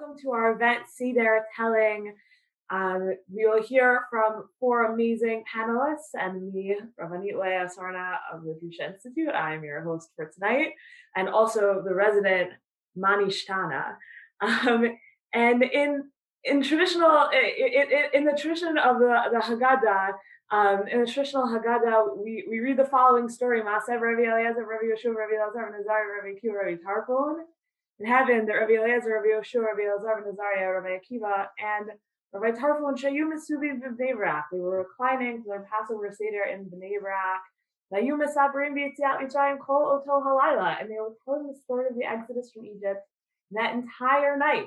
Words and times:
welcome 0.00 0.18
to 0.18 0.32
our 0.32 0.52
event, 0.52 0.80
Seder 0.88 1.44
Telling. 1.54 2.14
Um, 2.70 3.14
we 3.32 3.46
will 3.46 3.62
hear 3.62 4.06
from 4.10 4.48
four 4.58 4.92
amazing 4.92 5.44
panelists 5.54 6.14
and 6.14 6.52
me, 6.52 6.76
Rabbanit 7.00 7.40
Leah 7.40 7.68
Sarna 7.68 8.16
of 8.32 8.42
the 8.42 8.58
Drisha 8.60 8.92
Institute. 8.92 9.32
I'm 9.32 9.62
your 9.62 9.82
host 9.82 10.10
for 10.16 10.32
tonight, 10.34 10.72
and 11.14 11.28
also 11.28 11.82
the 11.84 11.94
resident 11.94 12.50
Ma 12.96 13.16
Nishtana. 13.18 13.94
Um, 14.40 14.96
and 15.32 15.62
in 15.62 16.10
in 16.42 16.62
traditional 16.62 17.28
in, 17.30 17.86
in, 18.14 18.24
the 18.24 18.36
tradition 18.36 18.76
of 18.76 18.98
the, 18.98 19.16
the 19.30 19.38
Haggadah, 19.38 20.14
um, 20.50 20.88
in 20.88 21.00
the 21.00 21.06
traditional 21.06 21.46
Haggadah, 21.46 22.18
we, 22.18 22.44
we 22.50 22.58
read 22.58 22.78
the 22.78 22.84
following 22.84 23.28
story: 23.28 23.62
Maasev 23.62 24.00
Rabbi 24.00 24.22
Eliezer, 24.22 24.66
Rabbi 24.66 24.86
Yeshua, 24.86 25.14
Rabbi 25.14 25.34
Elazar, 25.34 25.70
Nazari, 25.70 26.16
Rabbi 26.16 26.34
Akiva, 26.34 26.64
Rabbi 26.64 26.82
Tarfon. 26.82 27.44
In 28.00 28.06
heaven, 28.06 28.46
the 28.46 28.54
Rabbi 28.54 28.72
Eliezer, 28.72 29.22
Rabbi 29.22 29.28
Yeshua, 29.28 29.66
Rabbi 29.66 29.82
Elazar, 29.82 30.16
Rabbi 30.16 30.30
Nazariah, 30.30 30.74
Rabbi 30.74 30.98
Akiva, 30.98 31.46
and 31.58 31.90
Rabbi 32.32 32.58
Tarfon 32.58 32.96
Shayum 32.98 33.30
Masubi 33.32 33.78
B'nei 33.80 34.16
Brak. 34.16 34.46
They 34.50 34.58
were 34.58 34.78
reclining 34.78 35.42
to 35.42 35.48
their 35.48 35.68
Passover 35.70 36.10
Seder 36.10 36.42
in 36.52 36.64
Bnei 36.64 37.00
Brak. 37.00 37.42
Nayum 37.92 38.18
Mesabrim 38.18 38.74
B'Yitziat 38.74 39.20
Mitzrayim 39.22 39.58
Kol 39.60 40.02
Oto 40.02 40.20
Halayla, 40.20 40.80
and 40.80 40.90
they 40.90 40.96
were 40.98 41.14
telling 41.24 41.46
the 41.46 41.54
story 41.54 41.86
of 41.88 41.94
the 41.94 42.04
Exodus 42.04 42.50
from 42.52 42.64
Egypt 42.64 43.06
that 43.52 43.74
entire 43.74 44.36
night. 44.36 44.66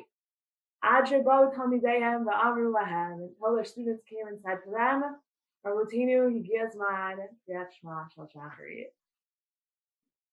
Ajabo 0.85 1.53
Talmidehem 1.53 2.23
Va'amru 2.23 2.71
Lahem, 2.71 3.27
until 3.27 3.55
their 3.55 3.65
students 3.65 4.03
came 4.09 4.27
and 4.27 4.39
said 4.41 4.59
to 4.63 4.71
them, 4.71 5.17
Rabutinu 5.65 6.31
Higiyazman 6.31 7.17
Yat 7.47 7.73
Shma 7.83 8.05
Shal 8.15 8.29
Shacharit. 8.33 8.93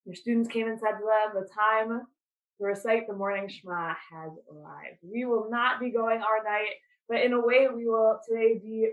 Their 0.05 0.15
students 0.15 0.47
came 0.47 0.69
and 0.69 0.79
said 0.79 0.91
to 0.91 1.03
them, 1.03 1.43
the 1.43 1.49
time 1.53 2.07
to 2.57 2.65
recite 2.65 3.07
the 3.07 3.13
morning 3.13 3.47
Shema 3.47 3.93
has 4.11 4.31
arrived. 4.51 4.99
We 5.03 5.25
will 5.25 5.49
not 5.49 5.79
be 5.79 5.91
going 5.91 6.21
our 6.21 6.43
night, 6.43 6.75
but 7.09 7.21
in 7.21 7.33
a 7.33 7.45
way, 7.45 7.67
we 7.73 7.87
will 7.87 8.19
today 8.27 8.59
be 8.61 8.91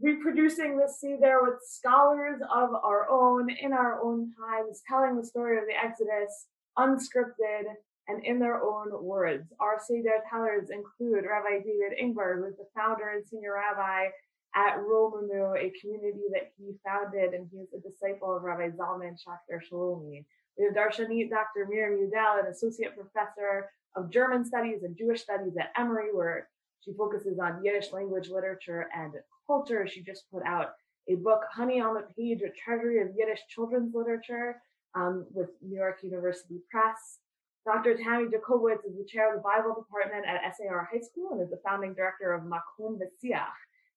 reproducing 0.00 0.78
this 0.78 0.98
there 1.20 1.42
with 1.42 1.60
scholars 1.62 2.40
of 2.42 2.70
our 2.74 3.08
own 3.10 3.50
in 3.50 3.72
our 3.72 4.02
own 4.02 4.32
times, 4.38 4.82
telling 4.88 5.16
the 5.16 5.26
story 5.26 5.58
of 5.58 5.64
the 5.66 5.76
Exodus 5.76 6.46
unscripted 6.78 7.64
and 8.08 8.24
in 8.24 8.38
their 8.38 8.62
own 8.62 8.88
words. 9.04 9.52
Our 9.60 9.78
Seder 9.86 10.22
tellers 10.30 10.70
include 10.70 11.24
Rabbi 11.28 11.62
David 11.62 11.98
Ingber, 12.02 12.38
who 12.38 12.46
is 12.46 12.56
the 12.56 12.66
founder 12.74 13.10
and 13.10 13.26
senior 13.26 13.54
rabbi 13.54 14.08
at 14.54 14.78
Romemu, 14.78 15.56
a 15.56 15.72
community 15.80 16.24
that 16.32 16.50
he 16.58 16.72
founded, 16.84 17.34
and 17.34 17.48
he 17.52 17.58
is 17.58 17.68
a 17.72 17.88
disciple 17.88 18.36
of 18.36 18.42
Rabbi 18.42 18.70
Zalman 18.70 19.14
Schachter 19.14 19.60
Shalomi. 19.70 20.24
We 20.60 20.66
have 20.66 20.74
Dr. 20.74 21.66
Miriam 21.70 22.06
Udel, 22.06 22.38
an 22.38 22.50
associate 22.50 22.94
professor 22.94 23.70
of 23.96 24.10
German 24.10 24.44
studies 24.44 24.82
and 24.82 24.94
Jewish 24.94 25.22
studies 25.22 25.54
at 25.58 25.72
Emory, 25.74 26.12
where 26.12 26.48
she 26.80 26.92
focuses 26.92 27.38
on 27.38 27.64
Yiddish 27.64 27.92
language, 27.92 28.28
literature, 28.28 28.88
and 28.94 29.14
culture. 29.46 29.86
She 29.86 30.02
just 30.02 30.30
put 30.30 30.42
out 30.44 30.72
a 31.08 31.14
book, 31.14 31.40
Honey 31.50 31.80
on 31.80 31.94
the 31.94 32.02
Page, 32.14 32.42
a 32.42 32.50
treasury 32.50 33.00
of 33.00 33.08
Yiddish 33.16 33.40
children's 33.48 33.94
literature 33.94 34.60
um, 34.94 35.24
with 35.32 35.48
New 35.62 35.76
York 35.76 36.00
University 36.02 36.60
Press. 36.70 37.20
Dr. 37.64 37.96
Tammy 37.96 38.26
Jacobowitz 38.26 38.84
is 38.86 38.98
the 38.98 39.06
chair 39.08 39.34
of 39.34 39.42
the 39.42 39.42
Bible 39.42 39.74
department 39.74 40.26
at 40.26 40.54
SAR 40.56 40.88
High 40.92 41.00
School 41.00 41.30
and 41.32 41.40
is 41.40 41.48
the 41.48 41.60
founding 41.64 41.94
director 41.94 42.34
of 42.34 42.42
Makom 42.42 42.98
V'Siach, 42.98 43.46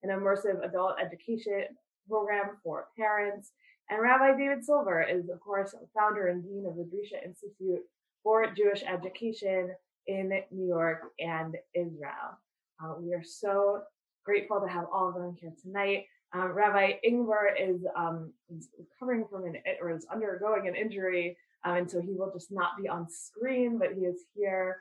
an 0.03 0.11
immersive 0.11 0.65
adult 0.65 0.95
education 1.01 1.65
program 2.07 2.51
for 2.63 2.87
parents. 2.97 3.51
And 3.89 4.01
Rabbi 4.01 4.37
David 4.37 4.63
Silber 4.63 5.01
is, 5.03 5.29
of 5.29 5.39
course, 5.39 5.75
founder 5.93 6.27
and 6.27 6.43
dean 6.43 6.65
of 6.67 6.75
the 6.75 6.83
Drisha 6.83 7.23
Institute 7.23 7.81
for 8.23 8.47
Jewish 8.53 8.83
Education 8.83 9.71
in 10.07 10.31
New 10.51 10.67
York 10.67 11.11
and 11.19 11.55
Israel. 11.75 12.39
Uh, 12.83 12.95
we 12.99 13.13
are 13.13 13.23
so 13.23 13.81
grateful 14.25 14.61
to 14.61 14.67
have 14.67 14.85
all 14.93 15.09
of 15.09 15.15
them 15.15 15.35
here 15.39 15.53
tonight. 15.61 16.05
Um, 16.33 16.53
Rabbi 16.53 16.93
Ingber 17.05 17.51
is, 17.59 17.85
um, 17.95 18.33
is, 18.49 18.69
recovering 18.79 19.25
from 19.29 19.45
an 19.45 19.57
or 19.79 19.91
is 19.91 20.07
undergoing 20.11 20.67
an 20.67 20.75
injury, 20.75 21.37
um, 21.63 21.75
and 21.75 21.91
so 21.91 22.01
he 22.01 22.13
will 22.13 22.31
just 22.33 22.51
not 22.51 22.71
be 22.81 22.87
on 22.87 23.07
screen, 23.09 23.77
but 23.77 23.93
he 23.93 24.01
is 24.01 24.21
here. 24.35 24.77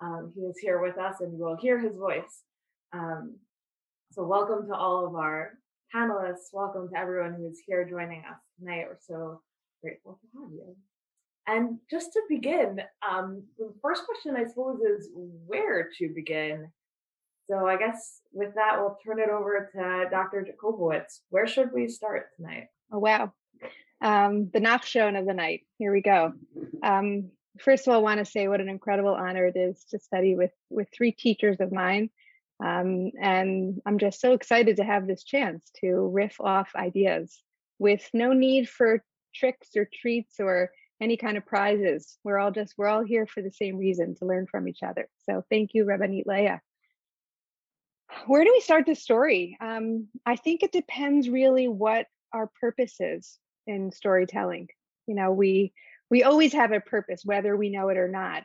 Um, 0.00 0.32
he 0.34 0.42
is 0.42 0.58
here 0.58 0.80
with 0.80 0.98
us, 0.98 1.20
and 1.20 1.32
you 1.38 1.44
will 1.44 1.56
hear 1.56 1.78
his 1.78 1.96
voice. 1.96 2.42
Um, 2.92 3.36
so, 4.10 4.24
welcome 4.24 4.66
to 4.66 4.74
all 4.74 5.06
of 5.06 5.14
our 5.14 5.52
panelists. 5.94 6.52
Welcome 6.52 6.88
to 6.90 6.98
everyone 6.98 7.34
who 7.34 7.46
is 7.46 7.60
here 7.66 7.88
joining 7.88 8.20
us 8.20 8.40
tonight. 8.58 8.86
We're 8.88 8.98
so 9.00 9.40
grateful 9.82 10.18
to 10.20 10.40
have 10.40 10.52
you. 10.52 10.76
And 11.46 11.78
just 11.90 12.12
to 12.14 12.22
begin, 12.28 12.80
um, 13.08 13.44
the 13.58 13.72
first 13.80 14.04
question, 14.04 14.36
I 14.36 14.48
suppose, 14.48 14.80
is 14.80 15.08
where 15.14 15.88
to 15.98 16.08
begin. 16.14 16.68
So 17.48 17.66
I 17.66 17.76
guess 17.76 18.20
with 18.32 18.54
that, 18.56 18.78
we'll 18.78 18.98
turn 19.04 19.20
it 19.20 19.28
over 19.28 19.70
to 19.72 20.10
Dr. 20.10 20.44
Jacobowitz. 20.44 21.20
Where 21.30 21.46
should 21.46 21.72
we 21.72 21.88
start 21.88 22.30
tonight? 22.36 22.66
Oh, 22.92 22.98
wow. 22.98 23.32
Um, 24.00 24.50
the 24.52 24.60
Nachshon 24.60 25.18
of 25.18 25.26
the 25.26 25.34
night. 25.34 25.60
Here 25.78 25.92
we 25.92 26.02
go. 26.02 26.32
Um, 26.82 27.30
first 27.60 27.86
of 27.86 27.92
all, 27.92 28.00
I 28.00 28.02
want 28.02 28.18
to 28.18 28.24
say 28.24 28.48
what 28.48 28.60
an 28.60 28.68
incredible 28.68 29.14
honor 29.14 29.46
it 29.46 29.56
is 29.56 29.84
to 29.90 30.00
study 30.00 30.34
with, 30.34 30.50
with 30.68 30.88
three 30.92 31.12
teachers 31.12 31.60
of 31.60 31.70
mine 31.70 32.10
um, 32.64 33.10
and 33.20 33.80
I'm 33.84 33.98
just 33.98 34.20
so 34.20 34.32
excited 34.32 34.76
to 34.76 34.84
have 34.84 35.06
this 35.06 35.24
chance 35.24 35.70
to 35.80 36.10
riff 36.12 36.40
off 36.40 36.70
ideas 36.74 37.42
with 37.78 38.08
no 38.14 38.32
need 38.32 38.68
for 38.68 39.04
tricks 39.34 39.70
or 39.76 39.88
treats 39.92 40.40
or 40.40 40.70
any 41.00 41.16
kind 41.16 41.36
of 41.36 41.44
prizes. 41.44 42.16
We're 42.24 42.38
all 42.38 42.50
just, 42.50 42.74
we're 42.78 42.88
all 42.88 43.04
here 43.04 43.26
for 43.26 43.42
the 43.42 43.50
same 43.50 43.76
reason 43.76 44.14
to 44.16 44.26
learn 44.26 44.46
from 44.46 44.68
each 44.68 44.82
other. 44.82 45.08
So 45.28 45.44
thank 45.50 45.74
you, 45.74 45.84
Rabbanit 45.84 46.26
Leah. 46.26 46.62
Where 48.26 48.44
do 48.44 48.52
we 48.52 48.60
start 48.60 48.86
this 48.86 49.02
story? 49.02 49.58
Um, 49.60 50.08
I 50.24 50.36
think 50.36 50.62
it 50.62 50.72
depends 50.72 51.28
really 51.28 51.68
what 51.68 52.06
our 52.32 52.50
purpose 52.60 52.96
is 53.00 53.38
in 53.66 53.92
storytelling. 53.92 54.68
You 55.06 55.14
know, 55.14 55.32
we 55.32 55.72
we 56.08 56.22
always 56.22 56.52
have 56.52 56.72
a 56.72 56.80
purpose, 56.80 57.22
whether 57.24 57.56
we 57.56 57.68
know 57.68 57.88
it 57.88 57.98
or 57.98 58.08
not. 58.08 58.44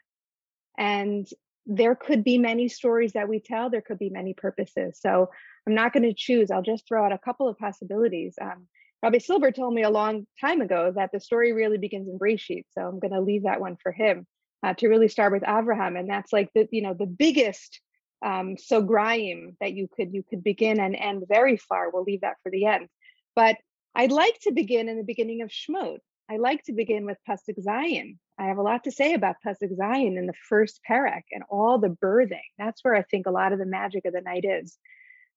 And 0.78 1.28
there 1.66 1.96
could 1.96 2.24
be 2.24 2.38
many 2.38 2.68
stories 2.68 3.14
that 3.14 3.30
we 3.30 3.40
tell 3.40 3.70
there 3.70 3.82
could 3.82 4.00
be 4.00 4.10
many 4.10 4.34
purposes 4.34 4.98
so 5.00 5.30
i'm 5.68 5.76
not 5.76 5.94
going 5.94 6.04
to 6.04 6.14
choose 6.14 6.52
i'll 6.52 6.62
just 6.62 6.88
throw 6.88 7.06
out 7.06 7.12
a 7.12 7.18
couple 7.18 7.48
of 7.48 7.58
possibilities 7.58 8.36
um, 8.42 8.68
Rabbi 9.04 9.18
Silber 9.18 9.52
told 9.52 9.74
me 9.74 9.82
a 9.82 9.90
long 9.90 10.28
time 10.40 10.62
ago 10.62 10.94
that 10.96 11.12
the 11.12 11.20
story 11.20 11.54
really 11.54 11.80
begins 11.80 12.08
in 12.08 12.20
Breshit, 12.20 12.66
so 12.72 12.82
I'm 12.82 13.00
going 13.00 13.14
to 13.14 13.22
leave 13.22 13.44
that 13.44 13.60
one 13.60 13.76
for 13.82 13.92
him 13.92 14.28
uh, 14.64 14.74
to 14.76 14.88
really 14.88 15.08
start 15.08 15.34
with 15.34 15.44
Abraham, 15.48 15.96
and 15.96 16.10
that's 16.10 16.32
like 16.32 16.50
the 16.54 16.68
you 16.72 16.84
know 16.84 16.94
the 16.94 17.08
biggest 17.08 17.82
um, 18.24 18.58
so 18.58 18.82
sograim 18.82 19.56
that 19.60 19.74
you 19.74 19.88
could 19.92 20.14
you 20.14 20.24
could 20.30 20.44
begin 20.44 20.80
and 20.80 20.96
end 20.96 21.24
very 21.28 21.58
far. 21.58 21.90
We'll 21.90 22.04
leave 22.04 22.22
that 22.22 22.38
for 22.44 22.52
the 22.52 22.66
end, 22.66 22.88
but 23.36 23.58
I'd 23.96 24.12
like 24.12 24.40
to 24.42 24.52
begin 24.52 24.88
in 24.88 24.98
the 24.98 25.04
beginning 25.04 25.42
of 25.42 25.50
Shmot. 25.50 25.98
I 26.32 26.38
like 26.38 26.64
to 26.64 26.72
begin 26.72 27.06
with 27.06 27.18
Pasuk 27.28 27.62
Zayin. 27.62 28.18
I 28.40 28.46
have 28.46 28.58
a 28.58 28.62
lot 28.62 28.86
to 28.86 28.92
say 28.92 29.16
about 29.16 29.42
Pesach 29.44 29.70
Zion 29.76 30.18
in 30.18 30.28
the 30.28 30.34
first 30.48 30.80
parak 30.90 31.24
and 31.34 31.44
all 31.50 31.78
the 31.78 31.90
birthing. 31.90 32.40
That's 32.58 32.82
where 32.86 32.96
I 32.96 33.02
think 33.02 33.26
a 33.26 33.32
lot 33.32 33.52
of 33.52 33.60
the 33.60 33.66
magic 33.66 34.06
of 34.06 34.14
the 34.14 34.22
night 34.22 34.46
is. 34.46 34.78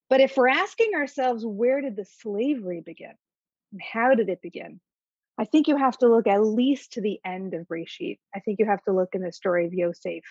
But 0.09 0.21
if 0.21 0.37
we're 0.37 0.47
asking 0.47 0.93
ourselves, 0.95 1.45
where 1.45 1.81
did 1.81 1.97
the 1.97 2.05
slavery 2.21 2.81
begin? 2.81 3.15
And 3.73 3.83
how 3.83 4.15
did 4.15 4.29
it 4.29 4.41
begin? 4.41 4.81
I 5.37 5.47
think 5.47 5.67
you 5.67 5.77
have 5.77 5.99
to 5.99 6.09
look 6.09 6.29
at 6.29 6.45
least 6.45 6.93
to 6.93 7.01
the 7.01 7.19
end 7.25 7.55
of 7.55 7.67
Breshit. 7.67 8.21
I 8.33 8.39
think 8.39 8.61
you 8.61 8.67
have 8.67 8.85
to 8.85 8.93
look 8.93 9.17
in 9.17 9.23
the 9.23 9.33
story 9.33 9.67
of 9.67 9.75
Yosef 9.75 10.23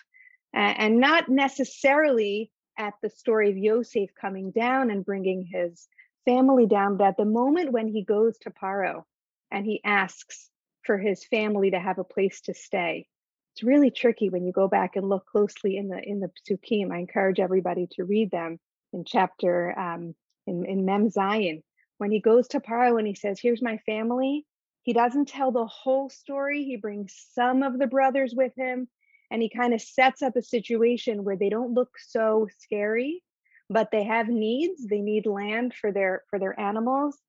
and 0.54 1.02
not 1.02 1.28
necessarily 1.28 2.52
at 2.78 2.94
the 3.04 3.10
story 3.10 3.50
of 3.50 3.58
Yosef 3.58 4.12
coming 4.20 4.52
down 4.52 4.92
and 4.92 5.04
bringing 5.04 5.46
his 5.46 5.90
family 6.24 6.68
down, 6.68 6.96
but 6.96 7.08
at 7.08 7.18
the 7.18 7.26
moment 7.26 7.74
when 7.74 7.90
he 7.90 8.06
goes 8.06 8.38
to 8.38 8.50
Paro 8.50 9.04
and 9.52 9.66
he 9.66 9.82
asks, 9.84 10.50
for 10.86 10.98
his 10.98 11.24
family 11.26 11.72
to 11.72 11.80
have 11.80 12.00
a 12.00 12.04
place 12.04 12.42
to 12.42 12.54
stay. 12.54 13.08
It's 13.54 13.64
really 13.64 13.92
tricky 13.92 14.30
when 14.30 14.46
you 14.46 14.52
go 14.52 14.68
back 14.68 14.96
and 14.96 15.08
look 15.08 15.26
closely 15.28 15.78
in 15.78 15.88
the 15.88 16.02
in 16.02 16.20
the 16.20 16.32
psukim. 16.48 16.92
I 16.92 16.98
encourage 17.00 17.40
everybody 17.40 17.88
to 17.92 18.04
read 18.04 18.32
them 18.32 18.60
in 18.94 19.06
chapter 19.06 19.78
um, 19.78 20.16
in, 20.48 20.66
in 20.66 20.86
Mem 20.86 21.10
Zayin. 21.10 21.62
When 21.98 22.12
he 22.12 22.20
goes 22.20 22.48
to 22.50 22.60
Paro 22.60 22.98
and 22.98 23.08
he 23.08 23.16
says, 23.16 23.40
"Here's 23.40 23.62
my 23.62 23.78
family," 23.86 24.46
he 24.82 24.94
doesn't 24.94 25.28
tell 25.28 25.52
the 25.52 25.68
whole 25.68 26.10
story. 26.10 26.64
He 26.64 26.78
brings 26.78 27.14
some 27.34 27.62
of 27.62 27.78
the 27.78 27.88
brothers 27.88 28.34
with 28.36 28.54
him, 28.58 28.88
and 29.30 29.42
he 29.42 29.50
kind 29.50 29.74
of 29.74 29.82
sets 29.82 30.22
up 30.22 30.36
a 30.36 30.42
situation 30.42 31.24
where 31.24 31.38
they 31.38 31.50
don't 31.50 31.74
look 31.74 31.92
so 32.00 32.48
scary, 32.60 33.24
but 33.70 33.92
they 33.92 34.04
have 34.04 34.28
needs. 34.28 34.86
They 34.86 35.02
need 35.02 35.28
land 35.28 35.74
for 35.74 35.92
their 35.92 36.24
for 36.30 36.40
their 36.40 36.60
animals, 36.60 37.20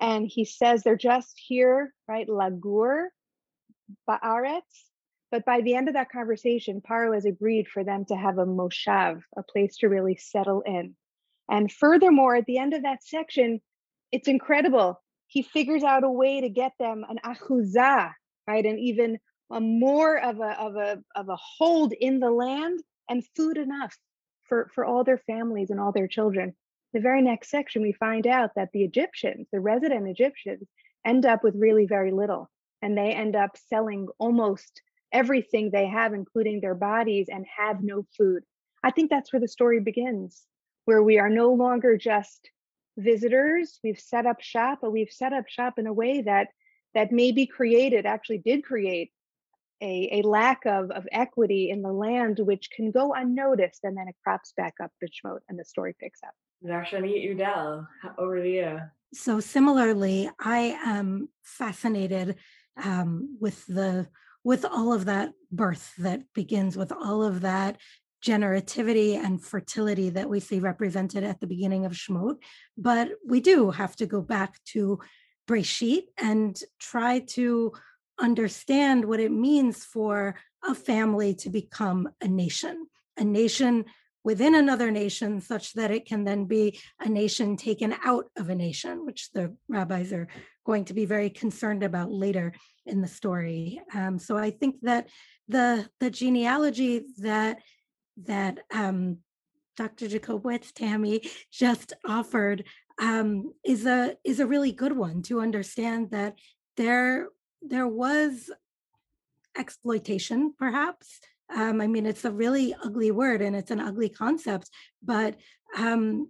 and 0.00 0.26
he 0.26 0.44
says 0.44 0.82
they're 0.82 0.96
just 0.96 1.38
here, 1.38 1.92
right? 2.08 2.28
Lagur, 2.28 3.06
Ba'aretz. 4.08 4.62
But 5.30 5.44
by 5.44 5.60
the 5.62 5.74
end 5.74 5.88
of 5.88 5.94
that 5.94 6.10
conversation, 6.12 6.80
Paro 6.80 7.14
has 7.14 7.24
agreed 7.24 7.68
for 7.68 7.84
them 7.84 8.04
to 8.06 8.16
have 8.16 8.38
a 8.38 8.46
moshav, 8.46 9.22
a 9.36 9.42
place 9.42 9.76
to 9.78 9.88
really 9.88 10.16
settle 10.16 10.62
in. 10.62 10.94
And 11.48 11.70
furthermore, 11.72 12.36
at 12.36 12.46
the 12.46 12.58
end 12.58 12.74
of 12.74 12.82
that 12.82 13.02
section, 13.04 13.60
it's 14.12 14.28
incredible. 14.28 15.02
He 15.26 15.42
figures 15.42 15.82
out 15.82 16.04
a 16.04 16.10
way 16.10 16.40
to 16.40 16.48
get 16.48 16.72
them 16.78 17.04
an 17.08 17.18
achuzah, 17.24 18.12
right? 18.46 18.64
And 18.64 18.78
even 18.78 19.18
a 19.50 19.60
more 19.60 20.18
of 20.18 20.40
a, 20.40 20.60
of 20.60 20.76
a, 20.76 21.02
of 21.14 21.28
a 21.28 21.36
hold 21.36 21.92
in 21.92 22.20
the 22.20 22.30
land 22.30 22.80
and 23.08 23.24
food 23.36 23.56
enough. 23.56 23.96
for, 24.44 24.70
for 24.74 24.84
all 24.84 25.04
their 25.04 25.18
families 25.18 25.70
and 25.70 25.80
all 25.80 25.92
their 25.92 26.08
children. 26.08 26.54
The 26.94 27.00
very 27.00 27.22
next 27.22 27.50
section, 27.50 27.82
we 27.82 27.92
find 27.92 28.24
out 28.24 28.52
that 28.54 28.70
the 28.72 28.84
Egyptians, 28.84 29.48
the 29.52 29.58
resident 29.58 30.08
Egyptians, 30.08 30.68
end 31.04 31.26
up 31.26 31.42
with 31.42 31.56
really 31.56 31.86
very 31.86 32.12
little. 32.12 32.48
And 32.82 32.96
they 32.96 33.10
end 33.10 33.34
up 33.34 33.56
selling 33.68 34.06
almost 34.18 34.80
everything 35.12 35.70
they 35.70 35.88
have, 35.88 36.14
including 36.14 36.60
their 36.60 36.76
bodies, 36.76 37.26
and 37.28 37.44
have 37.56 37.82
no 37.82 38.06
food. 38.16 38.44
I 38.84 38.92
think 38.92 39.10
that's 39.10 39.32
where 39.32 39.40
the 39.40 39.48
story 39.48 39.80
begins, 39.80 40.44
where 40.84 41.02
we 41.02 41.18
are 41.18 41.28
no 41.28 41.52
longer 41.52 41.96
just 41.96 42.48
visitors. 42.96 43.80
We've 43.82 43.98
set 43.98 44.24
up 44.24 44.40
shop, 44.40 44.78
but 44.80 44.92
we've 44.92 45.10
set 45.10 45.32
up 45.32 45.48
shop 45.48 45.80
in 45.80 45.88
a 45.88 45.92
way 45.92 46.22
that 46.22 46.48
that 46.94 47.10
maybe 47.10 47.44
created, 47.44 48.06
actually 48.06 48.38
did 48.38 48.62
create 48.62 49.10
a, 49.82 50.20
a 50.20 50.22
lack 50.22 50.64
of, 50.64 50.92
of 50.92 51.08
equity 51.10 51.70
in 51.70 51.82
the 51.82 51.92
land, 51.92 52.38
which 52.38 52.70
can 52.70 52.92
go 52.92 53.12
unnoticed, 53.14 53.80
and 53.82 53.96
then 53.96 54.06
it 54.06 54.14
crops 54.22 54.52
back 54.56 54.74
up 54.80 54.92
Bishmot, 55.02 55.40
and 55.48 55.58
the 55.58 55.64
story 55.64 55.96
picks 55.98 56.20
up. 56.22 56.34
Darshanit 56.64 57.36
Udel, 57.36 57.86
over 58.18 58.42
to 58.42 58.48
you. 58.48 58.80
So 59.12 59.38
similarly, 59.40 60.30
I 60.40 60.78
am 60.84 61.28
fascinated 61.42 62.36
um, 62.82 63.36
with 63.40 63.64
the 63.66 64.08
with 64.42 64.64
all 64.64 64.92
of 64.92 65.06
that 65.06 65.32
birth 65.50 65.94
that 65.98 66.22
begins 66.34 66.76
with 66.76 66.92
all 66.92 67.22
of 67.22 67.40
that 67.40 67.78
generativity 68.24 69.16
and 69.16 69.42
fertility 69.42 70.10
that 70.10 70.28
we 70.28 70.40
see 70.40 70.58
represented 70.58 71.24
at 71.24 71.40
the 71.40 71.46
beginning 71.46 71.86
of 71.86 71.92
Shemot. 71.92 72.36
But 72.76 73.12
we 73.26 73.40
do 73.40 73.70
have 73.70 73.96
to 73.96 74.06
go 74.06 74.20
back 74.20 74.62
to 74.72 74.98
Breshit 75.48 76.04
and 76.18 76.58
try 76.78 77.20
to 77.30 77.72
understand 78.18 79.04
what 79.04 79.20
it 79.20 79.32
means 79.32 79.84
for 79.84 80.36
a 80.66 80.74
family 80.74 81.34
to 81.34 81.50
become 81.50 82.08
a 82.20 82.28
nation, 82.28 82.86
a 83.16 83.24
nation 83.24 83.84
within 84.24 84.54
another 84.54 84.90
nation, 84.90 85.40
such 85.40 85.74
that 85.74 85.90
it 85.90 86.06
can 86.06 86.24
then 86.24 86.46
be 86.46 86.80
a 87.00 87.08
nation 87.08 87.56
taken 87.56 87.94
out 88.04 88.24
of 88.36 88.48
a 88.48 88.54
nation, 88.54 89.04
which 89.04 89.30
the 89.32 89.54
rabbis 89.68 90.12
are 90.12 90.28
going 90.64 90.86
to 90.86 90.94
be 90.94 91.04
very 91.04 91.30
concerned 91.30 91.82
about 91.82 92.10
later 92.10 92.52
in 92.86 93.02
the 93.02 93.08
story. 93.08 93.80
Um, 93.94 94.18
so 94.18 94.36
I 94.36 94.50
think 94.50 94.76
that 94.82 95.08
the 95.46 95.88
the 96.00 96.10
genealogy 96.10 97.04
that 97.18 97.58
that 98.24 98.60
um, 98.72 99.18
Dr. 99.76 100.06
Jacobowitz 100.06 100.72
Tammy 100.72 101.22
just 101.52 101.92
offered 102.06 102.64
um, 103.00 103.52
is 103.64 103.86
a 103.86 104.16
is 104.24 104.40
a 104.40 104.46
really 104.46 104.72
good 104.72 104.96
one 104.96 105.22
to 105.22 105.40
understand 105.40 106.10
that 106.10 106.34
there 106.76 107.28
there 107.60 107.88
was 107.88 108.50
exploitation, 109.56 110.54
perhaps. 110.58 111.20
Um, 111.54 111.80
I 111.80 111.86
mean, 111.86 112.06
it's 112.06 112.24
a 112.24 112.30
really 112.30 112.74
ugly 112.84 113.10
word 113.10 113.42
and 113.42 113.54
it's 113.54 113.70
an 113.70 113.80
ugly 113.80 114.08
concept, 114.08 114.70
but 115.02 115.36
um, 115.76 116.28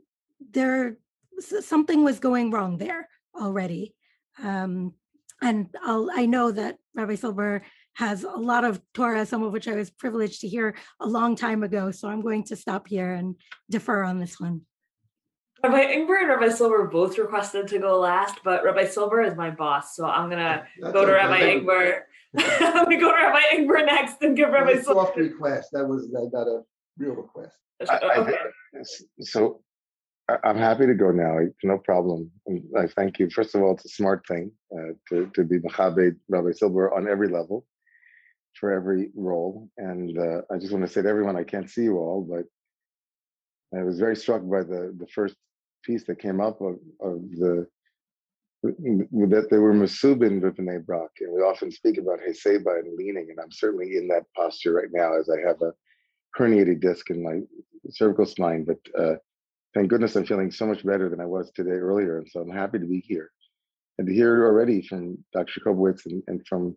there 0.50 0.96
something 1.38 2.04
was 2.04 2.18
going 2.18 2.50
wrong 2.50 2.78
there 2.78 3.08
already. 3.38 3.94
Um, 4.42 4.94
and 5.42 5.68
I'll, 5.82 6.08
I 6.12 6.26
know 6.26 6.50
that 6.52 6.78
Rabbi 6.94 7.16
Silber 7.16 7.62
has 7.94 8.24
a 8.24 8.30
lot 8.30 8.64
of 8.64 8.80
Torah, 8.92 9.26
some 9.26 9.42
of 9.42 9.52
which 9.52 9.68
I 9.68 9.74
was 9.74 9.90
privileged 9.90 10.40
to 10.40 10.48
hear 10.48 10.74
a 11.00 11.06
long 11.06 11.36
time 11.36 11.62
ago. 11.62 11.90
So 11.90 12.08
I'm 12.08 12.22
going 12.22 12.44
to 12.44 12.56
stop 12.56 12.88
here 12.88 13.12
and 13.12 13.36
defer 13.70 14.02
on 14.02 14.18
this 14.18 14.40
one. 14.40 14.62
Rabbi 15.62 15.94
Ingber 15.94 16.20
and 16.20 16.28
Rabbi 16.28 16.48
Silber 16.50 16.88
both 16.88 17.16
requested 17.16 17.68
to 17.68 17.78
go 17.78 17.98
last, 17.98 18.40
but 18.44 18.64
Rabbi 18.64 18.84
Silber 18.84 19.22
is 19.22 19.34
my 19.34 19.50
boss, 19.50 19.96
so 19.96 20.04
I'm 20.04 20.28
gonna 20.28 20.66
That's 20.78 20.92
go 20.92 21.06
to 21.06 21.12
okay. 21.12 21.26
Rabbi 21.26 21.40
Ingber. 21.40 22.00
I'm 22.38 22.84
gonna 22.84 22.98
go 22.98 23.10
to 23.10 23.16
Rabbi 23.16 23.40
Ingber 23.54 23.86
next 23.86 24.22
and 24.22 24.36
give 24.36 24.50
Rabbi 24.50 24.80
Silber. 24.80 25.00
Soft 25.00 25.16
request. 25.16 25.68
That 25.72 25.86
was 25.86 26.08
not 26.10 26.46
a 26.46 26.62
real 26.98 27.14
request. 27.14 27.54
I, 27.88 27.98
okay. 28.18 28.36
I, 28.74 28.82
so 29.20 29.60
I'm 30.42 30.56
happy 30.56 30.86
to 30.86 30.94
go 30.94 31.10
now. 31.10 31.38
No 31.62 31.78
problem. 31.78 32.30
And 32.46 32.62
I 32.76 32.86
thank 32.86 33.18
you. 33.18 33.28
First 33.30 33.54
of 33.54 33.62
all, 33.62 33.74
it's 33.74 33.84
a 33.84 33.90
smart 33.90 34.26
thing 34.26 34.50
uh, 34.76 34.94
to 35.10 35.30
to 35.34 35.44
be 35.44 35.58
Machabed 35.60 36.16
Rabbi 36.28 36.52
Silber 36.52 36.92
on 36.94 37.08
every 37.08 37.28
level, 37.28 37.66
for 38.58 38.72
every 38.72 39.10
role. 39.14 39.68
And 39.76 40.18
uh, 40.18 40.42
I 40.52 40.58
just 40.58 40.72
want 40.72 40.84
to 40.86 40.92
say 40.92 41.02
to 41.02 41.08
everyone, 41.08 41.36
I 41.36 41.44
can't 41.44 41.70
see 41.70 41.82
you 41.82 41.98
all, 41.98 42.26
but 42.28 43.78
I 43.78 43.82
was 43.82 43.98
very 43.98 44.16
struck 44.16 44.42
by 44.42 44.62
the 44.62 44.94
the 44.98 45.06
first 45.14 45.36
piece 45.84 46.04
that 46.04 46.18
came 46.18 46.40
up 46.40 46.60
of, 46.60 46.76
of 47.00 47.20
the 47.32 47.66
that 48.64 49.48
they 49.50 49.58
were 49.58 49.74
masubin 49.74 50.40
v'pnei 50.40 50.84
brak, 50.84 51.10
and 51.20 51.32
we 51.32 51.40
often 51.40 51.70
speak 51.70 51.98
about 51.98 52.20
heseba 52.20 52.78
and 52.78 52.96
leaning, 52.96 53.28
and 53.30 53.38
I'm 53.40 53.52
certainly 53.52 53.96
in 53.96 54.08
that 54.08 54.24
posture 54.34 54.72
right 54.72 54.88
now 54.92 55.18
as 55.18 55.28
I 55.28 55.46
have 55.46 55.60
a 55.62 55.72
herniated 56.38 56.80
disc 56.80 57.10
in 57.10 57.22
my 57.22 57.40
cervical 57.90 58.26
spine. 58.26 58.64
But 58.64 58.78
uh, 58.98 59.16
thank 59.74 59.88
goodness 59.88 60.16
I'm 60.16 60.26
feeling 60.26 60.50
so 60.50 60.66
much 60.66 60.84
better 60.84 61.08
than 61.08 61.20
I 61.20 61.26
was 61.26 61.50
today 61.50 61.70
earlier, 61.70 62.18
and 62.18 62.28
so 62.28 62.40
I'm 62.40 62.50
happy 62.50 62.78
to 62.78 62.86
be 62.86 63.00
here 63.06 63.30
and 63.98 64.06
to 64.06 64.14
hear 64.14 64.46
already 64.46 64.82
from 64.82 65.18
Dr. 65.32 65.60
Kobowitz 65.60 66.06
and, 66.06 66.22
and 66.26 66.46
from 66.46 66.76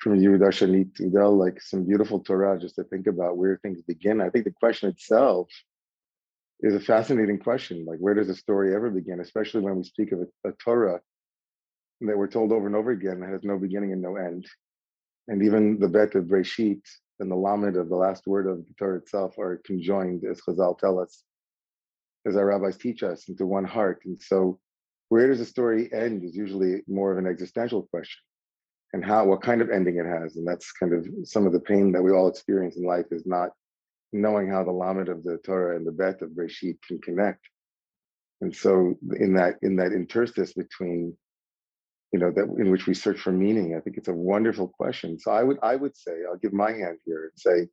from 0.00 0.16
you, 0.16 0.30
Darshanit 0.30 0.98
Udel, 0.98 1.36
like 1.36 1.60
some 1.60 1.84
beautiful 1.84 2.20
Torah 2.20 2.58
just 2.58 2.76
to 2.76 2.84
think 2.84 3.06
about 3.06 3.36
where 3.36 3.58
things 3.58 3.82
begin. 3.82 4.22
I 4.22 4.30
think 4.30 4.46
the 4.46 4.50
question 4.50 4.88
itself 4.88 5.48
is 6.60 6.74
a 6.74 6.80
fascinating 6.80 7.38
question. 7.38 7.84
Like, 7.84 7.98
where 7.98 8.14
does 8.14 8.30
a 8.30 8.34
story 8.34 8.74
ever 8.74 8.88
begin? 8.88 9.20
Especially 9.20 9.60
when 9.60 9.76
we 9.76 9.84
speak 9.84 10.12
of 10.12 10.20
a, 10.20 10.48
a 10.48 10.52
Torah 10.52 11.00
that 12.00 12.16
we're 12.16 12.28
told 12.28 12.52
over 12.52 12.66
and 12.66 12.76
over 12.76 12.90
again 12.90 13.20
that 13.20 13.30
has 13.30 13.44
no 13.44 13.58
beginning 13.58 13.92
and 13.92 14.02
no 14.02 14.16
end. 14.16 14.46
And 15.28 15.42
even 15.42 15.78
the 15.78 15.88
bet 15.88 16.14
of 16.14 16.24
Breshit 16.24 16.82
and 17.20 17.30
the 17.30 17.36
Lamed 17.36 17.76
of 17.76 17.88
the 17.88 17.96
last 17.96 18.26
word 18.26 18.46
of 18.46 18.66
the 18.66 18.74
Torah 18.78 18.98
itself 18.98 19.38
are 19.38 19.60
conjoined, 19.64 20.24
as 20.24 20.40
Chazal 20.40 20.78
tell 20.78 20.98
us, 20.98 21.22
as 22.26 22.36
our 22.36 22.46
rabbis 22.46 22.76
teach 22.76 23.02
us, 23.02 23.28
into 23.28 23.46
one 23.46 23.64
heart. 23.64 24.00
And 24.04 24.20
so, 24.20 24.58
where 25.08 25.28
does 25.28 25.38
the 25.38 25.44
story 25.44 25.92
end 25.92 26.24
is 26.24 26.36
usually 26.36 26.82
more 26.88 27.12
of 27.12 27.18
an 27.18 27.26
existential 27.26 27.82
question. 27.90 28.20
And 28.92 29.04
how, 29.04 29.24
what 29.26 29.42
kind 29.42 29.60
of 29.60 29.70
ending 29.70 29.98
it 29.98 30.06
has. 30.06 30.36
And 30.36 30.46
that's 30.46 30.72
kind 30.72 30.92
of 30.92 31.06
some 31.24 31.46
of 31.46 31.52
the 31.52 31.60
pain 31.60 31.92
that 31.92 32.02
we 32.02 32.10
all 32.10 32.28
experience 32.28 32.76
in 32.76 32.84
life 32.84 33.06
is 33.12 33.24
not 33.24 33.50
knowing 34.12 34.48
how 34.48 34.64
the 34.64 34.72
lamed 34.72 35.08
of 35.08 35.22
the 35.22 35.38
Torah 35.44 35.76
and 35.76 35.86
the 35.86 35.92
bet 35.92 36.22
of 36.22 36.30
Breshit 36.30 36.78
can 36.86 37.00
connect. 37.00 37.40
And 38.40 38.54
so 38.54 38.94
in 39.18 39.34
that 39.34 39.56
in 39.62 39.76
that 39.76 39.92
interstice 39.92 40.54
between, 40.54 41.16
you 42.12 42.18
know, 42.18 42.30
that 42.32 42.44
in 42.58 42.70
which 42.70 42.86
we 42.86 42.94
search 42.94 43.20
for 43.20 43.32
meaning, 43.32 43.76
I 43.76 43.80
think 43.80 43.96
it's 43.96 44.08
a 44.08 44.12
wonderful 44.12 44.68
question. 44.68 45.18
So 45.18 45.30
I 45.30 45.42
would 45.42 45.58
I 45.62 45.76
would 45.76 45.96
say, 45.96 46.12
I'll 46.28 46.38
give 46.38 46.52
my 46.52 46.72
hand 46.72 46.98
here 47.04 47.30
and 47.30 47.32
say 47.36 47.68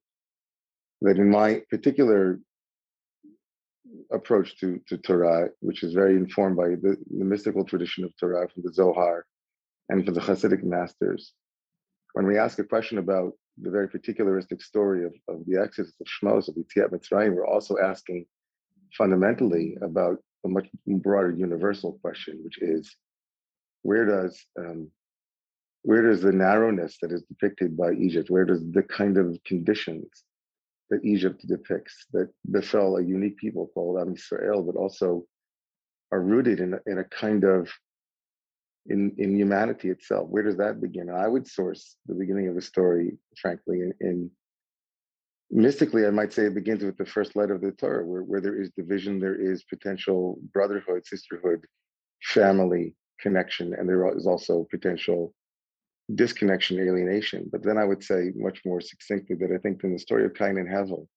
that 1.02 1.18
in 1.18 1.30
my 1.30 1.62
particular 1.70 2.40
approach 4.12 4.58
to, 4.60 4.80
to 4.88 4.98
Torah, 4.98 5.50
which 5.62 5.84
is 5.84 5.94
very 5.94 6.16
informed 6.16 6.58
by 6.58 6.70
the, 6.70 6.98
the 7.10 7.26
mystical 7.26 7.64
tradition 7.64 8.04
of 8.04 8.12
Torah 8.20 8.48
from 8.50 8.64
the 8.64 8.74
Zohar 8.74 9.26
and 9.90 10.04
from 10.04 10.14
the 10.14 10.22
Hasidic 10.22 10.64
masters, 10.64 11.34
when 12.14 12.28
we 12.28 12.38
ask 12.38 12.60
a 12.60 12.64
question 12.64 12.98
about 12.98 13.34
the 13.60 13.72
very 13.72 13.88
particularistic 13.88 14.62
story 14.62 15.06
of, 15.06 15.14
of 15.28 15.46
the 15.48 15.60
Exodus 15.60 15.94
of 16.00 16.08
Shmos, 16.08 16.48
of 16.48 16.56
Yetziat 16.56 16.92
Mitzrayim, 16.92 17.34
we're 17.34 17.48
also 17.48 17.78
asking 17.80 18.26
fundamentally 18.98 19.78
about 19.82 20.18
a 20.46 20.50
much 20.50 20.68
broader 20.86 21.32
universal 21.32 21.98
question, 22.02 22.40
which 22.44 22.62
is 22.62 22.96
where 23.82 24.06
does 24.06 24.44
um, 24.60 24.92
where 25.84 26.02
does 26.02 26.22
the 26.22 26.32
narrowness 26.32 26.98
that 27.02 27.12
is 27.12 27.24
depicted 27.24 27.78
by 27.78 27.94
Egypt, 27.94 28.30
where 28.30 28.46
does 28.46 28.62
the 28.72 28.84
kind 28.84 29.18
of 29.18 29.38
conditions 29.46 30.24
that 30.90 31.04
Egypt 31.04 31.46
depicts 31.48 32.06
that 32.14 32.30
befell 32.52 32.98
a 32.98 33.04
unique 33.04 33.38
people 33.38 33.70
called 33.74 34.00
Am 34.00 34.14
Israel, 34.14 34.64
but 34.64 34.76
also 34.76 35.26
are 36.12 36.22
rooted 36.22 36.60
in, 36.60 36.78
in 36.88 36.98
a 37.00 37.04
kind 37.04 37.44
of 37.44 37.70
in, 38.88 39.14
in 39.18 39.36
humanity 39.36 39.90
itself. 39.90 40.30
Where 40.30 40.44
does 40.44 40.58
that 40.58 40.82
begin? 40.82 41.10
I 41.10 41.28
would 41.28 41.48
source 41.48 41.98
the 42.06 42.16
beginning 42.16 42.48
of 42.48 42.56
the 42.56 42.62
story, 42.62 43.18
frankly, 43.42 43.82
in, 43.82 43.94
in 44.00 44.32
mystically, 45.52 46.06
I 46.06 46.10
might 46.10 46.34
say 46.34 46.44
it 46.44 46.56
begins 46.56 46.84
with 46.84 46.98
the 46.98 47.06
first 47.06 47.36
letter 47.36 47.54
of 47.54 47.62
the 47.62 47.72
Torah, 47.72 48.06
where, 48.06 48.24
where 48.24 48.42
there 48.42 48.60
is 48.62 48.72
division, 48.78 49.20
there 49.20 49.36
is 49.36 49.64
potential 49.64 50.40
brotherhood, 50.54 51.06
sisterhood, 51.06 51.66
family 52.24 52.96
connection, 53.20 53.74
and 53.74 53.88
there 53.88 54.16
is 54.16 54.28
also 54.28 54.68
potential 54.70 55.34
disconnection, 56.16 56.80
alienation. 56.80 57.50
But 57.52 57.64
then 57.64 57.78
I 57.78 57.84
would 57.84 58.04
say 58.04 58.32
much 58.36 58.62
more 58.66 58.82
succinctly 58.82 59.36
that 59.38 59.52
I 59.52 59.58
think 59.58 59.84
in 59.84 59.94
the 59.94 60.00
story 60.00 60.26
of 60.26 60.34
Cain 60.34 60.58
and 60.58 60.70
Hevel, 60.70 61.08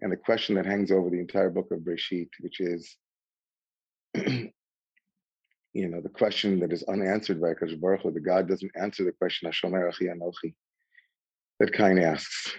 and 0.00 0.12
the 0.12 0.16
question 0.16 0.54
that 0.56 0.66
hangs 0.66 0.90
over 0.90 1.08
the 1.10 1.20
entire 1.20 1.50
book 1.50 1.70
of 1.70 1.80
Breshit, 1.80 2.28
which 2.40 2.60
is 2.60 2.96
you 5.74 5.88
know, 5.88 6.00
the 6.00 6.08
question 6.08 6.60
that 6.60 6.72
is 6.72 6.84
unanswered 6.84 7.40
by 7.40 7.48
HaKadosh 7.48 7.80
Baruch 7.80 8.02
Hu, 8.02 8.12
the 8.12 8.20
God 8.20 8.48
doesn't 8.48 8.70
answer 8.80 9.04
the 9.04 9.12
question, 9.12 9.50
Hashomer 9.50 9.88
Achi 9.88 10.54
that 11.60 11.72
Cain 11.72 11.98
asks. 11.98 12.52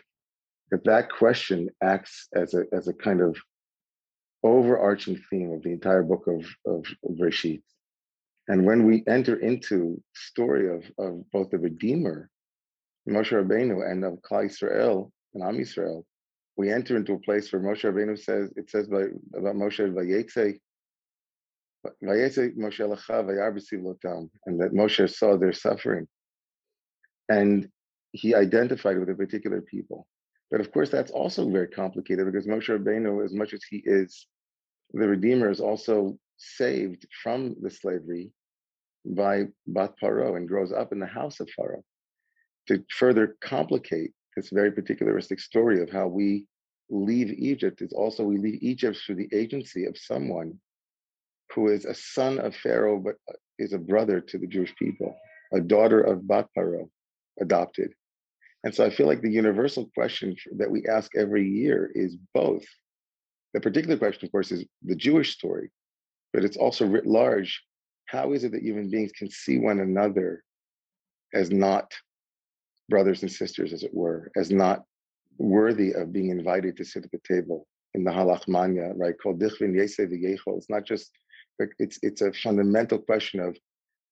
That 0.72 0.84
that 0.86 1.10
question 1.12 1.70
acts 1.82 2.28
as 2.36 2.54
a, 2.54 2.66
as 2.74 2.88
a 2.88 2.94
kind 2.94 3.22
of 3.22 3.38
overarching 4.44 5.22
theme 5.30 5.52
of 5.52 5.64
the 5.64 5.72
entire 5.72 6.04
book 6.04 6.26
of, 6.28 6.46
of, 6.66 6.86
of 7.04 7.18
Reshit. 7.18 7.62
And 8.48 8.66
when 8.66 8.86
we 8.86 9.04
enter 9.08 9.38
into 9.38 10.02
story 10.14 10.70
of, 10.76 10.84
of 11.00 11.30
both 11.32 11.50
the 11.50 11.58
Redeemer, 11.58 12.30
Moshe 13.10 13.32
Rabbeinu, 13.32 13.90
and 13.90 14.04
of 14.04 14.20
Klal 14.22 14.46
Israel 14.46 15.12
and 15.34 15.44
Am 15.44 15.58
Yisrael, 15.58 16.04
we 16.58 16.72
enter 16.72 16.96
into 16.96 17.14
a 17.14 17.20
place 17.20 17.52
where 17.52 17.62
Moshe 17.62 17.84
Rabbeinu 17.84 18.18
says, 18.18 18.52
it 18.56 18.70
says 18.70 18.88
by, 18.88 19.04
about 19.36 19.56
Moshe, 19.56 19.80
Vayetze, 19.80 20.60
Vayetze 22.04 22.56
Moshe 22.56 22.80
Lacha 22.80 23.26
Vayar 23.26 23.54
B'Sivlotam, 23.54 24.30
and 24.46 24.62
that 24.62 24.74
Moshe 24.74 25.14
saw 25.14 25.38
their 25.38 25.54
suffering. 25.54 26.08
And 27.30 27.68
he 28.12 28.36
identified 28.36 29.00
with 29.00 29.10
a 29.10 29.16
particular 29.16 29.62
people. 29.62 30.08
But 30.52 30.62
of 30.62 30.72
course, 30.72 30.90
that's 30.90 31.12
also 31.12 31.50
very 31.50 31.68
complicated 31.68 32.26
because 32.26 32.48
Moshe 32.48 32.70
Rabbeinu, 32.70 33.26
as 33.26 33.34
much 33.34 33.54
as 33.54 33.64
he 33.64 33.82
is 33.84 34.28
the 34.94 35.08
Redeemer, 35.08 35.50
is 35.50 35.60
also 35.60 36.18
saved 36.38 37.06
from 37.24 37.56
the 37.62 37.70
slavery 37.70 38.32
by 39.06 39.46
Bat 39.68 39.94
Paro 40.02 40.36
and 40.36 40.48
grows 40.48 40.72
up 40.72 40.92
in 40.92 41.00
the 41.00 41.06
house 41.06 41.40
of 41.40 41.50
Pharaoh 41.52 41.84
to 42.68 42.84
further 42.90 43.38
complicate 43.42 44.12
this 44.36 44.50
very 44.50 44.72
particularistic 44.72 45.40
story 45.40 45.82
of 45.82 45.90
how 45.90 46.08
we 46.08 46.46
leave 46.90 47.32
Egypt 47.32 47.82
is 47.82 47.94
also 47.94 48.24
we 48.24 48.38
leave 48.38 48.62
Egypt 48.62 48.98
through 48.98 49.16
the 49.16 49.30
agency 49.34 49.86
of 49.86 49.98
someone 49.98 50.60
who 51.54 51.68
is 51.68 51.86
a 51.86 51.94
son 51.94 52.40
of 52.40 52.56
Pharaoh 52.56 53.00
but 53.00 53.16
uh, 53.30 53.34
is 53.58 53.74
a 53.74 53.80
brother 53.80 54.20
to 54.20 54.38
the 54.38 54.48
Jewish 54.48 54.76
people, 54.76 55.16
a 55.54 55.62
daughter 55.62 56.02
of 56.02 56.28
Bat 56.28 56.50
Paro, 56.58 56.90
adopted. 57.40 57.94
And 58.64 58.74
so 58.74 58.84
I 58.84 58.90
feel 58.90 59.06
like 59.08 59.22
the 59.22 59.32
universal 59.32 59.90
question 59.94 60.36
that 60.58 60.70
we 60.70 60.86
ask 60.88 61.16
every 61.16 61.48
year 61.48 61.92
is 61.94 62.18
both. 62.34 62.66
The 63.54 63.62
particular 63.62 63.96
question, 63.96 64.26
of 64.26 64.32
course, 64.32 64.52
is 64.52 64.66
the 64.84 64.96
Jewish 64.96 65.34
story, 65.34 65.72
but 66.36 66.44
it's 66.44 66.58
also 66.58 66.86
writ 66.86 67.08
large. 67.08 67.64
How 68.08 68.34
is 68.34 68.44
it 68.44 68.52
that 68.52 68.62
human 68.62 68.90
beings 68.92 69.14
can 69.14 69.32
see 69.32 69.58
one 69.58 69.80
another 69.80 70.44
as 71.34 71.50
not 71.50 71.94
brothers 72.90 73.22
and 73.22 73.32
sisters, 73.32 73.72
as 73.72 73.84
it 73.84 73.94
were, 73.94 74.30
as 74.36 74.52
not 74.52 74.84
worthy 75.38 75.94
of 75.94 76.12
being 76.12 76.30
invited 76.30 76.76
to 76.76 76.84
sit 76.84 77.06
at 77.06 77.12
the 77.12 77.22
table 77.26 77.66
in 77.94 78.04
the 78.04 78.12
halachmanya, 78.12 78.92
right? 78.98 79.16
Called 79.18 79.40
dichvin 79.40 79.80
It's 79.80 80.70
not 80.70 80.86
just 80.86 81.10
it's 81.58 82.00
it's 82.02 82.22
a 82.22 82.34
fundamental 82.34 83.00
question 83.00 83.40
of 83.40 83.58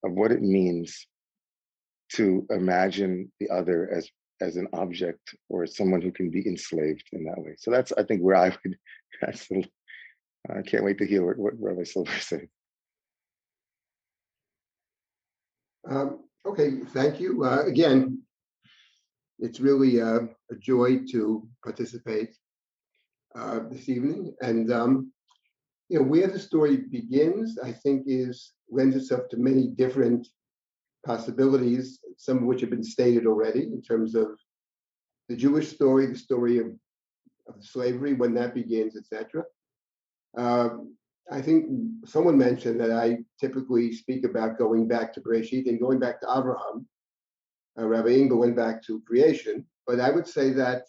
of 0.05 0.13
what 0.13 0.31
it 0.31 0.41
means 0.41 1.05
to 2.13 2.47
imagine 2.49 3.31
the 3.41 3.49
other 3.49 3.89
as 3.93 4.09
as 4.39 4.55
an 4.55 4.69
object 4.71 5.35
or 5.49 5.67
someone 5.67 6.01
who 6.01 6.11
can 6.11 6.29
be 6.29 6.47
enslaved 6.47 7.03
in 7.11 7.25
that 7.25 7.39
way. 7.39 7.55
So 7.57 7.69
that's 7.69 7.91
I 7.91 8.03
think 8.03 8.21
where 8.21 8.37
I 8.37 8.49
would. 8.49 8.77
That's 9.21 9.47
the, 9.47 9.63
I 10.49 10.61
can't 10.61 10.83
wait 10.83 10.97
to 10.97 11.07
hear 11.07 11.25
what, 11.25 11.37
what 11.37 11.53
Rabbi 11.59 11.83
Silber 11.83 12.11
says. 12.19 12.47
Um, 15.89 16.23
okay, 16.45 16.79
thank 16.93 17.19
you. 17.19 17.43
Uh, 17.43 17.63
again, 17.65 18.21
it's 19.39 19.59
really 19.59 19.99
a, 19.99 20.29
a 20.51 20.55
joy 20.59 20.99
to 21.11 21.47
participate 21.63 22.35
uh, 23.35 23.59
this 23.69 23.89
evening. 23.89 24.33
And 24.41 24.71
um, 24.71 25.11
you 25.89 25.99
know, 25.99 26.05
where 26.05 26.27
the 26.27 26.39
story 26.39 26.77
begins, 26.77 27.57
I 27.59 27.71
think, 27.71 28.03
is 28.07 28.53
lends 28.69 28.95
itself 28.95 29.29
to 29.29 29.37
many 29.37 29.67
different 29.67 30.27
possibilities, 31.05 31.99
some 32.17 32.37
of 32.37 32.43
which 32.43 32.61
have 32.61 32.69
been 32.69 32.83
stated 32.83 33.25
already 33.25 33.63
in 33.63 33.81
terms 33.81 34.15
of 34.15 34.27
the 35.29 35.35
Jewish 35.35 35.73
story, 35.73 36.05
the 36.05 36.17
story 36.17 36.57
of, 36.59 36.67
of 37.47 37.55
slavery, 37.61 38.13
when 38.13 38.33
that 38.35 38.53
begins, 38.53 38.95
etc. 38.95 39.43
Um, 40.37 40.95
I 41.31 41.41
think 41.41 41.67
someone 42.05 42.37
mentioned 42.37 42.79
that 42.81 42.91
I 42.91 43.19
typically 43.39 43.93
speak 43.93 44.25
about 44.25 44.57
going 44.57 44.87
back 44.87 45.13
to 45.13 45.21
Bereshit 45.21 45.67
and 45.67 45.79
going 45.79 45.99
back 45.99 46.19
to 46.21 46.27
Abraham 46.29 46.87
uh, 47.77 47.87
Rabbi 47.87 48.09
Ingber 48.09 48.37
went 48.37 48.55
back 48.55 48.83
to 48.83 49.01
creation. 49.01 49.65
But 49.87 49.99
I 49.99 50.11
would 50.11 50.27
say 50.27 50.51
that 50.51 50.83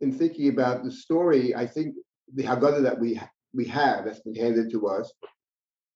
in 0.00 0.12
thinking 0.12 0.48
about 0.48 0.84
the 0.84 0.90
story, 0.90 1.54
I 1.54 1.66
think 1.66 1.94
the 2.34 2.42
Haggadah 2.42 2.82
that 2.82 2.98
we 2.98 3.20
we 3.54 3.64
have 3.66 4.04
that's 4.04 4.20
been 4.20 4.34
handed 4.34 4.70
to 4.72 4.86
us, 4.88 5.12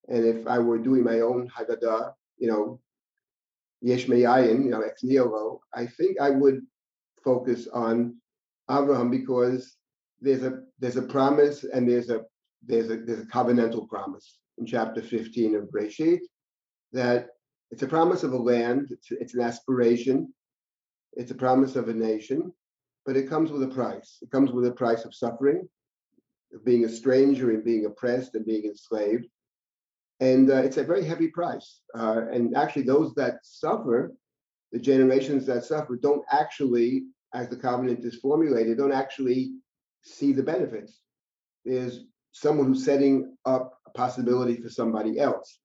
and 0.09 0.25
if 0.25 0.47
I 0.47 0.59
were 0.59 0.79
doing 0.79 1.05
my 1.05 1.21
own 1.21 1.49
Haggadah, 1.49 2.13
you 2.39 2.49
know, 2.49 2.81
Yesh 3.83 4.09
Me'ayin, 4.09 4.65
you 4.65 4.71
know, 4.71 4.81
ex 4.81 5.03
nihilo, 5.03 5.61
I 5.75 5.87
think 5.87 6.21
I 6.21 6.31
would 6.31 6.63
focus 7.23 7.69
on 7.73 8.17
Abraham 8.71 9.11
because 9.11 9.77
there's 10.21 10.43
a 10.43 10.61
there's 10.79 10.97
a 10.97 11.03
promise 11.03 11.65
and 11.65 11.89
there's 11.89 12.11
a 12.11 12.23
there's 12.67 12.91
a 12.91 12.99
there's 12.99 13.21
a 13.21 13.27
covenantal 13.27 13.89
promise 13.89 14.39
in 14.59 14.67
chapter 14.67 15.03
15 15.03 15.57
of 15.57 15.65
Breshit 15.65 16.21
that 16.93 17.29
it's 17.71 17.83
a 17.83 17.89
promise 17.89 18.23
of 18.25 18.33
a 18.33 18.37
land, 18.37 18.89
it's, 18.91 19.11
it's 19.11 19.35
an 19.35 19.41
aspiration, 19.41 20.33
it's 21.13 21.31
a 21.31 21.37
promise 21.37 21.77
of 21.77 21.89
a 21.89 21.95
nation, 21.95 22.53
but 23.07 23.17
it 23.17 23.29
comes 23.29 23.51
with 23.51 23.63
a 23.63 23.69
price. 23.69 24.19
It 24.23 24.31
comes 24.31 24.51
with 24.53 24.67
a 24.67 24.73
price 24.73 25.05
of 25.05 25.15
suffering, 25.15 25.69
of 26.53 26.65
being 26.65 26.85
a 26.85 26.89
stranger 26.89 27.51
and 27.51 27.65
being 27.65 27.87
oppressed 27.87 28.35
and 28.35 28.45
being 28.45 28.65
enslaved. 28.65 29.27
And 30.19 30.51
uh, 30.51 30.57
it's 30.57 30.77
a 30.77 30.85
very 30.85 31.05
heavy 31.05 31.29
price. 31.29 31.81
Uh, 31.97 32.23
and 32.31 32.57
actually, 32.57 32.83
those 32.83 33.15
that 33.15 33.39
suffer, 33.43 34.13
the 34.73 34.79
generations 34.79 35.47
that 35.47 35.65
suffer, 35.65 35.97
don't 35.97 36.25
actually, 36.31 37.05
as 37.33 37.49
the 37.49 37.57
covenant 37.57 38.05
is 38.05 38.17
formulated, 38.17 38.79
don't 38.79 38.93
actually 38.93 39.53
see 40.03 40.33
the 40.33 40.43
benefits. 40.43 41.01
There's 41.65 42.05
someone 42.33 42.67
who's 42.67 42.85
setting 42.85 43.37
up 43.45 43.79
a 43.87 43.91
possibility 43.91 44.57
for 44.61 44.69
somebody 44.69 45.19
else. 45.19 45.59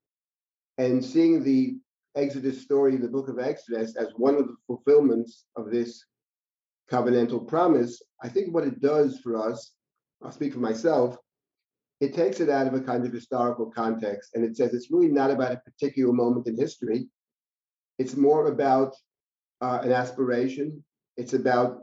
And 0.77 1.04
seeing 1.04 1.44
the 1.44 1.77
Exodus 2.15 2.62
story 2.62 2.96
in 2.96 3.01
the 3.01 3.08
book 3.08 3.27
of 3.30 3.39
Exodus 3.39 3.96
as 3.96 4.08
one 4.15 4.36
of 4.36 4.48
the 4.48 4.56
fulfillments 4.68 5.46
of 5.56 5.70
this 5.70 6.04
covenantal 6.92 7.48
promise, 7.48 8.01
I 8.22 8.30
think 8.30 8.54
what 8.54 8.65
it 8.65 8.82
does 8.82 9.20
for 9.20 9.38
us, 9.38 9.74
I'll 10.24 10.32
speak 10.32 10.54
for 10.54 10.60
myself, 10.60 11.18
it 12.01 12.13
takes 12.13 12.39
it 12.39 12.50
out 12.50 12.68
of 12.68 12.74
a 12.74 12.82
kind 12.82 13.06
of 13.06 13.13
historical 13.13 13.72
context 13.72 14.32
and 14.34 14.44
it 14.44 14.58
says 14.58 14.74
it's 14.74 14.92
really 14.92 15.08
not 15.08 15.32
about 15.32 15.54
a 15.54 15.62
particular 15.65 16.13
moment 16.13 16.48
in 16.48 16.58
history. 16.58 17.08
It's 17.98 18.18
more 18.18 18.48
about 18.48 18.94
uh, 19.62 19.80
an 19.82 19.92
aspiration. 19.92 20.84
It's 21.15 21.34
about 21.34 21.80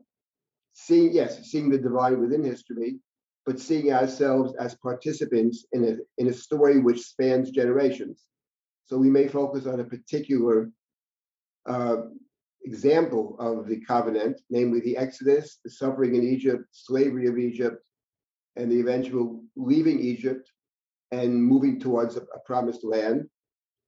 seeing, 0.72 1.12
yes, 1.12 1.50
seeing 1.50 1.68
the 1.70 1.78
divine 1.78 2.20
within 2.20 2.44
history, 2.44 2.98
but 3.44 3.60
seeing 3.60 3.92
ourselves 3.92 4.54
as 4.58 4.74
participants 4.76 5.66
in 5.72 5.84
a, 5.84 5.96
in 6.20 6.28
a 6.28 6.32
story 6.32 6.78
which 6.80 7.00
spans 7.00 7.50
generations. 7.50 8.24
So 8.84 8.98
we 8.98 9.10
may 9.10 9.28
focus 9.28 9.66
on 9.66 9.80
a 9.80 9.84
particular 9.84 10.70
uh, 11.66 11.96
example 12.64 13.36
of 13.38 13.66
the 13.66 13.80
covenant, 13.80 14.40
namely 14.50 14.80
the 14.80 14.96
Exodus, 14.96 15.58
the 15.64 15.70
suffering 15.70 16.14
in 16.14 16.22
Egypt, 16.22 16.64
slavery 16.70 17.26
of 17.26 17.38
Egypt, 17.38 17.82
and 18.56 18.70
the 18.70 18.80
eventual 18.80 19.42
leaving 19.56 20.00
Egypt 20.00 20.50
and 21.10 21.42
moving 21.42 21.80
towards 21.80 22.16
a, 22.16 22.20
a 22.20 22.38
promised 22.44 22.84
land, 22.84 23.28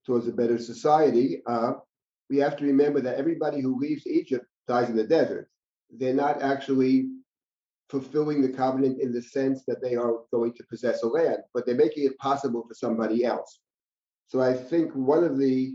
towards 0.06 0.28
a 0.28 0.32
better 0.32 0.58
society. 0.58 1.42
Uh, 1.46 1.72
we 2.30 2.38
have 2.38 2.56
to 2.56 2.64
remember 2.64 3.00
that 3.00 3.16
everybody 3.16 3.60
who 3.60 3.78
leaves 3.78 4.06
Egypt 4.06 4.46
dies 4.66 4.88
in 4.88 4.96
the 4.96 5.04
desert. 5.04 5.48
They're 5.98 6.14
not 6.14 6.42
actually 6.42 7.08
fulfilling 7.88 8.42
the 8.42 8.48
covenant 8.48 9.00
in 9.00 9.12
the 9.12 9.22
sense 9.22 9.64
that 9.66 9.82
they 9.82 9.94
are 9.94 10.14
going 10.32 10.52
to 10.54 10.64
possess 10.64 11.02
a 11.02 11.06
land, 11.06 11.38
but 11.52 11.66
they're 11.66 11.74
making 11.74 12.04
it 12.04 12.18
possible 12.18 12.64
for 12.66 12.74
somebody 12.74 13.24
else. 13.24 13.60
So 14.28 14.40
I 14.40 14.54
think 14.54 14.92
one 14.94 15.22
of 15.22 15.38
the 15.38 15.74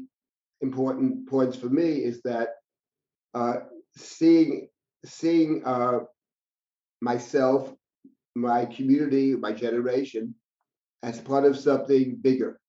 important 0.61 1.29
points 1.29 1.55
for 1.55 1.69
me 1.69 1.97
is 2.03 2.21
that 2.23 2.49
uh, 3.33 3.57
seeing 3.95 4.67
seeing 5.05 5.63
uh, 5.65 5.99
myself, 7.01 7.73
my 8.35 8.65
community, 8.65 9.35
my 9.35 9.53
generation 9.53 10.35
as 11.03 11.21
part 11.21 11.45
of 11.45 11.57
something 11.57 12.17
bigger, 12.21 12.59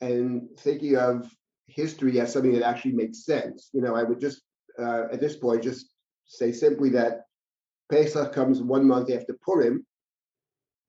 and 0.00 0.48
thinking 0.58 0.96
of 0.96 1.28
history 1.66 2.20
as 2.20 2.32
something 2.32 2.52
that 2.52 2.62
actually 2.62 2.92
makes 2.92 3.24
sense. 3.24 3.70
You 3.72 3.80
know, 3.80 3.96
I 3.96 4.04
would 4.04 4.20
just 4.20 4.42
uh, 4.78 5.04
at 5.12 5.20
this 5.20 5.36
point 5.36 5.62
just 5.62 5.92
say 6.28 6.52
simply 6.52 6.90
that 6.90 7.22
Pesach 7.90 8.32
comes 8.32 8.62
one 8.62 8.86
month 8.86 9.10
after 9.10 9.34
Purim, 9.44 9.84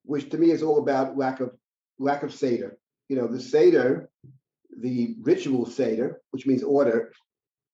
which 0.03 0.29
to 0.29 0.37
me 0.37 0.51
is 0.51 0.61
all 0.61 0.79
about 0.79 1.17
lack 1.17 1.39
of 1.39 1.51
lack 1.97 2.23
of 2.23 2.33
Seder 2.33 2.77
you 3.09 3.15
know, 3.15 3.27
the 3.27 3.41
Seder, 3.41 4.09
the 4.81 5.15
ritual 5.21 5.65
Seder, 5.65 6.21
which 6.29 6.45
means 6.45 6.63
order, 6.63 7.11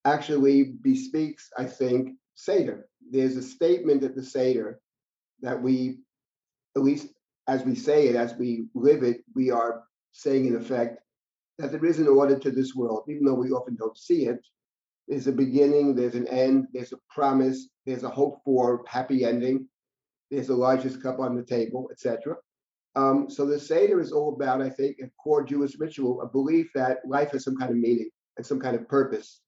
actually 0.05 0.75
bespeaks, 0.81 1.49
I 1.57 1.65
think, 1.65 2.15
Seder. 2.35 2.87
There's 3.11 3.35
a 3.35 3.43
statement 3.43 4.03
at 4.03 4.15
the 4.15 4.23
Seder 4.23 4.79
that 5.41 5.61
we, 5.61 5.99
at 6.75 6.83
least 6.83 7.09
as 7.47 7.63
we 7.63 7.75
say 7.75 8.07
it, 8.07 8.15
as 8.15 8.33
we 8.35 8.65
live 8.73 9.03
it, 9.03 9.23
we 9.35 9.51
are 9.51 9.83
saying 10.13 10.47
in 10.47 10.55
effect 10.55 10.99
that 11.59 11.71
there 11.71 11.85
is 11.85 11.99
an 11.99 12.07
order 12.07 12.39
to 12.39 12.49
this 12.49 12.73
world, 12.73 13.03
even 13.09 13.25
though 13.25 13.35
we 13.35 13.51
often 13.51 13.75
don't 13.75 13.97
see 13.97 14.25
it. 14.25 14.39
There's 15.07 15.27
a 15.27 15.31
beginning, 15.31 15.95
there's 15.95 16.15
an 16.15 16.27
end, 16.27 16.67
there's 16.73 16.93
a 16.93 16.99
promise, 17.09 17.67
there's 17.85 18.03
a 18.03 18.09
hope 18.09 18.41
for 18.43 18.83
happy 18.87 19.23
ending, 19.23 19.67
there's 20.31 20.49
a 20.49 20.55
largest 20.55 21.01
cup 21.01 21.19
on 21.19 21.35
the 21.35 21.43
table, 21.43 21.89
etc. 21.91 22.35
Um, 22.95 23.29
so 23.29 23.45
the 23.45 23.59
Seder 23.59 23.99
is 23.99 24.11
all 24.11 24.33
about, 24.33 24.61
I 24.61 24.69
think, 24.69 24.97
a 25.01 25.09
core 25.21 25.43
Jewish 25.43 25.77
ritual, 25.77 26.21
a 26.21 26.27
belief 26.27 26.67
that 26.75 26.99
life 27.05 27.31
has 27.31 27.43
some 27.43 27.57
kind 27.57 27.71
of 27.71 27.77
meaning 27.77 28.09
and 28.37 28.45
some 28.45 28.59
kind 28.59 28.75
of 28.75 28.87
purpose. 28.87 29.41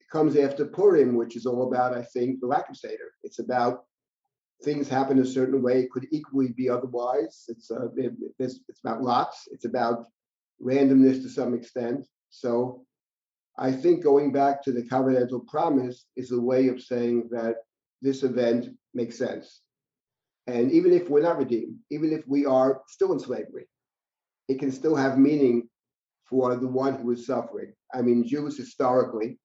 It 0.00 0.08
comes 0.10 0.36
after 0.36 0.64
Purim, 0.64 1.16
which 1.16 1.36
is 1.36 1.44
all 1.44 1.66
about, 1.68 1.92
I 1.92 2.02
think, 2.02 2.40
the 2.40 2.46
lack 2.46 2.70
of 2.70 2.76
Seder. 2.76 3.12
It's 3.22 3.40
about 3.40 3.84
things 4.62 4.88
happen 4.88 5.18
a 5.18 5.26
certain 5.26 5.62
way. 5.62 5.80
It 5.80 5.90
could 5.90 6.06
equally 6.12 6.52
be 6.56 6.70
otherwise. 6.70 7.44
It's 7.48 7.70
uh, 7.70 7.88
it, 7.96 8.12
it's, 8.38 8.60
it's 8.68 8.80
about 8.84 9.02
lots. 9.02 9.48
It's 9.50 9.64
about 9.64 10.06
randomness 10.62 11.22
to 11.22 11.28
some 11.28 11.54
extent. 11.54 12.06
So 12.30 12.84
I 13.58 13.72
think 13.72 14.04
going 14.04 14.32
back 14.32 14.62
to 14.62 14.72
the 14.72 14.82
covenantal 14.82 15.46
promise 15.46 16.06
is 16.16 16.30
a 16.30 16.40
way 16.40 16.68
of 16.68 16.80
saying 16.80 17.28
that 17.32 17.56
this 18.00 18.22
event 18.22 18.68
makes 18.94 19.18
sense. 19.18 19.62
And 20.46 20.70
even 20.72 20.92
if 20.92 21.10
we're 21.10 21.22
not 21.22 21.38
redeemed, 21.38 21.76
even 21.90 22.12
if 22.12 22.26
we 22.26 22.46
are 22.46 22.82
still 22.86 23.12
in 23.12 23.18
slavery, 23.18 23.66
it 24.48 24.58
can 24.58 24.70
still 24.70 24.94
have 24.94 25.18
meaning 25.18 25.68
for 26.24 26.54
the 26.56 26.68
one 26.68 26.94
who 26.94 27.10
is 27.10 27.26
suffering. 27.26 27.72
I 27.92 28.02
mean, 28.02 28.26
Jews 28.26 28.56
historically 28.56 29.38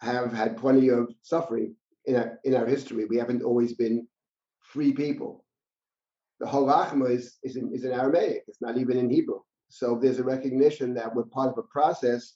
have 0.00 0.32
had 0.32 0.56
plenty 0.56 0.88
of 0.88 1.12
suffering 1.22 1.76
in 2.06 2.16
our, 2.16 2.38
in 2.44 2.54
our 2.56 2.66
history. 2.66 3.04
We 3.04 3.18
haven't 3.18 3.42
always 3.42 3.74
been 3.74 4.06
free 4.60 4.92
people. 4.92 5.44
The 6.40 6.46
halachma 6.46 7.10
is, 7.10 7.38
is, 7.44 7.56
in, 7.56 7.72
is 7.72 7.84
in 7.84 7.92
Aramaic, 7.92 8.42
it's 8.48 8.60
not 8.60 8.78
even 8.78 8.98
in 8.98 9.08
Hebrew. 9.08 9.40
So 9.68 9.98
there's 9.98 10.18
a 10.18 10.24
recognition 10.24 10.92
that 10.94 11.14
we're 11.14 11.24
part 11.24 11.50
of 11.50 11.58
a 11.58 11.62
process, 11.62 12.34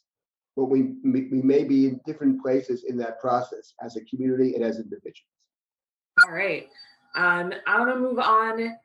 but 0.57 0.65
we, 0.65 0.95
we 1.05 1.43
may 1.43 1.65
be 1.65 1.87
in 1.87 2.01
different 2.07 2.43
places 2.43 2.85
in 2.85 2.97
that 2.97 3.21
process 3.21 3.75
as 3.83 3.97
a 3.97 4.05
community 4.07 4.55
and 4.55 4.65
as 4.65 4.79
individuals. 4.79 5.31
All 6.25 6.33
right. 6.33 6.69
Um, 7.15 7.53
I 7.67 7.79
want 7.79 7.93
to 7.93 8.01
move 8.01 8.19
on 8.19 8.77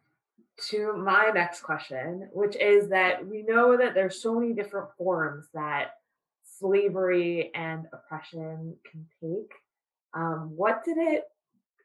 to 0.70 0.94
my 0.98 1.32
next 1.34 1.62
question, 1.62 2.30
which 2.34 2.56
is 2.58 2.90
that 2.90 3.26
we 3.26 3.44
know 3.44 3.78
that 3.78 3.94
there's 3.94 4.22
so 4.22 4.38
many 4.38 4.54
different 4.54 4.90
forms 4.98 5.48
that 5.54 5.92
slavery 6.44 7.52
and 7.56 7.86
oppression 7.94 8.76
can 8.90 9.08
take. 9.22 9.52
Um, 10.14 10.52
what 10.56 10.84
did 10.84 10.98
it 10.98 11.24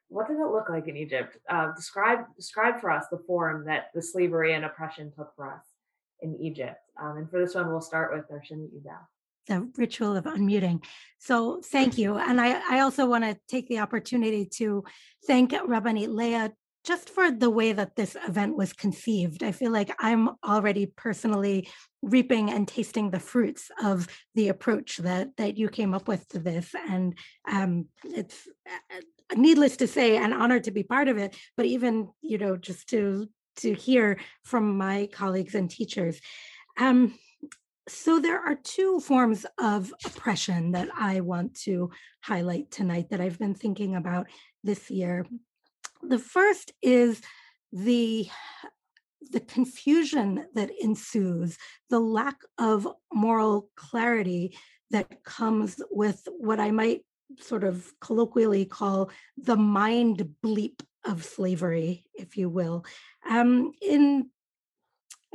what 0.08 0.28
did 0.28 0.36
it 0.36 0.52
look 0.52 0.68
like 0.68 0.86
in 0.86 0.96
Egypt? 0.96 1.36
Uh, 1.48 1.72
describe 1.74 2.20
describe 2.36 2.80
for 2.80 2.90
us 2.90 3.06
the 3.10 3.18
form 3.26 3.64
that 3.66 3.90
the 3.94 4.02
slavery 4.02 4.54
and 4.54 4.64
oppression 4.64 5.12
took 5.16 5.34
for 5.34 5.52
us 5.52 5.64
in 6.22 6.36
Egypt. 6.40 6.80
Um, 7.00 7.18
and 7.18 7.30
for 7.30 7.40
this 7.40 7.54
one, 7.54 7.68
we'll 7.68 7.80
start 7.80 8.12
with 8.14 8.28
Darshan 8.28 8.68
Udel. 8.68 8.98
The 9.46 9.70
ritual 9.76 10.16
of 10.16 10.24
unmuting. 10.24 10.84
So 11.18 11.60
thank 11.64 11.98
you. 11.98 12.16
And 12.16 12.40
I, 12.40 12.60
I 12.76 12.80
also 12.80 13.06
want 13.06 13.24
to 13.24 13.38
take 13.48 13.68
the 13.68 13.78
opportunity 13.78 14.46
to 14.56 14.84
thank 15.26 15.52
Rabbanit 15.52 16.08
Leah 16.08 16.52
just 16.86 17.10
for 17.10 17.32
the 17.32 17.50
way 17.50 17.72
that 17.72 17.96
this 17.96 18.16
event 18.28 18.56
was 18.56 18.72
conceived. 18.72 19.42
I 19.42 19.50
feel 19.50 19.72
like 19.72 19.94
I'm 19.98 20.30
already 20.44 20.86
personally 20.86 21.68
reaping 22.00 22.48
and 22.50 22.66
tasting 22.66 23.10
the 23.10 23.18
fruits 23.18 23.70
of 23.82 24.06
the 24.36 24.48
approach 24.48 24.98
that 24.98 25.36
that 25.36 25.58
you 25.58 25.68
came 25.68 25.94
up 25.94 26.06
with 26.06 26.26
to 26.28 26.38
this, 26.38 26.72
and 26.88 27.18
um, 27.50 27.86
it's 28.04 28.46
uh, 28.68 29.00
needless 29.36 29.78
to 29.78 29.88
say, 29.88 30.16
an 30.16 30.32
honor 30.32 30.60
to 30.60 30.70
be 30.70 30.84
part 30.84 31.08
of 31.08 31.18
it. 31.18 31.36
But 31.56 31.66
even 31.66 32.08
you 32.22 32.38
know, 32.38 32.56
just 32.56 32.88
to 32.90 33.28
to 33.56 33.74
hear 33.74 34.20
from 34.44 34.78
my 34.78 35.08
colleagues 35.12 35.56
and 35.56 35.68
teachers. 35.68 36.20
Um, 36.78 37.18
so 37.88 38.18
there 38.18 38.40
are 38.40 38.56
two 38.56 39.00
forms 39.00 39.46
of 39.58 39.94
oppression 40.04 40.72
that 40.72 40.88
I 40.96 41.20
want 41.20 41.54
to 41.62 41.90
highlight 42.20 42.70
tonight 42.70 43.10
that 43.10 43.20
I've 43.20 43.38
been 43.38 43.54
thinking 43.54 43.94
about 43.94 44.26
this 44.64 44.90
year. 44.90 45.26
The 46.02 46.18
first 46.18 46.72
is 46.82 47.22
the 47.72 48.28
the 49.32 49.40
confusion 49.40 50.46
that 50.54 50.70
ensues, 50.80 51.58
the 51.90 51.98
lack 51.98 52.36
of 52.58 52.86
moral 53.12 53.70
clarity 53.74 54.56
that 54.92 55.24
comes 55.24 55.82
with 55.90 56.28
what 56.38 56.60
I 56.60 56.70
might 56.70 57.04
sort 57.40 57.64
of 57.64 57.92
colloquially 58.00 58.64
call 58.64 59.10
the 59.36 59.56
mind 59.56 60.28
bleep 60.44 60.80
of 61.04 61.24
slavery, 61.24 62.04
if 62.14 62.36
you 62.36 62.48
will. 62.48 62.84
Um, 63.28 63.72
in 63.82 64.30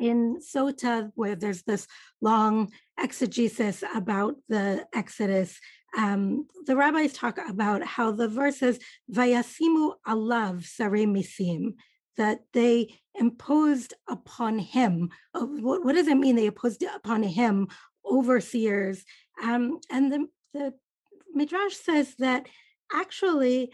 in 0.01 0.39
Sota, 0.39 1.11
where 1.15 1.35
there's 1.35 1.63
this 1.63 1.87
long 2.21 2.71
exegesis 2.99 3.83
about 3.95 4.35
the 4.49 4.85
Exodus, 4.93 5.59
um, 5.97 6.47
the 6.65 6.75
rabbis 6.75 7.13
talk 7.13 7.37
about 7.49 7.83
how 7.83 8.11
the 8.11 8.27
verses 8.27 8.79
"Vayasimu 9.11 9.93
alav 10.07 10.65
sare 10.65 11.05
misim," 11.05 11.75
that 12.17 12.39
they 12.53 12.99
imposed 13.15 13.93
upon 14.09 14.57
him. 14.59 15.09
What, 15.33 15.85
what, 15.85 15.95
does 15.95 16.07
it 16.07 16.17
mean? 16.17 16.35
They 16.35 16.47
imposed 16.47 16.83
upon 16.83 17.23
him 17.23 17.67
overseers, 18.05 19.03
um, 19.43 19.79
and 19.89 20.11
the, 20.11 20.27
the 20.53 20.73
midrash 21.33 21.75
says 21.75 22.15
that 22.19 22.47
actually 22.93 23.71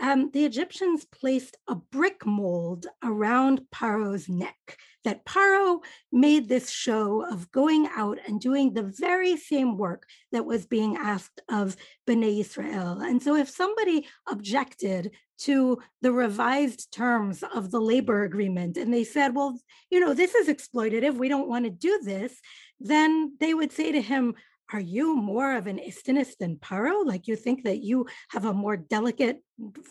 um, 0.00 0.30
the 0.32 0.44
Egyptians 0.44 1.04
placed 1.04 1.56
a 1.68 1.74
brick 1.74 2.24
mold 2.26 2.86
around 3.02 3.62
Paro's 3.72 4.28
neck. 4.28 4.78
That 5.02 5.24
Paro 5.24 5.80
made 6.12 6.48
this 6.48 6.68
show 6.68 7.24
of 7.24 7.50
going 7.52 7.88
out 7.96 8.18
and 8.26 8.38
doing 8.38 8.74
the 8.74 8.82
very 8.82 9.34
same 9.38 9.78
work 9.78 10.04
that 10.30 10.44
was 10.44 10.66
being 10.66 10.98
asked 10.98 11.40
of 11.48 11.74
Bnei 12.06 12.40
Israel. 12.40 13.00
And 13.00 13.22
so, 13.22 13.34
if 13.34 13.48
somebody 13.48 14.06
objected 14.28 15.12
to 15.40 15.78
the 16.02 16.12
revised 16.12 16.92
terms 16.92 17.42
of 17.54 17.70
the 17.70 17.80
labor 17.80 18.24
agreement 18.24 18.76
and 18.76 18.92
they 18.92 19.04
said, 19.04 19.34
well, 19.34 19.58
you 19.90 20.00
know, 20.00 20.12
this 20.12 20.34
is 20.34 20.48
exploitative, 20.48 21.14
we 21.14 21.30
don't 21.30 21.48
want 21.48 21.64
to 21.64 21.70
do 21.70 21.98
this, 22.04 22.38
then 22.78 23.36
they 23.40 23.54
would 23.54 23.72
say 23.72 23.90
to 23.92 24.02
him, 24.02 24.34
are 24.72 24.80
you 24.80 25.16
more 25.16 25.56
of 25.56 25.66
an 25.66 25.78
istinist 25.78 26.38
than 26.38 26.56
Paro? 26.56 27.04
Like 27.04 27.26
you 27.26 27.36
think 27.36 27.64
that 27.64 27.82
you 27.82 28.06
have 28.30 28.44
a 28.44 28.54
more 28.54 28.76
delicate, 28.76 29.42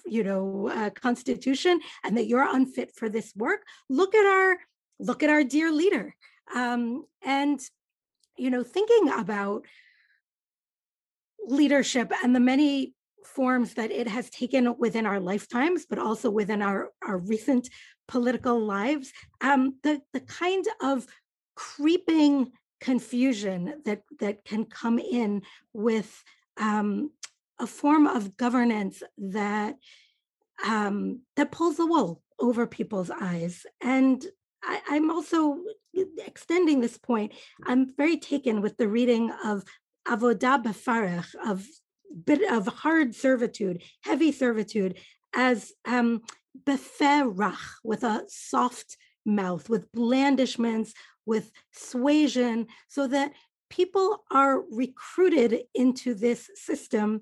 you 0.06 0.24
know, 0.24 0.70
uh, 0.74 0.90
constitution 0.92 1.80
and 2.04 2.18
that 2.18 2.28
you're 2.28 2.48
unfit 2.48 2.92
for 2.96 3.10
this 3.10 3.34
work? 3.36 3.62
Look 3.90 4.16
at 4.16 4.26
our 4.26 4.58
look 5.00 5.24
at 5.24 5.30
our 5.30 5.44
dear 5.44 5.72
leader. 5.72 6.16
Um, 6.54 7.06
and 7.24 7.60
you 8.38 8.50
know, 8.50 8.64
thinking 8.64 9.12
about 9.12 9.66
leadership 11.46 12.12
and 12.24 12.36
the 12.36 12.40
many 12.40 12.94
forms 13.26 13.74
that 13.76 13.92
it 13.92 14.08
has 14.08 14.30
taken 14.30 14.76
within 14.78 15.06
our 15.06 15.20
lifetimes, 15.20 15.86
but 15.86 16.00
also 16.00 16.30
within 16.30 16.62
our, 16.62 16.90
our 17.06 17.18
recent 17.18 17.70
political 18.08 18.60
lives, 18.60 19.12
um, 19.42 19.76
the, 19.84 20.02
the 20.14 20.20
kind 20.22 20.66
of 20.82 21.06
creeping 21.56 22.52
confusion 22.80 23.82
that 23.86 24.04
that 24.20 24.46
can 24.46 24.66
come 24.66 25.00
in 25.00 25.42
with 25.74 26.24
um, 26.58 27.12
a 27.60 27.68
form 27.68 28.08
of 28.08 28.38
governance 28.38 29.04
that 29.18 29.76
um, 30.66 31.22
that 31.36 31.52
pulls 31.52 31.78
the 31.78 31.86
wool 31.86 32.22
over 32.40 32.66
people's 32.68 33.10
eyes. 33.10 33.66
And 33.82 34.26
I, 34.64 34.82
I'm 34.90 35.12
also 35.12 35.60
extending 36.18 36.82
this 36.82 36.98
point. 36.98 37.34
I'm 37.66 37.94
very 37.96 38.18
taken 38.18 38.62
with 38.62 38.78
the 38.78 38.88
reading 38.88 39.32
of 39.44 39.64
Avodah 40.08 40.64
Befarech 40.64 41.36
of 41.46 41.66
bit 42.26 42.50
of 42.52 42.68
hard 42.68 43.16
servitude, 43.16 43.84
heavy 44.02 44.32
servitude, 44.32 44.98
as 45.36 45.72
um, 45.86 46.22
beferach 46.66 47.60
with 47.84 48.04
a 48.04 48.24
soft 48.28 48.98
mouth, 49.26 49.70
with 49.70 49.92
blandishments, 49.92 50.94
with 51.30 51.52
suasion, 51.72 52.68
so 52.88 53.08
that 53.08 53.32
people 53.70 54.08
are 54.32 54.64
recruited 54.84 55.52
into 55.74 56.14
this 56.14 56.42
system 56.56 57.22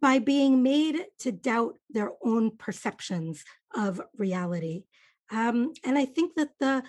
by 0.00 0.18
being 0.18 0.62
made 0.62 0.96
to 1.18 1.30
doubt 1.32 1.74
their 1.96 2.10
own 2.22 2.44
perceptions 2.56 3.44
of 3.74 4.00
reality. 4.16 4.84
Um, 5.30 5.72
and 5.84 5.96
I 5.98 6.04
think 6.04 6.34
that 6.36 6.52
the 6.60 6.82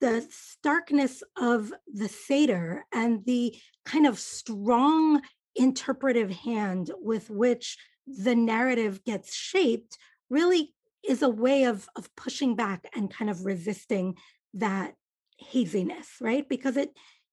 the 0.00 0.26
starkness 0.30 1.22
of 1.36 1.72
the 2.00 2.08
Seder 2.08 2.84
and 2.92 3.24
the 3.24 3.56
kind 3.86 4.06
of 4.06 4.18
strong 4.18 5.22
interpretive 5.54 6.30
hand 6.30 6.90
with 7.00 7.30
which 7.30 7.78
the 8.06 8.34
narrative 8.34 9.02
gets 9.04 9.34
shaped 9.34 9.96
really 10.28 10.74
is 11.08 11.22
a 11.22 11.28
way 11.28 11.64
of, 11.64 11.88
of 11.96 12.14
pushing 12.16 12.54
back 12.54 12.80
and 12.94 13.14
kind 13.14 13.30
of 13.30 13.46
resisting 13.46 14.16
that 14.54 14.94
haziness, 15.36 16.08
right? 16.20 16.48
Because 16.48 16.76
it 16.76 16.90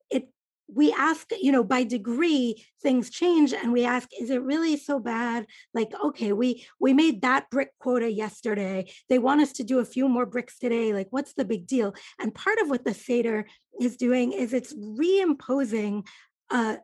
it 0.10 0.30
we 0.74 0.94
ask, 0.94 1.28
you 1.42 1.52
know, 1.52 1.64
by 1.64 1.84
degree 1.84 2.64
things 2.82 3.10
change 3.10 3.54
and 3.54 3.74
we 3.74 3.84
ask, 3.84 4.08
is 4.20 4.30
it 4.30 4.42
really 4.42 4.78
so 4.78 5.00
bad? 5.00 5.46
Like, 5.74 5.92
okay, 6.04 6.32
we 6.32 6.66
we 6.80 6.94
made 6.94 7.22
that 7.22 7.50
brick 7.50 7.72
quota 7.80 8.10
yesterday. 8.12 8.92
They 9.10 9.20
want 9.20 9.42
us 9.42 9.52
to 9.54 9.64
do 9.64 9.80
a 9.80 9.86
few 9.86 10.08
more 10.08 10.26
bricks 10.26 10.58
today. 10.60 10.94
Like, 10.94 11.08
what's 11.10 11.34
the 11.34 11.46
big 11.46 11.68
deal? 11.68 11.94
And 12.20 12.34
part 12.34 12.60
of 12.60 12.70
what 12.70 12.86
the 12.86 12.94
Seder 12.94 13.48
is 13.80 13.98
doing 13.98 14.32
is 14.32 14.54
it's 14.54 14.74
reimposing 14.74 16.06
a, 16.52 16.78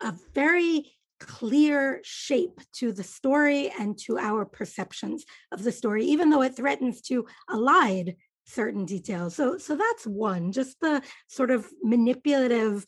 a 0.00 0.14
very 0.34 0.94
clear 1.20 2.00
shape 2.02 2.60
to 2.74 2.92
the 2.92 3.04
story 3.04 3.72
and 3.78 3.98
to 3.98 4.18
our 4.18 4.44
perceptions 4.44 5.24
of 5.52 5.62
the 5.62 5.72
story, 5.72 6.04
even 6.04 6.30
though 6.30 6.42
it 6.42 6.56
threatens 6.56 7.00
to 7.02 7.26
elide 7.50 8.16
certain 8.44 8.84
details. 8.84 9.34
So, 9.34 9.58
so 9.58 9.76
that's 9.76 10.06
one, 10.06 10.52
just 10.52 10.80
the 10.80 11.02
sort 11.28 11.50
of 11.50 11.66
manipulative 11.82 12.84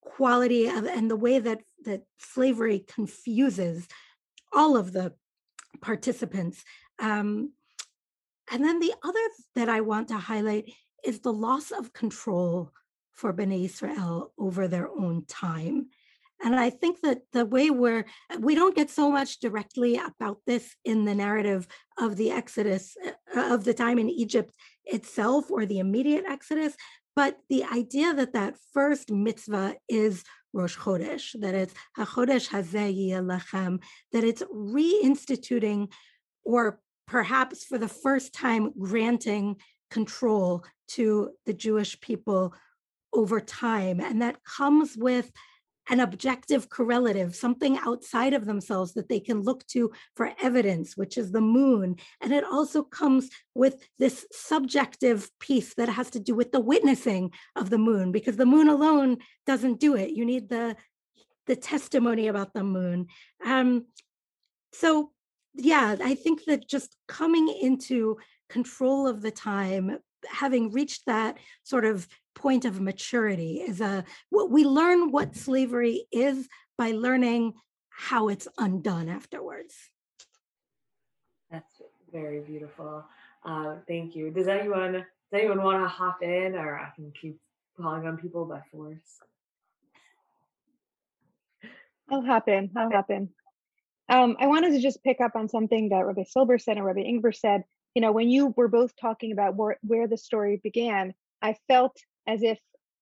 quality 0.00 0.68
of 0.68 0.86
and 0.86 1.10
the 1.10 1.16
way 1.16 1.38
that 1.38 1.60
that 1.84 2.02
slavery 2.18 2.84
confuses 2.86 3.86
all 4.52 4.76
of 4.76 4.92
the 4.92 5.12
participants. 5.80 6.64
Um, 6.98 7.52
and 8.50 8.64
then 8.64 8.78
the 8.78 8.94
other 9.02 9.18
that 9.54 9.68
I 9.68 9.80
want 9.80 10.08
to 10.08 10.16
highlight 10.16 10.72
is 11.04 11.20
the 11.20 11.32
loss 11.32 11.70
of 11.70 11.92
control 11.92 12.70
for 13.12 13.32
Bnei 13.32 13.64
Israel 13.64 14.32
over 14.38 14.68
their 14.68 14.88
own 14.88 15.24
time. 15.26 15.88
And 16.44 16.54
I 16.54 16.68
think 16.70 17.00
that 17.00 17.22
the 17.32 17.46
way 17.46 17.70
we're, 17.70 18.04
we 18.38 18.54
don't 18.54 18.76
get 18.76 18.90
so 18.90 19.10
much 19.10 19.40
directly 19.40 19.96
about 19.96 20.38
this 20.46 20.76
in 20.84 21.06
the 21.06 21.14
narrative 21.14 21.66
of 21.98 22.16
the 22.16 22.30
Exodus, 22.30 22.94
uh, 23.34 23.54
of 23.54 23.64
the 23.64 23.72
time 23.72 23.98
in 23.98 24.10
Egypt 24.10 24.52
itself 24.86 25.50
or 25.50 25.66
the 25.66 25.78
immediate 25.78 26.24
Exodus, 26.28 26.74
but 27.14 27.38
the 27.48 27.64
idea 27.64 28.14
that 28.14 28.34
that 28.34 28.56
first 28.72 29.10
mitzvah 29.10 29.74
is 29.88 30.22
Rosh 30.52 30.76
Chodesh, 30.76 31.38
that 31.40 31.54
it's 31.54 31.74
HaChodesh 31.98 32.48
Hazeh 32.48 33.12
Lechem, 33.22 33.82
that 34.12 34.24
it's 34.24 34.42
reinstituting 34.42 35.90
or 36.44 36.80
perhaps 37.06 37.64
for 37.64 37.78
the 37.78 37.88
first 37.88 38.32
time 38.32 38.72
granting 38.78 39.56
control 39.90 40.64
to 40.88 41.30
the 41.44 41.52
Jewish 41.52 42.00
people 42.00 42.54
over 43.12 43.40
time. 43.40 44.00
And 44.00 44.22
that 44.22 44.42
comes 44.44 44.96
with 44.96 45.30
an 45.88 46.00
objective 46.00 46.68
correlative, 46.68 47.34
something 47.34 47.78
outside 47.78 48.34
of 48.34 48.44
themselves 48.44 48.94
that 48.94 49.08
they 49.08 49.20
can 49.20 49.42
look 49.42 49.66
to 49.68 49.92
for 50.16 50.32
evidence, 50.42 50.96
which 50.96 51.16
is 51.16 51.32
the 51.32 51.40
moon. 51.40 51.96
And 52.20 52.32
it 52.32 52.44
also 52.44 52.82
comes 52.82 53.30
with 53.54 53.86
this 53.98 54.26
subjective 54.32 55.30
piece 55.38 55.74
that 55.74 55.88
has 55.88 56.10
to 56.10 56.20
do 56.20 56.34
with 56.34 56.52
the 56.52 56.60
witnessing 56.60 57.30
of 57.54 57.70
the 57.70 57.78
moon, 57.78 58.12
because 58.12 58.36
the 58.36 58.46
moon 58.46 58.68
alone 58.68 59.18
doesn't 59.46 59.80
do 59.80 59.94
it. 59.96 60.10
You 60.10 60.24
need 60.24 60.48
the 60.48 60.76
the 61.46 61.56
testimony 61.56 62.26
about 62.26 62.52
the 62.54 62.64
moon. 62.64 63.06
Um, 63.44 63.86
so 64.72 65.12
yeah, 65.54 65.96
I 66.02 66.14
think 66.16 66.44
that 66.46 66.68
just 66.68 66.96
coming 67.06 67.48
into 67.48 68.18
control 68.48 69.06
of 69.06 69.22
the 69.22 69.30
time, 69.30 69.98
having 70.30 70.72
reached 70.72 71.06
that 71.06 71.38
sort 71.62 71.84
of 71.84 72.08
point 72.34 72.64
of 72.64 72.80
maturity 72.80 73.62
is 73.66 73.80
a 73.80 74.04
we 74.30 74.64
learn 74.64 75.10
what 75.10 75.34
slavery 75.34 76.06
is 76.12 76.48
by 76.76 76.92
learning 76.92 77.54
how 77.90 78.28
it's 78.28 78.46
undone 78.58 79.08
afterwards. 79.08 79.74
That's 81.50 81.80
very 82.12 82.40
beautiful. 82.40 83.04
Uh, 83.44 83.76
thank 83.88 84.14
you. 84.14 84.30
Does 84.30 84.48
anyone 84.48 84.92
does 84.92 85.04
anyone 85.32 85.62
want 85.62 85.82
to 85.82 85.88
hop 85.88 86.22
in 86.22 86.54
or 86.54 86.78
i 86.78 86.88
can 86.94 87.12
keep 87.20 87.38
calling 87.76 88.06
on 88.06 88.16
people 88.16 88.44
by 88.44 88.60
force? 88.70 89.20
I'll 92.10 92.22
hop 92.22 92.48
in 92.48 92.70
i'll 92.76 92.90
hop 92.90 93.10
in. 93.10 93.30
Um, 94.08 94.36
i 94.38 94.46
wanted 94.46 94.72
to 94.72 94.80
just 94.80 95.02
pick 95.02 95.20
up 95.20 95.32
on 95.34 95.48
something 95.48 95.88
that 95.88 96.06
rabbi 96.06 96.24
silber 96.24 96.58
said 96.58 96.76
and 96.76 96.86
rabbi 96.86 97.00
ingber 97.00 97.34
said 97.34 97.64
you 97.96 98.02
know 98.02 98.12
when 98.12 98.28
you 98.28 98.52
were 98.56 98.68
both 98.68 98.92
talking 99.00 99.32
about 99.32 99.56
where, 99.56 99.78
where 99.80 100.06
the 100.06 100.18
story 100.18 100.60
began 100.62 101.14
i 101.42 101.56
felt 101.66 101.96
as 102.28 102.42
if 102.42 102.58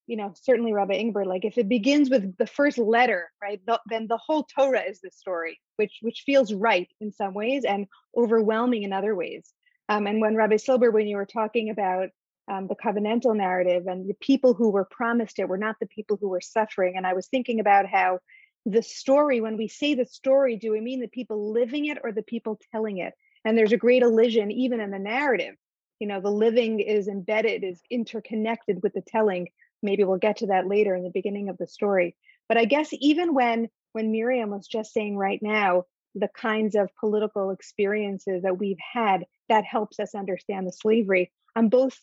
you 0.07 0.15
know 0.15 0.33
certainly 0.41 0.71
rabbi 0.73 0.93
ingber 0.93 1.25
like 1.25 1.43
if 1.43 1.57
it 1.57 1.67
begins 1.67 2.09
with 2.09 2.35
the 2.37 2.47
first 2.47 2.77
letter 2.77 3.29
right 3.41 3.59
the, 3.67 3.79
then 3.89 4.07
the 4.07 4.17
whole 4.17 4.43
torah 4.43 4.83
is 4.87 5.01
the 5.01 5.11
story 5.11 5.59
which 5.75 5.97
which 6.01 6.23
feels 6.25 6.53
right 6.53 6.87
in 7.01 7.11
some 7.11 7.33
ways 7.33 7.65
and 7.65 7.87
overwhelming 8.15 8.83
in 8.83 8.93
other 8.93 9.13
ways. 9.13 9.51
Um, 9.89 10.07
and 10.07 10.21
when 10.21 10.35
rabbi 10.35 10.55
silber 10.55 10.89
when 10.91 11.07
you 11.07 11.17
were 11.17 11.25
talking 11.25 11.69
about 11.69 12.09
um, 12.49 12.67
the 12.67 12.75
covenantal 12.75 13.35
narrative 13.35 13.87
and 13.87 14.09
the 14.09 14.15
people 14.21 14.53
who 14.53 14.69
were 14.69 14.85
promised 14.85 15.39
it 15.39 15.49
were 15.49 15.57
not 15.57 15.75
the 15.79 15.87
people 15.87 16.17
who 16.19 16.29
were 16.29 16.41
suffering 16.41 16.93
and 16.95 17.05
i 17.05 17.13
was 17.13 17.27
thinking 17.27 17.59
about 17.59 17.85
how 17.85 18.19
the 18.65 18.81
story 18.81 19.41
when 19.41 19.57
we 19.57 19.67
say 19.67 19.93
the 19.93 20.05
story 20.05 20.55
do 20.55 20.71
we 20.71 20.79
mean 20.79 21.01
the 21.01 21.07
people 21.07 21.51
living 21.51 21.85
it 21.85 21.99
or 22.03 22.11
the 22.11 22.23
people 22.23 22.59
telling 22.71 22.99
it 22.99 23.13
and 23.45 23.57
there's 23.57 23.71
a 23.71 23.77
great 23.77 24.01
illusion 24.01 24.51
even 24.51 24.79
in 24.79 24.91
the 24.91 24.99
narrative. 24.99 25.55
You 25.99 26.07
know 26.07 26.19
the 26.19 26.31
living 26.31 26.79
is 26.81 27.07
embedded 27.07 27.63
is 27.63 27.81
interconnected 27.89 28.83
with 28.83 28.93
the 28.93 29.03
telling. 29.07 29.47
Maybe 29.81 30.03
we'll 30.03 30.17
get 30.17 30.37
to 30.37 30.47
that 30.47 30.67
later 30.67 30.95
in 30.95 31.03
the 31.03 31.11
beginning 31.13 31.49
of 31.49 31.57
the 31.57 31.67
story. 31.67 32.15
But 32.49 32.57
i 32.57 32.65
guess 32.65 32.89
even 32.91 33.33
when 33.33 33.69
when 33.93 34.11
miriam 34.11 34.49
was 34.49 34.67
just 34.67 34.93
saying 34.93 35.17
right 35.17 35.39
now 35.41 35.83
the 36.15 36.29
kinds 36.35 36.75
of 36.75 36.89
political 36.99 37.49
experiences 37.51 38.43
that 38.43 38.57
we've 38.57 38.77
had 38.93 39.25
that 39.49 39.63
helps 39.65 39.99
us 39.99 40.15
understand 40.15 40.67
the 40.67 40.71
slavery 40.71 41.31
i'm 41.55 41.69
both 41.69 41.97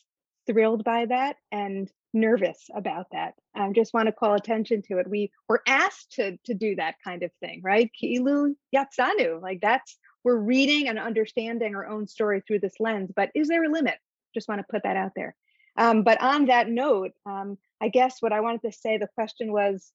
thrilled 0.46 0.85
by 0.85 1.07
that 1.07 1.37
and 1.50 1.90
nervous 2.14 2.68
about 2.74 3.07
that. 3.12 3.35
I 3.55 3.70
just 3.72 3.94
want 3.94 4.07
to 4.07 4.12
call 4.12 4.35
attention 4.35 4.83
to 4.88 4.98
it. 4.98 5.09
We 5.09 5.31
were 5.48 5.62
asked 5.66 6.12
to 6.12 6.37
to 6.44 6.55
do 6.55 6.76
that 6.76 6.96
kind 7.05 7.22
of 7.22 7.31
thing 7.40 7.61
right? 7.64 7.90
Kilu 8.00 8.55
yatsanu 8.74 9.40
like 9.40 9.61
that's 9.61 9.96
we're 10.25 10.37
reading 10.37 10.89
and 10.89 10.99
understanding 10.99 11.75
our 11.75 11.87
own 11.87 12.07
story 12.07 12.43
through 12.47 12.61
this 12.61 12.75
lens 12.81 13.11
but 13.15 13.31
is 13.35 13.49
there 13.49 13.65
a 13.65 13.71
limit? 13.71 13.99
Just 14.35 14.49
want 14.49 14.61
to 14.61 14.67
put 14.71 14.83
that 14.85 14.97
out 14.97 15.13
there. 15.15 15.35
Um, 15.77 16.03
but 16.03 16.21
on 16.21 16.47
that 16.47 16.69
note 16.69 17.13
um, 17.27 17.57
i 17.81 17.89
guess 17.89 18.17
what 18.21 18.33
i 18.33 18.41
wanted 18.41 18.63
to 18.63 18.73
say 18.73 18.99
the 18.99 19.09
question 19.15 19.53
was 19.53 19.93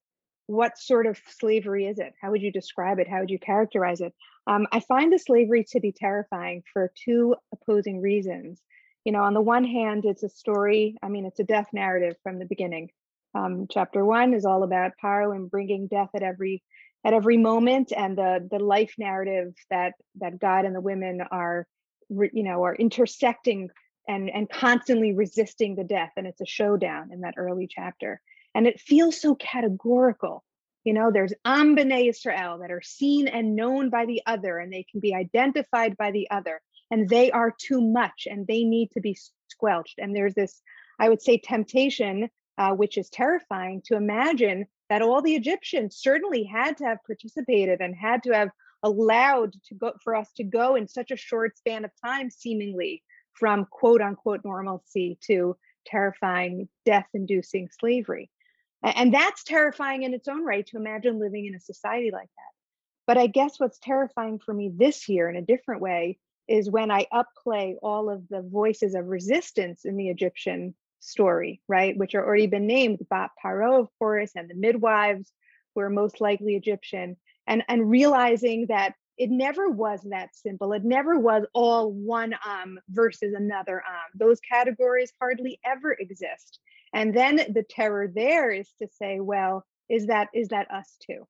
what 0.47 0.77
sort 0.77 1.05
of 1.07 1.19
slavery 1.27 1.87
is 1.87 1.99
it? 1.99 2.13
How 2.21 2.31
would 2.31 2.41
you 2.41 2.51
describe 2.51 2.99
it? 2.99 3.09
How 3.09 3.19
would 3.19 3.29
you 3.29 3.37
characterize 3.37 4.01
it? 4.01 4.13
Um, 4.47 4.65
i 4.71 4.79
find 4.79 5.11
the 5.11 5.19
slavery 5.19 5.65
to 5.71 5.79
be 5.79 5.91
terrifying 5.91 6.63
for 6.71 6.91
two 7.05 7.35
opposing 7.53 8.01
reasons. 8.01 8.61
You 9.03 9.11
know 9.11 9.21
on 9.21 9.33
the 9.33 9.41
one 9.41 9.65
hand 9.65 10.05
it's 10.05 10.23
a 10.23 10.29
story 10.29 10.97
i 11.03 11.07
mean 11.07 11.25
it's 11.25 11.39
a 11.39 11.43
death 11.43 11.67
narrative 11.73 12.15
from 12.23 12.39
the 12.39 12.45
beginning. 12.45 12.89
Um, 13.35 13.67
chapter 13.69 14.03
one 14.03 14.33
is 14.33 14.45
all 14.45 14.63
about 14.63 14.93
Paro 15.03 15.35
and 15.35 15.51
bringing 15.51 15.87
death 15.87 16.09
at 16.15 16.23
every 16.23 16.63
at 17.05 17.13
every 17.13 17.37
moment 17.37 17.91
and 17.95 18.17
the 18.17 18.47
the 18.49 18.59
life 18.59 18.93
narrative 18.97 19.53
that 19.69 19.93
that 20.15 20.39
god 20.39 20.65
and 20.65 20.75
the 20.75 20.81
women 20.81 21.21
are 21.31 21.67
you 22.09 22.43
know 22.43 22.63
are 22.63 22.75
intersecting 22.75 23.69
and 24.07 24.29
and 24.29 24.49
constantly 24.49 25.13
resisting 25.13 25.75
the 25.75 25.83
death 25.83 26.11
and 26.15 26.25
it's 26.27 26.41
a 26.41 26.45
showdown 26.45 27.11
in 27.11 27.21
that 27.21 27.35
early 27.37 27.67
chapter. 27.69 28.21
And 28.55 28.65
it 28.65 28.79
feels 28.79 29.21
so 29.21 29.35
categorical 29.35 30.43
you 30.83 30.93
know 30.93 31.11
there's 31.11 31.33
am 31.45 31.77
israel 31.77 32.59
that 32.59 32.71
are 32.71 32.81
seen 32.81 33.27
and 33.27 33.55
known 33.55 33.89
by 33.89 34.05
the 34.05 34.21
other 34.25 34.57
and 34.57 34.71
they 34.71 34.85
can 34.89 34.99
be 34.99 35.13
identified 35.13 35.97
by 35.97 36.11
the 36.11 36.29
other 36.31 36.61
and 36.89 37.09
they 37.09 37.29
are 37.31 37.53
too 37.59 37.81
much 37.81 38.27
and 38.29 38.47
they 38.47 38.63
need 38.63 38.89
to 38.91 39.01
be 39.01 39.17
squelched. 39.49 39.99
And 39.99 40.15
there's 40.15 40.33
this 40.33 40.61
i 40.99 41.09
would 41.09 41.21
say 41.21 41.37
temptation 41.37 42.29
uh, 42.57 42.71
which 42.71 42.97
is 42.97 43.09
terrifying 43.09 43.81
to 43.85 43.95
imagine 43.95 44.65
that 44.89 45.01
all 45.01 45.21
the 45.21 45.35
Egyptians 45.35 45.97
certainly 45.97 46.43
had 46.43 46.77
to 46.77 46.85
have 46.85 47.03
participated 47.05 47.81
and 47.81 47.95
had 47.95 48.23
to 48.23 48.31
have 48.31 48.49
allowed 48.83 49.53
to 49.65 49.75
go 49.75 49.93
for 50.03 50.15
us 50.15 50.31
to 50.37 50.43
go 50.43 50.75
in 50.75 50.87
such 50.87 51.11
a 51.11 51.17
short 51.17 51.57
span 51.57 51.83
of 51.85 51.91
time, 52.03 52.29
seemingly 52.29 53.03
from 53.33 53.65
quote 53.65 54.01
unquote 54.01 54.41
normalcy 54.43 55.17
to 55.25 55.57
terrifying, 55.85 56.67
death 56.85 57.07
inducing 57.13 57.69
slavery. 57.79 58.29
And 58.83 59.13
that's 59.13 59.43
terrifying 59.43 60.03
in 60.03 60.13
its 60.13 60.27
own 60.27 60.43
right 60.43 60.65
to 60.67 60.77
imagine 60.77 61.19
living 61.19 61.45
in 61.45 61.55
a 61.55 61.59
society 61.59 62.11
like 62.11 62.29
that. 62.29 62.53
But 63.07 63.17
I 63.17 63.27
guess 63.27 63.59
what's 63.59 63.79
terrifying 63.79 64.39
for 64.39 64.53
me 64.53 64.71
this 64.73 65.09
year 65.09 65.29
in 65.29 65.35
a 65.35 65.41
different 65.41 65.81
way 65.81 66.19
is 66.47 66.69
when 66.69 66.91
I 66.91 67.07
upplay 67.11 67.75
all 67.81 68.09
of 68.09 68.27
the 68.29 68.41
voices 68.41 68.95
of 68.95 69.07
resistance 69.07 69.85
in 69.85 69.97
the 69.97 70.09
Egyptian 70.09 70.75
story, 71.07 71.61
right? 71.67 71.97
Which 71.97 72.15
are 72.15 72.25
already 72.25 72.47
been 72.47 72.67
named 72.67 72.99
Bat 73.09 73.31
Paro, 73.43 73.79
of 73.79 73.87
course, 73.99 74.31
and 74.35 74.49
the 74.49 74.55
midwives 74.55 75.31
who 75.73 75.81
are 75.81 75.89
most 75.89 76.21
likely 76.21 76.55
Egyptian, 76.55 77.17
and, 77.45 77.63
and 77.67 77.89
realizing 77.89 78.67
that 78.67 78.93
it 79.17 79.31
never 79.31 79.69
was 79.69 80.01
that 80.09 80.35
simple. 80.35 80.73
It 80.73 80.83
never 80.83 81.17
was 81.19 81.43
all 81.53 81.91
one 81.91 82.35
um 82.45 82.79
versus 82.89 83.33
another 83.33 83.77
um. 83.77 84.09
Those 84.13 84.39
categories 84.39 85.11
hardly 85.19 85.59
ever 85.65 85.91
exist. 85.91 86.59
And 86.93 87.15
then 87.15 87.37
the 87.37 87.65
terror 87.67 88.07
there 88.07 88.51
is 88.51 88.69
to 88.79 88.87
say, 88.99 89.19
well, 89.19 89.65
is 89.89 90.07
that 90.07 90.27
is 90.33 90.49
that 90.49 90.69
us 90.69 90.97
too? 91.01 91.27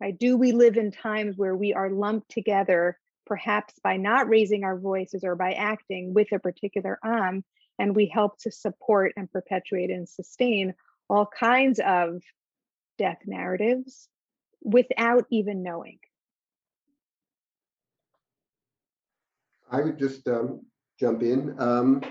Right? 0.00 0.18
Do 0.18 0.36
we 0.36 0.52
live 0.52 0.76
in 0.76 0.90
times 0.90 1.36
where 1.36 1.56
we 1.56 1.72
are 1.72 1.90
lumped 1.90 2.30
together, 2.30 2.98
perhaps 3.26 3.74
by 3.82 3.96
not 3.96 4.28
raising 4.28 4.64
our 4.64 4.78
voices 4.78 5.24
or 5.24 5.34
by 5.34 5.52
acting 5.52 6.12
with 6.12 6.32
a 6.32 6.38
particular 6.38 6.98
am, 7.02 7.44
and 7.80 7.96
we 7.96 8.06
help 8.06 8.38
to 8.38 8.50
support 8.50 9.12
and 9.16 9.32
perpetuate 9.32 9.90
and 9.90 10.06
sustain 10.06 10.74
all 11.08 11.26
kinds 11.26 11.80
of 11.84 12.20
death 12.98 13.16
narratives 13.24 14.08
without 14.62 15.24
even 15.30 15.62
knowing. 15.62 15.98
I 19.72 19.80
would 19.80 19.98
just 19.98 20.28
um, 20.28 20.66
jump 21.00 21.22
in. 21.22 21.56
Um, 21.58 22.02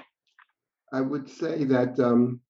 I 0.91 1.01
would 1.01 1.29
say 1.29 1.63
that 1.65 1.99
um, 1.99 2.41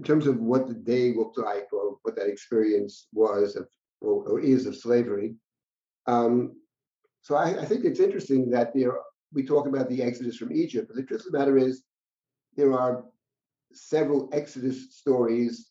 in 0.00 0.04
terms 0.04 0.26
of 0.26 0.40
what 0.40 0.66
the 0.66 0.74
day 0.74 1.14
looked 1.14 1.38
like 1.38 1.68
or 1.72 1.98
what 2.02 2.16
that 2.16 2.28
experience 2.28 3.06
was 3.12 3.54
of, 3.54 3.68
or, 4.00 4.24
or 4.24 4.40
is 4.40 4.66
of 4.66 4.74
slavery, 4.74 5.36
um, 6.06 6.56
so 7.22 7.36
I, 7.36 7.60
I, 7.60 7.64
think 7.64 7.84
it's 7.84 7.98
interesting 7.98 8.50
that 8.50 8.72
there 8.74 8.98
we 9.32 9.44
talk 9.44 9.66
about 9.66 9.88
the 9.88 10.02
exodus 10.02 10.36
from 10.36 10.52
Egypt, 10.52 10.88
but 10.88 10.96
the 10.96 11.02
truth 11.02 11.26
of 11.26 11.32
the 11.32 11.38
matter 11.38 11.58
is 11.58 11.82
there 12.56 12.72
are 12.72 13.04
several 13.72 14.28
Exodus 14.32 14.96
stories 14.96 15.70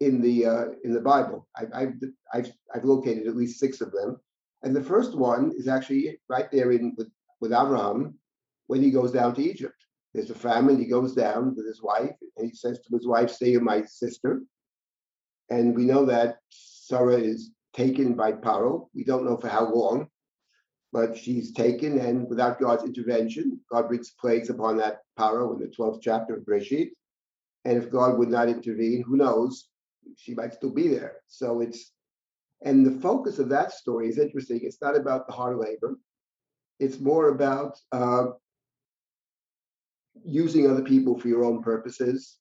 in 0.00 0.20
the 0.20 0.46
uh, 0.46 0.64
in 0.84 0.92
the 0.92 1.00
Bible. 1.00 1.48
I've, 1.56 1.72
I've, 1.72 1.94
I've 2.34 2.52
I've 2.74 2.84
located 2.84 3.26
at 3.26 3.36
least 3.36 3.60
six 3.60 3.80
of 3.80 3.92
them, 3.92 4.18
and 4.62 4.74
the 4.74 4.82
first 4.82 5.14
one 5.14 5.52
is 5.56 5.68
actually 5.68 6.18
right 6.28 6.50
there 6.50 6.72
in 6.72 6.94
with 6.96 7.10
with 7.40 7.52
Abraham 7.52 8.14
when 8.66 8.82
he 8.82 8.90
goes 8.90 9.12
down 9.12 9.34
to 9.34 9.42
Egypt. 9.42 9.76
There's 10.12 10.30
a 10.30 10.34
famine. 10.34 10.78
He 10.78 10.86
goes 10.86 11.14
down 11.14 11.54
with 11.56 11.66
his 11.66 11.82
wife, 11.82 12.16
and 12.36 12.50
he 12.50 12.54
says 12.54 12.80
to 12.80 12.96
his 12.96 13.06
wife, 13.06 13.30
"Stay 13.30 13.54
with 13.54 13.62
my 13.62 13.82
sister." 13.84 14.42
And 15.50 15.76
we 15.76 15.84
know 15.84 16.04
that 16.06 16.38
Sarah 16.50 17.18
is 17.18 17.50
taken 17.74 18.14
by 18.14 18.32
Paro. 18.32 18.88
We 18.94 19.04
don't 19.04 19.24
know 19.24 19.36
for 19.36 19.48
how 19.48 19.72
long, 19.72 20.08
but 20.92 21.16
she's 21.16 21.52
taken, 21.52 21.98
and 21.98 22.28
without 22.28 22.60
God's 22.60 22.84
intervention, 22.84 23.58
God 23.70 23.88
brings 23.88 24.10
plagues 24.10 24.50
upon 24.50 24.76
that 24.76 24.98
Paro 25.18 25.54
in 25.54 25.60
the 25.60 25.74
12th 25.74 26.00
chapter 26.02 26.36
of 26.36 26.44
Breshit. 26.44 26.90
And 27.64 27.78
if 27.78 27.90
God 27.90 28.18
would 28.18 28.28
not 28.28 28.48
intervene, 28.48 29.02
who 29.06 29.16
knows? 29.16 29.68
She 30.16 30.34
might 30.34 30.52
still 30.52 30.72
be 30.72 30.88
there. 30.88 31.16
So 31.28 31.60
it's, 31.60 31.92
and 32.62 32.84
the 32.84 33.00
focus 33.00 33.38
of 33.38 33.48
that 33.48 33.72
story 33.72 34.08
is 34.08 34.18
interesting. 34.18 34.60
It's 34.62 34.82
not 34.82 34.96
about 34.96 35.26
the 35.26 35.32
hard 35.32 35.56
labor, 35.56 35.98
it's 36.78 37.00
more 37.00 37.28
about 37.28 37.78
uh, 37.92 38.26
using 40.24 40.68
other 40.68 40.82
people 40.82 41.18
for 41.18 41.28
your 41.28 41.44
own 41.44 41.62
purposes. 41.62 42.38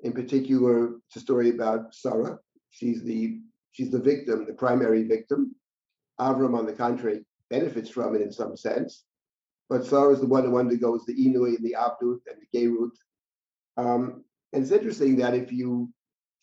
In 0.00 0.12
particular, 0.12 0.94
it's 1.08 1.16
a 1.16 1.20
story 1.20 1.50
about 1.50 1.94
Sarah. 1.94 2.38
She's 2.70 3.02
the 3.02 3.40
she's 3.72 3.90
the 3.90 4.00
victim, 4.00 4.46
the 4.46 4.54
primary 4.54 5.04
victim. 5.04 5.54
Avram, 6.20 6.56
on 6.56 6.66
the 6.66 6.72
contrary, 6.72 7.24
benefits 7.56 7.90
from 7.96 8.14
it 8.16 8.22
in 8.26 8.32
some 8.40 8.56
sense. 8.56 8.92
But 9.70 9.86
Sarah 9.86 10.14
is 10.14 10.20
the 10.20 10.34
one 10.36 10.44
who 10.44 10.58
undergoes 10.58 11.02
the 11.04 11.18
Inui 11.24 11.52
and 11.56 11.64
the 11.64 11.76
Abdut 11.86 12.20
and 12.28 12.38
the 12.40 12.48
Gerut. 12.54 12.96
Um, 13.84 14.02
and 14.52 14.62
it's 14.62 14.76
interesting 14.78 15.16
that 15.16 15.34
if 15.42 15.48
you 15.60 15.70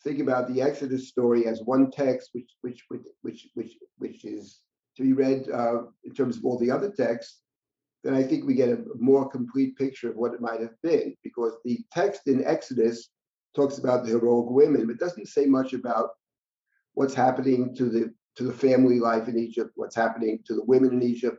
think 0.03 0.19
about 0.19 0.47
the 0.47 0.61
Exodus 0.61 1.09
story 1.13 1.41
as 1.51 1.61
one 1.73 1.85
text, 1.91 2.29
which 2.35 2.51
which 2.63 2.79
which 2.89 3.07
which 3.25 3.41
which, 3.57 3.73
which 3.97 4.25
is 4.25 4.43
to 4.95 5.03
be 5.03 5.13
read 5.23 5.41
uh, 5.59 5.79
in 6.07 6.13
terms 6.13 6.35
of 6.37 6.45
all 6.45 6.59
the 6.59 6.71
other 6.75 6.91
texts, 6.91 7.41
then 8.03 8.13
I 8.13 8.23
think 8.23 8.41
we 8.45 8.61
get 8.61 8.75
a 8.75 8.83
more 9.11 9.29
complete 9.29 9.71
picture 9.83 10.09
of 10.09 10.17
what 10.17 10.33
it 10.35 10.41
might 10.47 10.61
have 10.61 10.77
been, 10.89 11.07
because 11.27 11.53
the 11.65 11.77
text 11.99 12.21
in 12.27 12.45
Exodus 12.55 12.97
talks 13.55 13.77
about 13.77 14.03
the 14.03 14.11
heroic 14.11 14.49
women, 14.49 14.87
but 14.87 14.99
doesn't 14.99 15.27
say 15.27 15.45
much 15.45 15.73
about 15.73 16.09
what's 16.93 17.13
happening 17.25 17.75
to 17.75 17.85
the 17.95 18.03
to 18.35 18.43
the 18.43 18.53
family 18.53 18.99
life 18.99 19.27
in 19.27 19.37
Egypt, 19.37 19.71
what's 19.75 19.95
happening 19.95 20.39
to 20.45 20.55
the 20.55 20.63
women 20.63 20.93
in 20.93 21.03
Egypt, 21.03 21.37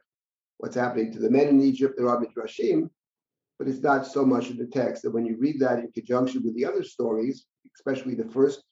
what's 0.58 0.76
happening 0.76 1.12
to 1.12 1.18
the 1.18 1.30
men 1.30 1.48
in 1.48 1.60
Egypt. 1.60 1.94
There 1.96 2.08
are 2.08 2.22
midrashim, 2.22 2.90
but 3.58 3.68
it's 3.68 3.82
not 3.82 4.06
so 4.06 4.24
much 4.24 4.50
in 4.50 4.58
the 4.58 4.66
text. 4.66 5.04
And 5.04 5.14
when 5.14 5.26
you 5.26 5.36
read 5.38 5.60
that 5.60 5.78
in 5.78 5.90
conjunction 5.92 6.42
with 6.42 6.54
the 6.54 6.64
other 6.64 6.84
stories, 6.84 7.46
especially 7.76 8.14
the 8.14 8.28
first 8.28 8.62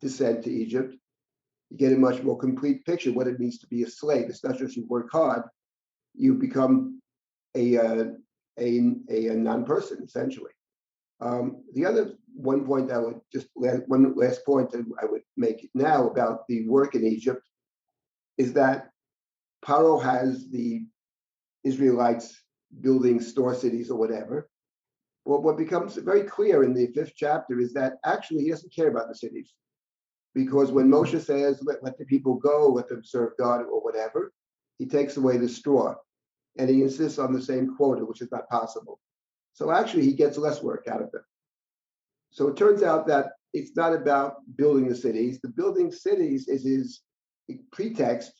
descent 0.00 0.42
to 0.44 0.50
Egypt, 0.50 0.94
you 1.70 1.76
get 1.76 1.92
a 1.92 1.96
much 1.96 2.22
more 2.22 2.36
complete 2.36 2.84
picture 2.84 3.10
of 3.10 3.16
what 3.16 3.28
it 3.28 3.38
means 3.38 3.58
to 3.58 3.66
be 3.68 3.82
a 3.82 3.88
slave. 3.88 4.26
It's 4.28 4.44
not 4.44 4.58
just 4.58 4.76
you 4.76 4.86
work 4.88 5.08
hard, 5.12 5.42
you 6.14 6.34
become 6.34 7.00
a, 7.54 7.76
uh, 7.76 8.04
a, 8.58 8.80
a, 9.08 9.26
a 9.28 9.34
non-person, 9.34 10.02
essentially. 10.04 10.50
Um, 11.20 11.62
the 11.74 11.84
other 11.84 12.14
one 12.34 12.64
point 12.64 12.90
I 12.90 12.98
would 12.98 13.20
just 13.32 13.48
one 13.54 14.14
last 14.16 14.44
point 14.46 14.70
that 14.70 14.84
I 15.00 15.04
would 15.04 15.22
make 15.36 15.68
now 15.74 16.08
about 16.08 16.46
the 16.48 16.66
work 16.66 16.94
in 16.94 17.04
Egypt 17.04 17.46
is 18.40 18.54
that 18.54 18.88
Paro 19.62 20.02
has 20.02 20.48
the 20.50 20.82
Israelites 21.62 22.26
building 22.80 23.20
store 23.20 23.54
cities 23.54 23.90
or 23.90 23.98
whatever. 23.98 24.48
Well, 25.26 25.42
what 25.42 25.58
becomes 25.58 25.96
very 25.96 26.22
clear 26.22 26.64
in 26.64 26.72
the 26.72 26.86
fifth 26.94 27.12
chapter 27.14 27.60
is 27.60 27.74
that 27.74 27.98
actually 28.02 28.44
he 28.44 28.50
doesn't 28.50 28.74
care 28.74 28.88
about 28.88 29.08
the 29.08 29.14
cities. 29.14 29.52
Because 30.34 30.72
when 30.72 30.88
Moshe 30.88 31.20
says, 31.20 31.60
let, 31.62 31.84
let 31.84 31.98
the 31.98 32.06
people 32.06 32.36
go, 32.36 32.68
let 32.68 32.88
them 32.88 33.02
serve 33.04 33.32
God 33.38 33.60
or 33.60 33.80
whatever, 33.82 34.32
he 34.78 34.86
takes 34.86 35.18
away 35.18 35.36
the 35.36 35.48
straw 35.48 35.94
and 36.56 36.70
he 36.70 36.82
insists 36.82 37.18
on 37.18 37.34
the 37.34 37.42
same 37.42 37.76
quota, 37.76 38.06
which 38.06 38.22
is 38.22 38.32
not 38.32 38.48
possible. 38.48 39.00
So 39.52 39.70
actually, 39.70 40.04
he 40.04 40.14
gets 40.14 40.38
less 40.38 40.62
work 40.62 40.88
out 40.88 41.02
of 41.02 41.10
them. 41.12 41.24
So 42.30 42.48
it 42.48 42.56
turns 42.56 42.82
out 42.82 43.06
that 43.08 43.32
it's 43.52 43.76
not 43.76 43.92
about 43.92 44.36
building 44.56 44.88
the 44.88 44.94
cities. 44.94 45.40
The 45.42 45.48
building 45.48 45.92
cities 45.92 46.48
is 46.48 46.64
his 46.64 47.02
pretext 47.72 48.32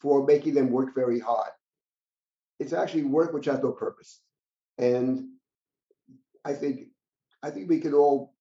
for 0.00 0.24
making 0.24 0.54
them 0.54 0.70
work 0.70 0.94
very 0.94 1.18
hard. 1.18 1.50
It's 2.58 2.72
actually 2.72 3.04
work 3.04 3.32
which 3.32 3.46
has 3.46 3.62
no 3.62 3.72
purpose. 3.72 4.20
And 4.78 5.28
I 6.44 6.52
think 6.52 6.88
I 7.42 7.50
think 7.50 7.68
we 7.68 7.80
can 7.80 7.94
all 7.94 8.34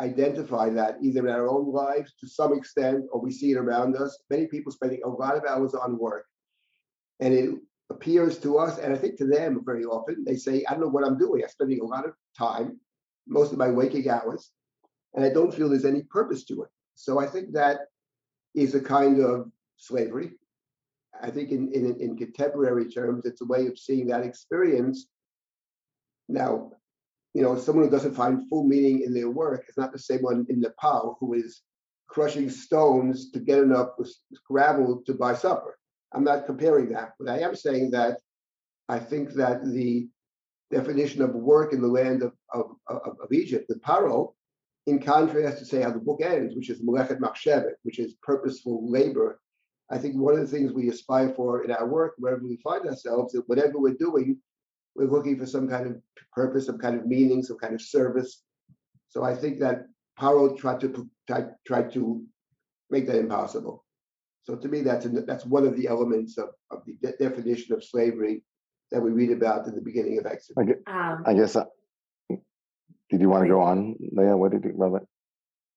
identify 0.00 0.68
that 0.70 0.96
either 1.02 1.26
in 1.26 1.34
our 1.34 1.48
own 1.48 1.72
lives 1.72 2.14
to 2.20 2.28
some 2.28 2.52
extent 2.52 3.04
or 3.12 3.20
we 3.20 3.32
see 3.32 3.52
it 3.52 3.56
around 3.58 3.96
us. 3.96 4.18
Many 4.30 4.46
people 4.46 4.72
spending 4.72 5.00
a 5.04 5.08
lot 5.08 5.36
of 5.36 5.44
hours 5.44 5.74
on 5.74 5.98
work. 5.98 6.24
And 7.20 7.34
it 7.34 7.50
appears 7.90 8.38
to 8.38 8.58
us, 8.58 8.78
and 8.78 8.92
I 8.92 8.96
think 8.96 9.16
to 9.18 9.26
them 9.26 9.62
very 9.64 9.84
often, 9.84 10.24
they 10.24 10.36
say, 10.36 10.64
I 10.68 10.72
don't 10.72 10.82
know 10.82 10.88
what 10.88 11.04
I'm 11.04 11.18
doing. 11.18 11.42
I'm 11.42 11.48
spending 11.48 11.80
a 11.80 11.84
lot 11.84 12.04
of 12.04 12.12
time, 12.36 12.78
most 13.26 13.52
of 13.52 13.58
my 13.58 13.68
waking 13.68 14.08
hours, 14.08 14.50
and 15.14 15.24
I 15.24 15.30
don't 15.30 15.52
feel 15.52 15.68
there's 15.68 15.84
any 15.84 16.02
purpose 16.02 16.44
to 16.44 16.62
it. 16.62 16.68
So 16.94 17.18
I 17.18 17.26
think 17.26 17.52
that 17.52 17.80
is 18.54 18.74
a 18.74 18.80
kind 18.80 19.20
of 19.20 19.50
slavery. 19.78 20.32
I 21.20 21.30
think 21.30 21.50
in, 21.50 21.72
in, 21.72 22.00
in 22.00 22.16
contemporary 22.16 22.90
terms, 22.90 23.24
it's 23.24 23.40
a 23.40 23.46
way 23.46 23.66
of 23.66 23.78
seeing 23.78 24.06
that 24.08 24.24
experience. 24.24 25.08
Now, 26.28 26.72
you 27.34 27.42
know, 27.42 27.56
someone 27.56 27.84
who 27.84 27.90
doesn't 27.90 28.14
find 28.14 28.48
full 28.48 28.64
meaning 28.64 29.02
in 29.02 29.14
their 29.14 29.30
work 29.30 29.64
is 29.68 29.76
not 29.76 29.92
the 29.92 29.98
same 29.98 30.20
one 30.20 30.46
in 30.48 30.60
Nepal 30.60 31.16
who 31.20 31.34
is 31.34 31.62
crushing 32.08 32.50
stones 32.50 33.30
to 33.30 33.38
get 33.38 33.58
enough 33.58 33.90
gravel 34.48 35.02
to 35.06 35.14
buy 35.14 35.34
supper. 35.34 35.78
I'm 36.12 36.24
not 36.24 36.46
comparing 36.46 36.88
that, 36.90 37.12
but 37.18 37.28
I 37.28 37.40
am 37.40 37.54
saying 37.54 37.90
that 37.92 38.18
I 38.88 38.98
think 38.98 39.34
that 39.34 39.64
the 39.64 40.08
definition 40.70 41.22
of 41.22 41.34
work 41.34 41.72
in 41.72 41.80
the 41.80 41.88
land 41.88 42.22
of, 42.22 42.32
of, 42.52 42.76
of, 42.86 43.16
of 43.22 43.32
Egypt, 43.32 43.66
the 43.68 43.76
paro, 43.76 44.32
in 44.86 44.98
contrast 44.98 45.58
to 45.58 45.66
say 45.66 45.82
how 45.82 45.90
the 45.90 45.98
book 45.98 46.20
ends, 46.22 46.54
which 46.54 46.70
is 46.70 46.80
Melechet 46.80 47.18
Machshevet, 47.18 47.74
which 47.82 47.98
is 47.98 48.14
purposeful 48.22 48.90
labor. 48.90 49.40
I 49.90 49.98
think 49.98 50.16
one 50.16 50.34
of 50.34 50.40
the 50.40 50.46
things 50.46 50.72
we 50.72 50.90
aspire 50.90 51.30
for 51.30 51.64
in 51.64 51.70
our 51.70 51.86
work, 51.86 52.14
wherever 52.18 52.44
we 52.44 52.56
find 52.56 52.86
ourselves, 52.86 53.32
that 53.32 53.48
whatever 53.48 53.78
we're 53.78 53.94
doing, 53.94 54.38
we're 54.94 55.10
looking 55.10 55.38
for 55.38 55.46
some 55.46 55.68
kind 55.68 55.86
of 55.86 56.02
purpose, 56.32 56.66
some 56.66 56.78
kind 56.78 56.98
of 56.98 57.06
meaning, 57.06 57.42
some 57.42 57.58
kind 57.58 57.74
of 57.74 57.80
service. 57.80 58.42
So 59.08 59.22
I 59.24 59.34
think 59.34 59.60
that 59.60 59.86
Paro 60.18 60.56
tried 60.58 60.80
to 60.80 61.08
try, 61.26 61.46
tried 61.66 61.92
to 61.92 62.22
make 62.90 63.06
that 63.06 63.16
impossible. 63.18 63.84
So 64.42 64.56
to 64.56 64.68
me, 64.68 64.80
that's 64.82 65.06
that's 65.26 65.44
one 65.44 65.66
of 65.66 65.76
the 65.76 65.86
elements 65.88 66.38
of, 66.38 66.50
of 66.70 66.82
the 66.86 66.94
de- 67.02 67.16
definition 67.18 67.74
of 67.74 67.84
slavery 67.84 68.42
that 68.90 69.00
we 69.00 69.10
read 69.10 69.30
about 69.30 69.66
in 69.66 69.74
the 69.74 69.80
beginning 69.82 70.18
of 70.18 70.26
Exodus. 70.26 70.56
I, 70.58 70.64
guess, 70.64 70.76
Um, 70.86 71.22
I 71.26 71.34
guess. 71.34 71.56
Uh, 71.56 71.64
did 73.10 73.20
you 73.20 73.28
want 73.28 73.44
to 73.44 73.48
go 73.48 73.60
on, 73.60 73.96
Leah? 74.12 74.36
What 74.36 74.52
did 74.52 74.64
you, 74.64 74.72
Robert? 74.74 75.06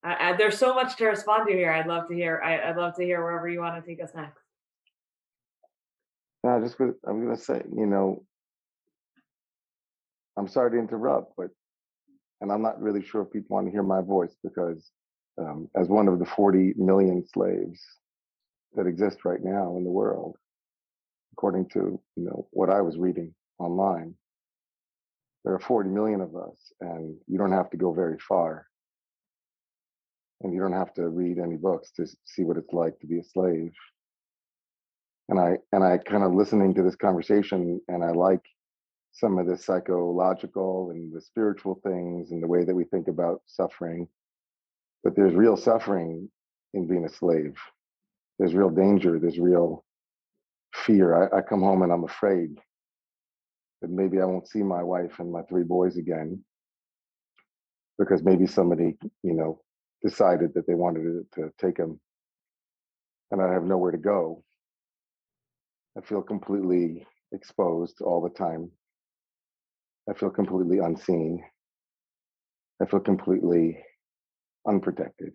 I, 0.04 0.30
I, 0.30 0.34
there's 0.34 0.58
so 0.58 0.74
much 0.74 0.98
to 0.98 1.06
respond 1.06 1.48
to 1.48 1.54
here. 1.54 1.72
I'd 1.72 1.88
love 1.88 2.08
to 2.08 2.16
hear. 2.16 2.42
I, 2.44 2.72
would 2.72 2.82
love 2.82 2.96
to 2.96 3.04
hear 3.04 3.24
wherever 3.24 3.48
you 3.48 3.60
want 3.60 3.84
to 3.84 3.88
take 3.88 4.04
us 4.04 4.12
next. 4.16 4.42
No, 6.44 6.60
just 6.60 6.80
I'm 6.80 7.24
going 7.24 7.36
to 7.36 7.42
say, 7.42 7.62
you 7.76 7.86
know, 7.86 8.24
I'm 10.38 10.48
sorry 10.48 10.72
to 10.72 10.80
interrupt, 10.80 11.34
but 11.38 11.50
and 12.40 12.52
I'm 12.52 12.64
not 12.64 12.82
really 12.82 13.04
sure 13.04 13.22
if 13.22 13.32
people 13.32 13.56
want 13.56 13.68
to 13.68 13.72
hear 13.72 13.84
my 13.84 14.02
voice 14.02 14.36
because 14.44 14.90
um, 15.38 15.70
as 15.76 15.88
one 15.88 16.08
of 16.08 16.18
the 16.18 16.26
40 16.26 16.74
million 16.78 17.24
slaves 17.32 17.80
that 18.76 18.88
exist 18.88 19.20
right 19.24 19.44
now 19.44 19.78
in 19.78 19.84
the 19.84 19.92
world, 19.92 20.38
according 21.34 21.70
to 21.70 22.02
you 22.16 22.24
know 22.24 22.48
what 22.52 22.70
I 22.70 22.82
was 22.82 22.98
reading 22.98 23.34
online. 23.60 24.16
There 25.44 25.54
are 25.54 25.60
40 25.60 25.90
million 25.90 26.22
of 26.22 26.36
us, 26.36 26.72
and 26.82 27.16
you 27.28 27.38
don't 27.38 27.52
have 27.52 27.70
to 27.72 27.78
go 27.78 27.94
very 27.94 28.18
far. 28.20 28.68
And 30.44 30.54
you 30.54 30.60
don't 30.62 30.74
have 30.74 30.94
to 30.96 31.10
read 31.10 31.38
any 31.40 31.58
books 31.58 31.92
to 31.98 32.08
see 32.26 32.44
what 32.44 32.58
it's 32.58 32.74
like 32.74 33.00
to 33.00 33.08
be 33.08 33.20
a 33.20 33.24
slave. 33.24 33.72
And 35.30 35.40
I 35.40 35.58
and 35.72 35.84
I 35.84 35.98
kind 35.98 36.24
of 36.24 36.34
listening 36.34 36.74
to 36.76 36.84
this 36.84 36.96
conversation, 36.96 37.82
and 37.88 38.04
I 38.04 38.12
like 38.12 38.42
some 39.14 39.38
of 39.38 39.48
the 39.48 39.58
psychological 39.58 40.92
and 40.92 41.14
the 41.14 41.22
spiritual 41.22 41.80
things 41.84 42.32
and 42.32 42.42
the 42.42 42.48
way 42.48 42.64
that 42.66 42.76
we 42.76 42.86
think 42.86 43.08
about 43.08 43.42
suffering. 43.46 44.08
But 45.04 45.16
there's 45.16 45.34
real 45.34 45.58
suffering 45.58 46.30
in 46.74 46.88
being 46.88 47.06
a 47.06 47.10
slave 47.10 47.56
there's 48.40 48.56
real 48.56 48.72
danger, 48.72 49.20
there's 49.20 49.38
real 49.38 49.86
fear. 50.74 51.32
I, 51.32 51.38
I 51.38 51.42
come 51.42 51.62
home 51.62 51.84
and 51.84 51.92
I'm 51.94 52.06
afraid 52.06 52.58
that 53.82 53.92
maybe 53.92 54.20
I 54.20 54.26
won't 54.26 54.48
see 54.48 54.64
my 54.64 54.82
wife 54.82 55.20
and 55.20 55.32
my 55.32 55.44
three 55.44 55.64
boys 55.64 55.98
again 55.98 56.44
because 58.00 58.24
maybe 58.24 58.48
somebody, 58.48 58.98
you 59.22 59.34
know, 59.34 59.62
decided 60.04 60.54
that 60.56 60.68
they 60.68 60.76
wanted 60.76 61.04
to, 61.04 61.42
to 61.42 61.52
take 61.60 61.78
him, 61.78 62.00
and 63.32 63.42
I 63.42 63.52
have 63.54 63.64
nowhere 63.64 63.92
to 63.92 63.98
go. 63.98 64.44
I 65.98 66.02
feel 66.02 66.22
completely 66.22 67.06
exposed 67.34 68.02
all 68.02 68.22
the 68.22 68.30
time. 68.30 68.72
I 70.10 70.14
feel 70.14 70.30
completely 70.30 70.80
unseen. 70.80 71.44
I 72.82 72.86
feel 72.86 73.00
completely 73.00 73.80
unprotected. 74.68 75.34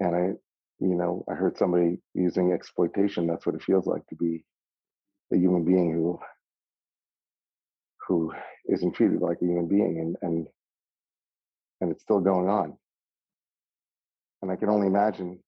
And 0.00 0.14
I 0.16 0.32
you 0.80 0.96
know, 0.96 1.24
I 1.30 1.34
heard 1.34 1.56
somebody 1.56 1.98
using 2.14 2.52
exploitation. 2.52 3.26
That's 3.26 3.46
what 3.46 3.54
it 3.54 3.62
feels 3.62 3.86
like 3.86 4.06
to 4.08 4.16
be 4.16 4.44
a 5.32 5.36
human 5.36 5.64
being 5.64 5.92
who 5.92 6.18
who 8.06 8.32
isn't 8.68 8.92
treated 8.92 9.20
like 9.20 9.38
a 9.42 9.46
human 9.46 9.68
being 9.68 9.98
and 10.00 10.16
and 10.22 10.48
and 11.80 11.90
it's 11.92 12.02
still 12.02 12.20
going 12.20 12.48
on 12.48 12.76
and 14.44 14.52
i 14.52 14.56
can 14.56 14.68
only 14.68 14.86
imagine 14.86 15.38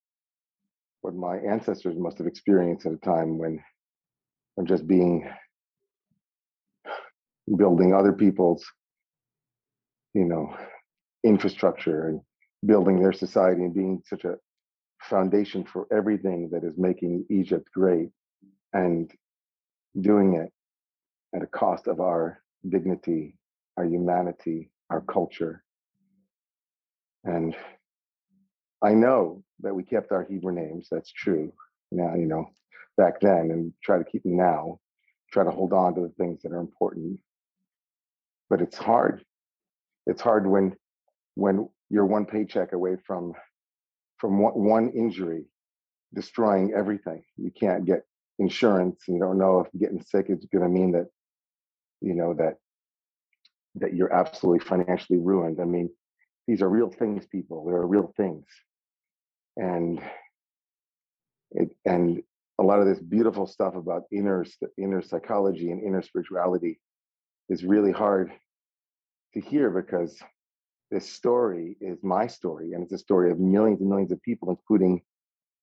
what 1.03 1.15
my 1.15 1.37
ancestors 1.37 1.97
must 1.99 2.17
have 2.17 2.27
experienced 2.27 2.87
at 2.87 2.93
a 2.93 2.97
time 2.99 3.37
when 3.37 3.63
when 4.55 4.67
just 4.67 4.87
being 4.87 5.29
building 7.59 7.95
other 7.95 8.15
people's 8.15 8.65
you 10.15 10.25
know 10.25 10.57
infrastructure 11.25 12.09
and 12.09 12.21
building 12.65 12.99
their 12.99 13.13
society 13.13 13.63
and 13.63 13.75
being 13.75 14.03
such 14.07 14.25
a 14.25 14.37
foundation 15.03 15.63
for 15.63 15.87
everything 15.93 16.49
that 16.51 16.65
is 16.65 16.73
making 16.79 17.25
Egypt 17.29 17.69
great 17.75 18.09
and 18.73 19.13
doing 20.01 20.35
it 20.35 20.51
at 21.35 21.43
a 21.43 21.47
cost 21.47 21.87
of 21.87 22.01
our 22.01 22.41
dignity, 22.69 23.37
our 23.77 23.85
humanity, 23.85 24.71
our 24.91 25.03
culture. 25.03 25.63
And 27.25 27.55
I 28.83 28.93
know 28.93 29.43
that 29.61 29.75
we 29.75 29.83
kept 29.83 30.13
our 30.13 30.25
Hebrew 30.25 30.53
names, 30.53 30.89
that's 30.91 31.11
true. 31.11 31.53
Now, 31.91 32.15
you 32.15 32.27
know, 32.27 32.47
back 32.97 33.21
then, 33.21 33.51
and 33.51 33.73
try 33.83 33.99
to 33.99 34.05
keep 34.05 34.23
them 34.23 34.37
now, 34.37 34.81
try 35.33 35.45
to 35.45 35.51
hold 35.51 35.73
on 35.73 35.95
to 35.95 36.03
the 36.03 36.13
things 36.19 36.43
that 36.43 36.53
are 36.53 36.61
important. 36.61 37.19
But 38.49 38.61
it's 38.61 38.77
hard. 38.77 39.25
It's 40.07 40.21
hard 40.21 40.47
when 40.47 40.77
when 41.35 41.69
you're 41.91 42.07
one 42.07 42.27
paycheck 42.27 42.73
away 42.73 42.97
from 43.07 43.35
from 44.19 44.39
one, 44.41 44.91
injury 44.91 45.45
destroying 46.15 46.73
everything. 46.75 47.23
You 47.37 47.51
can't 47.51 47.85
get 47.85 48.03
insurance. 48.39 49.03
You 49.07 49.19
don't 49.19 49.39
know 49.39 49.61
if 49.61 49.81
getting 49.81 50.03
sick 50.03 50.27
is 50.29 50.47
going 50.47 50.65
to 50.65 50.71
mean 50.71 50.93
that, 50.93 51.09
you 52.01 52.15
know, 52.15 52.35
that 52.35 52.57
that 53.75 53.95
you're 53.95 54.13
absolutely 54.13 54.67
financially 54.67 55.19
ruined. 55.19 55.61
I 55.61 55.65
mean, 55.65 55.91
these 56.47 56.63
are 56.63 56.69
real 56.69 56.91
things, 56.91 57.27
people. 57.27 57.67
There 57.67 57.77
are 57.77 57.87
real 57.87 58.13
things, 58.17 58.47
and 59.57 60.01
it 61.53 61.75
and 61.85 62.23
a 62.59 62.63
lot 62.63 62.81
of 62.81 62.87
this 62.87 63.01
beautiful 63.01 63.47
stuff 63.47 63.75
about 63.75 64.05
inner 64.11 64.45
inner 64.79 65.03
psychology 65.03 65.71
and 65.71 65.83
inner 65.83 66.03
spirituality 66.03 66.81
is 67.49 67.65
really 67.65 67.93
hard 67.93 68.33
to 69.35 69.41
hear 69.41 69.71
because 69.71 70.19
this 70.91 71.09
story 71.09 71.77
is 71.81 71.99
my 72.03 72.27
story, 72.27 72.73
and 72.73 72.83
it's 72.83 72.93
a 72.93 72.99
story 72.99 73.31
of 73.31 73.39
millions 73.39 73.81
and 73.81 73.89
millions 73.89 74.13
of 74.13 74.23
people, 74.23 74.51
including 74.51 75.03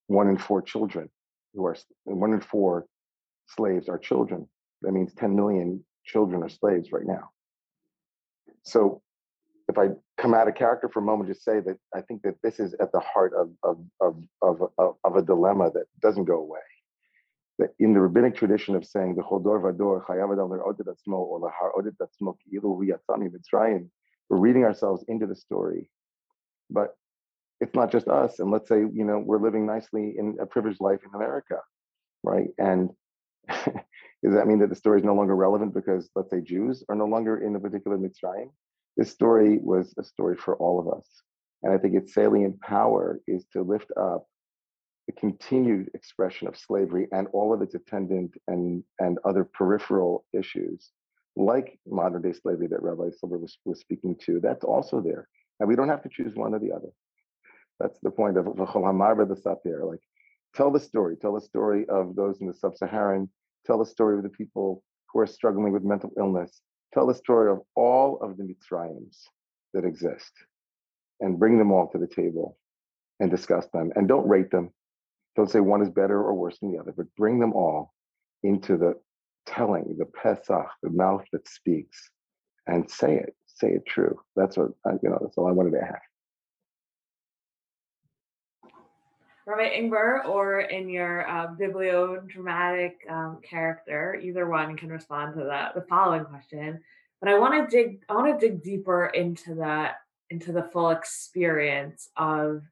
one 0.08 0.28
in 0.28 0.38
four 0.38 0.62
children 0.62 1.10
who 1.54 1.66
are 1.66 1.76
one 2.04 2.34
in 2.34 2.42
four 2.42 2.86
slaves 3.48 3.88
are 3.88 3.98
children. 3.98 4.48
That 4.82 4.92
means 4.92 5.14
10 5.14 5.36
million 5.36 5.84
children 6.06 6.44
are 6.44 6.50
slaves 6.50 6.92
right 6.92 7.06
now. 7.06 7.30
So 8.64 9.02
if 9.74 9.80
I 9.80 9.94
come 10.22 10.34
out 10.34 10.48
of 10.48 10.56
character 10.56 10.90
for 10.90 11.00
a 11.00 11.04
moment, 11.04 11.30
just 11.30 11.44
say 11.44 11.60
that 11.60 11.78
I 11.96 12.02
think 12.02 12.22
that 12.24 12.36
this 12.44 12.60
is 12.60 12.74
at 12.76 12.92
the 12.92 13.00
heart 13.00 13.34
of 13.34 13.50
of 13.64 13.84
of 14.02 14.70
of, 14.78 14.96
of, 15.04 15.16
a 15.16 15.22
dilemma 15.22 15.72
that 15.74 15.86
doesn't 16.02 16.26
go 16.26 16.38
away. 16.38 16.60
That 17.60 17.70
in 17.80 17.94
the 17.94 18.02
rabbinic 18.02 18.36
tradition 18.36 18.76
of 18.76 18.86
saying 18.86 19.16
the 19.16 19.24
chodor 19.24 19.62
vador 19.64 20.06
chayav 20.06 20.32
adam 20.32 20.50
odet 20.50 20.88
atzmo 20.88 21.18
or 21.18 21.40
lahar 21.40 21.72
odet 21.76 21.94
mitzrayim, 23.10 23.90
we're 24.30 24.38
reading 24.38 24.64
ourselves 24.64 25.04
into 25.08 25.26
the 25.26 25.36
story. 25.36 25.90
But 26.70 26.96
it's 27.60 27.76
not 27.76 27.92
just 27.92 28.08
us. 28.08 28.40
And 28.40 28.52
let's 28.52 28.68
say, 28.68 28.80
you 28.80 29.06
know, 29.06 29.20
we're 29.20 29.42
living 29.42 29.66
nicely 29.66 30.16
in 30.18 30.38
a 30.42 30.46
privileged 30.46 30.82
life 30.82 31.00
in 31.06 31.16
America, 31.16 31.60
right? 32.24 32.50
And 32.58 32.90
does 33.48 34.34
that 34.34 34.48
mean 34.48 34.60
that 34.60 34.70
the 34.70 34.76
story 34.76 35.00
is 35.00 35.06
no 35.06 35.16
longer 35.16 35.36
relevant 35.36 35.74
because, 35.74 36.10
let's 36.16 36.30
say, 36.30 36.42
Jews 36.42 36.84
are 36.90 36.96
no 36.96 37.06
longer 37.06 37.38
in 37.38 37.56
a 37.56 37.60
particular 37.60 37.98
Mitzrayim? 37.98 38.50
This 38.98 39.12
story 39.12 39.60
was 39.62 39.94
a 39.98 40.04
story 40.04 40.36
for 40.36 40.56
all 40.58 40.80
of 40.80 40.88
us. 40.98 41.08
And 41.64 41.74
I 41.74 41.78
think 41.78 41.96
its 41.96 42.14
salient 42.14 42.60
power 42.62 43.20
is 43.28 43.46
to 43.54 43.62
lift 43.62 43.92
up 43.98 44.26
the 45.08 45.14
continued 45.14 45.90
expression 45.94 46.48
of 46.48 46.58
slavery 46.58 47.08
and 47.12 47.28
all 47.34 47.54
of 47.54 47.62
its 47.62 47.76
attendant 47.76 48.36
and, 48.48 48.84
and 49.00 49.20
other 49.26 49.44
peripheral 49.44 50.26
issues 50.34 50.92
like 51.36 51.80
modern 51.88 52.22
day 52.22 52.34
slavery 52.34 52.68
that 52.68 52.84
Rabbi 52.84 53.10
Silber 53.10 53.38
was, 53.38 53.58
was 53.66 53.80
speaking 53.80 54.16
to, 54.26 54.40
that's 54.40 54.64
also 54.64 55.02
there. 55.02 55.28
And 55.60 55.68
we 55.68 55.76
don't 55.76 55.90
have 55.90 56.04
to 56.04 56.10
choose 56.10 56.36
one 56.36 56.54
or 56.54 56.60
the 56.60 56.72
other. 56.72 56.90
That's 57.80 57.98
the 58.02 58.12
point 58.12 58.38
of 58.38 58.46
the 58.46 59.36
Seder. 59.36 59.86
Like, 59.86 60.02
tell 60.56 60.72
the 60.72 60.80
story. 60.80 61.18
Tell 61.18 61.34
the 61.34 61.42
story 61.42 61.86
of 61.90 62.16
those 62.16 62.40
in 62.40 62.48
the 62.48 62.54
sub-Saharan. 62.54 63.30
Tell 63.66 63.80
the 63.80 63.86
story 63.86 64.18
of 64.18 64.24
the 64.24 64.30
people 64.30 64.84
who 65.12 65.20
are 65.20 65.28
struggling 65.28 65.74
with 65.74 65.84
mental 65.84 66.12
illness. 66.18 66.62
Tell 66.94 67.08
the 67.08 67.16
story 67.16 67.52
of 67.52 67.62
all 67.76 68.20
of 68.22 68.38
the 68.38 68.44
Mitzrayims 68.44 69.18
that 69.74 69.86
exist, 69.86 70.32
and 71.20 71.40
bring 71.40 71.58
them 71.58 71.72
all 71.72 71.88
to 71.90 71.98
the 71.98 72.08
table, 72.08 72.58
and 73.20 73.32
discuss 73.32 73.68
them. 73.74 73.92
And 73.96 74.08
don't 74.08 74.28
rate 74.28 74.52
them. 74.52 74.72
Don't 75.36 75.50
say 75.50 75.60
one 75.60 75.82
is 75.82 75.90
better 75.90 76.22
or 76.22 76.36
worse 76.36 76.60
than 76.60 76.72
the 76.72 76.80
other, 76.80 76.94
but 76.96 77.14
bring 77.16 77.40
them 77.40 77.54
all 77.54 77.94
into 78.44 78.78
the 78.78 78.94
telling, 79.48 79.96
the 79.98 80.06
Pesach, 80.06 80.68
the 80.84 80.90
mouth 80.90 81.26
that 81.32 81.48
speaks, 81.48 82.10
and 82.68 82.90
say 82.90 83.16
it, 83.16 83.36
say 83.46 83.70
it 83.72 83.86
true. 83.88 84.20
That's 84.36 84.58
what 84.58 84.72
you 85.02 85.10
know. 85.10 85.18
That's 85.22 85.38
all 85.38 85.48
I 85.48 85.52
wanted 85.52 85.72
to 85.72 85.82
add. 85.82 86.00
Rabbi 89.46 89.78
Ingber, 89.78 90.26
or 90.26 90.62
in 90.62 90.90
your 90.90 91.28
uh, 91.28 91.48
biblio-dramatic 91.56 93.06
um, 93.10 93.40
character, 93.44 94.16
either 94.16 94.48
one 94.48 94.78
can 94.78 94.90
respond 94.90 95.36
to 95.36 95.44
that. 95.46 95.76
The 95.76 95.82
following 95.82 96.24
question, 96.26 96.80
but 97.20 97.30
I 97.30 97.38
want 97.38 97.70
to 97.70 97.76
dig. 97.76 98.04
I 98.08 98.14
want 98.14 98.40
to 98.40 98.48
dig 98.48 98.64
deeper 98.64 99.08
into 99.08 99.56
that, 99.56 99.96
into 100.30 100.52
the 100.52 100.64
full 100.64 100.92
experience 100.92 102.10
of, 102.16 102.64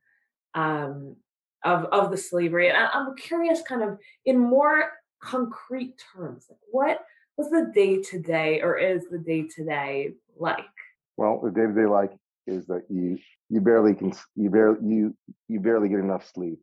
um, 0.53 1.17
of 1.63 1.85
of 1.85 2.11
the 2.11 2.17
slavery. 2.17 2.69
And 2.69 2.77
I'm 2.77 3.15
curious, 3.15 3.61
kind 3.61 3.83
of 3.83 3.99
in 4.25 4.39
more 4.39 4.91
concrete 5.21 6.03
terms 6.13 6.47
like 6.49 6.59
what 6.71 6.99
was 7.37 7.49
the 7.49 7.71
day 7.73 8.01
to 8.01 8.19
day 8.19 8.59
or 8.61 8.77
is 8.77 9.03
the 9.09 9.19
day 9.19 9.47
to 9.47 9.63
day 9.63 10.11
like 10.37 10.65
well 11.15 11.39
the 11.43 11.51
day 11.51 11.67
to 11.67 11.73
day 11.73 11.85
like 11.85 12.11
is 12.47 12.65
that 12.67 12.83
you 12.89 13.17
you 13.49 13.61
barely 13.61 13.93
can 13.93 14.13
you 14.35 14.49
barely 14.49 14.79
you 14.83 15.15
you 15.47 15.59
barely 15.59 15.89
get 15.89 15.99
enough 15.99 16.27
sleep 16.33 16.59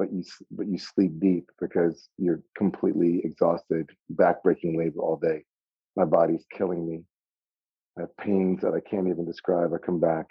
but 0.00 0.12
you 0.12 0.24
but 0.50 0.66
you 0.66 0.78
sleep 0.78 1.20
deep 1.20 1.50
because 1.60 2.08
you're 2.16 2.40
completely 2.56 3.20
exhausted 3.22 3.88
backbreaking 4.14 4.76
labor 4.76 5.00
all 5.00 5.16
day. 5.16 5.44
My 5.94 6.06
body's 6.06 6.46
killing 6.56 6.88
me. 6.88 7.02
I 7.98 8.02
have 8.02 8.16
pains 8.16 8.62
that 8.62 8.72
i 8.72 8.80
can't 8.80 9.08
even 9.08 9.26
describe. 9.26 9.72
I 9.74 9.78
come 9.78 10.00
back. 10.00 10.30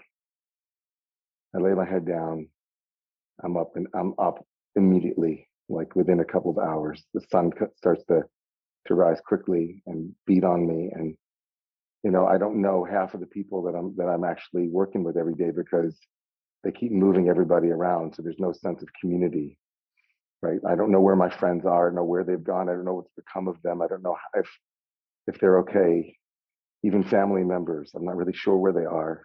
I 1.55 1.59
lay 1.59 1.73
my 1.73 1.85
head 1.85 2.07
down. 2.07 2.47
I'm 3.43 3.57
up 3.57 3.73
and 3.75 3.88
i'm 3.93 4.15
up 4.17 4.43
immediately 4.75 5.47
like 5.69 5.95
within 5.95 6.19
a 6.19 6.25
couple 6.25 6.49
of 6.49 6.57
hours. 6.57 7.03
The 7.13 7.21
sun 7.31 7.51
starts 7.77 8.03
to 8.05 8.23
to 8.88 8.95
rise 8.95 9.21
quickly 9.23 9.83
and 9.85 10.12
beat 10.25 10.43
on 10.43 10.65
me 10.65 10.89
and 10.95 11.15
you 12.03 12.12
know 12.12 12.25
i 12.25 12.38
don't 12.38 12.62
know 12.62 12.83
half 12.83 13.13
of 13.13 13.19
the 13.19 13.25
people 13.27 13.63
that 13.63 13.75
i'm 13.75 13.95
that 13.97 14.07
i'm 14.07 14.23
actually 14.23 14.67
working 14.67 15.03
with 15.03 15.17
every 15.17 15.35
day 15.35 15.51
because 15.55 15.97
they 16.63 16.71
keep 16.71 16.91
moving 16.91 17.29
everybody 17.29 17.69
around 17.69 18.13
so 18.13 18.21
there's 18.21 18.39
no 18.39 18.51
sense 18.51 18.81
of 18.81 18.88
community 18.99 19.57
right 20.41 20.59
i 20.67 20.75
don't 20.75 20.91
know 20.91 21.01
where 21.01 21.15
my 21.15 21.29
friends 21.29 21.65
are 21.65 21.88
i 21.88 21.89
don't 21.89 21.95
know 21.95 22.03
where 22.03 22.23
they've 22.23 22.43
gone 22.43 22.69
i 22.69 22.73
don't 22.73 22.85
know 22.85 22.95
what's 22.95 23.12
become 23.15 23.47
of 23.47 23.62
them 23.63 23.81
i 23.81 23.88
don't 23.88 24.03
know 24.03 24.15
if 24.35 24.49
if 25.27 25.39
they're 25.39 25.59
okay 25.59 26.15
even 26.83 27.03
family 27.03 27.43
members 27.43 27.91
i'm 27.95 28.05
not 28.05 28.15
really 28.15 28.33
sure 28.33 28.57
where 28.57 28.73
they 28.73 28.85
are 28.85 29.23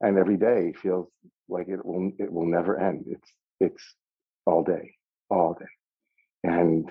and 0.00 0.18
every 0.18 0.36
day 0.36 0.72
feels 0.82 1.08
like 1.48 1.68
it 1.68 1.84
will 1.84 2.12
it 2.18 2.32
will 2.32 2.46
never 2.46 2.78
end 2.78 3.04
it's 3.08 3.32
it's 3.60 3.94
all 4.46 4.62
day 4.62 4.92
all 5.30 5.54
day. 5.58 5.66
And 6.44 6.90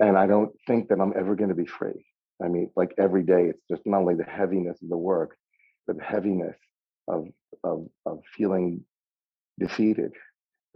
and 0.00 0.16
I 0.18 0.26
don't 0.26 0.52
think 0.66 0.88
that 0.88 1.00
I'm 1.00 1.12
ever 1.16 1.34
going 1.36 1.50
to 1.50 1.54
be 1.54 1.66
free. 1.66 2.04
I 2.42 2.48
mean, 2.48 2.70
like 2.76 2.94
every 2.98 3.22
day, 3.22 3.46
it's 3.50 3.62
just 3.70 3.82
not 3.86 4.00
only 4.00 4.14
the 4.14 4.24
heaviness 4.24 4.80
of 4.82 4.88
the 4.88 4.96
work, 4.96 5.36
but 5.86 5.96
the 5.98 6.04
heaviness 6.04 6.56
of 7.08 7.28
of 7.62 7.86
of 8.06 8.20
feeling 8.36 8.84
defeated, 9.58 10.12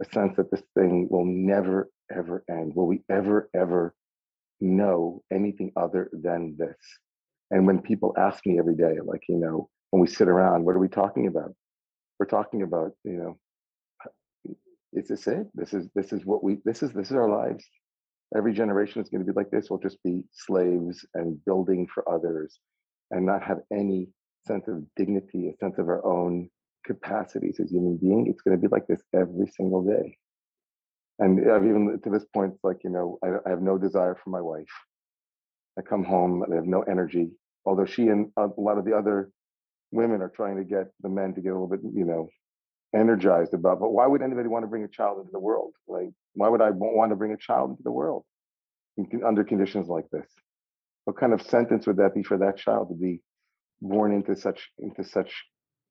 a 0.01 0.05
sense 0.13 0.35
that 0.37 0.51
this 0.51 0.63
thing 0.77 1.07
will 1.09 1.25
never 1.25 1.89
ever 2.11 2.43
end. 2.49 2.73
Will 2.75 2.87
we 2.87 3.03
ever 3.09 3.49
ever 3.55 3.95
know 4.61 5.23
anything 5.31 5.71
other 5.75 6.09
than 6.13 6.55
this? 6.57 6.77
And 7.51 7.67
when 7.67 7.81
people 7.81 8.13
ask 8.17 8.45
me 8.45 8.59
every 8.59 8.75
day, 8.75 8.97
like 9.03 9.23
you 9.27 9.37
know, 9.37 9.69
when 9.91 10.01
we 10.01 10.07
sit 10.07 10.27
around, 10.27 10.65
what 10.65 10.75
are 10.75 10.79
we 10.79 10.89
talking 10.89 11.27
about? 11.27 11.53
We're 12.19 12.25
talking 12.27 12.61
about 12.63 12.91
you 13.03 13.13
know 13.13 13.37
is 14.93 15.07
this 15.07 15.27
it? 15.27 15.47
This 15.53 15.73
is 15.73 15.87
this 15.95 16.13
is 16.13 16.25
what 16.25 16.43
we 16.43 16.59
this 16.65 16.81
is 16.83 16.91
this 16.93 17.11
is 17.11 17.15
our 17.17 17.29
lives. 17.29 17.65
Every 18.35 18.53
generation 18.53 19.01
is 19.01 19.09
going 19.09 19.25
to 19.25 19.31
be 19.31 19.35
like 19.35 19.49
this. 19.51 19.69
We'll 19.69 19.79
just 19.79 20.01
be 20.03 20.23
slaves 20.31 21.05
and 21.15 21.43
building 21.45 21.87
for 21.93 22.07
others, 22.11 22.59
and 23.11 23.25
not 23.25 23.43
have 23.43 23.59
any 23.73 24.07
sense 24.47 24.67
of 24.67 24.83
dignity, 24.95 25.49
a 25.49 25.57
sense 25.57 25.77
of 25.79 25.87
our 25.89 26.05
own 26.05 26.49
capacities 26.85 27.59
as 27.59 27.71
human 27.71 27.97
being. 27.97 28.27
It's 28.27 28.41
going 28.41 28.57
to 28.57 28.61
be 28.61 28.71
like 28.71 28.87
this 28.87 29.01
every 29.13 29.47
single 29.57 29.83
day. 29.83 30.17
And 31.19 31.51
I've 31.51 31.63
even 31.65 31.99
to 32.03 32.09
this 32.09 32.25
point, 32.33 32.53
like 32.63 32.77
you 32.83 32.89
know, 32.91 33.19
I, 33.23 33.29
I 33.45 33.49
have 33.49 33.61
no 33.61 33.77
desire 33.77 34.15
for 34.23 34.29
my 34.29 34.41
wife. 34.41 34.71
I 35.77 35.81
come 35.81 36.03
home, 36.03 36.43
I 36.51 36.55
have 36.55 36.65
no 36.65 36.83
energy. 36.83 37.29
Although 37.65 37.85
she 37.85 38.07
and 38.07 38.31
a 38.37 38.47
lot 38.57 38.77
of 38.77 38.85
the 38.85 38.93
other 38.93 39.31
women 39.91 40.21
are 40.21 40.31
trying 40.35 40.57
to 40.57 40.63
get 40.63 40.87
the 41.01 41.09
men 41.09 41.33
to 41.33 41.41
get 41.41 41.49
a 41.49 41.53
little 41.53 41.67
bit, 41.67 41.81
you 41.83 42.05
know, 42.05 42.29
energized 42.95 43.53
about. 43.53 43.79
But 43.79 43.91
why 43.91 44.07
would 44.07 44.21
anybody 44.21 44.47
want 44.47 44.63
to 44.63 44.67
bring 44.67 44.83
a 44.83 44.87
child 44.87 45.19
into 45.19 45.31
the 45.31 45.39
world? 45.39 45.73
Like, 45.87 46.09
why 46.33 46.49
would 46.49 46.61
I 46.61 46.71
want 46.71 47.11
to 47.11 47.15
bring 47.15 47.33
a 47.33 47.37
child 47.37 47.71
into 47.71 47.83
the 47.83 47.91
world 47.91 48.23
under 49.25 49.43
conditions 49.43 49.87
like 49.87 50.09
this? 50.11 50.27
What 51.05 51.17
kind 51.17 51.33
of 51.33 51.41
sentence 51.41 51.87
would 51.87 51.97
that 51.97 52.13
be 52.13 52.23
for 52.23 52.37
that 52.37 52.57
child 52.57 52.89
to 52.89 52.95
be 52.95 53.21
born 53.81 54.13
into 54.13 54.35
such 54.35 54.69
into 54.77 55.03
such 55.03 55.31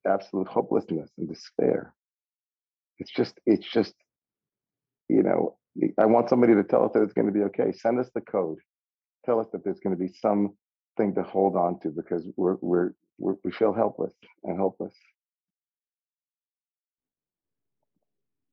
absolute 0.07 0.49
hopelessness 0.49 1.11
and 1.19 1.29
despair? 1.29 1.95
It's 2.99 3.11
just, 3.11 3.39
it's 3.47 3.67
just, 3.71 3.95
you 5.09 5.23
know, 5.23 5.57
I 5.99 6.07
want 6.07 6.29
somebody 6.29 6.55
to 6.55 6.65
tell 6.65 6.85
us 6.85 6.93
that 6.95 7.03
it's 7.03 7.13
going 7.13 7.29
to 7.29 7.33
be 7.33 7.45
okay. 7.45 7.73
Send 7.73 8.01
us 8.01 8.11
the 8.15 8.21
code. 8.21 8.59
Tell 9.25 9.41
us 9.41 9.47
that 9.53 9.65
there's 9.65 9.81
going 9.81 9.97
to 9.97 10.01
be 10.01 10.13
something 10.21 11.15
to 11.15 11.23
hold 11.23 11.57
on 11.57 11.79
to 11.81 11.91
because 11.91 12.27
we're 12.37 12.57
we're, 12.61 12.91
we're 13.19 13.37
we 13.45 13.53
feel 13.53 13.73
helpless 13.73 14.13
and 14.45 14.59
hopeless. 14.59 14.95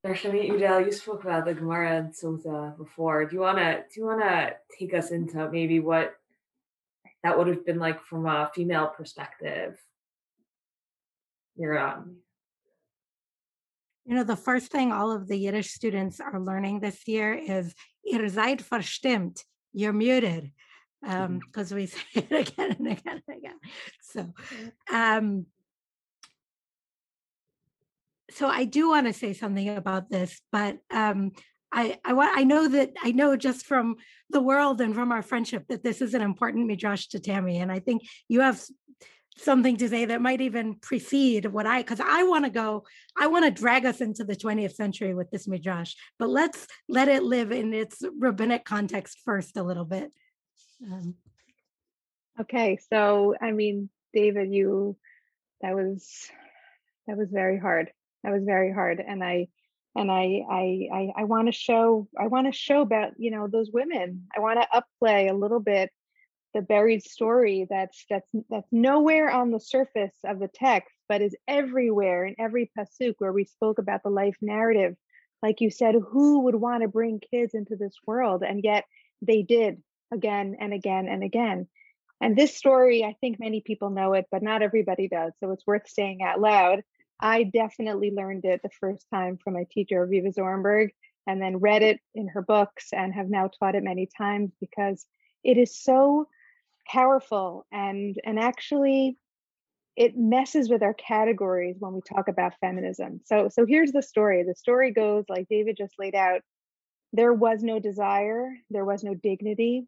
Darshanit 0.05 0.51
Udel, 0.51 0.85
you 0.85 0.91
spoke 0.91 1.23
about 1.23 1.45
the 1.45 1.55
Gemara 1.55 1.97
and 1.97 2.13
Sota 2.13 2.77
before. 2.77 3.25
Do 3.25 3.35
you 3.35 3.41
wanna 3.41 3.83
do 3.91 3.99
you 3.99 4.05
wanna 4.05 4.51
take 4.77 4.93
us 4.93 5.09
into 5.09 5.49
maybe 5.49 5.79
what 5.79 6.13
that 7.23 7.35
would 7.35 7.47
have 7.47 7.65
been 7.65 7.79
like 7.79 8.03
from 8.03 8.27
a 8.27 8.51
female 8.53 8.87
perspective? 8.87 9.79
You're 11.55 11.79
um 11.79 12.17
you 14.05 14.13
know, 14.13 14.23
the 14.23 14.35
first 14.35 14.71
thing 14.71 14.91
all 14.91 15.11
of 15.11 15.27
the 15.27 15.37
Yiddish 15.37 15.71
students 15.71 16.19
are 16.19 16.39
learning 16.39 16.81
this 16.81 17.07
year 17.07 17.33
is 17.33 17.73
ihr 18.03 18.29
seid 18.29 18.59
verstimmt, 18.59 19.41
you're 19.73 19.91
muted, 19.91 20.51
because 21.01 21.25
um, 21.25 21.41
mm-hmm. 21.57 21.75
we 21.75 21.85
say 21.87 22.01
it 22.13 22.31
again 22.31 22.75
and 22.77 22.87
again 22.87 23.23
and 23.27 23.37
again. 23.37 23.59
So, 24.03 24.33
um, 24.93 25.47
so 28.35 28.47
I 28.47 28.65
do 28.65 28.89
want 28.89 29.07
to 29.07 29.13
say 29.13 29.33
something 29.33 29.69
about 29.69 30.09
this, 30.09 30.41
but 30.51 30.77
um, 30.91 31.31
I 31.71 31.97
I 32.03 32.13
want 32.13 32.37
I 32.37 32.43
know 32.43 32.67
that 32.67 32.91
I 33.03 33.11
know 33.11 33.35
just 33.35 33.65
from 33.65 33.95
the 34.29 34.41
world 34.41 34.81
and 34.81 34.93
from 34.93 35.11
our 35.11 35.21
friendship 35.21 35.65
that 35.69 35.83
this 35.83 36.01
is 36.01 36.13
an 36.13 36.21
important 36.21 36.67
midrash 36.67 37.07
to 37.07 37.19
Tammy, 37.19 37.59
and 37.59 37.71
I 37.71 37.79
think 37.79 38.03
you 38.27 38.41
have 38.41 38.61
something 39.37 39.77
to 39.77 39.89
say 39.89 40.05
that 40.05 40.21
might 40.21 40.41
even 40.41 40.75
precede 40.75 41.45
what 41.45 41.65
I, 41.65 41.81
because 41.81 41.99
I 41.99 42.23
want 42.23 42.45
to 42.45 42.51
go, 42.51 42.85
I 43.17 43.27
want 43.27 43.45
to 43.45 43.51
drag 43.51 43.85
us 43.85 44.01
into 44.01 44.23
the 44.23 44.35
20th 44.35 44.75
century 44.75 45.13
with 45.13 45.29
this 45.29 45.47
midrash, 45.47 45.93
but 46.17 46.29
let's 46.29 46.67
let 46.87 47.07
it 47.07 47.23
live 47.23 47.51
in 47.51 47.73
its 47.73 48.01
rabbinic 48.17 48.63
context 48.63 49.19
first 49.25 49.57
a 49.57 49.63
little 49.63 49.85
bit. 49.85 50.11
Um, 50.89 51.15
okay, 52.39 52.79
so 52.89 53.35
I 53.41 53.51
mean, 53.51 53.89
David, 54.13 54.53
you, 54.53 54.95
that 55.61 55.75
was, 55.75 56.29
that 57.07 57.17
was 57.17 57.29
very 57.29 57.59
hard. 57.59 57.91
That 58.25 58.33
was 58.33 58.43
very 58.43 58.73
hard, 58.73 58.99
and 58.99 59.23
I, 59.23 59.49
and 59.95 60.11
I, 60.11 60.41
I, 60.49 60.87
I, 60.91 61.13
I 61.17 61.23
want 61.25 61.47
to 61.47 61.51
show, 61.51 62.07
I 62.19 62.25
want 62.25 62.47
to 62.47 62.51
show 62.51 62.81
about, 62.81 63.11
you 63.19 63.29
know, 63.29 63.47
those 63.47 63.69
women. 63.71 64.23
I 64.35 64.39
want 64.39 64.59
to 64.59 64.81
upplay 64.81 65.29
a 65.29 65.33
little 65.35 65.59
bit 65.59 65.91
the 66.55 66.61
buried 66.63 67.03
story 67.03 67.67
that's 67.69 68.05
that's 68.09 68.27
that's 68.49 68.71
nowhere 68.71 69.29
on 69.29 69.51
the 69.51 69.59
surface 69.59 70.15
of 70.23 70.39
the 70.39 70.47
text 70.47 70.95
but 71.09 71.21
is 71.21 71.35
everywhere 71.49 72.25
in 72.25 72.33
every 72.39 72.71
pasuk 72.79 73.13
where 73.17 73.33
we 73.33 73.43
spoke 73.43 73.77
about 73.77 74.01
the 74.03 74.09
life 74.09 74.37
narrative. 74.41 74.95
Like 75.43 75.59
you 75.59 75.69
said 75.69 75.95
who 75.95 76.39
would 76.43 76.55
want 76.55 76.81
to 76.81 76.87
bring 76.87 77.19
kids 77.19 77.53
into 77.53 77.75
this 77.75 77.93
world? 78.07 78.41
And 78.41 78.63
yet 78.63 78.85
they 79.21 79.43
did 79.43 79.83
again 80.13 80.55
and 80.59 80.73
again 80.73 81.09
and 81.09 81.23
again. 81.23 81.67
And 82.21 82.37
this 82.37 82.55
story 82.55 83.03
i 83.03 83.13
think 83.19 83.37
many 83.39 83.59
people 83.61 83.89
know 83.89 84.13
it 84.13 84.25
but 84.31 84.41
not 84.41 84.63
everybody 84.63 85.09
does 85.09 85.33
so 85.39 85.51
it's 85.51 85.67
worth 85.67 85.87
saying 85.87 86.23
out 86.23 86.39
loud 86.39 86.81
i 87.19 87.43
definitely 87.43 88.11
learned 88.11 88.45
it 88.45 88.61
the 88.63 88.69
first 88.79 89.05
time 89.13 89.37
from 89.37 89.53
my 89.53 89.65
teacher 89.71 90.05
Aviva 90.05 90.33
Zornberg 90.33 90.89
and 91.27 91.41
then 91.41 91.57
read 91.57 91.81
it 91.81 91.99
in 92.13 92.27
her 92.27 92.41
books 92.41 92.89
and 92.93 93.13
have 93.13 93.29
now 93.29 93.49
taught 93.59 93.75
it 93.75 93.83
many 93.83 94.07
times 94.17 94.51
because 94.59 95.05
it 95.43 95.57
is 95.57 95.81
so 95.81 96.27
powerful 96.87 97.65
and 97.71 98.15
and 98.25 98.39
actually 98.39 99.17
it 99.95 100.17
messes 100.17 100.69
with 100.69 100.83
our 100.83 100.93
categories 100.93 101.77
when 101.79 101.93
we 101.93 102.01
talk 102.01 102.27
about 102.27 102.53
feminism. 102.59 103.21
So 103.23 103.49
so 103.49 103.65
here's 103.65 103.91
the 103.91 104.01
story. 104.01 104.43
The 104.43 104.55
story 104.55 104.91
goes 104.91 105.23
like 105.29 105.47
David 105.49 105.77
just 105.77 105.93
laid 105.97 106.15
out. 106.15 106.41
There 107.13 107.33
was 107.33 107.63
no 107.63 107.79
desire, 107.79 108.49
there 108.69 108.83
was 108.83 109.03
no 109.03 109.13
dignity, 109.13 109.87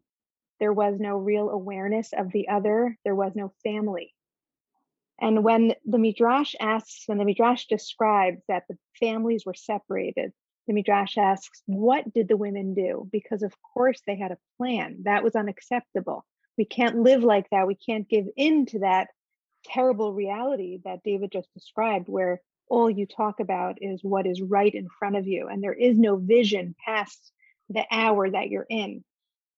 there 0.60 0.72
was 0.72 0.98
no 0.98 1.18
real 1.18 1.50
awareness 1.50 2.12
of 2.16 2.32
the 2.32 2.48
other, 2.48 2.96
there 3.04 3.14
was 3.14 3.32
no 3.34 3.52
family. 3.62 4.14
And 5.20 5.42
when 5.42 5.74
the 5.84 5.98
Midrash 5.98 6.54
asks, 6.60 7.04
when 7.06 7.18
the 7.18 7.24
Midrash 7.24 7.66
describes 7.66 8.42
that 8.48 8.64
the 8.68 8.78
families 9.00 9.44
were 9.44 9.54
separated, 9.54 10.32
the 10.66 10.74
Midrash 10.74 11.18
asks, 11.18 11.62
what 11.66 12.12
did 12.12 12.28
the 12.28 12.36
women 12.36 12.74
do? 12.74 13.08
Because 13.10 13.42
of 13.42 13.54
course 13.74 14.00
they 14.06 14.16
had 14.16 14.32
a 14.32 14.38
plan. 14.58 14.98
That 15.04 15.24
was 15.24 15.34
unacceptable 15.34 16.24
we 16.58 16.64
can't 16.64 16.98
live 16.98 17.22
like 17.22 17.48
that. 17.50 17.66
We 17.66 17.76
can't 17.76 18.08
give 18.08 18.26
in 18.36 18.66
to 18.66 18.80
that 18.80 19.08
terrible 19.64 20.12
reality 20.12 20.80
that 20.84 21.02
David 21.04 21.30
just 21.32 21.48
described, 21.54 22.08
where 22.08 22.42
all 22.68 22.90
you 22.90 23.06
talk 23.06 23.40
about 23.40 23.78
is 23.80 24.00
what 24.02 24.26
is 24.26 24.42
right 24.42 24.74
in 24.74 24.88
front 24.98 25.16
of 25.16 25.26
you, 25.26 25.48
and 25.48 25.62
there 25.62 25.72
is 25.72 25.96
no 25.96 26.16
vision 26.16 26.74
past 26.84 27.32
the 27.70 27.86
hour 27.90 28.28
that 28.28 28.48
you're 28.48 28.66
in. 28.68 29.04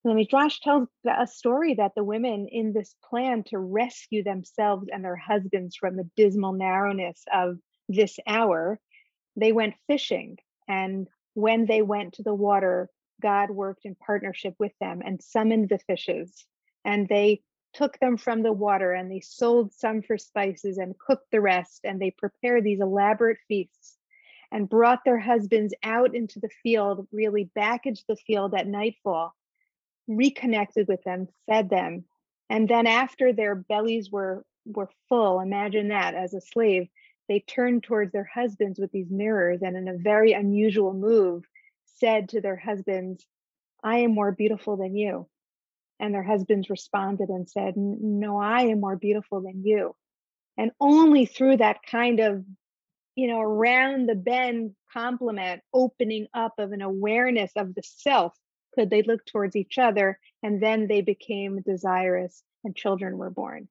And 0.04 0.14
Midrash 0.14 0.60
tells 0.60 0.88
a 1.06 1.26
story 1.26 1.74
that 1.74 1.94
the 1.94 2.04
women 2.04 2.48
in 2.48 2.72
this 2.72 2.94
plan 3.04 3.42
to 3.44 3.58
rescue 3.58 4.22
themselves 4.22 4.88
and 4.90 5.04
their 5.04 5.16
husbands 5.16 5.76
from 5.76 5.96
the 5.96 6.08
dismal 6.16 6.52
narrowness 6.52 7.22
of 7.32 7.58
this 7.88 8.18
hour, 8.26 8.80
they 9.36 9.52
went 9.52 9.74
fishing. 9.86 10.38
And 10.66 11.06
when 11.34 11.66
they 11.66 11.82
went 11.82 12.14
to 12.14 12.22
the 12.22 12.34
water, 12.34 12.88
God 13.20 13.50
worked 13.50 13.84
in 13.84 13.94
partnership 13.94 14.54
with 14.58 14.72
them 14.80 15.02
and 15.04 15.22
summoned 15.22 15.68
the 15.68 15.78
fishes. 15.78 16.46
And 16.82 17.06
they 17.06 17.42
took 17.74 17.98
them 17.98 18.16
from 18.16 18.42
the 18.42 18.52
water 18.52 18.92
and 18.92 19.10
they 19.10 19.20
sold 19.20 19.72
some 19.74 20.00
for 20.00 20.16
spices 20.16 20.78
and 20.78 20.98
cooked 20.98 21.30
the 21.30 21.42
rest. 21.42 21.80
And 21.84 22.00
they 22.00 22.12
prepared 22.12 22.64
these 22.64 22.80
elaborate 22.80 23.38
feasts 23.48 23.98
and 24.50 24.68
brought 24.68 25.04
their 25.04 25.18
husbands 25.18 25.74
out 25.82 26.14
into 26.14 26.40
the 26.40 26.48
field 26.62 27.06
really 27.12 27.50
back 27.54 27.84
into 27.84 28.02
the 28.08 28.16
field 28.16 28.54
at 28.54 28.66
nightfall 28.66 29.34
reconnected 30.08 30.88
with 30.88 31.02
them 31.04 31.28
fed 31.46 31.70
them 31.70 32.04
and 32.48 32.68
then 32.68 32.86
after 32.86 33.32
their 33.32 33.54
bellies 33.54 34.10
were 34.10 34.44
were 34.66 34.90
full 35.08 35.40
imagine 35.40 35.88
that 35.88 36.14
as 36.14 36.34
a 36.34 36.40
slave 36.40 36.88
they 37.28 37.40
turned 37.40 37.82
towards 37.82 38.12
their 38.12 38.28
husbands 38.32 38.78
with 38.78 38.90
these 38.90 39.10
mirrors 39.10 39.62
and 39.62 39.76
in 39.76 39.88
a 39.88 39.96
very 39.96 40.32
unusual 40.32 40.92
move 40.92 41.44
said 41.84 42.28
to 42.28 42.40
their 42.40 42.56
husbands 42.56 43.24
i 43.84 43.98
am 43.98 44.12
more 44.12 44.32
beautiful 44.32 44.76
than 44.76 44.96
you 44.96 45.26
and 46.00 46.14
their 46.14 46.22
husbands 46.22 46.70
responded 46.70 47.28
and 47.28 47.48
said, 47.48 47.74
No, 47.76 48.38
I 48.38 48.62
am 48.62 48.80
more 48.80 48.96
beautiful 48.96 49.42
than 49.42 49.62
you. 49.64 49.94
And 50.56 50.72
only 50.80 51.26
through 51.26 51.58
that 51.58 51.82
kind 51.88 52.20
of, 52.20 52.44
you 53.14 53.28
know, 53.28 53.40
around 53.40 54.08
the 54.08 54.14
bend 54.14 54.74
compliment, 54.92 55.62
opening 55.72 56.26
up 56.34 56.54
of 56.58 56.72
an 56.72 56.82
awareness 56.82 57.52
of 57.54 57.74
the 57.74 57.82
self, 57.84 58.34
could 58.80 58.88
they 58.88 59.02
look 59.02 59.26
towards 59.26 59.56
each 59.56 59.78
other. 59.78 60.18
And 60.42 60.62
then 60.62 60.86
they 60.86 61.02
became 61.02 61.60
desirous 61.60 62.42
and 62.64 62.74
children 62.74 63.18
were 63.18 63.30
born. 63.30 63.68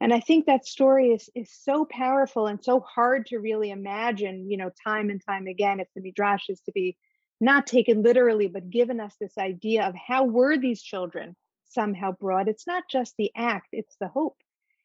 And 0.00 0.12
I 0.12 0.20
think 0.20 0.46
that 0.46 0.66
story 0.66 1.10
is, 1.10 1.28
is 1.34 1.52
so 1.52 1.84
powerful 1.84 2.46
and 2.46 2.62
so 2.64 2.80
hard 2.80 3.26
to 3.26 3.38
really 3.38 3.70
imagine, 3.70 4.50
you 4.50 4.56
know, 4.56 4.70
time 4.82 5.10
and 5.10 5.22
time 5.24 5.46
again, 5.46 5.80
if 5.80 5.88
the 5.94 6.00
Midrash 6.00 6.48
is 6.48 6.60
to 6.62 6.72
be 6.72 6.96
not 7.40 7.66
taken 7.66 8.02
literally, 8.02 8.48
but 8.48 8.70
given 8.70 9.00
us 9.00 9.14
this 9.20 9.36
idea 9.36 9.86
of 9.86 9.94
how 9.94 10.24
were 10.24 10.56
these 10.56 10.82
children 10.82 11.36
somehow 11.66 12.12
brought. 12.12 12.48
It's 12.48 12.66
not 12.66 12.84
just 12.90 13.14
the 13.16 13.30
act, 13.36 13.68
it's 13.72 13.96
the 14.00 14.08
hope. 14.08 14.38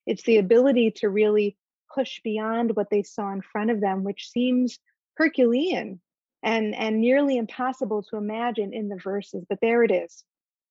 It's 0.06 0.24
the 0.24 0.38
ability 0.38 0.92
to 0.98 1.10
really 1.10 1.58
push 1.94 2.20
beyond 2.22 2.76
what 2.76 2.90
they 2.90 3.04
saw 3.04 3.32
in 3.32 3.42
front 3.42 3.72
of 3.72 3.80
them, 3.80 4.04
which 4.04 4.30
seems 4.30 4.78
Herculean 5.16 6.02
and, 6.44 6.76
and 6.76 7.02
nearly 7.02 7.38
impossible 7.38 8.04
to 8.04 8.18
imagine 8.18 8.74
in 8.74 8.90
the 8.90 9.00
verses. 9.04 9.46
But 9.48 9.60
there 9.62 9.84
it 9.84 9.92
is. 9.92 10.24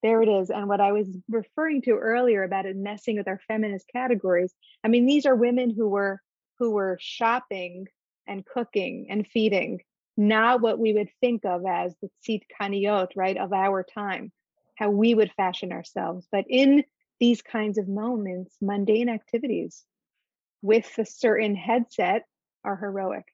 There 0.03 0.21
it 0.21 0.29
is. 0.29 0.49
And 0.49 0.67
what 0.67 0.81
I 0.81 0.91
was 0.91 1.07
referring 1.29 1.81
to 1.83 1.97
earlier 1.97 2.43
about 2.43 2.65
it 2.65 2.75
messing 2.75 3.17
with 3.17 3.27
our 3.27 3.41
feminist 3.47 3.87
categories. 3.91 4.53
I 4.83 4.87
mean, 4.87 5.05
these 5.05 5.25
are 5.25 5.35
women 5.35 5.73
who 5.75 5.87
were 5.89 6.21
who 6.59 6.71
were 6.71 6.97
shopping 6.99 7.87
and 8.25 8.45
cooking 8.45 9.07
and 9.09 9.27
feeding 9.27 9.81
not 10.17 10.61
what 10.61 10.79
we 10.79 10.93
would 10.93 11.09
think 11.21 11.45
of 11.45 11.63
as 11.65 11.95
the 12.01 12.09
tzit 12.27 12.41
kaniot, 12.59 13.09
right, 13.15 13.37
of 13.37 13.53
our 13.53 13.83
time, 13.83 14.31
how 14.75 14.89
we 14.89 15.13
would 15.13 15.31
fashion 15.33 15.71
ourselves. 15.71 16.27
But 16.31 16.45
in 16.49 16.83
these 17.19 17.41
kinds 17.43 17.77
of 17.77 17.87
moments, 17.87 18.55
mundane 18.59 19.09
activities 19.09 19.83
with 20.63 20.91
a 20.97 21.05
certain 21.05 21.55
headset 21.55 22.25
are 22.63 22.75
heroic. 22.75 23.25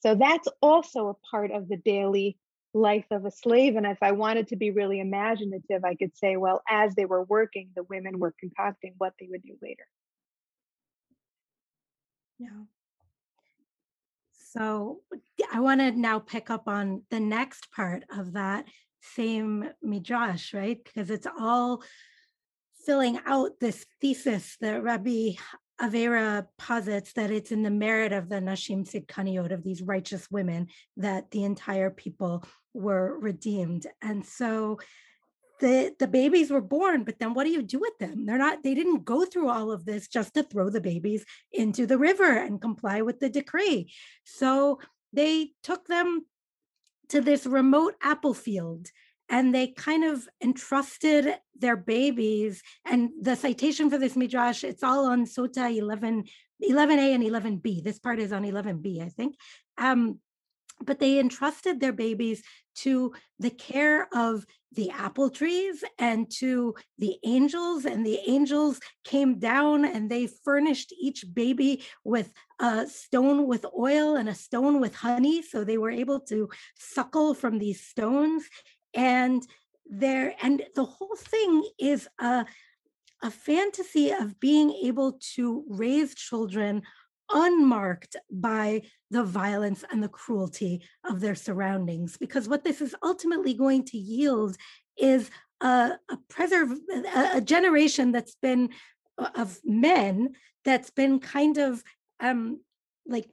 So 0.00 0.14
that's 0.14 0.48
also 0.60 1.08
a 1.08 1.14
part 1.30 1.50
of 1.50 1.68
the 1.68 1.76
daily 1.76 2.38
life 2.72 3.06
of 3.10 3.24
a 3.24 3.30
slave. 3.30 3.76
And 3.76 3.86
if 3.86 3.98
I 4.02 4.12
wanted 4.12 4.48
to 4.48 4.56
be 4.56 4.70
really 4.70 5.00
imaginative, 5.00 5.84
I 5.84 5.94
could 5.94 6.16
say, 6.16 6.36
well, 6.36 6.62
as 6.68 6.94
they 6.94 7.04
were 7.04 7.24
working, 7.24 7.70
the 7.74 7.82
women 7.84 8.18
were 8.18 8.34
concocting 8.38 8.94
what 8.98 9.14
they 9.20 9.28
would 9.30 9.42
do 9.42 9.56
later. 9.60 9.86
Yeah. 12.38 12.64
So 14.52 15.00
I 15.52 15.60
want 15.60 15.80
to 15.80 15.92
now 15.92 16.18
pick 16.18 16.50
up 16.50 16.66
on 16.66 17.02
the 17.10 17.20
next 17.20 17.70
part 17.70 18.04
of 18.16 18.32
that 18.32 18.64
same 19.02 19.68
midrash, 19.82 20.54
right? 20.54 20.82
Because 20.82 21.10
it's 21.10 21.26
all 21.38 21.82
filling 22.86 23.18
out 23.26 23.60
this 23.60 23.84
thesis 24.00 24.56
that 24.60 24.82
Rabbi 24.82 25.32
Avira 25.80 26.46
posits 26.58 27.12
that 27.14 27.30
it's 27.30 27.52
in 27.52 27.62
the 27.62 27.70
merit 27.70 28.12
of 28.12 28.28
the 28.28 28.36
Nashim 28.36 28.84
Tzidkaniot, 28.84 29.52
of 29.52 29.62
these 29.62 29.82
righteous 29.82 30.30
women, 30.30 30.68
that 30.96 31.30
the 31.30 31.44
entire 31.44 31.90
people 31.90 32.44
were 32.74 33.18
redeemed. 33.18 33.86
And 34.02 34.24
so 34.24 34.78
the, 35.60 35.94
the 35.98 36.08
babies 36.08 36.50
were 36.50 36.60
born, 36.60 37.04
but 37.04 37.18
then 37.18 37.34
what 37.34 37.44
do 37.44 37.50
you 37.50 37.62
do 37.62 37.78
with 37.78 37.96
them? 37.98 38.26
They're 38.26 38.38
not, 38.38 38.62
they 38.62 38.74
didn't 38.74 39.04
go 39.04 39.24
through 39.24 39.48
all 39.48 39.70
of 39.70 39.84
this 39.84 40.08
just 40.08 40.34
to 40.34 40.42
throw 40.42 40.70
the 40.70 40.80
babies 40.80 41.24
into 41.52 41.86
the 41.86 41.98
river 41.98 42.30
and 42.30 42.60
comply 42.60 43.02
with 43.02 43.20
the 43.20 43.28
decree. 43.28 43.92
So 44.24 44.80
they 45.12 45.52
took 45.62 45.86
them 45.86 46.26
to 47.08 47.20
this 47.20 47.46
remote 47.46 47.94
apple 48.02 48.34
field 48.34 48.88
and 49.30 49.54
they 49.54 49.68
kind 49.68 50.04
of 50.04 50.28
entrusted 50.42 51.34
their 51.56 51.76
babies. 51.76 52.62
And 52.84 53.10
the 53.22 53.36
citation 53.36 53.88
for 53.88 53.96
this 53.96 54.16
midrash, 54.16 54.64
it's 54.64 54.82
all 54.82 55.06
on 55.06 55.24
Sota 55.24 55.74
11, 55.74 56.24
11a 56.68 57.14
and 57.14 57.24
11b. 57.24 57.84
This 57.84 58.00
part 58.00 58.18
is 58.18 58.32
on 58.32 58.42
11b, 58.42 59.00
I 59.00 59.08
think. 59.08 59.36
Um, 59.78 60.18
but 60.82 60.98
they 60.98 61.18
entrusted 61.18 61.78
their 61.78 61.92
babies 61.92 62.42
to 62.74 63.12
the 63.38 63.50
care 63.50 64.08
of 64.14 64.46
the 64.72 64.90
apple 64.90 65.28
trees 65.28 65.84
and 65.98 66.30
to 66.30 66.74
the 66.98 67.18
angels 67.24 67.84
and 67.84 68.06
the 68.06 68.20
angels 68.26 68.80
came 69.04 69.38
down 69.38 69.84
and 69.84 70.08
they 70.08 70.26
furnished 70.26 70.94
each 70.98 71.24
baby 71.34 71.82
with 72.04 72.32
a 72.60 72.86
stone 72.86 73.46
with 73.46 73.66
oil 73.76 74.14
and 74.14 74.28
a 74.28 74.34
stone 74.34 74.80
with 74.80 74.94
honey 74.94 75.42
so 75.42 75.64
they 75.64 75.76
were 75.76 75.90
able 75.90 76.20
to 76.20 76.48
suckle 76.78 77.34
from 77.34 77.58
these 77.58 77.82
stones 77.82 78.48
and 78.94 79.46
there 79.86 80.34
and 80.42 80.62
the 80.74 80.84
whole 80.84 81.16
thing 81.16 81.64
is 81.78 82.08
a 82.20 82.44
a 83.22 83.30
fantasy 83.30 84.10
of 84.10 84.40
being 84.40 84.72
able 84.82 85.18
to 85.34 85.64
raise 85.68 86.14
children 86.14 86.82
unmarked 87.32 88.16
by 88.30 88.82
the 89.10 89.22
violence 89.22 89.84
and 89.90 90.02
the 90.02 90.08
cruelty 90.08 90.82
of 91.04 91.20
their 91.20 91.34
surroundings 91.34 92.16
because 92.16 92.48
what 92.48 92.64
this 92.64 92.80
is 92.80 92.94
ultimately 93.02 93.54
going 93.54 93.84
to 93.84 93.98
yield 93.98 94.56
is 94.96 95.30
a, 95.60 95.92
a 96.10 96.16
preserve 96.28 96.72
a, 96.92 97.36
a 97.36 97.40
generation 97.40 98.10
that's 98.12 98.36
been 98.36 98.70
of 99.34 99.58
men 99.64 100.30
that's 100.64 100.90
been 100.90 101.18
kind 101.20 101.58
of 101.58 101.82
um 102.20 102.60
like 103.06 103.28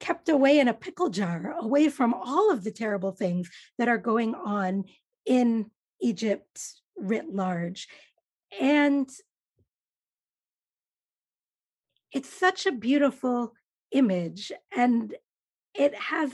kept 0.00 0.28
away 0.28 0.58
in 0.58 0.68
a 0.68 0.74
pickle 0.74 1.10
jar, 1.10 1.54
away 1.58 1.88
from 1.88 2.14
all 2.14 2.52
of 2.52 2.64
the 2.64 2.70
terrible 2.70 3.12
things 3.12 3.50
that 3.78 3.88
are 3.88 3.98
going 3.98 4.34
on 4.34 4.84
in 5.26 5.70
Egypt 6.00 6.60
writ 6.96 7.32
large. 7.32 7.88
And 8.60 9.08
it's 12.12 12.30
such 12.30 12.66
a 12.66 12.72
beautiful 12.72 13.52
image 13.90 14.52
and 14.76 15.14
it 15.74 15.94
has 15.94 16.30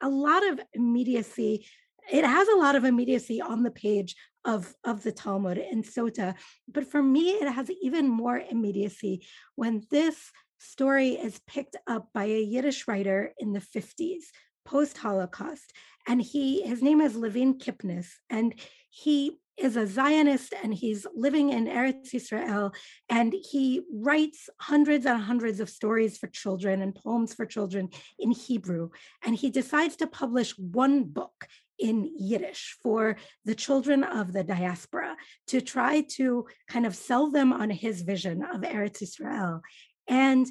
a 0.00 0.08
lot 0.08 0.46
of 0.46 0.60
immediacy 0.74 1.66
it 2.10 2.24
has 2.24 2.48
a 2.48 2.56
lot 2.56 2.74
of 2.74 2.84
immediacy 2.84 3.40
on 3.40 3.62
the 3.62 3.70
page 3.70 4.16
of, 4.44 4.74
of 4.84 5.02
the 5.02 5.12
Talmud 5.12 5.58
in 5.58 5.82
Sota. 5.82 6.34
But 6.66 6.86
for 6.86 7.02
me, 7.02 7.32
it 7.32 7.50
has 7.50 7.70
even 7.82 8.08
more 8.08 8.38
immediacy 8.38 9.26
when 9.56 9.84
this 9.90 10.32
story 10.58 11.10
is 11.10 11.40
picked 11.46 11.76
up 11.86 12.08
by 12.12 12.24
a 12.24 12.42
Yiddish 12.42 12.86
writer 12.88 13.32
in 13.38 13.52
the 13.52 13.60
50s, 13.60 14.24
post-Holocaust. 14.64 15.72
And 16.06 16.20
he 16.22 16.62
his 16.62 16.82
name 16.82 17.00
is 17.00 17.14
Levin 17.14 17.58
Kipnis, 17.58 18.08
and 18.30 18.54
he 18.90 19.38
is 19.58 19.76
a 19.76 19.86
Zionist 19.86 20.54
and 20.62 20.72
he's 20.72 21.06
living 21.14 21.50
in 21.50 21.66
Eretz 21.66 22.14
Israel 22.14 22.72
and 23.08 23.34
he 23.50 23.82
writes 23.92 24.48
hundreds 24.60 25.04
and 25.04 25.20
hundreds 25.20 25.58
of 25.58 25.68
stories 25.68 26.16
for 26.16 26.28
children 26.28 26.80
and 26.80 26.94
poems 26.94 27.34
for 27.34 27.44
children 27.44 27.88
in 28.18 28.30
Hebrew. 28.30 28.90
And 29.24 29.34
he 29.34 29.50
decides 29.50 29.96
to 29.96 30.06
publish 30.06 30.56
one 30.56 31.04
book 31.04 31.48
in 31.78 32.10
Yiddish 32.18 32.76
for 32.82 33.16
the 33.44 33.54
children 33.54 34.02
of 34.02 34.32
the 34.32 34.44
diaspora 34.44 35.16
to 35.48 35.60
try 35.60 36.02
to 36.02 36.46
kind 36.68 36.86
of 36.86 36.96
sell 36.96 37.30
them 37.30 37.52
on 37.52 37.70
his 37.70 38.02
vision 38.02 38.42
of 38.42 38.62
Eretz 38.62 39.02
Israel. 39.02 39.62
And 40.08 40.50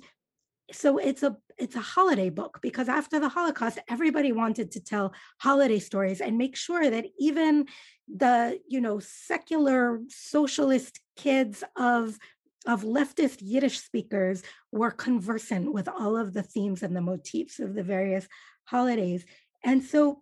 so 0.72 0.98
it's 0.98 1.24
a 1.24 1.38
it's 1.58 1.76
a 1.76 1.82
holiday 1.82 2.30
book 2.30 2.60
because 2.62 2.90
after 2.90 3.20
the 3.20 3.30
holocaust 3.30 3.80
everybody 3.90 4.32
wanted 4.32 4.72
to 4.72 4.80
tell 4.80 5.14
holiday 5.40 5.80
stories 5.80 6.22
and 6.22 6.38
make 6.38 6.56
sure 6.56 6.90
that 6.90 7.06
even 7.18 7.66
the 8.14 8.60
you 8.68 8.82
know 8.82 9.00
secular 9.00 10.02
socialist 10.10 11.00
kids 11.16 11.64
of 11.78 12.18
of 12.66 12.84
leftist 12.84 13.38
yiddish 13.40 13.80
speakers 13.80 14.44
were 14.72 14.92
conversant 14.92 15.74
with 15.74 15.88
all 15.88 16.18
of 16.18 16.34
the 16.34 16.44
themes 16.44 16.84
and 16.84 16.96
the 16.96 17.02
motifs 17.02 17.60
of 17.60 17.74
the 17.74 17.84
various 17.84 18.28
holidays. 18.66 19.26
And 19.64 19.82
so 19.82 20.22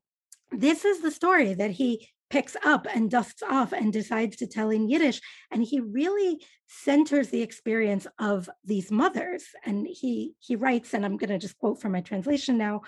this 0.51 0.85
is 0.85 1.01
the 1.01 1.09
story 1.09 1.55
that 1.55 1.71
he 1.71 2.07
picks 2.35 2.57
up 2.65 2.85
and 2.93 3.09
dusts 3.09 3.41
off 3.41 3.71
and 3.71 3.93
decides 3.93 4.35
to 4.35 4.45
tell 4.45 4.69
in 4.69 4.89
Yiddish. 4.89 5.21
And 5.51 5.63
he 5.63 5.79
really 5.79 6.45
centers 6.67 7.29
the 7.29 7.41
experience 7.41 8.07
of 8.19 8.49
these 8.65 8.91
mothers. 8.91 9.45
And 9.65 9.87
he 9.87 10.33
he 10.39 10.57
writes, 10.57 10.93
and 10.93 11.05
I'm 11.05 11.15
going 11.15 11.29
to 11.29 11.37
just 11.37 11.57
quote 11.57 11.79
from 11.79 11.93
my 11.93 12.01
translation 12.01 12.57
now: 12.57 12.81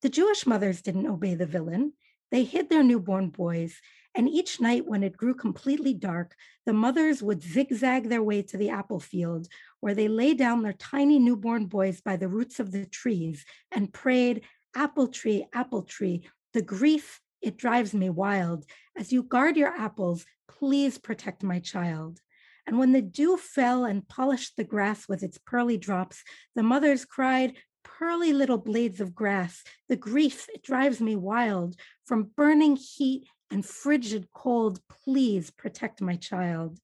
the 0.00 0.08
Jewish 0.08 0.46
mothers 0.46 0.80
didn't 0.80 1.12
obey 1.14 1.34
the 1.34 1.44
villain. 1.44 1.92
They 2.30 2.44
hid 2.44 2.70
their 2.70 2.82
newborn 2.82 3.28
boys. 3.28 3.74
And 4.14 4.30
each 4.30 4.62
night, 4.62 4.86
when 4.86 5.02
it 5.02 5.18
grew 5.18 5.34
completely 5.34 5.92
dark, 5.92 6.34
the 6.64 6.72
mothers 6.72 7.22
would 7.22 7.42
zigzag 7.42 8.08
their 8.08 8.22
way 8.22 8.40
to 8.44 8.56
the 8.56 8.70
apple 8.70 8.98
field, 8.98 9.46
where 9.80 9.94
they 9.94 10.08
lay 10.08 10.32
down 10.32 10.62
their 10.62 10.72
tiny 10.72 11.18
newborn 11.18 11.66
boys 11.66 12.00
by 12.00 12.16
the 12.16 12.28
roots 12.28 12.60
of 12.60 12.72
the 12.72 12.86
trees 12.86 13.44
and 13.70 13.92
prayed, 13.92 14.40
Apple 14.74 15.08
tree, 15.08 15.44
apple 15.52 15.82
tree, 15.82 16.26
the 16.54 16.62
grief 16.62 17.20
it 17.46 17.56
drives 17.56 17.94
me 17.94 18.10
wild. 18.10 18.64
As 18.98 19.12
you 19.12 19.22
guard 19.22 19.56
your 19.56 19.68
apples, 19.68 20.26
please 20.48 20.98
protect 20.98 21.44
my 21.44 21.60
child. 21.60 22.20
And 22.66 22.76
when 22.76 22.90
the 22.90 23.00
dew 23.00 23.36
fell 23.36 23.84
and 23.84 24.06
polished 24.08 24.56
the 24.56 24.64
grass 24.64 25.08
with 25.08 25.22
its 25.22 25.38
pearly 25.38 25.78
drops, 25.78 26.24
the 26.56 26.64
mothers 26.64 27.04
cried, 27.04 27.54
Pearly 27.84 28.32
little 28.32 28.58
blades 28.58 29.00
of 29.00 29.14
grass, 29.14 29.62
the 29.88 29.94
grief, 29.94 30.48
it 30.52 30.64
drives 30.64 31.00
me 31.00 31.14
wild. 31.14 31.76
From 32.04 32.32
burning 32.36 32.74
heat 32.74 33.28
and 33.48 33.64
frigid 33.64 34.26
cold, 34.34 34.80
please 35.04 35.52
protect 35.52 36.02
my 36.02 36.16
child. 36.16 36.80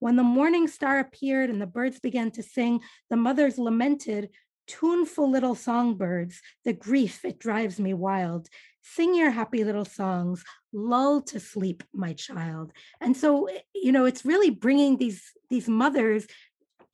When 0.00 0.16
the 0.16 0.24
morning 0.24 0.66
star 0.66 0.98
appeared 0.98 1.48
and 1.48 1.62
the 1.62 1.66
birds 1.66 2.00
began 2.00 2.32
to 2.32 2.42
sing, 2.42 2.80
the 3.08 3.16
mothers 3.16 3.56
lamented, 3.56 4.30
tuneful 4.66 5.30
little 5.30 5.54
songbirds, 5.54 6.40
the 6.64 6.72
grief, 6.72 7.24
it 7.24 7.38
drives 7.38 7.78
me 7.78 7.94
wild. 7.94 8.48
Sing 8.82 9.14
your 9.14 9.30
happy 9.30 9.64
little 9.64 9.84
songs, 9.84 10.44
lull 10.72 11.22
to 11.22 11.38
sleep, 11.38 11.84
my 11.92 12.12
child. 12.14 12.72
And 13.00 13.16
so, 13.16 13.46
eh, 13.46 13.60
you 13.74 13.92
know, 13.92 14.04
it's 14.04 14.24
really 14.24 14.50
bringing 14.50 14.96
these, 14.96 15.22
these 15.50 15.68
mothers 15.68 16.26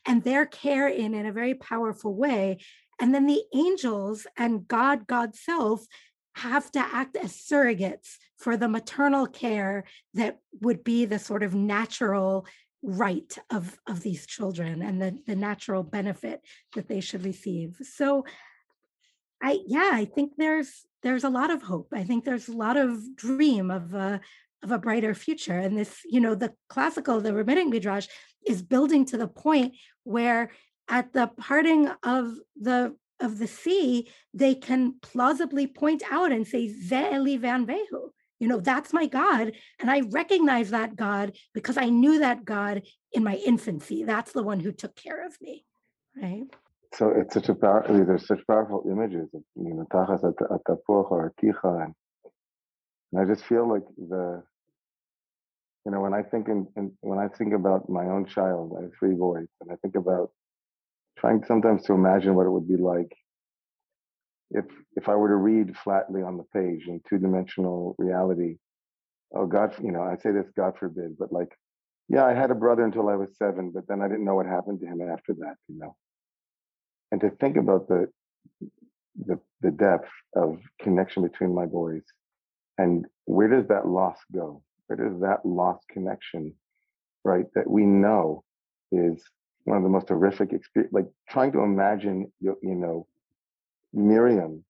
and 0.06 0.22
their 0.22 0.46
care 0.46 0.88
in 0.88 1.14
in 1.14 1.26
a 1.26 1.32
very 1.32 1.54
powerful 1.54 2.14
way. 2.14 2.58
And 3.00 3.14
then 3.14 3.26
the 3.26 3.42
angels 3.54 4.26
and 4.36 4.66
God, 4.66 5.06
God's 5.06 5.40
self, 5.40 5.86
have 6.34 6.70
to 6.72 6.78
act 6.78 7.16
as 7.16 7.32
surrogates 7.32 8.16
for 8.38 8.56
the 8.56 8.68
maternal 8.68 9.26
care 9.26 9.84
that 10.14 10.38
would 10.60 10.84
be 10.84 11.04
the 11.04 11.18
sort 11.18 11.42
of 11.42 11.54
natural 11.54 12.46
right 12.82 13.36
of, 13.50 13.78
of 13.86 14.02
these 14.02 14.26
children 14.26 14.82
and 14.82 15.00
the, 15.02 15.18
the 15.26 15.36
natural 15.36 15.82
benefit 15.82 16.40
that 16.74 16.88
they 16.88 17.00
should 17.00 17.24
receive. 17.24 17.76
So 17.82 18.24
I 19.42 19.60
yeah, 19.66 19.90
I 19.92 20.04
think 20.04 20.32
there's 20.36 20.86
there's 21.02 21.24
a 21.24 21.30
lot 21.30 21.50
of 21.50 21.62
hope. 21.62 21.88
I 21.92 22.04
think 22.04 22.24
there's 22.24 22.48
a 22.48 22.56
lot 22.56 22.76
of 22.76 23.16
dream 23.16 23.70
of 23.70 23.94
a 23.94 24.20
of 24.62 24.72
a 24.72 24.78
brighter 24.78 25.14
future. 25.14 25.58
And 25.58 25.78
this, 25.78 26.00
you 26.04 26.20
know, 26.20 26.34
the 26.34 26.52
classical, 26.68 27.20
the 27.20 27.32
rabbinic 27.32 27.68
midrash 27.68 28.08
is 28.46 28.62
building 28.62 29.04
to 29.06 29.16
the 29.16 29.28
point 29.28 29.74
where 30.04 30.50
at 30.88 31.12
the 31.12 31.30
parting 31.38 31.88
of 32.02 32.32
the 32.60 32.96
of 33.20 33.38
the 33.38 33.46
sea, 33.46 34.08
they 34.32 34.54
can 34.54 34.94
plausibly 35.02 35.66
point 35.66 36.02
out 36.10 36.30
and 36.30 36.46
say, 36.46 36.68
Ze'eli 36.68 37.38
van 37.38 37.66
Vehu. 37.66 38.10
You 38.38 38.48
know, 38.48 38.60
that's 38.60 38.92
my 38.92 39.06
God. 39.06 39.52
And 39.80 39.90
I 39.90 40.02
recognize 40.10 40.70
that 40.70 40.96
God 40.96 41.36
because 41.54 41.76
I 41.76 41.88
knew 41.88 42.20
that 42.20 42.44
God 42.44 42.82
in 43.12 43.24
my 43.24 43.36
infancy. 43.36 44.04
That's 44.04 44.32
the 44.32 44.42
one 44.42 44.60
who 44.60 44.72
took 44.72 44.94
care 44.94 45.26
of 45.26 45.36
me. 45.40 45.64
Right. 46.20 46.44
So 46.94 47.10
it's 47.10 47.34
such 47.34 47.48
a 47.48 47.54
power, 47.54 47.84
there's 47.88 48.26
such 48.26 48.46
powerful 48.46 48.84
images 48.90 49.28
of, 49.34 49.42
you 49.56 49.74
know, 49.74 49.86
Tachas 49.92 50.24
at 50.24 50.64
Tapuach 50.64 51.10
or 51.10 51.32
Akicha 51.32 51.84
and 51.84 51.94
And 53.12 53.20
I 53.20 53.24
just 53.24 53.44
feel 53.44 53.68
like 53.68 53.84
the, 53.96 54.42
you 55.84 55.92
know, 55.92 56.00
when 56.00 56.14
I 56.14 56.22
think 56.22 56.48
in, 56.48 56.66
in 56.76 56.92
when 57.00 57.18
I 57.18 57.28
think 57.28 57.54
about 57.54 57.88
my 57.88 58.04
own 58.04 58.26
child, 58.26 58.74
I 58.78 58.82
have 58.82 58.90
three 58.98 59.14
boys, 59.14 59.46
and 59.60 59.70
I 59.72 59.76
think 59.76 59.94
about 59.96 60.30
trying 61.18 61.42
sometimes 61.44 61.84
to 61.84 61.94
imagine 61.94 62.34
what 62.34 62.46
it 62.46 62.50
would 62.50 62.68
be 62.68 62.76
like 62.76 63.12
if 64.50 64.64
if 64.96 65.08
I 65.08 65.14
were 65.14 65.28
to 65.28 65.36
read 65.36 65.76
flatly 65.76 66.22
on 66.22 66.36
the 66.36 66.44
page 66.54 66.86
in 66.86 67.00
two-dimensional 67.08 67.94
reality. 67.98 68.56
Oh 69.34 69.46
God, 69.46 69.74
you 69.82 69.92
know, 69.92 70.02
I 70.02 70.16
say 70.16 70.32
this, 70.32 70.46
God 70.56 70.74
forbid, 70.78 71.18
but 71.18 71.32
like, 71.32 71.52
yeah, 72.08 72.24
I 72.24 72.32
had 72.32 72.50
a 72.50 72.54
brother 72.54 72.84
until 72.84 73.08
I 73.10 73.16
was 73.16 73.36
seven, 73.36 73.70
but 73.74 73.86
then 73.86 74.00
I 74.00 74.08
didn't 74.08 74.24
know 74.24 74.34
what 74.34 74.46
happened 74.46 74.80
to 74.80 74.86
him 74.86 75.02
after 75.02 75.34
that, 75.34 75.56
you 75.68 75.78
know. 75.78 75.96
And 77.12 77.20
to 77.20 77.30
think 77.30 77.56
about 77.56 77.88
the 77.88 78.08
the 79.26 79.38
the 79.60 79.70
depth 79.70 80.08
of 80.34 80.58
connection 80.80 81.22
between 81.22 81.54
my 81.54 81.66
boys 81.66 82.02
and 82.78 83.06
where 83.24 83.48
does 83.48 83.66
that 83.68 83.86
loss 83.86 84.18
go? 84.32 84.62
Where 84.86 84.96
does 84.96 85.20
that 85.20 85.44
lost 85.44 85.86
connection, 85.88 86.54
right, 87.24 87.44
that 87.54 87.68
we 87.68 87.84
know 87.84 88.44
is 88.92 89.22
one 89.64 89.76
of 89.76 89.82
the 89.82 89.88
most 89.90 90.08
horrific 90.08 90.52
experience, 90.52 90.94
like 90.94 91.06
trying 91.28 91.52
to 91.52 91.60
imagine, 91.60 92.32
you, 92.40 92.56
you 92.62 92.74
know, 92.74 93.06
Miriam, 93.92 94.64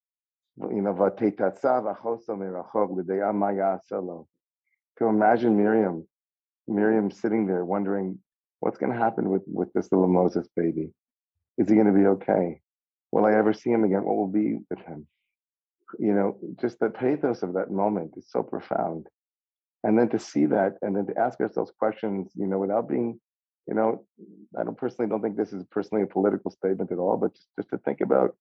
you 0.57 0.83
know, 0.83 0.93
to 4.99 5.07
imagine 5.07 5.57
Miriam, 5.57 6.09
Miriam 6.66 7.11
sitting 7.11 7.47
there 7.47 7.64
wondering 7.64 8.19
what's 8.61 8.79
going 8.79 8.93
to 8.93 8.99
happen 8.99 9.31
with, 9.31 9.43
with 9.47 9.73
this 9.73 9.91
little 9.93 10.09
Moses 10.09 10.49
baby. 10.57 10.91
Is 11.57 11.69
he 11.69 11.75
going 11.75 11.87
to 11.87 11.93
be 11.93 12.07
okay? 12.07 12.61
Will 13.12 13.25
I 13.25 13.35
ever 13.35 13.53
see 13.53 13.71
him 13.71 13.85
again? 13.85 14.05
What 14.05 14.16
will 14.16 14.29
be 14.29 14.59
with 14.69 14.81
him? 14.81 15.07
you 15.99 16.12
know, 16.12 16.37
just 16.61 16.79
the 16.81 16.91
pathos 16.91 17.43
of 17.43 17.55
that 17.55 17.71
moment 17.71 18.12
is 18.16 18.27
so 18.29 18.43
profound. 18.43 19.07
And 19.85 19.99
then 19.99 20.09
to 20.11 20.19
see 20.19 20.47
that 20.47 20.75
and 20.83 20.97
then 20.97 21.07
to 21.07 21.19
ask 21.19 21.41
ourselves 21.41 21.73
questions, 21.79 22.31
you 22.35 22.47
know, 22.47 22.59
without 22.59 22.89
being, 22.89 23.21
you 23.66 23.75
know, 23.75 24.05
I 24.59 24.64
don't 24.64 24.77
personally 24.77 25.09
don't 25.09 25.23
think 25.23 25.37
this 25.37 25.53
is 25.53 25.64
personally 25.71 26.03
a 26.03 26.07
political 26.07 26.51
statement 26.51 26.91
at 26.91 26.99
all, 26.99 27.16
but 27.16 27.33
just, 27.33 27.47
just 27.57 27.71
to 27.71 27.79
think 27.79 28.01
about 28.01 28.37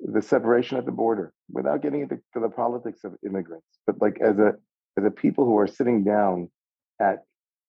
the 0.00 0.22
separation 0.22 0.76
at 0.78 0.86
the 0.86 0.92
border 0.92 1.32
without 1.50 1.82
getting 1.82 2.02
into 2.02 2.18
the 2.34 2.48
politics 2.48 3.04
of 3.04 3.14
immigrants, 3.24 3.66
but 3.86 4.00
like 4.00 4.20
as 4.20 4.38
a 4.38 4.54
as 4.96 5.04
a 5.04 5.10
people 5.10 5.44
who 5.44 5.58
are 5.58 5.66
sitting 5.66 6.04
down 6.04 6.48
at 7.00 7.24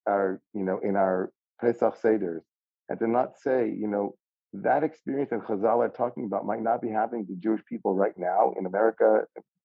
our, 0.08 0.42
you 0.54 0.64
know, 0.64 0.80
in 0.84 0.96
our 0.96 1.32
Pesach 1.60 2.00
Seders, 2.02 2.42
and 2.90 3.00
to 3.00 3.08
not 3.08 3.40
say, 3.40 3.68
you 3.68 3.88
know, 3.88 4.16
that 4.54 4.84
experience 4.84 5.32
that 5.32 5.42
Chazal 5.42 5.80
are 5.80 5.90
talking 5.90 6.26
about 6.26 6.46
might 6.46 6.62
not 6.62 6.82
be 6.82 6.90
happening 6.90 7.26
to 7.28 7.36
Jewish 7.36 7.62
people 7.68 7.96
right 7.96 8.18
now 8.18 8.54
in 8.58 8.66
America, 8.66 9.24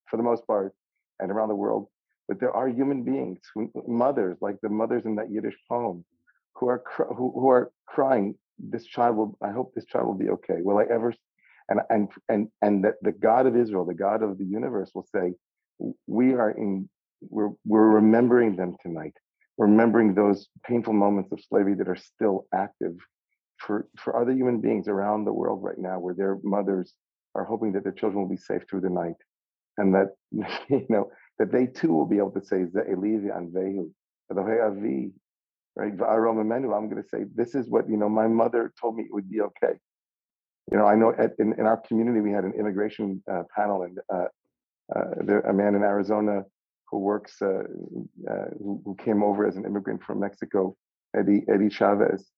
for 0.09 0.17
the 0.17 0.23
most 0.23 0.47
part, 0.47 0.73
and 1.19 1.31
around 1.31 1.49
the 1.49 1.55
world. 1.55 1.89
But 2.29 2.41
there 2.41 2.53
are 2.53 2.69
human 2.69 3.03
beings, 3.03 3.41
mothers 3.87 4.39
like 4.41 4.57
the 4.63 4.69
mothers 4.69 5.05
in 5.05 5.17
that 5.17 5.31
Yiddish 5.31 5.57
poem, 5.69 6.05
who 6.55 6.69
are 6.69 6.83
who, 6.97 7.33
who 7.33 7.49
are 7.51 7.73
crying. 7.87 8.37
This 8.59 8.85
child 8.85 9.17
will. 9.17 9.39
I 9.43 9.51
hope 9.51 9.75
this 9.75 9.87
child 9.87 10.07
will 10.07 10.15
be 10.15 10.29
okay. 10.31 10.59
Will 10.61 10.79
I 10.79 10.85
ever? 10.85 11.13
And 11.71 11.81
and 11.89 12.09
and 12.29 12.49
and 12.63 12.85
that 12.85 12.95
the 13.03 13.13
God 13.13 13.47
of 13.47 13.57
Israel, 13.57 13.85
the 13.85 13.95
God 13.95 14.23
of 14.23 14.39
the 14.39 14.45
universe, 14.45 14.91
will 14.95 15.07
say, 15.15 15.35
we 16.07 16.35
are 16.35 16.51
in. 16.51 16.89
We're 17.23 17.51
we're 17.67 17.89
remembering 17.89 18.57
them 18.57 18.77
tonight, 18.83 19.15
remembering 19.59 20.15
those 20.15 20.49
painful 20.67 20.95
moments 20.95 21.33
of 21.33 21.41
slavery 21.49 21.75
that 21.75 21.89
are 21.89 21.97
still 21.97 22.47
active 22.55 22.97
for, 23.59 23.87
for 23.99 24.21
other 24.21 24.33
human 24.33 24.61
beings 24.61 24.89
around 24.89 25.25
the 25.25 25.33
world 25.33 25.63
right 25.63 25.79
now 25.79 25.99
where 25.99 26.15
their 26.15 26.39
mothers 26.43 26.95
are 27.35 27.45
hoping 27.45 27.73
that 27.73 27.85
their 27.85 27.93
children 27.93 28.23
will 28.23 28.29
be 28.29 28.37
safe 28.37 28.63
through 28.69 28.81
the 28.81 28.91
night 28.91 29.17
and 29.79 29.95
that 29.95 30.09
you 30.69 30.87
know 30.89 31.11
that 31.39 31.53
they 31.53 31.67
too 31.67 31.93
will 31.93 32.07
be 32.07 32.19
able 32.19 32.33
to 32.33 32.45
say 32.45 32.65
Vehu, 32.65 33.91
the 34.29 34.35
ve'avi, 34.35 35.13
right? 35.77 35.93
I'm 35.93 36.91
going 36.91 37.03
to 37.03 37.09
say 37.09 37.25
this 37.35 37.55
is 37.55 37.69
what 37.69 37.89
you 37.89 37.97
know. 37.97 38.09
My 38.09 38.29
mother 38.29 38.73
told 38.81 38.97
me 38.97 39.05
it 39.05 39.13
would 39.13 39.31
be 39.31 39.41
okay. 39.41 39.79
You 40.71 40.79
know, 40.79 40.87
I 40.87 40.95
know 40.95 41.13
at, 41.19 41.33
in, 41.39 41.55
in 41.59 41.67
our 41.67 41.77
community 41.77 42.21
we 42.21 42.31
had 42.31 42.45
an 42.45 42.53
immigration 42.59 43.23
uh, 43.31 43.43
panel, 43.55 43.83
and 43.83 43.99
uh, 44.13 44.27
uh, 44.95 45.05
there, 45.25 45.41
a 45.41 45.53
man 45.53 45.75
in 45.75 45.83
Arizona 45.83 46.43
who 46.91 46.99
works, 46.99 47.41
uh, 47.43 47.63
who, 48.59 48.81
who, 48.85 48.97
came 48.97 49.23
over 49.23 49.47
as 49.47 49.57
an 49.57 49.65
immigrant 49.65 50.03
from 50.03 50.21
Mexico, 50.21 50.77
Eddie 51.17 51.45
Eddie 51.53 51.71
Chavez, 51.71 52.31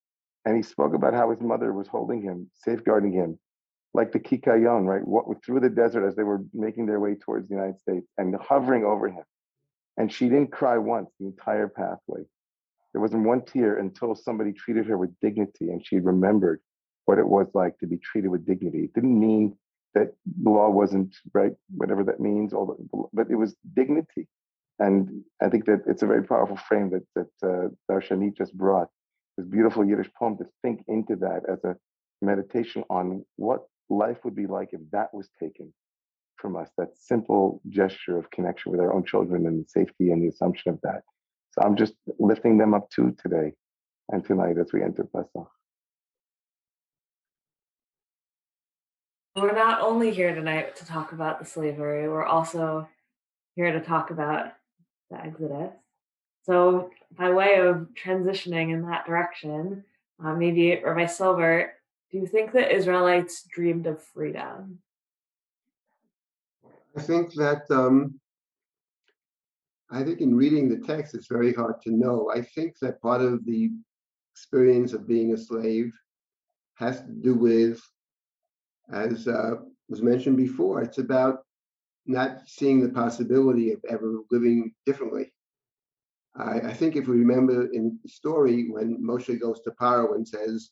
and 0.45 0.57
he 0.57 0.63
spoke 0.63 0.95
about 0.95 1.15
how 1.15 1.31
his 1.31 1.41
mother 1.41 1.73
was 1.73 1.89
holding 1.89 2.23
him, 2.23 2.51
safeguarding 2.55 3.13
him, 3.13 3.39
like 3.95 4.13
the 4.13 4.21
Kikayon, 4.21 4.87
right? 4.87 5.07
What, 5.07 5.27
through 5.45 5.61
the 5.61 5.71
desert 5.71 6.07
as 6.07 6.17
they 6.17 6.23
were 6.23 6.41
making 6.55 6.87
their 6.87 7.01
way 7.01 7.15
towards 7.15 7.49
the 7.49 7.55
United 7.55 7.81
States 7.81 8.09
and 8.19 8.35
hovering 8.37 8.85
over 8.85 9.09
him. 9.09 9.25
And 9.99 10.11
she 10.11 10.29
didn't 10.29 10.53
cry 10.53 10.79
once 10.79 11.11
the 11.21 11.27
entire 11.27 11.69
pathway. 11.69 12.23
There 12.93 13.01
wasn't 13.01 13.27
one 13.27 13.45
tear 13.45 13.79
until 13.79 14.15
somebody 14.15 14.53
treated 14.53 14.87
her 14.87 14.97
with 14.97 15.11
dignity 15.21 15.71
and 15.71 15.85
she 15.85 15.99
remembered 15.99 16.61
what 17.07 17.19
it 17.19 17.27
was 17.27 17.49
like 17.55 17.79
to 17.79 17.87
be 17.87 17.99
treated 17.99 18.29
with 18.29 18.47
dignity. 18.47 18.85
It 18.85 18.95
didn't 18.95 19.19
mean 19.19 19.57
that 19.95 20.15
the 20.43 20.51
law 20.51 20.71
wasn't 20.71 21.15
right, 21.35 21.53
whatever 21.77 22.05
that 22.05 22.21
means, 22.21 22.53
all 22.53 22.67
the, 22.67 23.05
but 23.13 23.31
it 23.31 23.37
was 23.37 23.55
dignity. 23.75 24.27
And 24.79 25.23
I 25.43 25.49
think 25.49 25.67
that 25.67 25.83
it's 25.87 26.03
a 26.03 26.07
very 26.07 26.25
powerful 26.25 26.57
frame 26.57 26.91
that 26.91 27.07
that 27.15 27.49
uh, 27.49 27.69
Darshanit 27.91 28.37
just 28.37 28.57
brought 28.57 28.89
this 29.37 29.47
beautiful 29.47 29.85
Yiddish 29.85 30.11
poem 30.19 30.37
to 30.39 30.47
think 30.63 30.85
into 30.89 31.17
that 31.17 31.43
as 31.51 31.63
a 31.65 31.77
meditation 32.23 32.85
on 32.91 33.25
what 33.37 33.67
life 33.91 34.19
would 34.25 34.35
be 34.35 34.47
like 34.47 34.71
if 34.73 34.81
that 34.93 35.13
was 35.13 35.29
taken 35.39 35.73
from 36.37 36.57
us, 36.57 36.71
that 36.79 36.97
simple 36.97 37.61
gesture 37.69 38.19
of 38.19 38.31
connection 38.31 38.73
with 38.73 38.81
our 38.81 38.93
own 38.93 39.05
children 39.05 39.47
and 39.47 39.69
safety 39.69 40.11
and 40.11 40.23
the 40.23 40.29
assumption 40.29 40.73
of 40.73 40.81
that. 40.83 41.03
So 41.53 41.63
I'm 41.63 41.77
just 41.77 41.95
lifting 42.19 42.59
them 42.59 42.75
up 42.75 42.91
too 42.91 43.15
today 43.23 43.53
and 44.11 44.25
tonight 44.25 44.57
as 44.59 44.73
we 44.73 44.83
enter 44.83 45.05
Pesach. 45.05 45.49
We're 49.35 49.55
not 49.55 49.81
only 49.81 50.13
here 50.13 50.35
tonight 50.35 50.77
to 50.77 50.87
talk 50.87 51.13
about 51.13 51.39
the 51.39 51.47
slavery, 51.47 52.07
we're 52.07 52.25
also 52.25 52.87
here 53.57 53.73
to 53.73 53.81
talk 53.81 54.11
about 54.11 54.53
the 55.11 55.25
Exodus. 55.25 55.73
So, 56.45 56.91
by 57.17 57.31
way 57.31 57.57
of 57.57 57.89
transitioning 57.95 58.73
in 58.73 58.83
that 58.87 59.07
direction, 59.07 59.85
uh, 60.23 60.35
maybe 60.35 60.83
Rabbi 60.85 61.07
Silber, 61.07 61.73
do 62.11 62.19
you 62.19 62.27
think 62.27 62.53
that 62.53 62.75
Israelites 62.75 63.45
dreamed 63.51 63.87
of 63.87 64.03
freedom? 64.03 64.81
I 66.95 67.01
think 67.01 67.33
that 67.35 67.63
um, 67.71 68.21
I 69.91 70.03
think 70.03 70.21
in 70.21 70.37
reading 70.37 70.69
the 70.69 70.87
text, 70.87 71.15
it's 71.15 71.27
very 71.27 71.55
hard 71.55 71.81
to 71.83 71.91
know. 71.91 72.31
I 72.35 72.43
think 72.43 72.79
that 72.81 73.01
part 73.01 73.23
of 73.23 73.47
the 73.47 73.71
experience 74.35 74.93
of 74.93 75.09
being 75.09 75.33
a 75.33 75.39
slave 75.39 75.93
has 76.75 77.01
to 77.01 77.13
do 77.13 77.35
with, 77.35 77.81
as 78.91 79.29
uh, 79.29 79.57
was 79.89 80.03
mentioned 80.03 80.37
before, 80.37 80.83
it's 80.83 80.99
about 80.99 81.41
not 82.07 82.41
seeing 82.47 82.81
the 82.81 82.89
possibility 82.89 83.73
of 83.73 83.85
ever 83.89 84.21
living 84.31 84.73
differently. 84.87 85.33
I, 86.37 86.61
I, 86.61 86.73
think 86.73 86.97
if 86.97 87.07
we 87.07 87.17
remember 87.17 87.67
in 87.73 87.99
the 88.03 88.09
story 88.09 88.71
when 88.71 89.03
Moshe 89.03 89.39
goes 89.41 89.61
to 89.61 89.73
Paro 89.81 90.15
and 90.15 90.27
says, 90.27 90.71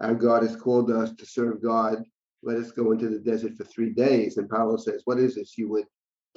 Our 0.00 0.14
God 0.14 0.42
has 0.42 0.54
called 0.54 0.90
us 0.90 1.12
to 1.14 1.26
serve 1.26 1.62
God, 1.62 2.04
let 2.42 2.58
us 2.58 2.70
go 2.70 2.92
into 2.92 3.08
the 3.08 3.18
desert 3.18 3.54
for 3.54 3.64
three 3.64 3.90
days. 3.90 4.36
And 4.36 4.48
Paro 4.48 4.78
says, 4.78 5.02
What 5.06 5.18
is 5.18 5.34
this? 5.36 5.56
You 5.56 5.70
would 5.70 5.86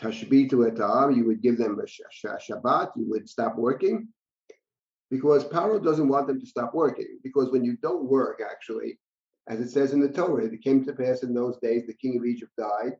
tashbitu 0.02 0.72
etar, 0.72 1.16
you 1.16 1.26
would 1.26 1.42
give 1.42 1.58
them 1.58 1.80
a 1.80 1.84
Shabbat, 1.84 2.92
you 2.96 3.10
would 3.10 3.30
stop 3.30 3.58
working. 3.58 4.08
Because 5.12 5.44
Paro 5.44 5.84
doesn't 5.84 6.08
want 6.08 6.28
them 6.28 6.40
to 6.40 6.46
stop 6.46 6.74
working. 6.74 7.20
Because 7.24 7.52
when 7.52 7.64
you 7.64 7.78
don't 7.78 8.06
work, 8.06 8.42
actually, 8.46 9.00
as 9.50 9.60
it 9.60 9.72
says 9.72 9.94
in 9.94 10.00
the 10.00 10.08
Torah, 10.08 10.46
it 10.46 10.64
came 10.64 10.86
to 10.86 10.94
pass 10.94 11.24
in 11.24 11.34
those 11.34 11.58
days 11.58 11.86
the 11.86 11.94
king 11.94 12.16
of 12.18 12.26
Egypt 12.26 12.52
died, 12.58 12.94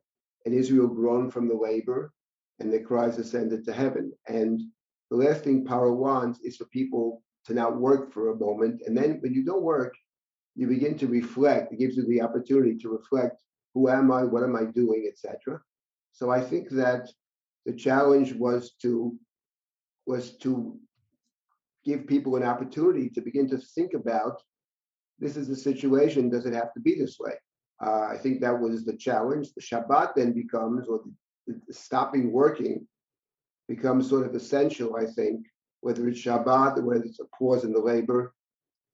and 0.44 0.54
Israel 0.54 0.88
groaned 0.88 1.32
from 1.32 1.48
the 1.48 1.54
labor, 1.54 2.12
and 2.58 2.72
their 2.72 2.82
cries 2.82 3.18
ascended 3.18 3.64
to 3.64 3.72
heaven. 3.72 4.12
And 4.28 4.60
the 5.10 5.16
last 5.16 5.44
thing 5.44 5.64
Paro 5.64 5.96
wants 5.96 6.40
is 6.40 6.56
for 6.56 6.66
people 6.66 7.22
to 7.46 7.54
not 7.54 7.80
work 7.80 8.12
for 8.12 8.30
a 8.30 8.38
moment. 8.38 8.82
And 8.84 8.96
then 8.96 9.18
when 9.20 9.32
you 9.32 9.44
don't 9.44 9.62
work, 9.62 9.94
you 10.56 10.66
begin 10.66 10.98
to 10.98 11.06
reflect. 11.06 11.72
It 11.72 11.78
gives 11.78 11.96
you 11.96 12.04
the 12.06 12.20
opportunity 12.20 12.76
to 12.78 12.90
reflect 12.90 13.42
who 13.72 13.88
am 13.88 14.10
I, 14.10 14.24
what 14.24 14.42
am 14.42 14.56
I 14.56 14.64
doing, 14.64 15.08
etc. 15.08 15.60
So 16.12 16.30
I 16.30 16.40
think 16.40 16.68
that 16.70 17.08
the 17.64 17.72
challenge 17.72 18.32
was 18.32 18.72
to 18.82 19.16
was 20.06 20.36
to 20.38 20.76
give 21.84 22.06
people 22.06 22.34
an 22.36 22.42
opportunity 22.42 23.08
to 23.10 23.20
begin 23.20 23.48
to 23.48 23.58
think 23.58 23.94
about 23.94 24.42
this 25.20 25.36
is 25.36 25.46
the 25.48 25.56
situation. 25.56 26.30
Does 26.30 26.46
it 26.46 26.54
have 26.54 26.72
to 26.74 26.80
be 26.80 26.98
this 26.98 27.18
way? 27.20 27.32
Uh, 27.84 28.08
I 28.10 28.16
think 28.16 28.40
that 28.40 28.58
was 28.58 28.84
the 28.84 28.96
challenge. 28.96 29.52
The 29.54 29.62
Shabbat 29.62 30.14
then 30.14 30.32
becomes, 30.32 30.88
or 30.88 31.00
the, 31.46 31.60
the 31.66 31.74
stopping 31.74 32.32
working 32.32 32.86
becomes 33.68 34.08
sort 34.08 34.26
of 34.26 34.34
essential, 34.34 34.96
I 34.96 35.06
think, 35.06 35.46
whether 35.80 36.08
it's 36.08 36.20
Shabbat 36.20 36.78
or 36.78 36.82
whether 36.82 37.04
it's 37.04 37.20
a 37.20 37.36
pause 37.38 37.64
in 37.64 37.72
the 37.72 37.80
labor, 37.80 38.34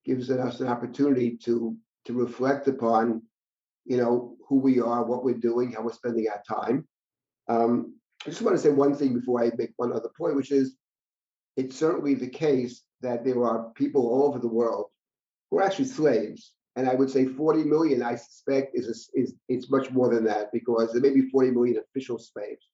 gives 0.04 0.30
us 0.30 0.60
an 0.60 0.68
opportunity 0.68 1.36
to 1.44 1.76
to 2.04 2.12
reflect 2.12 2.68
upon, 2.68 3.20
you 3.84 3.96
know, 3.96 4.36
who 4.48 4.56
we 4.56 4.80
are, 4.80 5.04
what 5.04 5.24
we're 5.24 5.34
doing, 5.34 5.72
how 5.72 5.82
we're 5.82 5.92
spending 5.92 6.28
our 6.28 6.40
time. 6.48 6.86
Um, 7.48 7.96
I 8.24 8.30
just 8.30 8.42
want 8.42 8.56
to 8.56 8.62
say 8.62 8.70
one 8.70 8.94
thing 8.94 9.12
before 9.12 9.42
I 9.42 9.50
make 9.56 9.72
one 9.76 9.92
other 9.92 10.10
point, 10.16 10.36
which 10.36 10.52
is 10.52 10.76
it's 11.56 11.76
certainly 11.76 12.14
the 12.14 12.28
case 12.28 12.82
that 13.00 13.24
there 13.24 13.44
are 13.44 13.70
people 13.74 14.06
all 14.06 14.28
over 14.28 14.38
the 14.38 14.46
world 14.46 14.86
who 15.50 15.58
are 15.58 15.62
actually 15.62 15.86
slaves. 15.86 16.52
And 16.76 16.88
I 16.88 16.94
would 16.94 17.10
say 17.10 17.24
40 17.24 17.64
million, 17.64 18.02
I 18.02 18.16
suspect, 18.16 18.72
is, 18.74 18.86
a, 18.88 19.18
is 19.18 19.34
it's 19.48 19.70
much 19.70 19.90
more 19.90 20.12
than 20.12 20.24
that 20.24 20.52
because 20.52 20.92
there 20.92 21.00
may 21.00 21.10
be 21.10 21.30
40 21.30 21.50
million 21.52 21.78
official 21.78 22.18
slaves. 22.18 22.68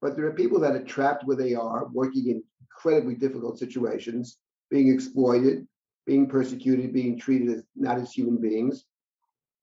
But 0.00 0.16
there 0.16 0.26
are 0.26 0.34
people 0.34 0.60
that 0.60 0.74
are 0.74 0.84
trapped 0.84 1.24
where 1.24 1.36
they 1.36 1.54
are, 1.54 1.86
working 1.92 2.28
in 2.28 2.42
incredibly 2.60 3.14
difficult 3.14 3.58
situations, 3.58 4.38
being 4.70 4.88
exploited, 4.92 5.66
being 6.06 6.28
persecuted, 6.28 6.92
being 6.92 7.18
treated 7.18 7.50
as 7.50 7.62
not 7.76 7.98
as 7.98 8.12
human 8.12 8.40
beings. 8.40 8.84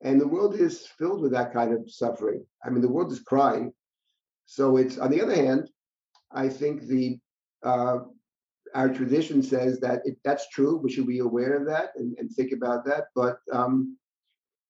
And 0.01 0.19
the 0.19 0.27
world 0.27 0.55
is 0.55 0.85
filled 0.85 1.21
with 1.21 1.31
that 1.31 1.53
kind 1.53 1.73
of 1.73 1.89
suffering. 1.89 2.45
I 2.63 2.69
mean, 2.69 2.81
the 2.81 2.89
world 2.89 3.11
is 3.11 3.21
crying. 3.21 3.73
So 4.45 4.77
it's 4.77 4.97
on 4.97 5.09
the 5.09 5.21
other 5.21 5.35
hand, 5.35 5.69
I 6.31 6.49
think 6.49 6.83
the 6.83 7.17
uh, 7.63 7.99
our 8.75 8.89
tradition 8.89 9.41
says 9.41 9.79
that 9.79 10.01
it, 10.05 10.17
that's 10.23 10.49
true. 10.49 10.77
We 10.77 10.91
should 10.91 11.07
be 11.07 11.19
aware 11.19 11.55
of 11.55 11.65
that 11.67 11.91
and, 11.95 12.15
and 12.19 12.29
think 12.29 12.51
about 12.51 12.85
that. 12.85 13.05
But 13.15 13.37
um, 13.51 13.97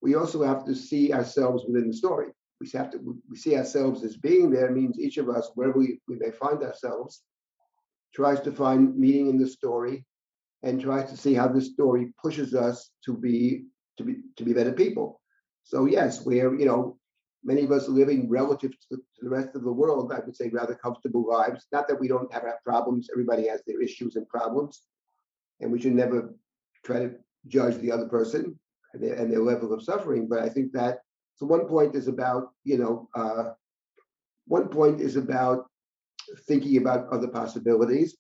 we 0.02 0.14
also 0.16 0.44
have 0.44 0.64
to 0.66 0.76
see 0.76 1.12
ourselves 1.12 1.64
within 1.68 1.88
the 1.88 1.98
story. 1.98 2.28
We 2.62 2.70
have 2.74 2.92
to 2.92 3.00
we 3.30 3.36
see 3.36 3.58
ourselves 3.58 4.04
as 4.04 4.16
being 4.16 4.50
there 4.50 4.72
means 4.72 5.00
each 5.00 5.18
of 5.18 5.28
us, 5.30 5.50
wherever 5.56 5.78
we, 5.78 6.00
we 6.08 6.16
may 6.18 6.32
find 6.32 6.64
ourselves, 6.64 7.24
tries 8.14 8.40
to 8.42 8.52
find 8.52 8.96
meaning 8.96 9.28
in 9.28 9.38
the 9.38 9.48
story 9.48 10.06
and 10.64 10.80
tries 10.80 11.10
to 11.10 11.18
see 11.18 11.34
how 11.34 11.48
this 11.48 11.72
story 11.74 12.14
pushes 12.22 12.54
us 12.54 12.92
to 13.06 13.14
be 13.14 13.66
to 13.98 14.04
be 14.04 14.18
to 14.38 14.44
be 14.44 14.54
better 14.54 14.72
people. 14.72 15.20
So 15.64 15.86
yes, 15.86 16.24
we're 16.26 16.58
you 16.58 16.66
know 16.66 16.98
many 17.46 17.64
of 17.64 17.72
us 17.72 17.88
living 17.88 18.28
relative 18.28 18.72
to 18.72 18.88
the, 18.92 18.98
to 18.98 19.22
the, 19.22 19.30
rest 19.30 19.56
of 19.56 19.64
the 19.64 19.72
world, 19.72 20.12
I 20.12 20.20
would 20.20 20.36
say 20.36 20.50
rather 20.50 20.76
comfortable 20.76 21.26
lives. 21.28 21.68
Not 21.72 21.88
that 21.88 22.00
we 22.00 22.08
don't 22.08 22.34
have 22.34 22.44
our 22.44 22.60
problems, 22.66 23.10
everybody 23.14 23.48
has 23.48 23.62
their 23.66 23.82
issues 23.82 24.16
and 24.16 24.28
problems, 24.28 24.82
and 25.62 25.72
we 25.72 25.80
should 25.80 25.94
never 25.94 26.34
try 26.84 27.00
to 27.00 27.12
judge 27.48 27.78
the 27.78 27.92
other 27.92 28.08
person 28.08 28.60
and 28.94 29.04
their, 29.04 29.14
and 29.14 29.32
their 29.32 29.42
level 29.42 29.72
of 29.74 29.84
suffering. 29.84 30.28
But 30.28 30.40
I 30.40 30.50
think 30.50 30.72
that 30.74 31.00
so 31.36 31.46
one 31.46 31.68
point 31.68 31.96
is 31.96 32.08
about, 32.08 32.50
you 32.64 32.78
know, 32.78 33.10
uh, 33.14 33.52
one 34.48 34.68
point 34.70 35.00
is 35.00 35.16
about 35.16 35.68
thinking 36.48 36.78
about 36.78 37.10
other 37.10 37.28
possibilities. 37.28 38.18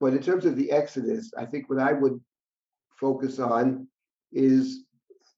But 0.00 0.14
in 0.14 0.22
terms 0.22 0.44
of 0.44 0.56
the 0.56 0.70
Exodus, 0.70 1.32
I 1.36 1.44
think 1.44 1.68
what 1.68 1.80
I 1.80 1.92
would 1.92 2.20
focus 2.98 3.38
on 3.38 3.88
is 4.32 4.84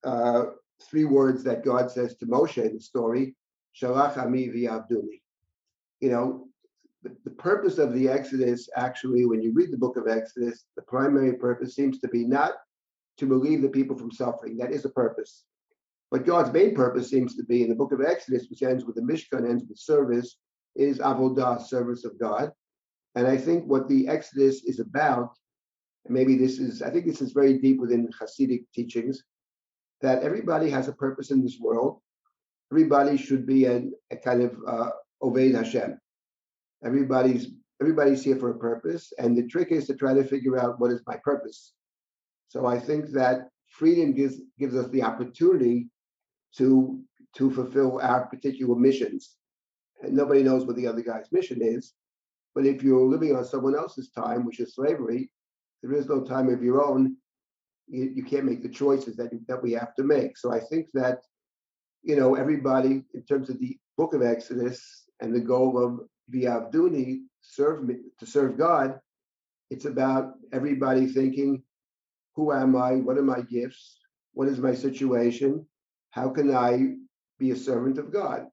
uh, 0.05 0.45
three 0.83 1.05
words 1.05 1.43
that 1.45 1.64
God 1.64 1.91
says 1.91 2.16
to 2.16 2.27
Moshe 2.27 2.62
in 2.62 2.74
the 2.74 2.81
story, 2.81 3.35
Shalach 3.81 4.16
Ami 4.18 4.49
v'Avduni. 4.49 5.20
You 6.01 6.11
know, 6.11 6.49
the, 7.03 7.16
the 7.24 7.31
purpose 7.31 7.79
of 7.79 7.93
the 7.95 8.09
Exodus, 8.09 8.68
actually, 8.77 9.27
when 9.27 9.43
you 9.43 9.53
read 9.53 9.70
the 9.70 9.79
book 9.79 9.97
of 9.97 10.09
Exodus, 10.09 10.64
the 10.77 10.83
primary 10.83 11.35
purpose 11.35 11.74
seems 11.74 11.99
to 12.01 12.09
be 12.09 12.24
not 12.24 12.55
to 13.18 13.27
relieve 13.27 13.62
the 13.62 13.68
people 13.68 13.97
from 13.97 14.11
suffering. 14.11 14.57
That 14.59 14.72
is 14.72 14.85
a 14.85 14.91
purpose. 14.91 15.45
But 16.11 16.27
God's 16.27 16.53
main 16.53 16.74
purpose 16.74 17.11
seems 17.11 17.35
to 17.37 17.45
be 17.45 17.62
in 17.62 17.68
the 17.68 17.74
book 17.74 17.93
of 17.93 18.01
Exodus, 18.01 18.47
which 18.49 18.62
ends 18.62 18.85
with 18.85 18.97
the 18.97 19.03
Mishkan, 19.03 19.49
ends 19.49 19.64
with 19.68 19.79
service, 19.79 20.37
is 20.77 20.99
avodah, 20.99 21.61
service 21.61 22.05
of 22.05 22.18
God. 22.18 22.53
And 23.14 23.27
I 23.27 23.37
think 23.37 23.64
what 23.64 23.89
the 23.89 24.07
Exodus 24.09 24.64
is 24.64 24.79
about, 24.79 25.31
maybe 26.09 26.37
this 26.37 26.59
is, 26.59 26.83
I 26.83 26.91
think 26.91 27.07
this 27.07 27.22
is 27.22 27.33
very 27.33 27.59
deep 27.59 27.81
within 27.81 28.09
Hasidic 28.20 28.64
teachings, 28.74 29.22
that 30.03 30.23
everybody 30.23 30.71
has 30.71 30.89
a 30.89 30.93
purpose 30.93 31.31
in 31.31 31.43
this 31.43 31.59
world. 31.61 32.01
Everybody 32.73 33.17
should 33.17 33.47
be 33.47 33.67
a, 33.67 33.83
kind 34.25 34.43
of 34.43 34.57
uh, 34.67 34.91
Oved 35.23 35.55
Hashem. 35.55 35.99
Everybody's 36.85 37.49
everybody's 37.81 38.23
here 38.23 38.37
for 38.37 38.51
a 38.51 38.59
purpose, 38.59 39.13
and 39.19 39.37
the 39.37 39.47
trick 39.47 39.69
is 39.71 39.87
to 39.87 39.95
try 39.95 40.15
to 40.15 40.25
figure 40.25 40.59
out 40.59 40.81
what 40.81 40.91
is 40.91 41.03
my 41.07 41.17
purpose. 41.25 41.73
So 42.49 42.67
I 42.67 42.79
think 42.79 43.11
that 43.11 43.49
freedom 43.71 44.13
gives 44.13 44.41
gives 44.59 44.75
us 44.75 44.89
the 44.91 45.03
opportunity 45.03 45.89
to 46.59 47.01
to 47.37 47.51
fulfill 47.51 48.01
our 48.01 48.27
particular 48.27 48.75
missions. 48.75 49.37
And 50.03 50.15
nobody 50.15 50.43
knows 50.43 50.67
what 50.67 50.77
the 50.77 50.87
other 50.87 51.03
guy's 51.03 51.33
mission 51.33 51.59
is. 51.63 51.95
But 52.55 52.67
if 52.67 52.83
you're 52.83 53.07
living 53.07 53.37
on 53.37 53.45
someone 53.45 53.77
else's 53.77 54.11
time, 54.11 54.45
which 54.45 54.61
is 54.61 54.75
slavery, 54.75 55.31
there 55.83 55.93
is 55.93 56.07
no 56.07 56.23
time 56.23 56.49
of 56.49 56.63
your 56.63 56.83
own 56.85 57.17
you, 57.89 58.12
you 58.14 58.24
can't 58.24 58.45
make 58.45 58.62
the 58.62 58.68
choices 58.68 59.16
that, 59.16 59.30
that 59.49 59.62
we 59.62 59.72
have 59.72 59.95
to 59.97 60.05
make. 60.05 60.37
So 60.37 60.53
I 60.53 60.61
think 60.61 60.89
that, 60.95 61.20
you 62.03 62.16
know, 62.16 62.34
everybody, 62.34 63.05
in 63.14 63.22
terms 63.28 63.51
of 63.51 63.59
the 63.59 63.78
book 63.97 64.14
of 64.14 64.22
Exodus 64.22 65.05
and 65.20 65.34
the 65.34 65.41
goal 65.41 65.82
of 65.82 66.01
V'avduni, 66.32 67.22
serve 67.41 67.84
me, 67.84 67.97
to 68.18 68.26
serve 68.26 68.59
God, 68.59 68.99
it's 69.70 69.84
about 69.84 70.34
everybody 70.53 71.07
thinking, 71.07 71.62
who 72.34 72.53
am 72.53 72.76
I? 72.76 72.97
What 72.97 73.18
are 73.18 73.22
my 73.22 73.41
gifts? 73.41 73.99
What 74.34 74.49
is 74.49 74.59
my 74.59 74.74
situation? 74.74 75.66
How 76.11 76.28
can 76.28 76.55
I 76.55 76.95
be 77.39 77.51
a 77.51 77.57
servant 77.57 77.99
of 77.99 78.12
God? 78.12 78.47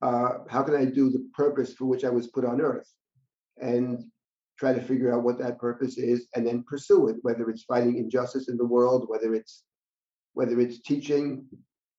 Uh, 0.00 0.38
how 0.48 0.62
can 0.62 0.76
I 0.76 0.84
do 0.84 1.10
the 1.10 1.28
purpose 1.34 1.74
for 1.74 1.86
which 1.86 2.04
I 2.04 2.10
was 2.10 2.28
put 2.28 2.44
on 2.44 2.60
earth? 2.60 2.88
And 3.60 4.04
try 4.58 4.72
to 4.72 4.80
figure 4.80 5.14
out 5.14 5.22
what 5.22 5.38
that 5.38 5.58
purpose 5.58 5.98
is 5.98 6.28
and 6.34 6.46
then 6.46 6.64
pursue 6.64 7.08
it 7.08 7.16
whether 7.22 7.48
it's 7.48 7.62
fighting 7.64 7.98
injustice 7.98 8.48
in 8.48 8.56
the 8.56 8.64
world 8.64 9.06
whether 9.08 9.34
it's 9.34 9.62
whether 10.38 10.60
it's 10.60 10.78
teaching. 10.78 11.44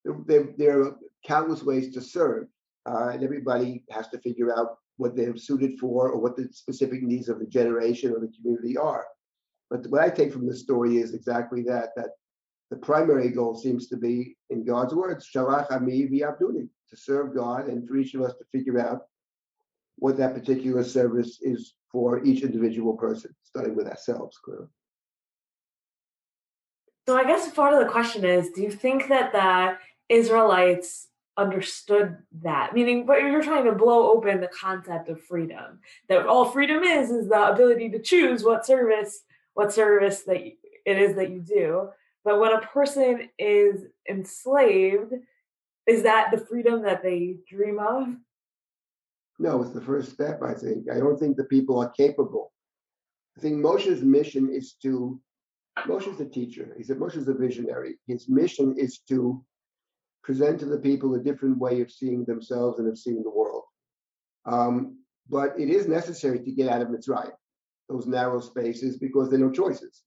There, 0.05 0.53
there 0.57 0.81
are 0.81 0.97
countless 1.27 1.61
ways 1.61 1.93
to 1.93 1.99
serve 1.99 2.47
uh, 2.89 3.09
and 3.09 3.21
everybody 3.21 3.83
has 3.89 4.07
to 4.09 4.19
figure 4.19 4.57
out 4.57 4.77
what 4.95 5.13
they're 5.13 5.35
suited 5.35 5.77
for 5.77 6.09
or 6.09 6.21
what 6.21 6.37
the 6.37 6.47
specific 6.53 7.03
needs 7.03 7.27
of 7.27 7.39
the 7.39 7.45
generation 7.45 8.13
or 8.13 8.21
the 8.21 8.31
community 8.37 8.77
are. 8.77 9.05
But 9.69 9.85
what 9.87 10.01
i 10.01 10.09
take 10.09 10.31
from 10.31 10.47
the 10.47 10.55
story 10.55 10.97
is 10.97 11.13
exactly 11.13 11.63
that 11.63 11.89
that 11.97 12.11
the 12.71 12.77
primary 12.77 13.29
goal 13.29 13.55
seems 13.55 13.87
to 13.87 13.97
be 13.97 14.37
in 14.49 14.65
god's 14.65 14.95
words 14.95 15.29
shalach 15.33 15.69
ami 15.71 16.07
v'abduni 16.07 16.69
to 16.89 16.95
serve 16.95 17.35
god 17.35 17.67
and 17.67 17.87
for 17.87 17.97
each 17.97 18.13
of 18.15 18.21
us 18.21 18.33
to 18.37 18.45
figure 18.51 18.79
out 18.79 19.01
what 19.97 20.17
that 20.17 20.33
particular 20.33 20.83
service 20.83 21.39
is 21.41 21.73
for 21.91 22.23
each 22.23 22.43
individual 22.43 22.95
person, 22.95 23.35
starting 23.43 23.75
with 23.75 23.87
ourselves, 23.87 24.37
clearly. 24.37 24.67
So 27.07 27.17
I 27.17 27.23
guess 27.23 27.49
part 27.51 27.73
of 27.73 27.79
the 27.79 27.91
question 27.91 28.23
is, 28.23 28.51
do 28.51 28.61
you 28.61 28.71
think 28.71 29.07
that 29.07 29.31
the 29.31 29.77
Israelites 30.13 31.07
understood 31.37 32.17
that? 32.43 32.73
Meaning, 32.73 33.05
but 33.05 33.21
you're 33.21 33.41
trying 33.41 33.65
to 33.65 33.71
blow 33.71 34.11
open 34.11 34.41
the 34.41 34.47
concept 34.47 35.09
of 35.09 35.23
freedom. 35.23 35.79
That 36.07 36.27
all 36.27 36.45
freedom 36.45 36.83
is 36.83 37.09
is 37.09 37.27
the 37.27 37.51
ability 37.51 37.89
to 37.89 37.99
choose 37.99 38.43
what 38.43 38.65
service, 38.65 39.21
what 39.55 39.73
service 39.73 40.21
that 40.23 40.37
it 40.37 40.57
is 40.85 41.15
that 41.15 41.31
you 41.31 41.39
do. 41.39 41.89
But 42.23 42.39
when 42.39 42.53
a 42.53 42.61
person 42.61 43.29
is 43.39 43.85
enslaved, 44.07 45.13
is 45.87 46.03
that 46.03 46.29
the 46.31 46.45
freedom 46.45 46.83
that 46.83 47.01
they 47.01 47.37
dream 47.49 47.79
of? 47.79 48.09
No, 49.39 49.61
it's 49.61 49.71
the 49.71 49.81
first 49.81 50.11
step, 50.11 50.41
I 50.43 50.53
think. 50.53 50.91
I 50.91 50.99
don't 50.99 51.17
think 51.17 51.37
the 51.37 51.45
people 51.45 51.79
are 51.79 51.89
capable. 51.91 52.51
I 53.37 53.41
think 53.41 53.55
Moshe's 53.55 54.03
mission 54.03 54.49
is 54.51 54.75
to, 54.83 55.19
Moshe's 55.87 56.19
a 56.19 56.25
teacher. 56.25 56.75
He 56.77 56.83
said 56.83 56.97
Moshe's 56.97 57.27
a 57.29 57.33
visionary. 57.33 57.97
His 58.05 58.27
mission 58.27 58.75
is 58.77 58.99
to 59.07 59.43
present 60.23 60.59
to 60.59 60.65
the 60.65 60.77
people 60.77 61.15
a 61.15 61.19
different 61.19 61.57
way 61.57 61.79
of 61.79 61.89
seeing 61.89 62.25
themselves 62.25 62.79
and 62.79 62.89
of 62.89 62.97
seeing 62.97 63.23
the 63.23 63.29
world. 63.29 63.63
Um, 64.45 64.97
but 65.29 65.57
it 65.57 65.69
is 65.69 65.87
necessary 65.87 66.39
to 66.39 66.51
get 66.51 66.67
out 66.69 66.81
of 66.81 66.89
Mitzrayim, 66.89 67.31
those 67.87 68.07
narrow 68.07 68.41
spaces, 68.41 68.97
because 68.97 69.29
there 69.29 69.39
are 69.39 69.45
no 69.45 69.51
choices. 69.51 70.03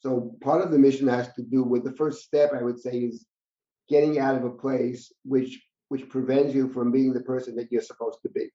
So 0.00 0.36
part 0.42 0.62
of 0.62 0.70
the 0.70 0.78
mission 0.78 1.08
has 1.08 1.32
to 1.34 1.42
do 1.42 1.62
with 1.62 1.84
the 1.84 1.92
first 1.92 2.22
step, 2.22 2.52
I 2.52 2.62
would 2.62 2.78
say, 2.78 2.98
is 2.98 3.24
getting 3.88 4.18
out 4.18 4.36
of 4.36 4.44
a 4.44 4.50
place 4.50 5.10
which 5.24 5.58
which 5.88 6.08
prevents 6.10 6.54
you 6.54 6.68
from 6.68 6.92
being 6.92 7.14
the 7.14 7.22
person 7.22 7.56
that 7.56 7.72
you're 7.72 7.80
supposed 7.80 8.18
to 8.22 8.28
be. 8.28 8.50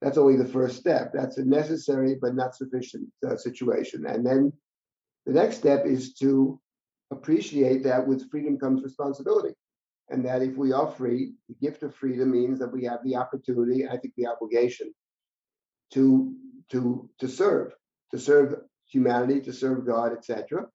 That's 0.00 0.18
only 0.18 0.36
the 0.36 0.44
first 0.44 0.76
step. 0.76 1.12
That's 1.12 1.38
a 1.38 1.44
necessary 1.44 2.16
but 2.20 2.34
not 2.34 2.54
sufficient 2.54 3.08
uh, 3.26 3.36
situation. 3.36 4.06
And 4.06 4.24
then 4.24 4.52
the 5.26 5.32
next 5.32 5.56
step 5.56 5.86
is 5.86 6.14
to 6.14 6.60
appreciate 7.10 7.82
that 7.84 8.06
with 8.06 8.30
freedom 8.30 8.58
comes 8.58 8.82
responsibility. 8.82 9.54
And 10.10 10.24
that 10.24 10.42
if 10.42 10.56
we 10.56 10.72
are 10.72 10.90
free, 10.90 11.32
the 11.48 11.54
gift 11.60 11.82
of 11.82 11.94
freedom 11.94 12.30
means 12.30 12.58
that 12.60 12.72
we 12.72 12.84
have 12.84 13.00
the 13.04 13.16
opportunity, 13.16 13.86
I 13.86 13.98
think 13.98 14.14
the 14.16 14.26
obligation, 14.26 14.94
to 15.92 16.34
to 16.70 17.10
to 17.18 17.28
serve, 17.28 17.72
to 18.12 18.18
serve 18.18 18.54
humanity, 18.86 19.40
to 19.42 19.52
serve 19.52 19.86
God, 19.86 20.12
etc. 20.12 20.66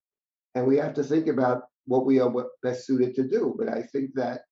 And 0.54 0.66
we 0.66 0.76
have 0.76 0.94
to 0.94 1.02
think 1.02 1.26
about 1.26 1.64
what 1.86 2.06
we 2.06 2.20
are 2.20 2.32
best 2.62 2.86
suited 2.86 3.14
to 3.16 3.24
do. 3.24 3.54
But 3.58 3.68
I 3.68 3.82
think 3.82 4.14
that 4.14 4.42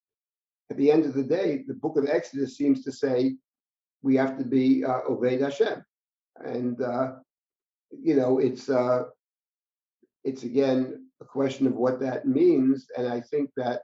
at 0.71 0.77
the 0.77 0.91
end 0.91 1.05
of 1.05 1.15
the 1.15 1.23
day, 1.23 1.65
the 1.67 1.75
book 1.75 1.97
of 1.97 2.09
Exodus 2.09 2.57
seems 2.57 2.83
to 2.83 2.93
say 2.93 3.37
we 4.03 4.17
have 4.17 4.37
to 4.39 4.45
be 4.45 4.85
uh, 4.85 5.01
Oved 5.09 5.41
Hashem. 5.41 5.85
And, 6.37 6.81
uh, 6.81 7.13
you 7.91 8.17
know, 8.17 8.39
it's, 8.39 8.69
uh, 8.69 9.05
it's 10.25 10.43
again 10.45 11.07
a 11.21 11.25
question 11.25 11.67
of 11.67 11.75
what 11.75 12.01
that 12.01 12.27
means. 12.27 12.87
And 12.97 13.07
I 13.07 13.21
think 13.21 13.51
that 13.57 13.83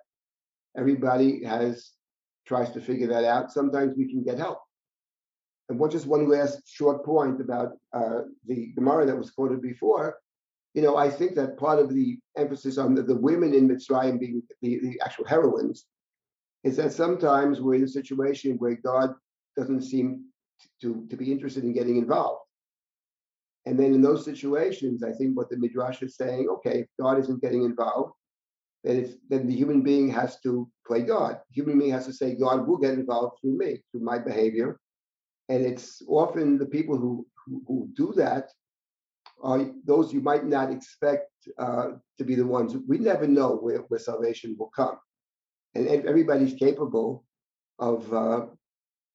everybody 0.76 1.44
has 1.44 1.92
tries 2.46 2.70
to 2.72 2.80
figure 2.80 3.08
that 3.08 3.24
out. 3.24 3.52
Sometimes 3.52 3.94
we 3.96 4.08
can 4.08 4.22
get 4.24 4.38
help. 4.38 4.60
and 5.68 5.78
one 5.78 5.90
just 5.90 6.06
one 6.06 6.28
last 6.28 6.62
short 6.66 7.04
point 7.04 7.40
about 7.40 7.72
uh, 7.92 8.20
the 8.46 8.72
Gemara 8.74 9.06
that 9.06 9.16
was 9.16 9.30
quoted 9.30 9.60
before. 9.60 10.16
You 10.74 10.82
know, 10.82 10.96
I 10.96 11.10
think 11.10 11.34
that 11.34 11.58
part 11.58 11.78
of 11.78 11.92
the 11.92 12.18
emphasis 12.36 12.78
on 12.78 12.94
the, 12.94 13.02
the 13.02 13.16
women 13.16 13.54
in 13.54 13.68
Mitzrayim 13.68 14.18
being 14.18 14.42
the, 14.62 14.78
the 14.80 15.00
actual 15.04 15.26
heroines 15.26 15.86
is 16.64 16.76
that 16.76 16.92
sometimes 16.92 17.60
we're 17.60 17.74
in 17.74 17.84
a 17.84 17.88
situation 17.88 18.56
where 18.58 18.76
God 18.76 19.14
doesn't 19.58 19.82
seem 19.82 20.06
to, 20.82 21.06
to 21.10 21.16
be 21.16 21.32
interested 21.34 21.64
in 21.64 21.72
getting 21.72 21.96
involved. 21.96 22.42
And 23.66 23.78
then 23.78 23.92
in 23.96 24.02
those 24.02 24.24
situations, 24.24 25.02
I 25.02 25.12
think 25.12 25.36
what 25.36 25.50
the 25.50 25.58
Midrash 25.58 26.00
is 26.02 26.16
saying, 26.16 26.48
okay, 26.54 26.76
if 26.80 26.86
God 26.98 27.18
isn't 27.18 27.42
getting 27.42 27.64
involved, 27.64 28.12
then 28.84 28.96
it's 29.00 29.14
then 29.28 29.46
the 29.46 29.58
human 29.62 29.82
being 29.82 30.08
has 30.20 30.40
to 30.44 30.70
play 30.86 31.02
God. 31.02 31.32
The 31.48 31.54
human 31.58 31.78
being 31.78 31.90
has 31.92 32.06
to 32.06 32.12
say, 32.12 32.34
God 32.34 32.66
will 32.66 32.78
get 32.78 32.94
involved 32.94 33.34
through 33.40 33.58
me, 33.58 33.82
through 33.90 34.04
my 34.12 34.18
behavior. 34.18 34.78
And 35.48 35.60
it's 35.66 36.02
often 36.08 36.58
the 36.58 36.70
people 36.76 36.96
who 36.96 37.26
who, 37.44 37.62
who 37.66 37.88
do 37.94 38.12
that 38.16 38.46
are 39.42 39.60
those 39.84 40.12
you 40.12 40.20
might 40.20 40.46
not 40.46 40.72
expect 40.72 41.30
uh, 41.58 41.88
to 42.18 42.24
be 42.24 42.34
the 42.34 42.46
ones. 42.46 42.76
We 42.86 42.98
never 42.98 43.26
know 43.26 43.56
where, 43.56 43.80
where 43.88 44.00
salvation 44.00 44.56
will 44.58 44.70
come, 44.74 44.96
and 45.74 45.86
everybody's 45.88 46.54
capable 46.54 47.24
of 47.78 48.12
uh, 48.12 48.46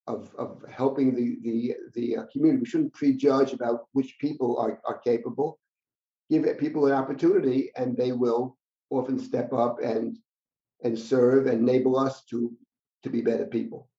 of, 0.07 0.33
of 0.37 0.63
helping 0.69 1.15
the 1.15 1.37
the 1.43 1.75
the 1.93 2.17
uh, 2.17 2.23
community. 2.31 2.61
We 2.61 2.65
shouldn't 2.65 2.93
prejudge 2.93 3.53
about 3.53 3.87
which 3.93 4.17
people 4.19 4.57
are, 4.57 4.79
are 4.85 4.99
capable. 4.99 5.59
Give 6.29 6.45
people 6.57 6.85
an 6.87 6.93
opportunity, 6.93 7.71
and 7.75 7.95
they 7.95 8.11
will 8.11 8.57
often 8.89 9.19
step 9.19 9.53
up 9.53 9.77
and 9.81 10.17
and 10.83 10.97
serve 10.97 11.47
and 11.47 11.67
enable 11.67 11.97
us 11.97 12.23
to 12.25 12.51
to 13.03 13.09
be 13.09 13.21
better 13.21 13.45
people. 13.45 13.89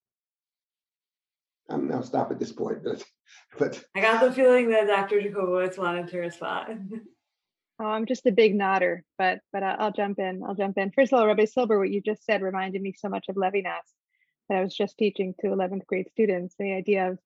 I'm 1.71 1.89
now 1.89 2.03
stop 2.03 2.31
at 2.31 2.39
this 2.39 2.53
point, 2.53 2.85
but 2.85 3.03
but 3.59 3.83
I 3.95 4.01
got 4.01 4.23
the 4.23 4.33
feeling 4.33 4.69
that 4.71 4.87
Dr. 4.87 5.21
Jacobowitz 5.21 5.79
wanted 5.79 6.09
to 6.09 6.19
respond. 6.19 7.01
Oh, 7.81 7.87
I'm 7.87 8.07
just 8.07 8.25
a 8.27 8.31
big 8.31 8.55
nodder, 8.55 9.03
but 9.19 9.41
but 9.53 9.65
I'll, 9.65 9.77
I'll 9.81 9.93
jump 9.93 10.21
in. 10.21 10.45
I'll 10.47 10.55
jump 10.55 10.79
in. 10.79 10.93
First 10.93 11.13
of 11.13 11.19
all, 11.19 11.27
Rabbi 11.27 11.45
Silber, 11.45 11.77
what 11.77 11.91
you 11.91 12.01
just 12.01 12.25
said 12.25 12.41
reminded 12.41 12.81
me 12.81 12.95
so 12.97 13.09
much 13.09 13.25
of 13.29 13.35
Levinas 13.35 13.83
that 14.49 14.59
I 14.59 14.62
was 14.62 14.74
just 14.74 14.99
teaching 14.99 15.34
to 15.40 15.49
11th 15.49 15.86
grade 15.86 16.09
students. 16.11 16.55
The 16.59 16.72
idea 16.72 17.11
of 17.11 17.18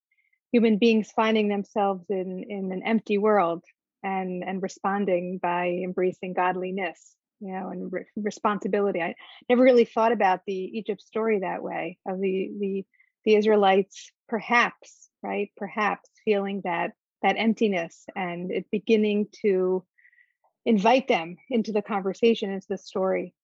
human 0.52 0.78
beings 0.78 1.10
finding 1.14 1.48
themselves 1.48 2.04
in 2.08 2.44
in 2.48 2.72
an 2.72 2.82
empty 2.84 3.18
world 3.18 3.64
and 4.02 4.44
and 4.44 4.62
responding 4.62 5.38
by 5.38 5.66
embracing 5.68 6.34
godliness 6.34 7.16
you 7.40 7.52
know, 7.52 7.68
and 7.68 7.92
re- 7.92 8.06
responsibility. 8.16 9.00
I 9.00 9.14
never 9.48 9.62
really 9.62 9.84
thought 9.84 10.12
about 10.12 10.40
the 10.46 10.54
Egypt 10.54 11.02
story 11.02 11.40
that 11.40 11.62
way 11.62 11.98
of 12.06 12.20
the 12.20 12.50
the 12.58 12.84
the 13.24 13.34
Israelites 13.34 14.10
perhaps, 14.28 15.08
right? 15.22 15.50
Perhaps 15.56 16.08
feeling 16.24 16.62
that 16.64 16.92
that 17.22 17.36
emptiness 17.38 18.04
and 18.14 18.50
it 18.50 18.66
beginning 18.70 19.28
to 19.42 19.84
invite 20.64 21.08
them 21.08 21.36
into 21.50 21.72
the 21.72 21.82
conversation, 21.82 22.50
into 22.50 22.66
the 22.68 22.78
story. 22.78 23.34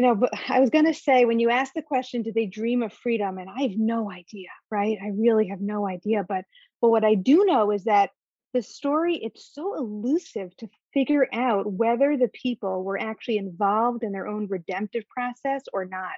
You 0.00 0.06
know, 0.06 0.14
but 0.14 0.30
I 0.48 0.60
was 0.60 0.70
going 0.70 0.86
to 0.86 0.94
say 0.94 1.26
when 1.26 1.40
you 1.40 1.50
ask 1.50 1.74
the 1.74 1.82
question, 1.82 2.22
did 2.22 2.34
they 2.34 2.46
dream 2.46 2.82
of 2.82 2.90
freedom? 2.90 3.36
And 3.36 3.50
I 3.50 3.64
have 3.64 3.76
no 3.76 4.10
idea, 4.10 4.48
right? 4.70 4.96
I 4.98 5.08
really 5.08 5.48
have 5.48 5.60
no 5.60 5.86
idea. 5.86 6.24
But 6.26 6.46
but 6.80 6.88
what 6.88 7.04
I 7.04 7.16
do 7.16 7.44
know 7.44 7.70
is 7.70 7.84
that 7.84 8.08
the 8.54 8.62
story 8.62 9.16
it's 9.16 9.52
so 9.52 9.74
elusive 9.74 10.56
to 10.56 10.70
figure 10.94 11.28
out 11.34 11.70
whether 11.70 12.16
the 12.16 12.28
people 12.28 12.82
were 12.82 12.98
actually 12.98 13.36
involved 13.36 14.02
in 14.02 14.12
their 14.12 14.26
own 14.26 14.46
redemptive 14.46 15.06
process 15.10 15.64
or 15.70 15.84
not 15.84 16.16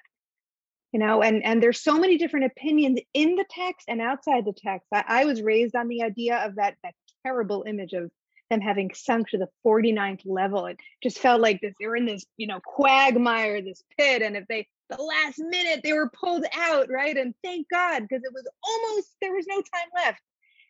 you 0.93 1.01
know 1.01 1.21
and 1.21 1.45
and 1.45 1.63
there's 1.63 1.83
so 1.83 1.99
many 1.99 2.17
different 2.17 2.47
opinions 2.47 3.01
in 3.13 3.35
the 3.35 3.45
text 3.51 3.85
and 3.89 4.01
outside 4.01 4.47
the 4.47 4.55
text 4.57 4.87
i, 4.95 5.05
I 5.07 5.25
was 5.27 5.43
raised 5.43 5.77
on 5.77 5.89
the 5.89 6.03
idea 6.03 6.39
of 6.39 6.55
that 6.55 6.77
that 6.85 6.95
terrible 7.27 7.65
image 7.67 7.93
of 7.93 8.11
them 8.53 8.61
having 8.61 8.91
sunk 8.95 9.29
to 9.29 9.39
the 9.39 9.49
49th 9.67 10.23
level 10.25 10.67
it 10.67 10.79
just 11.03 11.19
felt 11.19 11.41
like 11.41 11.61
this 11.61 11.75
they 11.81 11.87
were 11.87 11.97
in 11.97 12.07
this 12.07 12.25
you 12.37 12.47
know 12.47 12.61
quagmire 12.65 13.63
this 13.63 13.83
pit 13.99 14.23
and 14.23 14.37
if 14.37 14.47
they 14.49 14.67
the 14.91 15.03
last 15.03 15.39
minute 15.39 15.81
they 15.83 15.93
were 15.93 16.11
pulled 16.11 16.45
out 16.55 16.89
right 16.91 17.17
and 17.17 17.35
thank 17.43 17.67
god 17.71 18.03
because 18.03 18.23
it 18.25 18.33
was 18.33 18.47
almost 18.63 19.17
there 19.21 19.33
was 19.33 19.47
no 19.49 19.57
time 19.57 20.05
left. 20.05 20.21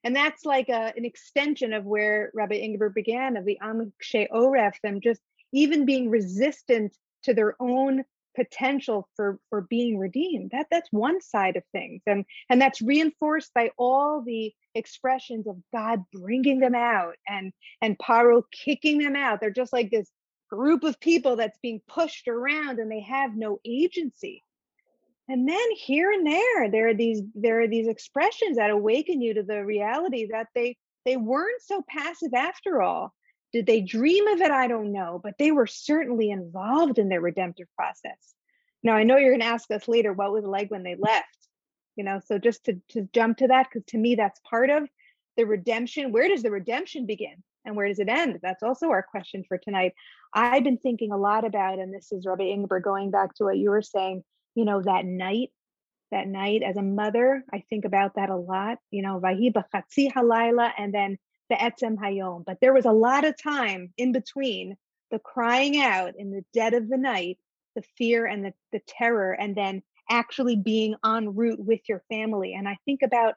And 0.04 0.16
that's 0.16 0.44
like 0.44 0.68
a, 0.68 0.92
an 0.96 1.04
extension 1.04 1.72
of 1.72 1.84
where 1.84 2.30
Rabbi 2.34 2.56
Ingber 2.56 2.92
began 2.92 3.36
of 3.36 3.44
the 3.44 3.58
Amkshe 3.62 4.28
Oref, 4.30 4.74
them 4.82 5.00
just 5.00 5.20
even 5.52 5.84
being 5.84 6.10
resistant 6.10 6.96
to 7.24 7.34
their 7.34 7.54
own 7.60 8.02
potential 8.34 9.08
for 9.16 9.38
for 9.50 9.62
being 9.62 9.98
redeemed. 9.98 10.50
That 10.50 10.66
that's 10.70 10.88
one 10.90 11.20
side 11.20 11.56
of 11.56 11.64
things 11.72 12.02
and 12.06 12.24
and 12.48 12.60
that's 12.60 12.82
reinforced 12.82 13.52
by 13.54 13.70
all 13.76 14.22
the 14.22 14.52
expressions 14.74 15.46
of 15.46 15.56
god 15.72 16.00
bringing 16.12 16.58
them 16.58 16.74
out 16.74 17.14
and 17.28 17.52
and 17.80 17.98
paro 17.98 18.42
kicking 18.52 18.98
them 18.98 19.16
out. 19.16 19.40
They're 19.40 19.50
just 19.50 19.72
like 19.72 19.90
this 19.90 20.10
group 20.50 20.84
of 20.84 21.00
people 21.00 21.36
that's 21.36 21.58
being 21.62 21.80
pushed 21.88 22.28
around 22.28 22.78
and 22.78 22.90
they 22.90 23.00
have 23.00 23.34
no 23.34 23.58
agency. 23.64 24.42
And 25.28 25.48
then 25.48 25.70
here 25.76 26.10
and 26.10 26.26
there 26.26 26.70
there 26.70 26.88
are 26.88 26.94
these 26.94 27.22
there 27.34 27.60
are 27.60 27.68
these 27.68 27.88
expressions 27.88 28.56
that 28.56 28.70
awaken 28.70 29.20
you 29.20 29.34
to 29.34 29.42
the 29.42 29.64
reality 29.64 30.28
that 30.30 30.48
they 30.54 30.76
they 31.04 31.16
weren't 31.16 31.62
so 31.62 31.82
passive 31.88 32.34
after 32.34 32.82
all 32.82 33.12
did 33.52 33.66
they 33.66 33.80
dream 33.80 34.26
of 34.28 34.40
it? 34.40 34.50
I 34.50 34.68
don't 34.68 34.92
know 34.92 35.20
but 35.22 35.34
they 35.38 35.52
were 35.52 35.66
certainly 35.66 36.30
involved 36.30 36.98
in 36.98 37.08
their 37.08 37.20
redemptive 37.20 37.68
process. 37.76 38.34
Now 38.82 38.94
i 38.94 39.04
know 39.04 39.16
you're 39.16 39.30
going 39.30 39.40
to 39.40 39.46
ask 39.46 39.70
us 39.70 39.88
later 39.88 40.12
what 40.12 40.32
was 40.32 40.44
like 40.44 40.70
when 40.70 40.82
they 40.82 40.96
left? 40.98 41.26
You 41.96 42.04
know 42.04 42.20
so 42.24 42.38
just 42.38 42.64
to, 42.64 42.80
to 42.90 43.08
jump 43.12 43.38
to 43.38 43.48
that 43.48 43.68
because 43.68 43.84
to 43.88 43.98
me 43.98 44.14
that's 44.14 44.40
part 44.48 44.70
of 44.70 44.88
the 45.36 45.44
redemption. 45.44 46.12
Where 46.12 46.28
does 46.28 46.42
the 46.42 46.50
redemption 46.50 47.06
begin? 47.06 47.42
And 47.64 47.76
where 47.76 47.86
does 47.86 48.00
it 48.00 48.08
end? 48.08 48.40
That's 48.42 48.64
also 48.64 48.90
our 48.90 49.04
question 49.04 49.44
for 49.46 49.56
tonight. 49.56 49.92
I've 50.34 50.64
been 50.64 50.78
thinking 50.78 51.12
a 51.12 51.16
lot 51.16 51.44
about 51.44 51.78
and 51.78 51.94
this 51.94 52.10
is 52.12 52.26
rabbi 52.26 52.44
ingber 52.44 52.82
going 52.82 53.10
back 53.10 53.34
to 53.34 53.44
what 53.44 53.56
you 53.58 53.70
were 53.70 53.82
saying 53.82 54.24
you 54.54 54.64
know, 54.64 54.82
that 54.82 55.04
night, 55.04 55.50
that 56.10 56.28
night 56.28 56.62
as 56.62 56.76
a 56.76 56.82
mother, 56.82 57.44
I 57.52 57.64
think 57.70 57.84
about 57.84 58.16
that 58.16 58.30
a 58.30 58.36
lot, 58.36 58.78
you 58.90 59.02
know, 59.02 59.20
Vahi 59.20 59.52
b'chatzi 59.52 60.12
halayla 60.12 60.70
and 60.76 60.92
then 60.92 61.18
the 61.52 61.58
etzem 61.58 61.96
hayom. 61.96 62.44
But 62.44 62.58
there 62.60 62.72
was 62.72 62.86
a 62.86 62.92
lot 62.92 63.24
of 63.24 63.40
time 63.40 63.92
in 63.98 64.12
between 64.12 64.76
the 65.10 65.18
crying 65.18 65.80
out 65.80 66.14
in 66.16 66.30
the 66.30 66.44
dead 66.54 66.72
of 66.72 66.88
the 66.88 66.96
night, 66.96 67.38
the 67.76 67.82
fear 67.98 68.24
and 68.24 68.44
the, 68.44 68.54
the 68.72 68.80
terror, 68.86 69.32
and 69.32 69.54
then 69.54 69.82
actually 70.08 70.56
being 70.56 70.94
en 71.04 71.34
route 71.34 71.60
with 71.60 71.80
your 71.88 72.02
family. 72.08 72.54
And 72.54 72.66
I 72.66 72.78
think 72.86 73.02
about 73.02 73.34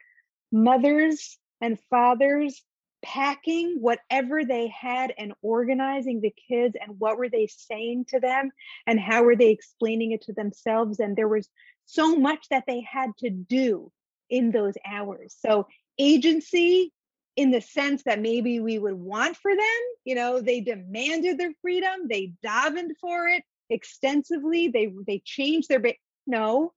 mothers 0.51 1.37
and 1.59 1.77
fathers 1.89 2.63
packing 3.03 3.77
whatever 3.81 4.45
they 4.45 4.67
had 4.67 5.13
and 5.17 5.33
organizing 5.41 6.21
the 6.21 6.33
kids 6.47 6.75
and 6.81 6.99
what 6.99 7.17
were 7.17 7.29
they 7.29 7.47
saying 7.47 8.05
to 8.05 8.19
them 8.19 8.49
and 8.87 8.99
how 8.99 9.23
were 9.23 9.35
they 9.35 9.51
explaining 9.51 10.11
it 10.11 10.23
to 10.23 10.33
themselves 10.33 10.99
and 10.99 11.15
there 11.15 11.27
was 11.27 11.47
so 11.85 12.15
much 12.15 12.47
that 12.49 12.63
they 12.65 12.81
had 12.81 13.11
to 13.17 13.29
do 13.29 13.91
in 14.31 14.49
those 14.49 14.73
hours 14.87 15.35
so 15.39 15.67
agency 15.99 16.91
in 17.35 17.51
the 17.51 17.61
sense 17.61 18.03
that 18.03 18.21
maybe 18.21 18.59
we 18.59 18.79
would 18.79 18.93
want 18.93 19.35
for 19.37 19.51
them 19.51 19.81
you 20.03 20.15
know 20.15 20.41
they 20.41 20.61
demanded 20.61 21.37
their 21.37 21.53
freedom 21.61 22.07
they 22.09 22.31
davened 22.45 22.91
for 22.99 23.27
it 23.27 23.43
extensively 23.69 24.67
they 24.67 24.93
they 25.07 25.21
changed 25.25 25.69
their 25.69 25.79
ba- 25.79 25.93
no 26.27 26.71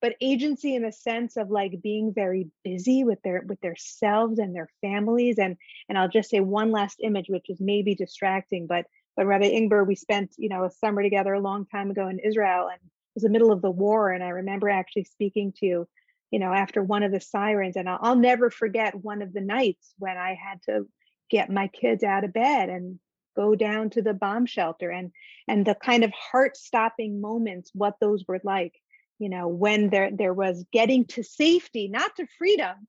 but 0.00 0.14
agency 0.20 0.74
in 0.74 0.82
the 0.82 0.92
sense 0.92 1.36
of 1.36 1.50
like 1.50 1.82
being 1.82 2.12
very 2.14 2.48
busy 2.64 3.04
with 3.04 3.20
their 3.22 3.44
with 3.46 3.60
their 3.60 3.76
selves 3.76 4.38
and 4.38 4.54
their 4.54 4.68
families 4.80 5.38
and 5.38 5.56
and 5.88 5.98
i'll 5.98 6.08
just 6.08 6.30
say 6.30 6.40
one 6.40 6.70
last 6.70 6.98
image 7.02 7.26
which 7.28 7.50
is 7.50 7.60
maybe 7.60 7.94
distracting 7.94 8.66
but 8.66 8.86
but 9.16 9.26
rabbi 9.26 9.50
ingber 9.50 9.86
we 9.86 9.94
spent 9.94 10.32
you 10.38 10.48
know 10.48 10.64
a 10.64 10.70
summer 10.70 11.02
together 11.02 11.34
a 11.34 11.40
long 11.40 11.66
time 11.66 11.90
ago 11.90 12.08
in 12.08 12.18
israel 12.18 12.68
and 12.68 12.80
it 12.80 13.14
was 13.14 13.22
the 13.22 13.30
middle 13.30 13.52
of 13.52 13.62
the 13.62 13.70
war 13.70 14.10
and 14.10 14.24
i 14.24 14.28
remember 14.28 14.68
actually 14.68 15.04
speaking 15.04 15.52
to 15.58 15.86
you 16.30 16.38
know 16.38 16.52
after 16.52 16.82
one 16.82 17.02
of 17.02 17.12
the 17.12 17.20
sirens 17.20 17.76
and 17.76 17.88
I'll, 17.88 17.98
I'll 18.00 18.16
never 18.16 18.50
forget 18.50 18.94
one 18.94 19.22
of 19.22 19.32
the 19.32 19.40
nights 19.40 19.94
when 19.98 20.16
i 20.16 20.34
had 20.34 20.62
to 20.62 20.86
get 21.30 21.50
my 21.50 21.68
kids 21.68 22.02
out 22.02 22.24
of 22.24 22.32
bed 22.32 22.68
and 22.68 22.98
go 23.36 23.54
down 23.54 23.90
to 23.90 24.02
the 24.02 24.14
bomb 24.14 24.46
shelter 24.46 24.90
and 24.90 25.12
and 25.48 25.66
the 25.66 25.74
kind 25.74 26.04
of 26.04 26.12
heart 26.12 26.56
stopping 26.56 27.20
moments 27.20 27.70
what 27.74 27.94
those 28.00 28.24
were 28.26 28.40
like 28.44 28.74
you 29.18 29.28
know 29.28 29.48
when 29.48 29.90
there 29.90 30.10
there 30.10 30.34
was 30.34 30.64
getting 30.72 31.04
to 31.06 31.22
safety 31.22 31.88
not 31.88 32.14
to 32.16 32.26
freedom 32.38 32.86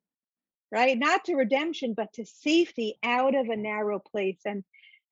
right? 0.72 0.98
Not 0.98 1.26
to 1.26 1.36
redemption 1.36 1.94
but 1.96 2.14
to 2.14 2.26
safety 2.26 2.98
out 3.04 3.36
of 3.36 3.50
a 3.50 3.58
narrow 3.58 4.00
place 4.00 4.39
and 4.46 4.64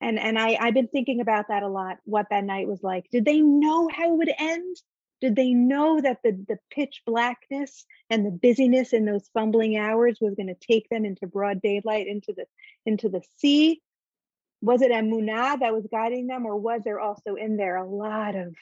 and 0.01 0.17
and 0.17 0.39
i 0.39 0.57
i've 0.59 0.73
been 0.73 0.87
thinking 0.87 1.19
about 1.19 1.49
that 1.49 1.63
a 1.63 1.67
lot 1.67 1.97
what 2.05 2.27
that 2.31 2.45
night 2.45 2.67
was 2.67 2.81
like. 2.81 3.05
Did 3.11 3.25
they 3.25 3.41
know 3.41 3.89
how 3.91 4.13
it 4.13 4.17
would 4.17 4.33
end 4.39 4.77
did 5.21 5.35
they 5.35 5.53
know 5.53 5.99
that 6.01 6.19
the 6.23 6.31
the 6.47 6.57
pitch 6.71 7.01
blackness 7.05 7.85
and 8.09 8.25
the 8.25 8.31
busyness 8.31 8.93
in 8.93 9.05
those 9.05 9.29
fumbling 9.33 9.77
hours 9.77 10.17
was 10.21 10.35
going 10.35 10.47
to 10.47 10.67
take 10.67 10.87
them 10.89 11.05
into 11.05 11.27
broad 11.27 11.61
daylight 11.61 12.07
into 12.07 12.33
the 12.35 12.45
into 12.85 13.09
the 13.09 13.21
sea 13.37 13.81
was 14.61 14.81
it 14.81 14.91
emunah 14.91 15.59
that 15.59 15.73
was 15.73 15.87
guiding 15.91 16.27
them 16.27 16.45
or 16.45 16.55
was 16.55 16.81
there 16.83 16.99
also 16.99 17.35
in 17.35 17.57
there 17.57 17.77
a 17.77 17.87
lot 17.87 18.35
of 18.35 18.53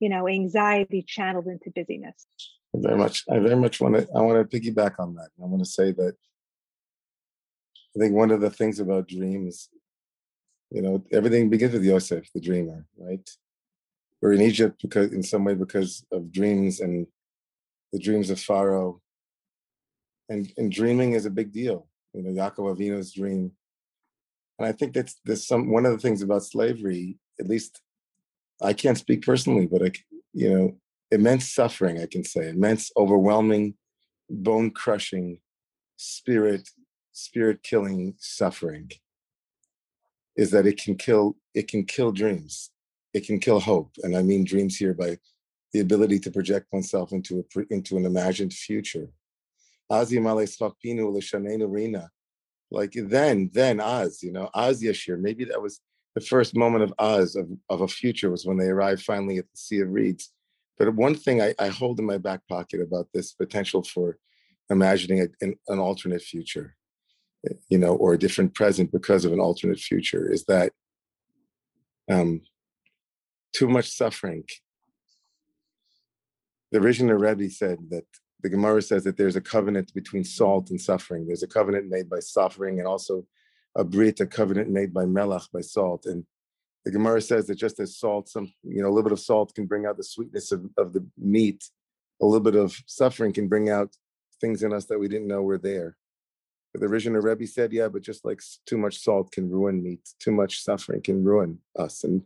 you 0.00 0.08
know, 0.08 0.26
anxiety 0.26 1.04
channeled 1.06 1.46
into 1.46 1.70
busyness. 1.70 2.26
I 2.74 2.80
very 2.80 2.96
much, 2.96 3.24
I 3.30 3.38
very 3.38 3.56
much 3.56 3.80
want 3.80 3.96
to, 3.96 4.08
I 4.14 4.20
want 4.22 4.50
to 4.50 4.60
piggyback 4.60 4.94
on 4.98 5.14
that. 5.14 5.28
I 5.40 5.46
want 5.46 5.62
to 5.62 5.70
say 5.70 5.92
that 5.92 6.14
I 7.94 7.98
think 7.98 8.14
one 8.14 8.30
of 8.30 8.40
the 8.40 8.50
things 8.50 8.80
about 8.80 9.08
dreams, 9.08 9.68
you 10.70 10.80
know, 10.80 11.04
everything 11.12 11.50
begins 11.50 11.74
with 11.74 11.84
Yosef, 11.84 12.32
the 12.32 12.40
dreamer, 12.40 12.86
right? 12.98 13.28
We're 14.20 14.34
in 14.34 14.42
Egypt 14.42 14.80
because, 14.82 15.12
in 15.12 15.22
some 15.22 15.44
way, 15.44 15.54
because 15.54 16.04
of 16.12 16.30
dreams 16.32 16.80
and 16.80 17.06
the 17.92 17.98
dreams 17.98 18.30
of 18.30 18.40
Pharaoh. 18.40 19.00
And, 20.28 20.52
and 20.56 20.70
dreaming 20.70 21.14
is 21.14 21.26
a 21.26 21.30
big 21.30 21.52
deal. 21.52 21.88
You 22.12 22.22
know, 22.22 22.30
Yaakov 22.30 22.76
Avinu's 22.76 23.12
dream. 23.12 23.52
And 24.58 24.68
I 24.68 24.72
think 24.72 24.92
that's 24.94 25.20
there's 25.24 25.46
some 25.46 25.70
one 25.70 25.86
of 25.86 25.92
the 25.92 25.98
things 25.98 26.22
about 26.22 26.44
slavery, 26.44 27.18
at 27.40 27.48
least 27.48 27.80
I 28.62 28.74
can't 28.74 28.98
speak 28.98 29.24
personally, 29.24 29.66
but 29.66 29.82
I, 29.82 29.90
you 30.32 30.50
know, 30.50 30.76
immense 31.10 31.50
suffering, 31.50 32.00
I 32.00 32.06
can 32.06 32.24
say, 32.24 32.50
immense, 32.50 32.92
overwhelming, 32.96 33.74
bone 34.28 34.70
crushing, 34.70 35.40
spirit, 35.96 36.68
spirit 37.12 37.62
killing 37.62 38.14
suffering 38.18 38.90
is 40.36 40.50
that 40.50 40.66
it 40.66 40.80
can 40.80 40.96
kill, 40.96 41.36
it 41.54 41.68
can 41.68 41.84
kill 41.84 42.12
dreams. 42.12 42.70
It 43.12 43.26
can 43.26 43.40
kill 43.40 43.60
hope. 43.60 43.92
And 44.02 44.16
I 44.16 44.22
mean 44.22 44.44
dreams 44.44 44.76
here 44.76 44.94
by 44.94 45.18
the 45.72 45.80
ability 45.80 46.18
to 46.20 46.30
project 46.30 46.66
oneself 46.72 47.12
into 47.12 47.40
a 47.40 47.44
into 47.70 47.96
an 47.96 48.06
imagined 48.06 48.52
future. 48.52 49.08
Like 52.72 52.92
then, 52.94 53.50
then 53.52 53.80
Oz, 53.80 54.22
you 54.22 54.32
know, 54.32 54.48
Oz 54.54 54.80
Yashir, 54.82 55.18
maybe 55.18 55.44
that 55.46 55.60
was 55.60 55.80
the 56.14 56.20
first 56.20 56.56
moment 56.56 56.84
of 56.84 56.94
Oz 56.98 57.36
of, 57.36 57.48
of 57.68 57.80
a 57.80 57.88
future 57.88 58.30
was 58.30 58.46
when 58.46 58.56
they 58.56 58.68
arrived 58.68 59.02
finally 59.02 59.38
at 59.38 59.50
the 59.50 59.56
Sea 59.56 59.80
of 59.80 59.90
Reeds. 59.90 60.32
But 60.78 60.94
one 60.94 61.14
thing 61.14 61.42
I, 61.42 61.54
I 61.58 61.68
hold 61.68 61.98
in 61.98 62.06
my 62.06 62.18
back 62.18 62.40
pocket 62.48 62.80
about 62.80 63.08
this 63.12 63.32
potential 63.32 63.82
for 63.82 64.18
imagining 64.70 65.20
a, 65.20 65.26
an, 65.44 65.54
an 65.68 65.78
alternate 65.78 66.22
future, 66.22 66.76
you 67.68 67.78
know, 67.78 67.96
or 67.96 68.14
a 68.14 68.18
different 68.18 68.54
present 68.54 68.92
because 68.92 69.24
of 69.24 69.32
an 69.32 69.40
alternate 69.40 69.78
future 69.78 70.30
is 70.30 70.44
that 70.44 70.72
um, 72.10 72.40
too 73.52 73.68
much 73.68 73.90
suffering. 73.90 74.44
The 76.72 76.78
Rishon 76.78 77.10
Rebbe 77.18 77.50
said 77.50 77.78
that 77.90 78.04
the 78.42 78.48
Gemara 78.48 78.80
says 78.80 79.04
that 79.04 79.16
there's 79.16 79.36
a 79.36 79.40
covenant 79.40 79.92
between 79.92 80.24
salt 80.24 80.70
and 80.70 80.80
suffering. 80.80 81.26
There's 81.26 81.42
a 81.42 81.48
covenant 81.48 81.88
made 81.88 82.08
by 82.08 82.20
suffering 82.20 82.78
and 82.78 82.88
also 82.88 83.26
a 83.76 83.84
brit, 83.84 84.20
a 84.20 84.26
covenant 84.26 84.70
made 84.70 84.94
by 84.94 85.04
melach, 85.04 85.50
by 85.52 85.60
salt. 85.60 86.06
And 86.06 86.24
the 86.84 86.90
Gemara 86.90 87.20
says 87.20 87.46
that 87.48 87.56
just 87.56 87.80
as 87.80 87.98
salt, 87.98 88.28
some 88.28 88.52
you 88.62 88.82
know, 88.82 88.88
a 88.88 88.90
little 88.90 89.02
bit 89.02 89.12
of 89.12 89.20
salt 89.20 89.54
can 89.54 89.66
bring 89.66 89.84
out 89.84 89.96
the 89.96 90.04
sweetness 90.04 90.52
of, 90.52 90.64
of 90.78 90.92
the 90.92 91.06
meat, 91.18 91.68
a 92.22 92.24
little 92.24 92.40
bit 92.40 92.54
of 92.54 92.76
suffering 92.86 93.32
can 93.32 93.48
bring 93.48 93.68
out 93.68 93.94
things 94.40 94.62
in 94.62 94.72
us 94.72 94.86
that 94.86 94.98
we 94.98 95.08
didn't 95.08 95.28
know 95.28 95.42
were 95.42 95.58
there. 95.58 95.96
But 96.72 96.80
the 96.80 96.86
Rishon 96.86 97.20
Rebbe 97.20 97.46
said, 97.46 97.72
yeah, 97.72 97.88
but 97.88 98.02
just 98.02 98.24
like 98.24 98.40
too 98.64 98.78
much 98.78 98.98
salt 98.98 99.32
can 99.32 99.50
ruin 99.50 99.82
meat, 99.82 100.08
too 100.18 100.30
much 100.30 100.62
suffering 100.62 101.02
can 101.02 101.24
ruin 101.24 101.58
us. 101.76 102.04
And 102.04 102.22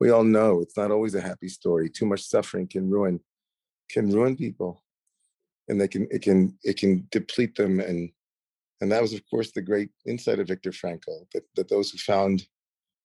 we 0.00 0.10
all 0.10 0.24
know 0.24 0.60
it's 0.60 0.76
not 0.76 0.90
always 0.90 1.14
a 1.14 1.20
happy 1.20 1.48
story. 1.48 1.88
Too 1.88 2.06
much 2.06 2.22
suffering 2.22 2.66
can 2.66 2.90
ruin, 2.90 3.20
can 3.90 4.10
ruin 4.10 4.36
people. 4.36 4.82
And 5.68 5.80
they 5.80 5.88
can 5.88 6.06
it 6.10 6.22
can 6.22 6.58
it 6.62 6.76
can 6.78 7.06
deplete 7.10 7.54
them 7.56 7.80
and 7.80 8.10
and 8.80 8.92
that 8.92 9.00
was 9.00 9.14
of 9.14 9.22
course 9.30 9.50
the 9.52 9.62
great 9.62 9.88
insight 10.06 10.38
of 10.40 10.48
Viktor 10.48 10.72
Frankl, 10.72 11.26
that, 11.32 11.44
that 11.56 11.68
those 11.68 11.90
who 11.90 11.98
found 11.98 12.46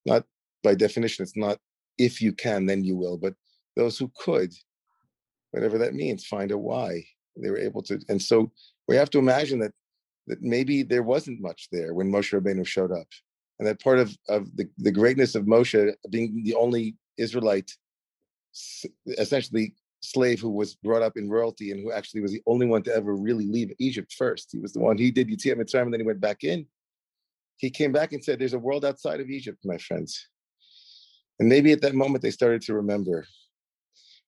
not 0.06 0.26
by 0.62 0.76
definition, 0.76 1.24
it's 1.24 1.38
not 1.38 1.58
if 1.98 2.22
you 2.22 2.34
can, 2.34 2.66
then 2.66 2.84
you 2.84 2.96
will, 2.98 3.18
but 3.18 3.34
those 3.76 3.98
who 3.98 4.12
could, 4.18 4.54
whatever 5.52 5.78
that 5.78 5.94
means, 5.94 6.26
find 6.26 6.52
a 6.52 6.58
why. 6.58 7.06
They 7.42 7.50
were 7.50 7.58
able 7.60 7.82
to, 7.84 8.00
and 8.10 8.22
so 8.22 8.52
we 8.88 8.98
have 8.98 9.10
to 9.12 9.20
imagine 9.20 9.60
that 9.60 9.72
that 10.28 10.42
maybe 10.42 10.84
there 10.84 11.04
wasn't 11.04 11.42
much 11.42 11.70
there 11.72 11.94
when 11.94 12.12
Moshe 12.12 12.38
Rabbeinu 12.38 12.66
showed 12.66 12.92
up, 12.92 13.08
and 13.60 13.68
that 13.68 13.82
part 13.82 14.00
of 14.00 14.16
of 14.28 14.56
the, 14.56 14.70
the 14.78 14.92
greatness 14.92 15.36
of 15.36 15.46
Moshe 15.46 15.94
being 16.10 16.44
the 16.44 16.56
only 16.56 16.96
Israelite, 17.18 17.72
essentially 19.18 19.74
slave 20.02 20.40
who 20.40 20.50
was 20.50 20.76
brought 20.76 21.02
up 21.02 21.18
in 21.18 21.30
royalty 21.30 21.72
and 21.72 21.82
who 21.82 21.92
actually 21.92 22.22
was 22.22 22.32
the 22.32 22.42
only 22.48 22.66
one 22.66 22.82
to 22.84 22.96
ever 22.96 23.16
really 23.16 23.46
leave 23.46 23.74
Egypt 23.80 24.14
first. 24.18 24.50
He 24.52 24.60
was 24.60 24.72
the 24.72 24.80
one 24.80 24.98
he 24.98 25.12
did 25.12 25.28
Yetziat 25.28 25.58
Mitzrayim 25.58 25.84
and 25.84 25.94
then 25.94 26.00
he 26.00 26.06
went 26.06 26.22
back 26.22 26.44
in. 26.44 26.66
He 27.58 27.70
came 27.70 27.92
back 27.92 28.14
and 28.14 28.24
said, 28.24 28.40
"There's 28.40 28.54
a 28.54 28.60
world 28.60 28.86
outside 28.86 29.20
of 29.20 29.30
Egypt, 29.30 29.60
my 29.66 29.78
friends." 29.78 30.28
And 31.40 31.48
maybe 31.48 31.72
at 31.72 31.82
that 31.82 31.96
moment 31.96 32.22
they 32.22 32.32
started 32.32 32.62
to 32.64 32.74
remember 32.74 33.26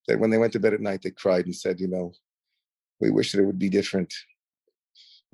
that 0.07 0.19
when 0.19 0.29
they 0.29 0.37
went 0.37 0.53
to 0.53 0.59
bed 0.59 0.73
at 0.73 0.81
night, 0.81 1.01
they 1.01 1.11
cried 1.11 1.45
and 1.45 1.55
said, 1.55 1.79
you 1.79 1.87
know, 1.87 2.13
we 2.99 3.11
wish 3.11 3.31
that 3.31 3.41
it 3.41 3.45
would 3.45 3.59
be 3.59 3.69
different. 3.69 4.13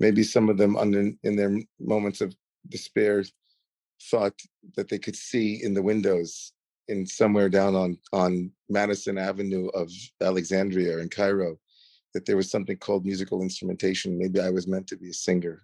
Maybe 0.00 0.22
some 0.22 0.48
of 0.48 0.58
them 0.58 0.76
under, 0.76 1.12
in 1.22 1.36
their 1.36 1.56
moments 1.80 2.20
of 2.20 2.34
despair 2.68 3.24
thought 4.10 4.34
that 4.76 4.88
they 4.88 4.98
could 4.98 5.16
see 5.16 5.62
in 5.62 5.74
the 5.74 5.82
windows 5.82 6.52
in 6.88 7.06
somewhere 7.06 7.48
down 7.48 7.74
on, 7.74 7.98
on 8.12 8.50
Madison 8.68 9.18
Avenue 9.18 9.68
of 9.68 9.90
Alexandria 10.22 10.98
in 10.98 11.08
Cairo, 11.08 11.58
that 12.14 12.24
there 12.24 12.36
was 12.36 12.50
something 12.50 12.76
called 12.78 13.04
musical 13.04 13.42
instrumentation. 13.42 14.18
Maybe 14.18 14.40
I 14.40 14.50
was 14.50 14.66
meant 14.66 14.86
to 14.88 14.96
be 14.96 15.10
a 15.10 15.14
singer. 15.14 15.62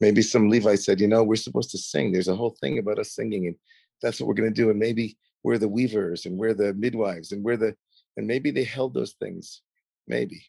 Maybe 0.00 0.22
some 0.22 0.48
Levite 0.48 0.80
said, 0.80 1.00
you 1.00 1.08
know, 1.08 1.24
we're 1.24 1.36
supposed 1.36 1.70
to 1.70 1.78
sing. 1.78 2.12
There's 2.12 2.28
a 2.28 2.36
whole 2.36 2.56
thing 2.60 2.78
about 2.78 2.98
us 2.98 3.12
singing, 3.12 3.46
and 3.46 3.56
that's 4.00 4.20
what 4.20 4.28
we're 4.28 4.34
going 4.34 4.52
to 4.52 4.62
do. 4.62 4.70
And 4.70 4.78
maybe 4.78 5.16
we're 5.44 5.58
the 5.58 5.68
weavers 5.68 6.26
and 6.26 6.36
we're 6.36 6.54
the 6.54 6.74
midwives 6.74 7.30
and 7.30 7.44
we're 7.44 7.58
the 7.58 7.76
and 8.16 8.26
maybe 8.26 8.50
they 8.50 8.64
held 8.64 8.94
those 8.94 9.12
things 9.12 9.62
maybe 10.08 10.42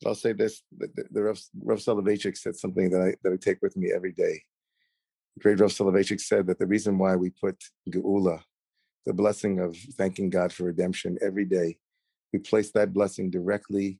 but 0.00 0.08
i'll 0.08 0.14
say 0.16 0.32
this 0.32 0.62
the, 0.76 0.88
the, 0.96 1.04
the 1.12 1.22
Rav, 1.22 1.40
Rav 1.62 1.78
Soloveitchik 1.78 2.36
said 2.36 2.56
something 2.56 2.90
that 2.90 3.00
I, 3.00 3.14
that 3.22 3.32
I 3.32 3.36
take 3.36 3.62
with 3.62 3.76
me 3.76 3.92
every 3.94 4.12
day 4.12 4.42
great 5.38 5.60
Rav 5.60 5.70
Soloveitchik 5.70 6.20
said 6.20 6.46
that 6.46 6.58
the 6.58 6.66
reason 6.66 6.98
why 6.98 7.16
we 7.16 7.30
put 7.30 7.56
geula 7.88 8.40
the 9.06 9.12
blessing 9.12 9.60
of 9.60 9.76
thanking 9.96 10.30
god 10.30 10.52
for 10.52 10.64
redemption 10.64 11.18
every 11.22 11.44
day 11.44 11.78
we 12.32 12.38
place 12.38 12.70
that 12.72 12.92
blessing 12.92 13.30
directly 13.30 13.98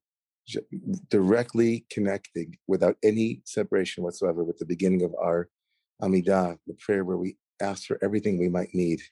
directly 1.09 1.85
connected 1.91 2.55
without 2.67 2.97
any 3.03 3.43
separation 3.45 4.03
whatsoever 4.03 4.43
with 4.43 4.59
the 4.59 4.65
beginning 4.65 5.03
of 5.03 5.15
our 5.21 5.49
Amidah, 6.01 6.57
the 6.67 6.75
prayer 6.75 7.05
where 7.05 7.17
we 7.17 7.37
ask 7.61 7.87
for 7.87 7.99
everything 8.03 8.39
we 8.39 8.49
might 8.49 8.73
need 8.73 9.03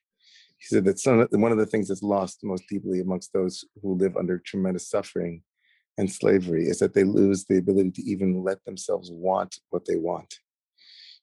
he 0.59 0.67
said 0.67 0.85
that 0.85 0.99
some, 0.99 1.27
one 1.33 1.53
of 1.53 1.59
the 1.59 1.67
things 1.67 1.89
that's 1.89 2.03
lost 2.03 2.41
most 2.43 2.65
deeply 2.69 3.01
amongst 3.01 3.33
those 3.33 3.65
who 3.83 3.95
live 3.95 4.17
under 4.17 4.39
tremendous 4.39 4.89
suffering 4.89 5.43
and 5.99 6.11
slavery 6.11 6.67
is 6.67 6.79
that 6.79 6.95
they 6.95 7.05
lose 7.05 7.45
the 7.45 7.59
ability 7.59 7.91
to 7.93 8.03
even 8.03 8.43
let 8.43 8.65
themselves 8.65 9.11
want 9.11 9.59
what 9.71 9.85
they 9.87 9.97
want. 9.97 10.41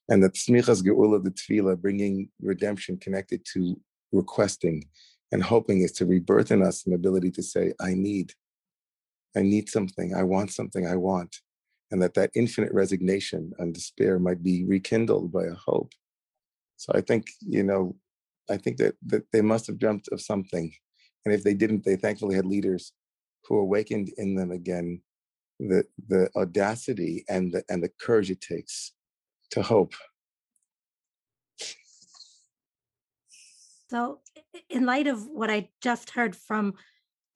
And 0.08 0.22
that 0.22 0.34
smichas 0.34 0.82
geula, 0.82 1.22
the 1.22 1.30
tefillah, 1.30 1.80
bringing 1.80 2.28
redemption 2.40 2.98
connected 2.98 3.44
to 3.54 3.80
requesting 4.12 4.84
and 5.32 5.42
hoping 5.42 5.80
is 5.80 5.92
to 5.92 6.06
rebirth 6.06 6.50
in 6.50 6.62
us 6.62 6.86
an 6.86 6.92
ability 6.92 7.30
to 7.32 7.42
say, 7.42 7.72
I 7.80 7.94
need, 7.94 8.32
I 9.36 9.42
need 9.42 9.68
something, 9.68 10.14
I 10.14 10.22
want 10.22 10.52
something, 10.52 10.86
I 10.86 10.96
want. 10.96 11.36
And 11.90 12.02
that 12.02 12.14
that 12.14 12.30
infinite 12.34 12.72
resignation 12.72 13.52
and 13.58 13.72
despair 13.72 14.18
might 14.18 14.42
be 14.42 14.64
rekindled 14.64 15.32
by 15.32 15.44
a 15.44 15.54
hope. 15.54 15.92
So 16.76 16.92
I 16.94 17.00
think, 17.00 17.26
you 17.40 17.62
know, 17.62 17.96
I 18.50 18.58
think 18.58 18.76
that, 18.78 18.94
that 19.06 19.24
they 19.32 19.40
must 19.40 19.66
have 19.68 19.78
dreamt 19.78 20.08
of 20.12 20.20
something. 20.20 20.72
And 21.24 21.32
if 21.32 21.42
they 21.44 21.54
didn't, 21.54 21.84
they 21.84 21.96
thankfully 21.96 22.34
had 22.34 22.46
leaders 22.46 22.92
who 23.46 23.58
awakened 23.58 24.10
in 24.18 24.34
them 24.34 24.50
again 24.50 25.00
the 25.60 25.84
the 26.08 26.28
audacity 26.36 27.24
and 27.28 27.52
the 27.52 27.62
and 27.68 27.82
the 27.82 27.90
courage 28.00 28.30
it 28.30 28.40
takes 28.40 28.92
to 29.54 29.62
hope. 29.62 29.94
So, 33.88 34.20
in 34.68 34.84
light 34.84 35.06
of 35.06 35.26
what 35.26 35.50
I 35.50 35.68
just 35.80 36.10
heard 36.10 36.34
from 36.34 36.74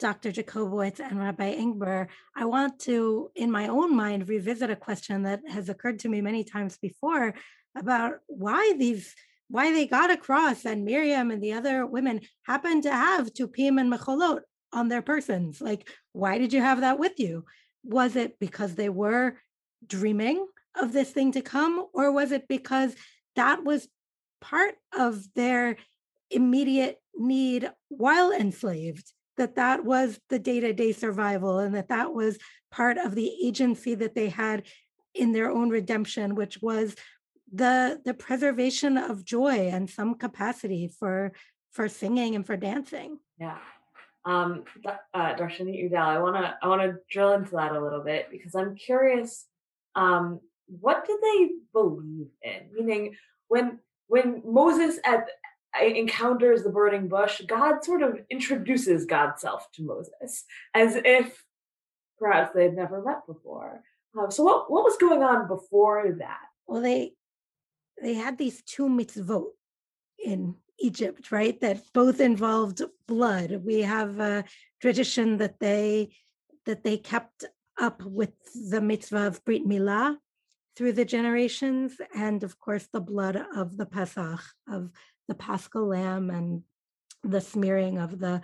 Dr. 0.00 0.32
Jacobowitz 0.32 0.98
and 0.98 1.18
Rabbi 1.18 1.54
Ingber, 1.54 2.08
I 2.34 2.44
want 2.46 2.80
to, 2.80 3.30
in 3.36 3.50
my 3.50 3.68
own 3.68 3.94
mind, 3.94 4.28
revisit 4.28 4.70
a 4.70 4.76
question 4.76 5.22
that 5.22 5.40
has 5.48 5.68
occurred 5.68 6.00
to 6.00 6.08
me 6.08 6.20
many 6.20 6.42
times 6.42 6.76
before 6.78 7.34
about 7.76 8.14
why 8.26 8.74
these 8.76 9.14
why 9.50 9.72
they 9.72 9.86
got 9.86 10.10
across 10.10 10.66
and 10.66 10.84
Miriam 10.84 11.30
and 11.30 11.42
the 11.42 11.54
other 11.54 11.86
women 11.86 12.20
happened 12.42 12.82
to 12.82 12.92
have 12.92 13.32
tupim 13.32 13.80
and 13.80 13.90
mecholot 13.90 14.40
on 14.74 14.88
their 14.88 15.00
persons. 15.00 15.58
Like, 15.58 15.88
why 16.12 16.36
did 16.36 16.52
you 16.52 16.60
have 16.60 16.82
that 16.82 16.98
with 16.98 17.18
you? 17.18 17.46
Was 17.82 18.14
it 18.14 18.38
because 18.38 18.74
they 18.74 18.90
were 18.90 19.38
dreaming 19.86 20.46
of 20.80 20.92
this 20.92 21.10
thing 21.10 21.32
to 21.32 21.42
come, 21.42 21.86
or 21.92 22.12
was 22.12 22.32
it 22.32 22.48
because 22.48 22.94
that 23.36 23.64
was 23.64 23.88
part 24.40 24.74
of 24.96 25.22
their 25.34 25.76
immediate 26.30 27.00
need 27.16 27.70
while 27.88 28.32
enslaved? 28.32 29.12
That 29.36 29.54
that 29.54 29.84
was 29.84 30.18
the 30.28 30.38
day-to-day 30.38 30.92
survival, 30.92 31.58
and 31.58 31.74
that 31.74 31.88
that 31.88 32.12
was 32.12 32.38
part 32.70 32.98
of 32.98 33.14
the 33.14 33.32
agency 33.42 33.94
that 33.94 34.14
they 34.14 34.28
had 34.28 34.64
in 35.14 35.32
their 35.32 35.50
own 35.50 35.70
redemption, 35.70 36.34
which 36.34 36.60
was 36.60 36.96
the 37.52 38.00
the 38.04 38.14
preservation 38.14 38.98
of 38.98 39.24
joy 39.24 39.68
and 39.68 39.88
some 39.88 40.14
capacity 40.14 40.88
for 40.88 41.32
for 41.70 41.88
singing 41.88 42.34
and 42.34 42.44
for 42.44 42.58
dancing 42.58 43.18
yeah 43.40 43.56
um, 44.28 44.64
uh, 45.14 45.34
Darshanit 45.36 45.90
Udel, 45.90 46.02
I 46.02 46.18
wanna 46.18 46.54
I 46.62 46.68
wanna 46.68 46.96
drill 47.10 47.32
into 47.32 47.52
that 47.52 47.72
a 47.72 47.80
little 47.80 48.02
bit 48.02 48.26
because 48.30 48.54
I'm 48.54 48.74
curious. 48.74 49.46
Um, 49.94 50.40
what 50.68 51.06
did 51.06 51.18
they 51.22 51.50
believe 51.72 52.28
in? 52.42 52.68
Meaning, 52.72 53.16
when 53.48 53.78
when 54.06 54.42
Moses 54.44 54.98
at 55.04 55.28
encounters 55.80 56.62
the 56.62 56.70
burning 56.70 57.08
bush, 57.08 57.40
God 57.46 57.84
sort 57.84 58.02
of 58.02 58.18
introduces 58.30 59.04
God's 59.04 59.42
self 59.42 59.70
to 59.72 59.82
Moses 59.82 60.44
as 60.74 60.96
if 60.96 61.44
perhaps 62.18 62.52
they 62.54 62.64
had 62.64 62.74
never 62.74 63.02
met 63.02 63.26
before. 63.26 63.82
Um, 64.18 64.30
so 64.30 64.42
what 64.42 64.70
what 64.70 64.84
was 64.84 64.96
going 64.96 65.22
on 65.22 65.48
before 65.48 66.14
that? 66.18 66.40
Well, 66.66 66.82
they 66.82 67.12
they 68.00 68.14
had 68.14 68.38
these 68.38 68.62
two 68.62 68.88
mitzvot 68.88 69.46
in 70.24 70.54
Egypt, 70.80 71.32
right? 71.32 71.60
That 71.60 71.82
both 71.92 72.20
involved 72.20 72.82
blood. 73.06 73.62
We 73.64 73.82
have 73.82 74.20
a 74.20 74.44
tradition 74.80 75.38
that 75.38 75.58
they 75.60 76.10
that 76.66 76.84
they 76.84 76.98
kept 76.98 77.44
up 77.78 78.02
with 78.02 78.32
the 78.70 78.80
mitzvah 78.80 79.28
of 79.28 79.44
Brit 79.44 79.66
Milah 79.66 80.16
through 80.78 80.92
the 80.92 81.04
generations, 81.04 82.00
and 82.14 82.44
of 82.44 82.60
course 82.60 82.86
the 82.92 83.00
blood 83.00 83.36
of 83.56 83.76
the 83.76 83.84
Pesach 83.84 84.40
of 84.70 84.92
the 85.26 85.34
Paschal 85.34 85.88
Lamb 85.88 86.30
and 86.30 86.62
the 87.24 87.40
smearing 87.40 87.98
of 87.98 88.20
the 88.20 88.40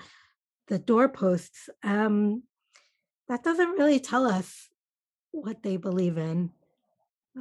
the 0.67 0.81
doorposts. 0.81 1.69
Um, 1.85 2.43
that 3.29 3.45
doesn't 3.45 3.79
really 3.79 4.01
tell 4.01 4.27
us 4.27 4.69
what 5.31 5.63
they 5.63 5.77
believe 5.77 6.19
in. 6.19 6.51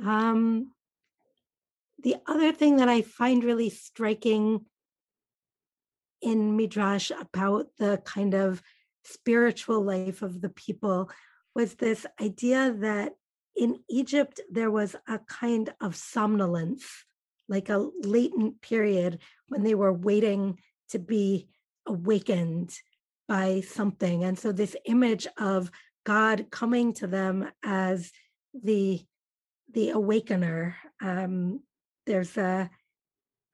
Um, 0.05 0.73
the 2.03 2.17
other 2.27 2.51
thing 2.51 2.77
that 2.77 2.89
I 2.89 3.01
find 3.01 3.43
really 3.43 3.71
striking 3.71 4.65
in 6.21 6.55
Midrash 6.55 7.09
about 7.19 7.67
the 7.79 7.99
kind 8.05 8.35
of 8.35 8.61
spiritual 9.03 9.81
life 9.81 10.21
of 10.21 10.39
the 10.39 10.49
people 10.49 11.09
was 11.55 11.73
this 11.75 12.05
idea 12.21 12.75
that 12.79 13.13
in 13.55 13.79
Egypt 13.89 14.41
there 14.51 14.71
was 14.71 14.95
a 15.07 15.19
kind 15.19 15.73
of 15.81 15.95
somnolence, 15.95 16.85
like 17.47 17.69
a 17.69 17.89
latent 18.01 18.61
period 18.61 19.19
when 19.47 19.63
they 19.63 19.75
were 19.75 19.93
waiting 19.93 20.59
to 20.89 20.99
be 20.99 21.47
awakened 21.85 22.73
by 23.27 23.61
something. 23.61 24.23
And 24.23 24.37
so 24.37 24.51
this 24.51 24.75
image 24.85 25.27
of 25.37 25.71
God 26.05 26.47
coming 26.51 26.93
to 26.93 27.07
them 27.07 27.49
as 27.63 28.11
the 28.53 29.01
the 29.73 29.89
awakener. 29.89 30.75
Um, 31.01 31.61
there's 32.05 32.37
a 32.37 32.69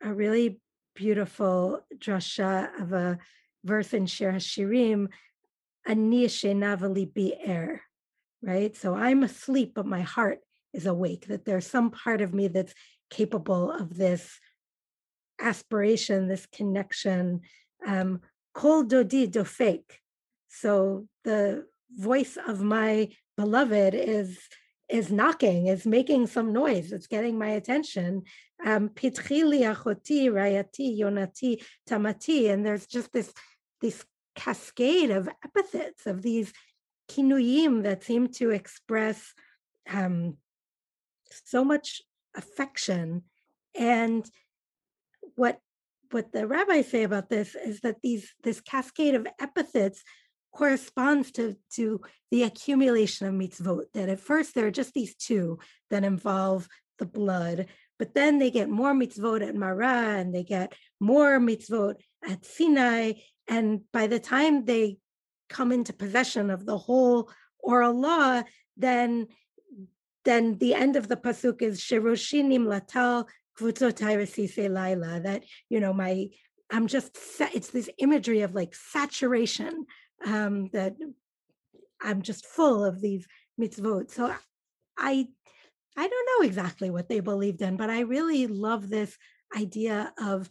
a 0.01 0.13
really 0.13 0.59
beautiful 0.95 1.81
drasha 1.97 2.69
of 2.81 2.93
a 2.93 3.19
verse 3.63 3.93
in 3.93 4.05
Shir 4.05 4.33
Hashirim, 4.33 5.07
Ani 5.85 6.25
Navali 6.25 7.13
bi 7.13 7.35
air, 7.41 7.81
right? 8.41 8.75
So 8.75 8.95
I'm 8.95 9.23
asleep, 9.23 9.73
but 9.75 9.85
my 9.85 10.01
heart 10.01 10.39
is 10.73 10.85
awake, 10.85 11.27
that 11.27 11.45
there's 11.45 11.67
some 11.67 11.91
part 11.91 12.21
of 12.21 12.33
me 12.33 12.47
that's 12.47 12.73
capable 13.09 13.71
of 13.71 13.97
this 13.97 14.39
aspiration, 15.39 16.27
this 16.27 16.45
connection. 16.45 17.41
Um, 17.85 18.21
Kol 18.53 18.83
dodi 18.83 19.27
dofek. 19.29 19.83
So 20.49 21.07
the 21.23 21.65
voice 21.95 22.37
of 22.47 22.61
my 22.61 23.09
beloved 23.37 23.93
is 23.93 24.39
is 24.89 25.11
knocking, 25.11 25.67
is 25.67 25.85
making 25.85 26.25
some 26.25 26.51
noise, 26.51 26.91
it's 26.91 27.05
getting 27.05 27.37
my 27.37 27.49
attention. 27.49 28.23
Um, 28.65 28.89
Pitchili 28.89 29.61
achoti, 29.61 30.29
rayati, 30.29 30.99
yonati, 30.99 31.63
tamati, 31.87 32.51
and 32.51 32.65
there's 32.65 32.87
just 32.87 33.13
this 33.13 33.31
this 33.81 34.03
cascade 34.35 35.11
of 35.11 35.29
epithets 35.43 36.07
of 36.07 36.21
these 36.21 36.51
kinuyim 37.09 37.83
that 37.83 38.03
seem 38.03 38.27
to 38.33 38.51
express 38.51 39.33
um, 39.91 40.37
so 41.45 41.63
much 41.63 42.01
affection. 42.35 43.23
And 43.75 44.29
what 45.35 45.59
what 46.11 46.31
the 46.31 46.47
rabbis 46.47 46.89
say 46.89 47.03
about 47.03 47.29
this 47.29 47.55
is 47.55 47.81
that 47.81 47.97
these 48.01 48.33
this 48.43 48.61
cascade 48.61 49.15
of 49.15 49.27
epithets 49.39 50.03
corresponds 50.51 51.31
to, 51.31 51.55
to 51.71 52.01
the 52.31 52.43
accumulation 52.43 53.27
of 53.27 53.33
mitzvot. 53.33 53.83
That 53.93 54.09
at 54.09 54.19
first 54.19 54.55
there 54.55 54.67
are 54.67 54.71
just 54.71 54.93
these 54.93 55.15
two 55.15 55.59
that 55.89 56.03
involve 56.03 56.67
the 56.97 57.05
blood, 57.05 57.67
but 57.97 58.13
then 58.13 58.39
they 58.39 58.51
get 58.51 58.69
more 58.69 58.93
mitzvot 58.93 59.47
at 59.47 59.55
Marah 59.55 60.19
and 60.19 60.33
they 60.33 60.43
get 60.43 60.73
more 60.99 61.39
mitzvot 61.39 61.95
at 62.27 62.45
Sinai. 62.45 63.13
And 63.47 63.81
by 63.93 64.07
the 64.07 64.19
time 64.19 64.65
they 64.65 64.97
come 65.49 65.71
into 65.71 65.93
possession 65.93 66.49
of 66.49 66.65
the 66.65 66.77
whole 66.77 67.29
oral 67.59 67.99
law, 67.99 68.43
then 68.77 69.27
then 70.25 70.57
the 70.57 70.73
end 70.73 70.95
of 70.95 71.07
the 71.07 71.15
pasuk 71.15 71.61
is 71.61 71.79
Shiroshinim 71.79 72.65
Latal 72.65 73.27
Kvutzotai 73.57 74.69
Laila. 74.69 75.19
That 75.19 75.43
you 75.69 75.79
know, 75.79 75.93
my 75.93 76.27
I'm 76.71 76.87
just 76.87 77.17
it's 77.53 77.69
this 77.69 77.89
imagery 77.97 78.41
of 78.41 78.53
like 78.53 78.75
saturation 78.75 79.85
um, 80.25 80.69
that 80.73 80.95
I'm 82.01 82.21
just 82.21 82.45
full 82.45 82.83
of 82.83 83.01
these 83.01 83.27
mitzvot. 83.59 84.11
So 84.11 84.33
I 84.97 85.27
I 85.97 86.07
don't 86.07 86.29
know 86.39 86.47
exactly 86.47 86.89
what 86.89 87.09
they 87.09 87.19
believed 87.19 87.61
in, 87.61 87.75
but 87.75 87.89
I 87.89 88.01
really 88.01 88.47
love 88.47 88.89
this 88.89 89.17
idea 89.55 90.13
of 90.17 90.49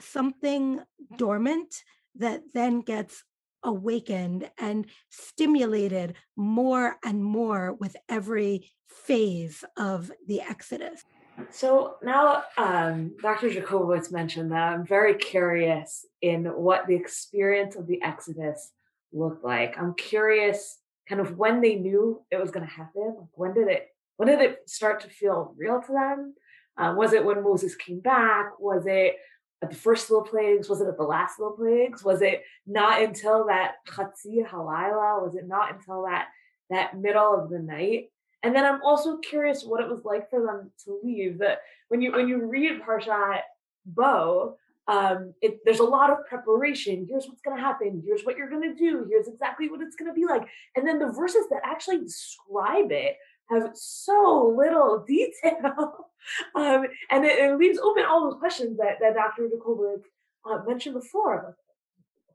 something 0.00 0.80
dormant 1.16 1.74
that 2.16 2.42
then 2.52 2.80
gets 2.80 3.22
awakened 3.62 4.50
and 4.58 4.86
stimulated 5.10 6.14
more 6.36 6.96
and 7.04 7.24
more 7.24 7.72
with 7.74 7.96
every 8.08 8.70
phase 8.88 9.64
of 9.76 10.10
the 10.26 10.40
Exodus. 10.40 11.04
So 11.50 11.96
now 12.02 12.44
um, 12.58 13.16
Dr. 13.22 13.48
Jacobowitz 13.48 14.12
mentioned 14.12 14.52
that 14.52 14.72
I'm 14.72 14.86
very 14.86 15.14
curious 15.14 16.04
in 16.20 16.44
what 16.44 16.86
the 16.86 16.94
experience 16.94 17.76
of 17.76 17.86
the 17.86 18.02
Exodus 18.02 18.72
looked 19.12 19.44
like. 19.44 19.78
I'm 19.78 19.94
curious 19.94 20.78
kind 21.08 21.20
of 21.20 21.38
when 21.38 21.60
they 21.60 21.76
knew 21.76 22.22
it 22.30 22.40
was 22.40 22.50
going 22.50 22.66
to 22.66 22.72
happen. 22.72 23.16
Like 23.18 23.28
when 23.34 23.54
did 23.54 23.68
it 23.68 23.88
when 24.16 24.28
did 24.28 24.40
it 24.40 24.68
start 24.68 25.00
to 25.00 25.08
feel 25.08 25.54
real 25.56 25.80
to 25.80 25.92
them? 25.92 26.34
Uh, 26.76 26.94
was 26.94 27.14
it 27.14 27.24
when 27.24 27.42
Moses 27.42 27.74
came 27.74 28.00
back? 28.00 28.60
Was 28.60 28.84
it 28.86 29.16
at 29.62 29.70
the 29.70 29.76
first 29.76 30.10
little 30.10 30.24
plagues? 30.24 30.68
Was 30.68 30.80
it 30.80 30.88
at 30.88 30.96
the 30.96 31.02
last 31.02 31.38
little 31.38 31.56
plagues? 31.56 32.04
Was 32.04 32.22
it 32.22 32.42
not 32.66 33.02
until 33.02 33.46
that 33.46 33.74
Chatzi 33.88 34.46
Halayla? 34.46 35.22
Was 35.22 35.34
it 35.34 35.46
not 35.46 35.74
until 35.74 36.04
that 36.04 36.28
that 36.70 36.98
middle 36.98 37.34
of 37.34 37.50
the 37.50 37.58
night? 37.58 38.10
And 38.42 38.54
then 38.54 38.64
I'm 38.64 38.82
also 38.82 39.18
curious 39.18 39.64
what 39.64 39.82
it 39.82 39.88
was 39.88 40.04
like 40.04 40.30
for 40.30 40.40
them 40.40 40.70
to 40.84 41.00
leave. 41.02 41.38
That 41.38 41.60
when 41.88 42.00
you 42.00 42.12
when 42.12 42.28
you 42.28 42.46
read 42.46 42.80
Parshat 42.82 43.40
Bo, 43.84 44.56
um, 44.88 45.34
it, 45.42 45.60
there's 45.64 45.80
a 45.80 45.84
lot 45.84 46.10
of 46.10 46.26
preparation. 46.26 47.06
Here's 47.08 47.26
what's 47.26 47.42
going 47.42 47.56
to 47.56 47.62
happen. 47.62 48.02
Here's 48.04 48.22
what 48.22 48.36
you're 48.36 48.50
going 48.50 48.74
to 48.74 48.74
do. 48.74 49.06
Here's 49.08 49.28
exactly 49.28 49.68
what 49.68 49.80
it's 49.80 49.94
going 49.94 50.10
to 50.10 50.14
be 50.14 50.26
like. 50.26 50.42
And 50.74 50.86
then 50.86 50.98
the 50.98 51.12
verses 51.12 51.44
that 51.50 51.60
actually 51.64 51.98
describe 51.98 52.90
it 52.90 53.16
have 53.50 53.70
so 53.74 54.54
little 54.56 55.04
detail. 55.08 56.10
um, 56.54 56.84
and 57.10 57.24
it, 57.24 57.38
it, 57.38 57.58
leaves 57.58 57.78
open 57.78 58.04
all 58.04 58.30
those 58.30 58.38
questions 58.38 58.76
that, 58.78 58.98
that 59.00 59.14
Dr. 59.14 59.48
Jacobic 59.48 60.02
uh, 60.48 60.62
mentioned 60.66 60.94
before. 60.94 61.56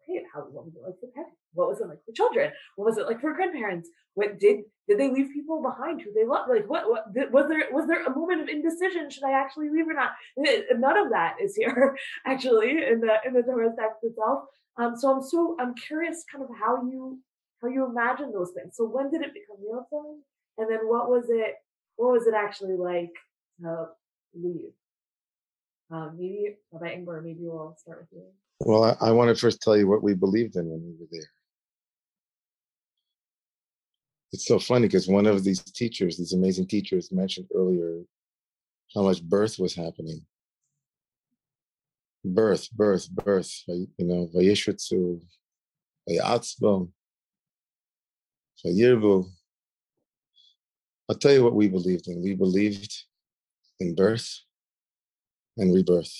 Okay, 0.04 0.24
how, 0.34 0.42
what 0.42 0.66
was 0.66 0.76
it 0.76 0.82
like 0.86 1.00
for 1.00 1.08
parents? 1.08 1.36
What 1.54 1.70
was 1.70 1.80
it 1.80 1.88
like 1.88 2.04
for 2.06 2.12
children? 2.12 2.52
What 2.76 2.86
was 2.86 2.98
it 2.98 3.08
like 3.08 3.22
for 3.22 3.34
grandparents? 3.34 3.90
What 4.14 4.40
did 4.40 4.62
did 4.88 5.00
they 5.00 5.10
leave 5.10 5.34
people 5.34 5.64
behind 5.64 6.02
who 6.02 6.14
they 6.14 6.26
loved? 6.26 6.50
Like 6.50 6.70
what, 6.70 6.88
what 6.88 7.32
was 7.32 7.48
there 7.48 7.64
was 7.72 7.88
there 7.88 8.06
a 8.06 8.16
moment 8.16 8.42
of 8.42 8.50
indecision? 8.50 9.10
Should 9.10 9.24
I 9.24 9.32
actually 9.32 9.70
leave 9.70 9.88
or 9.88 9.94
not? 9.94 10.12
None 10.38 10.98
of 10.98 11.10
that 11.10 11.38
is 11.42 11.56
here 11.56 11.96
actually 12.26 12.84
in 12.86 13.00
the 13.02 13.16
in 13.26 13.34
the 13.34 13.42
Torah 13.42 13.72
text 13.78 14.04
itself. 14.04 14.46
Um, 14.78 14.96
so 14.96 15.16
I'm 15.16 15.24
so 15.24 15.56
I'm 15.60 15.74
curious 15.76 16.24
kind 16.32 16.44
of 16.44 16.50
how 16.60 16.84
you 16.84 17.20
how 17.62 17.70
you 17.70 17.86
imagine 17.86 18.32
those 18.32 18.52
things. 18.52 18.76
So 18.76 18.86
when 18.86 19.10
did 19.10 19.22
it 19.22 19.34
become 19.34 19.58
real 19.64 19.88
for 19.90 20.04
you? 20.04 20.22
And 20.58 20.70
then 20.70 20.80
what 20.84 21.10
was 21.10 21.26
it 21.30 21.56
what 21.98 22.12
was 22.14 22.28
it 22.28 22.34
actually 22.34 22.76
like 22.76 23.14
to 23.62 23.88
leave? 24.34 24.74
Um, 25.92 26.16
maybe 26.18 26.58
Rabbi 26.72 26.96
Ingber, 26.96 27.24
maybe 27.24 27.40
we'll 27.42 27.76
start 27.78 28.02
with 28.02 28.20
you. 28.20 28.26
Well, 28.60 28.84
I, 28.84 29.10
I 29.10 29.12
want 29.12 29.30
to 29.30 29.40
first 29.40 29.62
tell 29.62 29.78
you 29.78 29.88
what 29.88 30.04
we 30.04 30.14
believed 30.14 30.56
in 30.56 30.66
when 30.66 30.82
we 30.82 30.94
were 31.00 31.08
there 31.12 31.30
it's 34.36 34.48
so 34.48 34.60
funny 34.60 34.86
because 34.88 35.08
one 35.08 35.26
of 35.26 35.46
these 35.46 35.64
teachers, 35.64 36.18
these 36.18 36.34
amazing 36.34 36.68
teachers, 36.68 37.10
mentioned 37.10 37.48
earlier 37.56 38.02
how 38.94 39.04
much 39.04 39.24
birth 39.24 39.58
was 39.58 39.74
happening. 39.74 40.26
Birth, 42.26 42.70
birth, 42.72 43.10
birth. 43.10 43.50
You 43.68 43.88
know, 43.98 44.30
vayishutsu, 44.36 45.22
vayatzbo, 46.10 46.90
vayirbu. 48.66 49.26
I'll 51.10 51.16
tell 51.16 51.32
you 51.32 51.44
what 51.44 51.54
we 51.54 51.68
believed 51.68 52.08
in. 52.08 52.24
We 52.24 52.34
believed 52.34 52.94
in 53.80 53.96
birth 53.96 54.40
and 55.58 55.74
rebirth. 55.74 56.14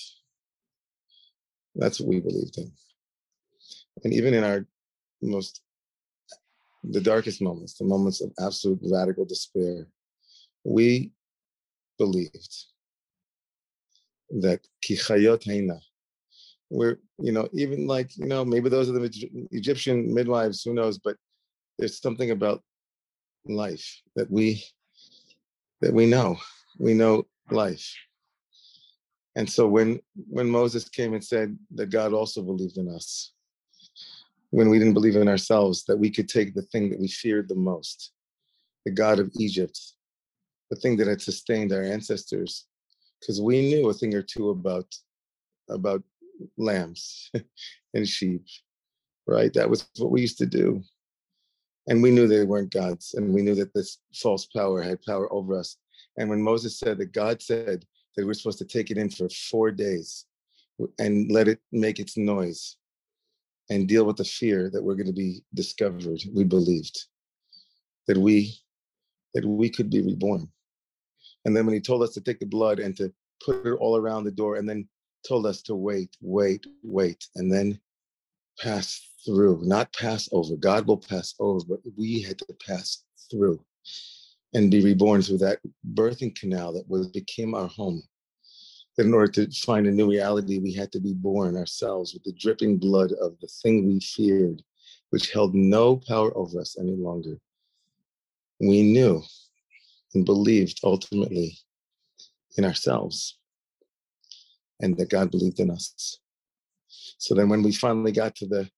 That's 1.74 2.00
what 2.00 2.08
we 2.08 2.20
believed 2.20 2.58
in. 2.58 2.70
And 4.04 4.12
even 4.12 4.34
in 4.34 4.44
our 4.44 4.66
most 5.22 5.62
the 6.88 7.00
darkest 7.00 7.42
moments, 7.42 7.74
the 7.74 7.84
moments 7.84 8.20
of 8.20 8.32
absolute 8.38 8.78
radical 8.82 9.24
despair, 9.24 9.88
we 10.64 11.10
believed 11.98 12.54
that 14.30 14.60
kichayot 14.84 15.42
heina, 15.44 15.80
we're, 16.70 16.98
you 17.18 17.32
know, 17.32 17.48
even 17.52 17.86
like, 17.86 18.16
you 18.16 18.26
know, 18.26 18.44
maybe 18.44 18.68
those 18.68 18.88
are 18.88 18.92
the 18.92 19.48
Egyptian 19.52 20.12
midwives, 20.12 20.62
who 20.62 20.74
knows, 20.74 20.98
but 20.98 21.16
there's 21.78 22.00
something 22.00 22.30
about 22.30 22.62
life 23.46 24.02
that 24.16 24.30
we 24.30 24.62
that 25.80 25.92
we 25.92 26.06
know. 26.06 26.38
We 26.78 26.94
know 26.94 27.24
life. 27.50 27.94
And 29.36 29.48
so 29.48 29.68
when 29.68 30.00
when 30.28 30.48
Moses 30.48 30.88
came 30.88 31.12
and 31.12 31.24
said 31.24 31.58
that 31.74 31.90
God 31.90 32.12
also 32.12 32.42
believed 32.42 32.78
in 32.78 32.88
us, 32.88 33.32
when 34.50 34.70
we 34.70 34.78
didn't 34.78 34.94
believe 34.94 35.16
in 35.16 35.28
ourselves, 35.28 35.84
that 35.84 35.98
we 35.98 36.10
could 36.10 36.28
take 36.28 36.54
the 36.54 36.62
thing 36.62 36.90
that 36.90 37.00
we 37.00 37.08
feared 37.08 37.48
the 37.48 37.54
most, 37.54 38.12
the 38.86 38.90
God 38.90 39.18
of 39.18 39.30
Egypt, 39.38 39.78
the 40.70 40.76
thing 40.76 40.96
that 40.96 41.06
had 41.06 41.20
sustained 41.20 41.72
our 41.72 41.82
ancestors, 41.82 42.66
because 43.20 43.40
we 43.40 43.60
knew 43.60 43.90
a 43.90 43.94
thing 43.94 44.14
or 44.14 44.22
two 44.22 44.50
about 44.50 44.86
about 45.68 46.02
lambs 46.56 47.30
and 47.94 48.08
sheep, 48.08 48.44
right? 49.26 49.52
That 49.52 49.68
was 49.68 49.86
what 49.98 50.10
we 50.10 50.22
used 50.22 50.38
to 50.38 50.46
do. 50.46 50.82
And 51.88 52.02
we 52.02 52.10
knew 52.10 52.26
they 52.26 52.44
weren't 52.44 52.72
gods, 52.72 53.14
and 53.14 53.32
we 53.32 53.42
knew 53.42 53.54
that 53.54 53.72
this 53.72 53.98
false 54.14 54.46
power 54.46 54.82
had 54.82 55.02
power 55.02 55.32
over 55.32 55.58
us. 55.58 55.76
And 56.16 56.28
when 56.28 56.42
Moses 56.42 56.78
said 56.78 56.98
that 56.98 57.12
God 57.12 57.40
said 57.40 57.84
that 58.16 58.26
we're 58.26 58.34
supposed 58.34 58.58
to 58.58 58.64
take 58.64 58.90
it 58.90 58.98
in 58.98 59.10
for 59.10 59.28
four 59.28 59.70
days 59.70 60.24
and 60.98 61.30
let 61.30 61.48
it 61.48 61.60
make 61.72 61.98
its 61.98 62.16
noise 62.16 62.76
and 63.70 63.88
deal 63.88 64.04
with 64.04 64.16
the 64.16 64.24
fear 64.24 64.70
that 64.70 64.82
we're 64.82 64.94
going 64.94 65.06
to 65.06 65.12
be 65.12 65.42
discovered, 65.54 66.22
we 66.34 66.44
believed 66.44 66.98
that 68.08 68.16
we 68.16 68.54
that 69.34 69.44
we 69.44 69.68
could 69.68 69.90
be 69.90 70.00
reborn. 70.00 70.48
And 71.44 71.54
then 71.54 71.66
when 71.66 71.74
he 71.74 71.80
told 71.80 72.02
us 72.02 72.14
to 72.14 72.20
take 72.20 72.40
the 72.40 72.46
blood 72.46 72.78
and 72.78 72.96
to 72.96 73.12
put 73.44 73.66
it 73.66 73.74
all 73.74 73.96
around 73.96 74.24
the 74.24 74.30
door 74.30 74.56
and 74.56 74.68
then 74.68 74.88
told 75.28 75.46
us 75.46 75.60
to 75.62 75.74
wait, 75.74 76.16
wait, 76.22 76.66
wait, 76.82 77.26
and 77.34 77.52
then 77.52 77.78
pass 78.58 79.08
through, 79.24 79.60
not 79.62 79.92
pass 79.92 80.28
over. 80.32 80.56
God 80.56 80.86
will 80.86 80.98
pass 80.98 81.34
over, 81.38 81.64
but 81.68 81.80
we 81.96 82.22
had 82.22 82.38
to 82.38 82.56
pass 82.66 83.04
through 83.30 83.60
and 84.54 84.70
be 84.70 84.82
reborn 84.82 85.22
through 85.22 85.38
that 85.38 85.58
birthing 85.94 86.34
canal 86.34 86.72
that 86.72 86.88
was 86.88 87.08
became 87.08 87.54
our 87.54 87.68
home. 87.68 88.02
In 88.98 89.12
order 89.12 89.30
to 89.32 89.50
find 89.50 89.86
a 89.86 89.90
new 89.90 90.08
reality, 90.10 90.58
we 90.58 90.72
had 90.72 90.90
to 90.92 91.00
be 91.00 91.12
born 91.12 91.56
ourselves 91.56 92.14
with 92.14 92.24
the 92.24 92.32
dripping 92.32 92.78
blood 92.78 93.12
of 93.20 93.38
the 93.40 93.48
thing 93.62 93.86
we 93.86 94.00
feared, 94.00 94.62
which 95.10 95.32
held 95.32 95.54
no 95.54 95.96
power 95.96 96.34
over 96.36 96.60
us 96.60 96.78
any 96.78 96.96
longer. 96.96 97.38
We 98.58 98.82
knew 98.82 99.22
and 100.14 100.24
believed 100.24 100.80
ultimately 100.82 101.58
in 102.56 102.64
ourselves 102.64 103.38
and 104.80 104.96
that 104.96 105.10
God 105.10 105.30
believed 105.30 105.60
in 105.60 105.70
us. 105.70 106.18
So 107.18 107.34
then 107.34 107.48
when 107.48 107.62
we 107.62 107.72
finally 107.72 108.12
got 108.12 108.34
to 108.36 108.46
the, 108.46 108.68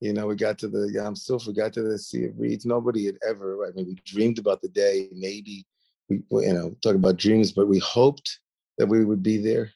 you 0.00 0.12
know, 0.12 0.26
we 0.26 0.36
got 0.36 0.58
to 0.60 0.68
the 0.68 0.84
um, 0.84 0.90
Yam 0.92 1.16
Suf, 1.16 1.46
we 1.46 1.52
got 1.52 1.72
to 1.74 1.82
the 1.82 1.98
Sea 1.98 2.26
of 2.26 2.38
Reeds, 2.38 2.64
nobody 2.64 3.06
had 3.06 3.18
ever, 3.28 3.66
I 3.66 3.72
mean, 3.72 3.86
we 3.86 3.94
dreamed 4.04 4.38
about 4.38 4.62
the 4.62 4.68
day, 4.68 5.08
maybe, 5.12 5.66
we, 6.08 6.22
you 6.30 6.52
know, 6.52 6.74
talk 6.82 6.94
about 6.94 7.16
dreams, 7.16 7.52
but 7.52 7.68
we 7.68 7.78
hoped 7.80 8.38
that 8.78 8.86
we 8.86 9.04
would 9.04 9.22
be 9.22 9.38
there. 9.38 9.70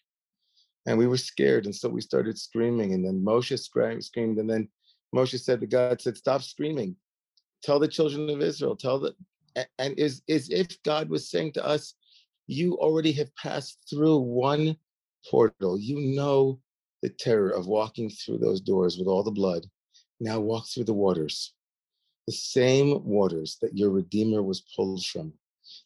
And 0.86 0.98
we 0.98 1.06
were 1.06 1.16
scared. 1.16 1.66
And 1.66 1.74
so 1.74 1.88
we 1.88 2.00
started 2.00 2.36
screaming. 2.38 2.92
And 2.92 3.04
then 3.04 3.24
Moshe 3.24 3.56
screamed. 3.58 4.38
And 4.38 4.50
then 4.50 4.68
Moshe 5.14 5.38
said 5.38 5.60
to 5.60 5.66
God, 5.66 6.00
said, 6.00 6.16
stop 6.16 6.42
screaming. 6.42 6.96
Tell 7.62 7.78
the 7.78 7.86
children 7.86 8.28
of 8.30 8.40
Israel, 8.40 8.74
tell 8.74 8.98
the, 8.98 9.14
and 9.78 9.96
is, 9.96 10.22
is 10.26 10.50
if 10.50 10.82
God 10.82 11.08
was 11.08 11.30
saying 11.30 11.52
to 11.52 11.64
us, 11.64 11.94
you 12.48 12.76
already 12.78 13.12
have 13.12 13.34
passed 13.36 13.78
through 13.88 14.18
one 14.18 14.76
portal. 15.30 15.78
You 15.78 16.16
know 16.16 16.58
the 17.02 17.08
terror 17.08 17.50
of 17.50 17.66
walking 17.66 18.08
through 18.08 18.38
those 18.38 18.60
doors 18.60 18.96
with 18.96 19.08
all 19.08 19.22
the 19.22 19.30
blood. 19.30 19.66
Now 20.20 20.40
walk 20.40 20.68
through 20.68 20.84
the 20.84 20.94
waters, 20.94 21.52
the 22.26 22.32
same 22.32 23.04
waters 23.04 23.58
that 23.60 23.76
your 23.76 23.90
Redeemer 23.90 24.42
was 24.42 24.64
pulled 24.76 25.04
from, 25.04 25.32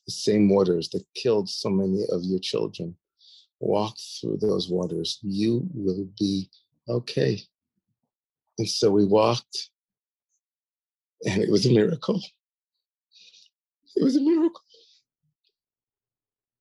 the 0.07 0.13
same 0.13 0.49
waters 0.49 0.91
that 0.91 1.05
killed 1.15 1.49
so 1.49 1.71
many 1.71 2.05
of 2.11 2.23
your 2.23 2.39
children. 2.39 2.97
Walk 3.61 3.97
through 4.21 4.37
those 4.37 4.69
waters. 4.69 5.19
You 5.23 5.67
will 5.73 6.07
be 6.19 6.51
okay. 6.89 7.41
And 8.59 8.69
so 8.69 8.91
we 8.91 9.07
walked, 9.07 9.71
and 11.27 11.43
it 11.43 11.51
was 11.51 11.65
a 11.65 11.73
miracle. 11.73 12.23
It 13.97 14.05
was 14.05 14.17
a 14.17 14.21
miracle. 14.21 14.61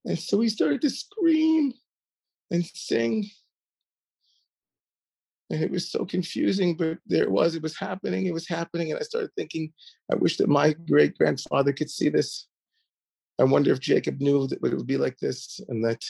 And 0.05 0.17
so 0.17 0.37
we 0.37 0.47
started 0.47 0.81
to 0.81 0.89
scream 0.89 1.73
and 2.51 2.65
sing. 2.65 3.29
And 5.49 5.61
it 5.61 5.69
was 5.69 5.91
so 5.91 6.05
confusing, 6.05 6.75
but 6.75 6.97
there 7.05 7.23
it 7.23 7.31
was, 7.31 7.55
it 7.55 7.61
was 7.61 7.77
happening, 7.77 8.25
it 8.25 8.33
was 8.33 8.47
happening. 8.47 8.91
And 8.91 8.99
I 8.99 9.03
started 9.03 9.29
thinking, 9.35 9.71
I 10.11 10.15
wish 10.15 10.37
that 10.37 10.49
my 10.49 10.73
great 10.73 11.17
grandfather 11.17 11.71
could 11.71 11.89
see 11.89 12.09
this. 12.09 12.47
I 13.39 13.43
wonder 13.43 13.71
if 13.71 13.79
Jacob 13.79 14.19
knew 14.21 14.47
that 14.47 14.63
it 14.63 14.75
would 14.75 14.87
be 14.87 14.97
like 14.97 15.17
this, 15.19 15.59
and 15.67 15.83
that 15.85 16.03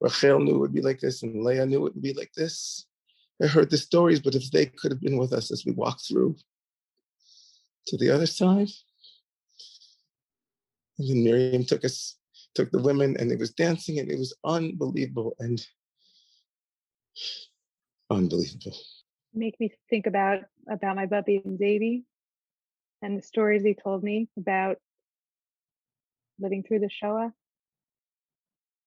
Rachel 0.00 0.40
knew 0.40 0.56
it 0.56 0.58
would 0.58 0.74
be 0.74 0.82
like 0.82 0.98
this, 0.98 1.22
and 1.22 1.44
Leah 1.44 1.66
knew 1.66 1.86
it 1.86 1.94
would 1.94 2.02
be 2.02 2.14
like 2.14 2.32
this. 2.36 2.86
I 3.42 3.46
heard 3.46 3.70
the 3.70 3.76
stories, 3.76 4.20
but 4.20 4.34
if 4.34 4.50
they 4.50 4.66
could 4.66 4.90
have 4.90 5.00
been 5.00 5.18
with 5.18 5.32
us 5.32 5.52
as 5.52 5.64
we 5.64 5.72
walked 5.72 6.08
through 6.08 6.36
to 7.88 7.96
the 7.96 8.10
other 8.10 8.26
side. 8.26 8.70
And 10.98 11.08
then 11.08 11.22
Miriam 11.22 11.64
took 11.64 11.84
us 11.84 12.16
took 12.54 12.70
the 12.70 12.82
women 12.82 13.16
and 13.18 13.30
it 13.30 13.38
was 13.38 13.50
dancing 13.50 13.98
and 13.98 14.10
it 14.10 14.18
was 14.18 14.34
unbelievable 14.44 15.36
and 15.38 15.64
unbelievable. 18.10 18.76
Make 19.34 19.58
me 19.60 19.70
think 19.90 20.06
about 20.06 20.40
about 20.70 20.96
my 20.96 21.06
puppy 21.06 21.42
and 21.44 21.58
baby 21.58 22.04
and 23.02 23.18
the 23.18 23.22
stories 23.22 23.62
he 23.62 23.74
told 23.74 24.02
me 24.02 24.28
about 24.38 24.76
living 26.38 26.62
through 26.62 26.80
the 26.80 26.90
Shoah. 26.90 27.32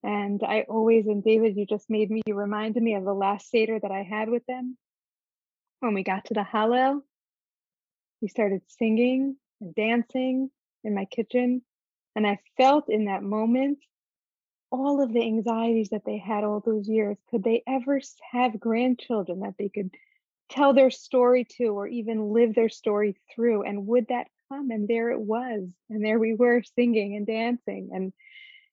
And 0.04 0.42
I 0.44 0.66
always, 0.70 1.08
and 1.08 1.24
David, 1.24 1.58
you 1.58 1.66
just 1.66 1.90
made 1.90 2.10
me, 2.10 2.22
you 2.26 2.34
reminded 2.34 2.82
me 2.82 2.96
of 2.96 3.04
the 3.04 3.14
last 3.14 3.50
Seder 3.50 3.80
that 3.80 3.92
I 3.92 4.04
had 4.04 4.30
with 4.30 4.46
them. 4.46 4.78
When 5.82 5.94
we 5.94 6.04
got 6.04 6.26
to 6.26 6.34
the 6.34 6.46
Hallel, 6.50 7.02
we 8.22 8.28
started 8.28 8.62
singing 8.68 9.36
and 9.60 9.76
dancing 9.76 10.50
in 10.84 10.96
my 10.96 11.06
kitchen. 11.06 11.62
And 12.16 12.26
I 12.26 12.40
felt 12.58 12.90
in 12.90 13.06
that 13.06 13.24
moment 13.24 13.80
all 14.72 15.02
of 15.02 15.14
the 15.14 15.24
anxieties 15.24 15.90
that 15.90 16.06
they 16.06 16.18
had 16.18 16.44
all 16.44 16.60
those 16.60 16.88
years. 16.88 17.18
Could 17.32 17.44
they 17.44 17.64
ever 17.68 18.00
have 18.32 18.60
grandchildren 18.60 19.42
that 19.42 19.56
they 19.58 19.70
could 19.70 19.92
tell 20.50 20.74
their 20.74 20.92
story 20.92 21.46
to 21.58 21.68
or 21.68 21.88
even 21.88 22.34
live 22.34 22.54
their 22.56 22.70
story 22.70 23.18
through? 23.34 23.64
And 23.64 23.88
would 23.88 24.08
that 24.10 24.28
come? 24.50 24.72
And 24.72 24.88
there 24.88 25.12
it 25.12 25.20
was. 25.20 25.70
And 25.90 26.04
there 26.04 26.20
we 26.20 26.34
were 26.34 26.62
singing 26.76 27.16
and 27.16 27.26
dancing. 27.26 27.90
And 27.94 28.14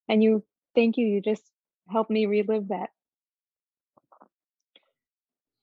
and 0.08 0.22
you 0.22 0.44
thank 0.74 0.96
you, 0.96 1.06
you 1.06 1.20
just 1.20 1.42
helped 1.90 2.10
me 2.10 2.26
relive 2.26 2.68
that. 2.68 2.90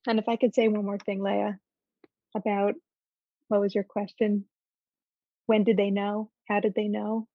And 0.08 0.20
if 0.20 0.28
I 0.28 0.36
could 0.36 0.54
say 0.54 0.68
one 0.68 0.86
more 0.86 0.98
thing, 0.98 1.22
Leah, 1.22 1.60
about 2.36 2.76
what 3.48 3.62
was 3.62 3.74
your 3.74 3.86
question? 3.86 4.46
When 5.46 5.64
did 5.64 5.78
they 5.78 5.92
know? 5.92 6.30
How 6.48 6.60
did 6.60 6.74
they 6.76 6.88
know? 6.88 7.28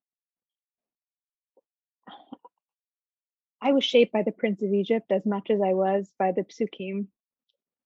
I 3.60 3.72
was 3.72 3.84
shaped 3.84 4.12
by 4.12 4.22
the 4.22 4.32
Prince 4.32 4.62
of 4.62 4.72
Egypt 4.72 5.10
as 5.10 5.26
much 5.26 5.50
as 5.50 5.60
I 5.60 5.74
was 5.74 6.12
by 6.18 6.32
the 6.32 6.44
Psukim. 6.44 7.08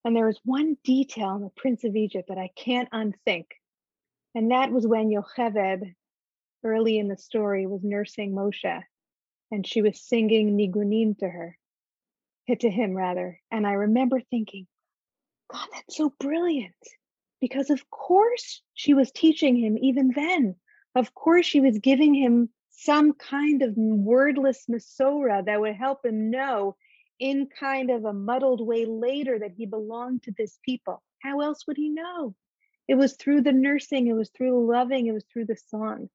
And 0.04 0.16
there 0.16 0.26
was 0.26 0.40
one 0.44 0.76
detail 0.84 1.36
in 1.36 1.42
the 1.42 1.50
Prince 1.50 1.84
of 1.84 1.96
Egypt 1.96 2.28
that 2.28 2.38
I 2.38 2.50
can't 2.56 2.88
unthink. 2.92 3.46
And 4.34 4.50
that 4.50 4.70
was 4.70 4.86
when 4.86 5.10
Yocheved, 5.10 5.94
early 6.64 6.98
in 6.98 7.08
the 7.08 7.16
story, 7.16 7.66
was 7.66 7.82
nursing 7.82 8.32
Moshe 8.32 8.82
and 9.52 9.66
she 9.66 9.82
was 9.82 10.00
singing 10.00 10.56
Nigunim 10.56 11.18
to 11.18 11.28
her, 11.28 11.58
eh, 12.48 12.54
to 12.56 12.70
him 12.70 12.94
rather. 12.96 13.38
And 13.50 13.66
I 13.66 13.72
remember 13.72 14.20
thinking, 14.20 14.66
God, 15.50 15.68
that's 15.72 15.96
so 15.96 16.12
brilliant. 16.18 16.74
Because 17.40 17.70
of 17.70 17.88
course 17.90 18.62
she 18.74 18.94
was 18.94 19.12
teaching 19.12 19.56
him 19.56 19.76
even 19.78 20.12
then. 20.14 20.56
Of 20.94 21.14
course 21.14 21.44
she 21.44 21.60
was 21.60 21.78
giving 21.78 22.14
him 22.14 22.48
some 22.84 23.12
kind 23.14 23.62
of 23.62 23.76
wordless 23.76 24.66
Masorah 24.70 25.44
that 25.44 25.60
would 25.60 25.76
help 25.76 26.04
him 26.04 26.30
know 26.30 26.76
in 27.18 27.48
kind 27.58 27.90
of 27.90 28.04
a 28.04 28.12
muddled 28.12 28.66
way 28.66 28.84
later 28.84 29.38
that 29.38 29.52
he 29.56 29.66
belonged 29.66 30.24
to 30.24 30.32
this 30.36 30.58
people. 30.64 31.02
How 31.20 31.40
else 31.40 31.66
would 31.66 31.76
he 31.76 31.88
know? 31.88 32.34
It 32.88 32.96
was 32.96 33.14
through 33.14 33.42
the 33.42 33.52
nursing, 33.52 34.08
it 34.08 34.14
was 34.14 34.30
through 34.30 34.50
the 34.50 34.56
loving, 34.56 35.06
it 35.06 35.12
was 35.12 35.24
through 35.32 35.46
the 35.46 35.56
song. 35.68 36.08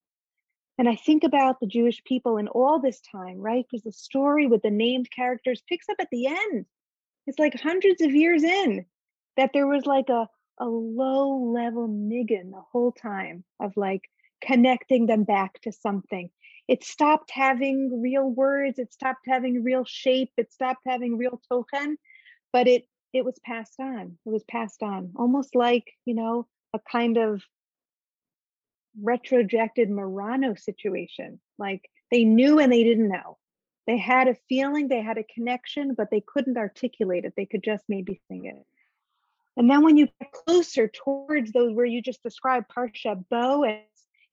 And 0.77 0.87
I 0.87 0.95
think 0.95 1.23
about 1.23 1.59
the 1.59 1.67
Jewish 1.67 2.03
people 2.03 2.37
in 2.37 2.47
all 2.49 2.79
this 2.79 3.01
time, 3.01 3.39
right? 3.39 3.65
Because 3.69 3.83
the 3.83 3.91
story 3.91 4.45
with 4.45 4.61
the 4.61 4.69
named 4.69 5.09
characters 5.09 5.63
picks 5.67 5.89
up 5.89 5.97
at 5.99 6.09
the 6.11 6.27
end. 6.27 6.65
It's 7.25 7.39
like 7.39 7.59
hundreds 7.59 8.01
of 8.01 8.11
years 8.11 8.43
in 8.43 8.85
that 9.37 9.51
there 9.53 9.67
was 9.67 9.85
like 9.85 10.09
a, 10.09 10.27
a 10.59 10.65
low 10.65 11.51
level 11.53 11.87
niggun 11.87 12.51
the 12.51 12.63
whole 12.71 12.91
time 12.91 13.43
of 13.59 13.75
like 13.75 14.03
connecting 14.41 15.07
them 15.07 15.23
back 15.23 15.59
to 15.61 15.71
something. 15.71 16.29
It 16.67 16.83
stopped 16.83 17.31
having 17.31 18.01
real 18.01 18.29
words, 18.29 18.79
it 18.79 18.93
stopped 18.93 19.25
having 19.25 19.63
real 19.63 19.85
shape, 19.85 20.31
it 20.37 20.51
stopped 20.51 20.83
having 20.85 21.17
real 21.17 21.41
token, 21.49 21.97
but 22.51 22.67
it 22.67 22.85
it 23.13 23.23
was 23.23 23.39
passed 23.45 23.79
on. 23.79 24.17
It 24.25 24.29
was 24.29 24.43
passed 24.43 24.83
on, 24.83 25.13
almost 25.15 25.55
like, 25.55 25.85
you 26.05 26.13
know, 26.13 26.47
a 26.73 26.79
kind 26.91 27.17
of 27.17 27.41
retrojected 29.01 29.89
Marrano 29.89 30.59
situation. 30.59 31.39
Like 31.57 31.89
they 32.11 32.23
knew 32.23 32.59
and 32.59 32.71
they 32.71 32.83
didn't 32.83 33.09
know. 33.09 33.37
They 33.85 33.97
had 33.97 34.27
a 34.27 34.35
feeling, 34.49 34.89
they 34.89 35.01
had 35.01 35.17
a 35.17 35.23
connection, 35.23 35.93
but 35.93 36.09
they 36.11 36.21
couldn't 36.21 36.57
articulate 36.57 37.23
it. 37.23 37.33
They 37.37 37.45
could 37.45 37.63
just 37.63 37.85
maybe 37.87 38.19
sing 38.27 38.45
it. 38.45 38.65
And 39.55 39.69
then 39.69 39.81
when 39.83 39.97
you 39.97 40.07
get 40.19 40.31
closer 40.31 40.87
towards 40.87 41.51
those 41.51 41.73
where 41.73 41.85
you 41.85 42.01
just 42.01 42.21
described 42.21 42.69
Parsha 42.69 43.23
Bo, 43.29 43.63
and 43.63 43.79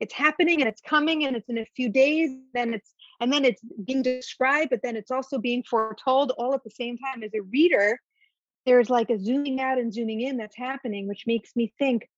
it's, 0.00 0.14
happening 0.14 0.60
and 0.60 0.68
it's 0.68 0.80
coming 0.80 1.24
and 1.24 1.36
it's 1.36 1.48
in 1.48 1.58
a 1.58 1.66
few 1.76 1.88
days, 1.88 2.30
then 2.52 2.74
it's 2.74 2.94
and 3.20 3.32
then 3.32 3.44
it's 3.44 3.62
being 3.84 4.02
described, 4.02 4.70
but 4.70 4.80
then 4.82 4.96
it's 4.96 5.10
also 5.10 5.38
being 5.38 5.62
foretold 5.62 6.32
all 6.36 6.54
at 6.54 6.64
the 6.64 6.70
same 6.70 6.98
time 6.98 7.22
as 7.22 7.32
a 7.34 7.42
reader. 7.42 7.98
There's 8.66 8.90
like 8.90 9.10
a 9.10 9.18
zooming 9.18 9.60
out 9.60 9.78
and 9.78 9.92
zooming 9.92 10.20
in 10.20 10.36
that's 10.36 10.56
happening, 10.56 11.06
which 11.06 11.24
makes 11.26 11.54
me 11.54 11.72
think 11.78 12.08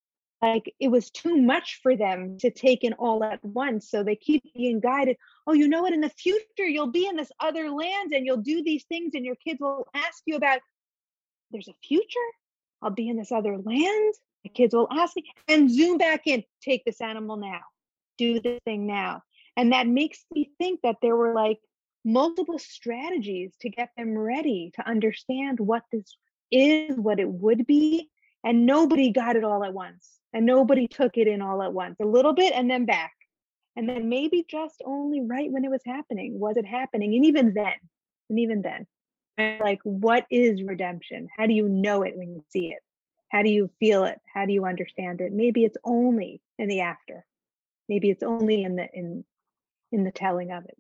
like 0.43 0.75
it 0.79 0.89
was 0.89 1.11
too 1.11 1.37
much 1.37 1.81
for 1.83 1.97
them 1.97 2.39
to 2.39 2.51
take 2.51 2.85
in 2.85 2.93
all 2.95 3.25
at 3.25 3.45
once. 3.45 3.91
So 3.91 4.03
they 4.03 4.17
keep 4.17 4.43
being 4.55 4.81
guided. 4.81 5.17
Oh, 5.47 5.55
you 5.55 5.69
know 5.69 5.83
what? 5.83 5.93
In 5.93 6.01
the 6.01 6.11
future, 6.11 6.67
you'll 6.67 6.93
be 6.93 7.07
in 7.07 7.17
this 7.17 7.33
other 7.41 7.71
land 7.71 8.13
and 8.13 8.27
you'll 8.27 8.37
do 8.39 8.63
these 8.63 8.85
things, 8.85 9.13
and 9.15 9.25
your 9.25 9.37
kids 9.37 9.61
will 9.61 9.87
ask 9.95 10.23
you 10.27 10.37
about 10.37 10.61
there's 11.51 11.69
a 11.69 11.75
future. 11.87 12.29
I'll 12.83 12.91
be 12.91 13.09
in 13.09 13.17
this 13.17 13.33
other 13.33 13.57
land. 13.57 14.15
The 14.47 14.51
kids 14.51 14.77
will 14.77 14.87
ask 14.93 15.17
me 15.17 15.25
and 15.49 15.69
zoom 15.69 15.99
back 15.99 16.23
in, 16.27 16.45
take 16.63 16.85
this 16.85 17.01
animal 17.01 17.37
now, 17.37 17.63
do 18.17 18.39
this 18.39 18.61
thing 18.65 18.87
now. 18.87 19.23
And 19.57 19.73
that 19.73 19.89
makes 19.89 20.25
me 20.33 20.53
think 20.57 20.83
that 20.85 20.99
there 21.03 21.17
were 21.17 21.35
like 21.35 21.59
multiple 22.05 22.61
strategies 22.61 23.57
to 23.63 23.71
get 23.71 23.91
them 23.97 24.17
ready 24.17 24.71
to 24.77 24.89
understand 24.89 25.59
what 25.59 25.83
this 25.91 26.17
is, 26.53 26.97
what 26.97 27.19
it 27.19 27.29
would 27.29 27.67
be. 27.67 28.09
And 28.45 28.67
nobody 28.67 29.11
got 29.11 29.35
it 29.35 29.43
all 29.43 29.65
at 29.65 29.75
once. 29.75 30.09
And 30.33 30.47
nobody 30.47 30.87
took 30.87 31.17
it 31.17 31.27
in 31.27 31.43
all 31.43 31.61
at 31.61 31.73
once, 31.73 31.97
a 31.99 32.05
little 32.05 32.33
bit 32.33 32.53
and 32.55 32.71
then 32.71 32.85
back. 32.85 33.15
And 33.75 33.89
then 33.89 34.09
maybe 34.09 34.47
just 34.49 34.81
only 34.85 35.23
right 35.23 35.51
when 35.51 35.65
it 35.65 35.73
was 35.73 35.83
happening. 35.85 36.39
Was 36.39 36.57
it 36.57 36.67
happening? 36.67 37.17
And 37.17 37.27
even 37.27 37.53
then, 37.53 37.75
and 38.31 38.39
even 38.39 38.63
then, 38.63 38.87
like, 39.61 39.81
what 39.83 40.25
is 40.31 40.63
redemption? 40.63 41.27
How 41.37 41.47
do 41.47 41.53
you 41.53 41.69
know 41.69 42.03
it 42.03 42.17
when 42.17 42.29
you 42.29 42.45
see 42.51 42.69
it? 42.69 42.79
How 43.37 43.43
do 43.43 43.51
you 43.51 43.69
feel 43.79 44.05
it? 44.05 44.19
How 44.33 44.47
do 44.47 44.55
you 44.55 44.65
understand 44.65 45.21
it? 45.21 45.31
Maybe 45.31 45.67
it's 45.67 45.77
only 45.85 46.41
in 46.59 46.69
the 46.69 46.81
after. 46.81 47.27
Maybe 47.87 48.09
it's 48.09 48.23
only 48.23 48.65
in 48.65 48.77
the 48.77 48.89
in 48.95 49.27
in 49.93 50.05
the 50.05 50.11
telling 50.11 50.53
of 50.53 50.65
it. 50.65 50.79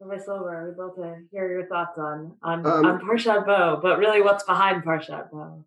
Rabbi 0.00 0.16
Silber, 0.16 0.68
we'd 0.68 0.82
love 0.82 0.96
to 0.96 1.22
hear 1.30 1.50
your 1.50 1.66
thoughts 1.66 1.98
on 1.98 2.34
on, 2.42 2.64
Um, 2.64 2.86
on 2.86 3.00
Parshat 3.00 3.44
Bo, 3.44 3.80
but 3.82 3.98
really 3.98 4.22
what's 4.22 4.42
behind 4.44 4.84
Parshat 4.84 5.30
Bo. 5.30 5.66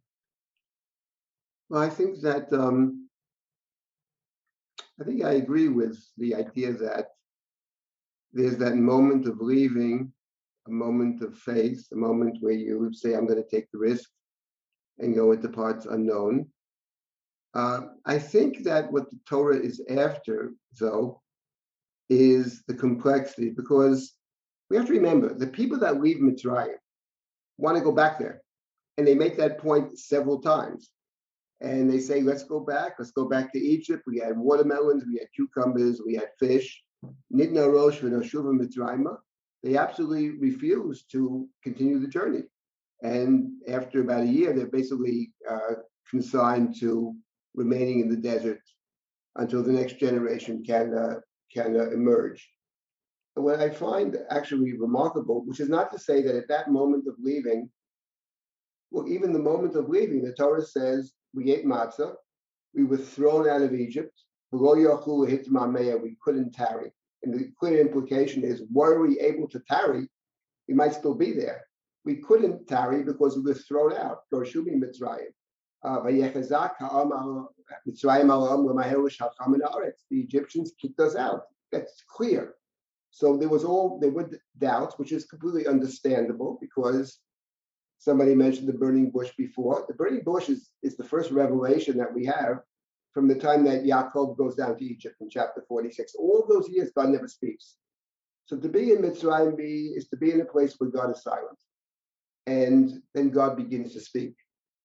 Well, 1.70 1.82
I 1.84 1.90
think 1.90 2.22
that 2.22 2.52
um, 2.52 3.08
I 5.00 5.04
think 5.04 5.24
I 5.24 5.34
agree 5.34 5.68
with 5.68 6.04
the 6.18 6.34
idea 6.34 6.74
that 6.74 7.10
there's 8.34 8.58
that 8.58 8.78
moment 8.78 9.28
of 9.28 9.42
leaving, 9.42 10.12
a 10.68 10.72
moment 10.72 11.22
of 11.22 11.38
faith, 11.38 11.88
a 11.92 11.96
moment 11.96 12.38
where 12.40 12.54
you 12.54 12.92
say, 12.94 13.14
"I'm 13.14 13.28
going 13.28 13.44
to 13.44 13.48
take 13.56 13.70
the 13.70 13.78
risk 13.78 14.10
and 15.02 15.16
go 15.16 15.32
into 15.32 15.50
parts 15.50 15.86
unknown." 15.86 16.48
Uh, 17.54 17.82
I 18.06 18.18
think 18.18 18.64
that 18.64 18.92
what 18.92 19.10
the 19.12 19.20
Torah 19.28 19.60
is 19.60 19.84
after, 19.90 20.54
though, 20.80 21.22
is 22.10 22.64
the 22.68 22.74
complexity, 22.74 23.50
because 23.50 24.14
we 24.70 24.78
have 24.78 24.86
to 24.86 24.94
remember 24.94 25.34
the 25.34 25.48
people 25.48 25.78
that 25.80 26.00
leave 26.00 26.18
Mitzrayim 26.18 26.78
want 27.58 27.78
to 27.78 27.84
go 27.84 27.92
back 27.92 28.20
there, 28.20 28.42
and 28.98 29.06
they 29.06 29.16
make 29.16 29.36
that 29.38 29.58
point 29.58 30.00
several 30.00 30.40
times 30.42 30.92
and 31.62 31.92
they 31.92 32.00
say, 32.00 32.22
let's 32.22 32.44
go 32.44 32.60
back, 32.60 32.94
let's 32.98 33.12
go 33.12 33.26
back 33.26 33.54
to 33.54 33.60
Egypt. 33.60 34.04
We 34.08 34.20
had 34.20 34.38
watermelons, 34.38 35.06
we 35.06 35.20
had 35.20 35.28
cucumbers, 35.36 36.02
we 36.06 36.16
had 36.16 36.30
fish. 36.40 36.82
Nidna 37.34 37.72
Rosh 37.72 38.02
mitzrayma. 38.02 39.18
They 39.64 39.78
absolutely 39.78 40.32
refuse 40.32 41.04
to 41.12 41.48
continue 41.64 42.00
the 42.00 42.08
journey. 42.08 42.42
And 43.02 43.52
after 43.68 44.02
about 44.02 44.24
a 44.24 44.28
year, 44.28 44.54
they're 44.54 44.68
basically 44.68 45.32
uh, 45.50 45.76
consigned 46.10 46.76
to 46.80 47.16
remaining 47.56 48.00
in 48.00 48.10
the 48.10 48.16
desert 48.16 48.62
until 49.36 49.64
the 49.64 49.72
next 49.72 49.98
generation 49.98 50.64
can 50.64 50.94
uh, 50.94 51.16
can 51.54 51.80
uh, 51.80 51.90
emerge. 51.90 52.50
And 53.36 53.46
what 53.46 53.60
I 53.60 53.70
find 53.70 54.18
actually 54.30 54.74
remarkable, 54.78 55.44
which 55.46 55.60
is 55.60 55.70
not 55.70 55.92
to 55.92 56.00
say 56.00 56.22
that 56.22 56.36
at 56.36 56.48
that 56.50 56.70
moment 56.70 57.08
of 57.08 57.16
leaving, 57.20 57.70
well, 58.92 59.08
even 59.08 59.32
the 59.32 59.40
moment 59.40 59.76
of 59.76 59.90
leaving, 59.90 60.22
the 60.22 60.34
Torah 60.34 60.66
says 60.66 61.14
we 61.34 61.52
ate 61.52 61.66
matzah, 61.66 62.14
we 62.74 62.84
were 62.84 62.98
thrown 62.98 63.50
out 63.50 63.62
of 63.62 63.74
Egypt. 63.74 64.14
We 64.52 64.60
couldn't 64.60 66.52
tarry. 66.54 66.92
And 67.24 67.34
the 67.34 67.52
clear 67.58 67.80
implication 67.80 68.44
is, 68.44 68.64
were 68.72 69.00
we 69.02 69.18
able 69.20 69.48
to 69.50 69.62
tarry, 69.62 70.10
we 70.68 70.74
might 70.74 70.94
still 70.94 71.16
be 71.16 71.32
there. 71.32 71.66
We 72.04 72.16
couldn't 72.16 72.68
tarry 72.68 73.04
because 73.04 73.36
we 73.36 73.44
were 73.44 73.54
thrown 73.54 73.94
out. 73.94 74.24
Gorshumi 74.34 74.76
Mitzrayim. 74.76 75.34
Uh, 75.84 76.02
the 76.04 76.22
Egyptians 80.12 80.74
kicked 80.80 81.00
us 81.00 81.16
out. 81.16 81.44
That's 81.72 82.04
clear. 82.08 82.56
So 83.12 83.38
there 83.38 83.50
was 83.50 83.64
all 83.64 84.00
there 84.00 84.12
were 84.12 84.30
doubts, 84.58 84.98
which 84.98 85.12
is 85.12 85.26
completely 85.26 85.68
understandable 85.68 86.58
because 86.62 87.20
somebody 87.98 88.36
mentioned 88.36 88.68
the 88.68 88.74
burning 88.74 89.12
bush 89.12 89.32
before. 89.38 89.86
The 89.88 89.94
burning 89.94 90.24
bush 90.24 90.50
is, 90.50 90.70
is 90.82 90.98
the 90.98 91.04
first 91.04 91.32
revelation 91.32 91.98
that 91.98 92.14
we 92.14 92.26
have 92.26 92.62
from 93.14 93.28
the 93.28 93.36
time 93.36 93.64
that 93.66 93.84
Yaakov 93.84 94.38
goes 94.38 94.56
down 94.56 94.78
to 94.78 94.86
Egypt 94.86 95.18
in 95.20 95.30
chapter 95.30 95.64
46. 95.68 96.16
All 96.16 96.46
those 96.48 96.70
years, 96.70 96.92
God 96.96 97.10
never 97.10 97.28
speaks. 97.28 97.76
So 98.46 98.58
to 98.58 98.70
be 98.70 98.92
in 98.92 99.00
Mitzrayim 99.00 99.58
is 99.60 100.08
to 100.10 100.18
be 100.18 100.32
in 100.32 100.42
a 100.42 100.46
place 100.46 100.76
where 100.78 100.90
God 100.90 101.12
is 101.12 101.22
silent. 101.22 101.58
And 102.52 103.02
then 103.14 103.30
God 103.30 103.56
begins 103.56 103.94
to 103.94 104.02
speak 104.02 104.34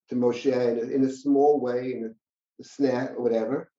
to 0.08 0.14
Moshe 0.14 0.46
in 0.70 0.78
a, 0.78 0.94
in 0.96 1.02
a 1.04 1.10
small 1.10 1.60
way, 1.60 1.94
in 1.94 2.04
a, 2.04 2.62
a 2.62 2.64
snap 2.64 3.14
or 3.16 3.22
whatever. 3.22 3.72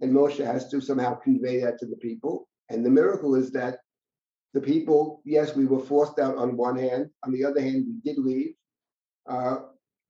And 0.00 0.12
Moshe 0.12 0.44
has 0.44 0.68
to 0.68 0.80
somehow 0.82 1.14
convey 1.14 1.60
that 1.60 1.78
to 1.78 1.86
the 1.86 1.96
people. 1.96 2.48
And 2.68 2.84
the 2.84 2.90
miracle 2.90 3.34
is 3.34 3.50
that 3.52 3.78
the 4.52 4.60
people, 4.60 5.22
yes, 5.24 5.56
we 5.56 5.64
were 5.64 5.80
forced 5.80 6.18
out 6.18 6.36
on 6.36 6.58
one 6.58 6.76
hand. 6.76 7.08
On 7.24 7.32
the 7.32 7.44
other 7.44 7.62
hand, 7.62 7.86
we 7.88 8.12
did 8.12 8.18
leave. 8.22 8.52
Uh, 9.26 9.56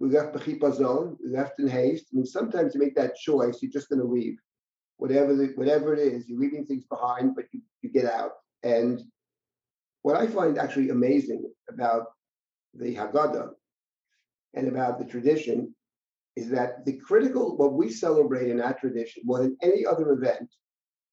we 0.01 0.09
left 0.09 0.37
zone. 0.75 1.17
we 1.23 1.31
left 1.31 1.61
in 1.61 1.69
haste. 1.69 2.07
I 2.13 2.17
mean, 2.17 2.27
sometimes 2.27 2.75
you 2.75 2.81
make 2.81 2.97
that 2.97 3.15
choice, 3.15 3.63
you're 3.63 3.71
just 3.71 3.89
going 3.89 4.01
to 4.01 4.15
leave. 4.19 4.37
Whatever, 4.97 5.37
the, 5.37 5.53
whatever 5.55 5.95
it 5.95 6.01
is, 6.01 6.29
you're 6.29 6.41
leaving 6.41 6.67
things 6.67 6.85
behind, 6.91 7.37
but 7.37 7.45
you, 7.53 7.61
you 7.83 7.91
get 7.91 8.07
out. 8.07 8.33
And 8.65 9.01
what 10.03 10.17
I 10.17 10.27
find 10.27 10.59
actually 10.59 10.89
amazing 10.89 11.45
about 11.73 12.07
the 12.75 12.95
Haggadah 12.95 13.51
and 14.55 14.69
about 14.69 14.99
the 14.99 15.05
tradition 15.05 15.75
is 16.37 16.49
that 16.51 16.85
the 16.85 16.95
critical, 16.95 17.57
what 17.57 17.75
we 17.75 17.91
celebrate 17.91 18.51
in 18.51 18.57
that 18.59 18.81
tradition 18.81 19.23
more 19.25 19.39
than 19.39 19.57
any 19.63 19.85
other 19.85 20.13
event 20.13 20.51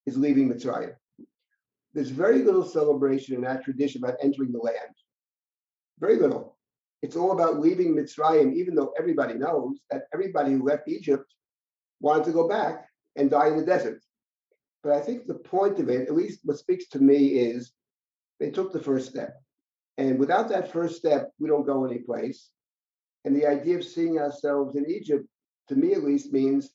is 0.06 0.16
leaving 0.16 0.48
Mitzrayim. 0.48 0.94
There's 1.92 2.10
very 2.10 2.42
little 2.42 2.64
celebration 2.64 3.34
in 3.34 3.42
that 3.42 3.64
tradition 3.64 4.02
about 4.02 4.18
entering 4.22 4.52
the 4.52 4.58
land. 4.58 4.94
Very 5.98 6.16
little. 6.16 6.56
It's 7.02 7.16
all 7.16 7.32
about 7.32 7.60
leaving 7.60 7.94
Mitzrayim, 7.94 8.54
even 8.54 8.74
though 8.74 8.92
everybody 8.98 9.34
knows 9.34 9.80
that 9.90 10.04
everybody 10.14 10.52
who 10.52 10.62
left 10.62 10.88
Egypt 10.88 11.34
wanted 12.00 12.24
to 12.24 12.32
go 12.32 12.48
back 12.48 12.86
and 13.16 13.30
die 13.30 13.48
in 13.48 13.56
the 13.56 13.64
desert. 13.64 14.02
But 14.82 14.92
I 14.92 15.00
think 15.00 15.26
the 15.26 15.34
point 15.34 15.78
of 15.78 15.90
it, 15.90 16.08
at 16.08 16.14
least 16.14 16.40
what 16.44 16.58
speaks 16.58 16.88
to 16.88 16.98
me, 16.98 17.38
is 17.38 17.72
they 18.38 18.50
took 18.50 18.72
the 18.72 18.82
first 18.82 19.10
step. 19.10 19.42
And 20.00 20.18
without 20.18 20.48
that 20.48 20.72
first 20.72 20.96
step, 20.96 21.30
we 21.38 21.48
don't 21.48 21.66
go 21.66 21.84
anyplace. 21.84 22.50
And 23.24 23.36
the 23.36 23.46
idea 23.46 23.76
of 23.76 23.84
seeing 23.84 24.18
ourselves 24.18 24.74
in 24.74 24.88
Egypt, 24.88 25.26
to 25.68 25.76
me 25.76 25.92
at 25.92 26.02
least, 26.02 26.32
means 26.32 26.70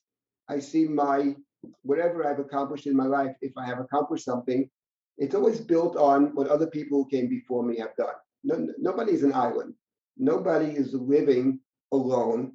I 0.48 0.60
see 0.60 0.86
my 0.86 1.34
whatever 1.82 2.24
I've 2.24 2.38
accomplished 2.38 2.86
in 2.86 2.96
my 2.96 3.06
life, 3.06 3.34
if 3.40 3.52
I 3.56 3.66
have 3.66 3.80
accomplished 3.80 4.24
something, 4.24 4.70
it's 5.18 5.34
always 5.34 5.60
built 5.60 5.96
on 5.96 6.34
what 6.36 6.46
other 6.46 6.68
people 6.68 7.02
who 7.02 7.10
came 7.10 7.28
before 7.28 7.64
me 7.64 7.78
have 7.78 7.96
done. 7.96 8.14
No, 8.44 8.68
nobody's 8.78 9.24
an 9.24 9.34
island 9.34 9.74
nobody 10.16 10.72
is 10.72 10.94
living 10.94 11.60
alone. 11.92 12.52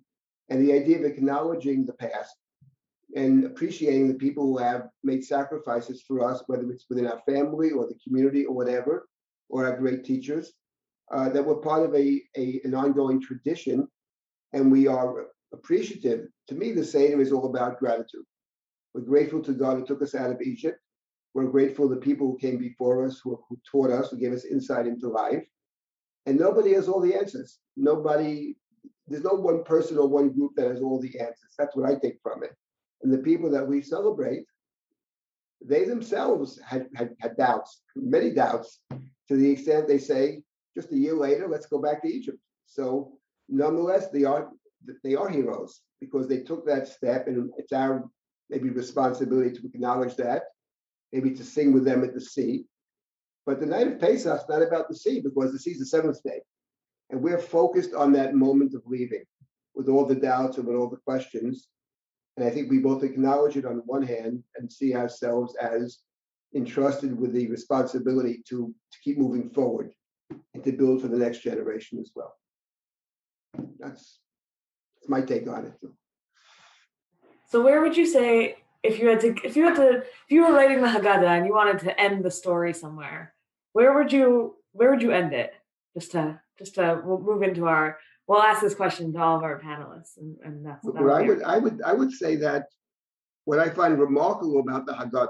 And 0.49 0.61
the 0.61 0.73
idea 0.73 0.99
of 0.99 1.05
acknowledging 1.05 1.85
the 1.85 1.93
past 1.93 2.35
and 3.15 3.45
appreciating 3.45 4.07
the 4.07 4.15
people 4.15 4.45
who 4.45 4.57
have 4.57 4.89
made 5.03 5.23
sacrifices 5.23 6.03
for 6.07 6.23
us, 6.23 6.43
whether 6.47 6.69
it's 6.71 6.85
within 6.89 7.07
our 7.07 7.21
family 7.25 7.71
or 7.71 7.87
the 7.87 7.99
community 8.03 8.45
or 8.45 8.55
whatever, 8.55 9.07
or 9.49 9.65
our 9.65 9.77
great 9.77 10.03
teachers, 10.03 10.53
uh, 11.11 11.29
that 11.29 11.45
we're 11.45 11.55
part 11.55 11.83
of 11.83 11.93
a, 11.93 12.21
a, 12.37 12.61
an 12.63 12.73
ongoing 12.73 13.21
tradition. 13.21 13.87
And 14.53 14.71
we 14.71 14.87
are 14.87 15.27
appreciative. 15.53 16.27
To 16.49 16.55
me, 16.55 16.71
the 16.71 16.83
Seder 16.83 17.21
is 17.21 17.31
all 17.31 17.45
about 17.45 17.79
gratitude. 17.79 18.25
We're 18.93 19.01
grateful 19.01 19.41
to 19.43 19.53
God 19.53 19.77
who 19.77 19.85
took 19.85 20.01
us 20.01 20.15
out 20.15 20.31
of 20.31 20.41
Egypt. 20.41 20.79
We're 21.33 21.45
grateful 21.45 21.87
to 21.87 21.95
the 21.95 22.01
people 22.01 22.27
who 22.27 22.37
came 22.37 22.57
before 22.57 23.05
us, 23.05 23.21
who, 23.23 23.39
who 23.47 23.57
taught 23.69 23.89
us, 23.89 24.09
who 24.09 24.17
gave 24.17 24.33
us 24.33 24.45
insight 24.45 24.87
into 24.87 25.07
life. 25.07 25.47
And 26.25 26.37
nobody 26.37 26.73
has 26.73 26.89
all 26.89 26.99
the 26.99 27.15
answers. 27.15 27.59
Nobody, 27.77 28.55
there's 29.07 29.23
no 29.23 29.33
one 29.33 29.63
person 29.63 29.97
or 29.97 30.07
one 30.07 30.29
group 30.29 30.51
that 30.55 30.69
has 30.69 30.81
all 30.81 30.99
the 30.99 31.19
answers. 31.19 31.53
That's 31.57 31.75
what 31.75 31.89
I 31.89 31.95
take 31.95 32.19
from 32.21 32.43
it. 32.43 32.51
And 33.01 33.11
the 33.11 33.17
people 33.17 33.49
that 33.51 33.65
we 33.65 33.81
celebrate, 33.81 34.43
they 35.63 35.85
themselves 35.85 36.59
had, 36.65 36.87
had, 36.95 37.15
had 37.19 37.37
doubts, 37.37 37.81
many 37.95 38.31
doubts, 38.31 38.81
to 38.91 39.35
the 39.35 39.49
extent 39.49 39.87
they 39.87 39.97
say, 39.97 40.43
just 40.75 40.91
a 40.91 40.97
year 40.97 41.13
later, 41.13 41.47
let's 41.47 41.65
go 41.65 41.79
back 41.79 42.01
to 42.01 42.07
Egypt. 42.07 42.37
So 42.65 43.13
nonetheless, 43.49 44.09
they 44.09 44.23
are 44.23 44.49
they 45.03 45.15
are 45.15 45.29
heroes 45.29 45.81
because 45.99 46.27
they 46.27 46.39
took 46.39 46.65
that 46.65 46.87
step, 46.87 47.27
and 47.27 47.51
it's 47.57 47.73
our 47.73 48.09
maybe 48.49 48.69
responsibility 48.69 49.51
to 49.51 49.67
acknowledge 49.67 50.15
that, 50.15 50.43
maybe 51.13 51.31
to 51.31 51.43
sing 51.43 51.71
with 51.71 51.85
them 51.85 52.03
at 52.03 52.13
the 52.13 52.21
sea. 52.21 52.65
But 53.45 53.59
the 53.59 53.65
night 53.65 53.87
of 53.87 53.99
Pesach 53.99 54.41
is 54.41 54.49
not 54.49 54.61
about 54.61 54.89
the 54.89 54.95
sea 54.95 55.21
because 55.21 55.51
the 55.51 55.59
sea 55.59 55.71
is 55.71 55.79
the 55.79 55.85
seventh 55.85 56.21
day, 56.23 56.41
and 57.09 57.21
we're 57.21 57.39
focused 57.39 57.93
on 57.93 58.13
that 58.13 58.35
moment 58.35 58.73
of 58.73 58.81
leaving, 58.85 59.23
with 59.75 59.89
all 59.89 60.05
the 60.05 60.15
doubts 60.15 60.57
and 60.57 60.67
with 60.67 60.75
all 60.77 60.89
the 60.89 60.97
questions. 60.97 61.67
And 62.37 62.47
I 62.47 62.49
think 62.49 62.69
we 62.69 62.79
both 62.79 63.03
acknowledge 63.03 63.57
it 63.57 63.65
on 63.65 63.83
one 63.85 64.03
hand 64.03 64.41
and 64.55 64.71
see 64.71 64.95
ourselves 64.95 65.55
as 65.57 65.99
entrusted 66.55 67.17
with 67.17 67.33
the 67.33 67.49
responsibility 67.49 68.41
to, 68.47 68.73
to 68.91 68.97
keep 69.03 69.17
moving 69.17 69.49
forward 69.49 69.91
and 70.53 70.63
to 70.63 70.71
build 70.71 71.01
for 71.01 71.07
the 71.07 71.17
next 71.17 71.39
generation 71.39 71.99
as 71.99 72.11
well. 72.15 72.35
That's, 73.79 74.19
that's 74.95 75.09
my 75.09 75.21
take 75.21 75.47
on 75.47 75.65
it. 75.65 75.73
So 77.49 77.61
where 77.61 77.81
would 77.81 77.97
you 77.97 78.05
say 78.05 78.57
if 78.83 78.99
you 78.99 79.09
had 79.09 79.19
to 79.21 79.35
if 79.43 79.55
you 79.55 79.65
had 79.65 79.75
to 79.75 79.97
if 79.97 80.29
you 80.29 80.45
were 80.45 80.53
writing 80.53 80.81
the 80.81 80.87
Haggadah 80.87 81.37
and 81.37 81.45
you 81.45 81.53
wanted 81.53 81.79
to 81.79 81.99
end 81.99 82.23
the 82.23 82.31
story 82.31 82.73
somewhere, 82.73 83.33
where 83.73 83.93
would 83.93 84.11
you 84.11 84.55
where 84.71 84.89
would 84.89 85.01
you 85.01 85.11
end 85.11 85.33
it? 85.33 85.53
Just 85.93 86.11
to 86.13 86.39
just 86.57 86.75
to 86.75 87.01
we'll 87.03 87.19
move 87.19 87.43
into 87.43 87.67
our 87.67 87.97
we'll 88.27 88.41
ask 88.41 88.61
this 88.61 88.73
question 88.73 89.11
to 89.13 89.19
all 89.19 89.37
of 89.37 89.43
our 89.43 89.59
panelists 89.59 90.17
and, 90.17 90.37
and 90.45 90.65
that's 90.65 90.85
well, 90.85 91.11
I 91.11 91.21
would 91.23 91.43
I 91.43 91.57
would 91.57 91.81
I 91.85 91.93
would 91.93 92.11
say 92.11 92.37
that 92.37 92.67
what 93.45 93.59
I 93.59 93.69
find 93.69 93.99
remarkable 93.99 94.59
about 94.59 94.85
the 94.85 94.93
Haggadah 94.93 95.27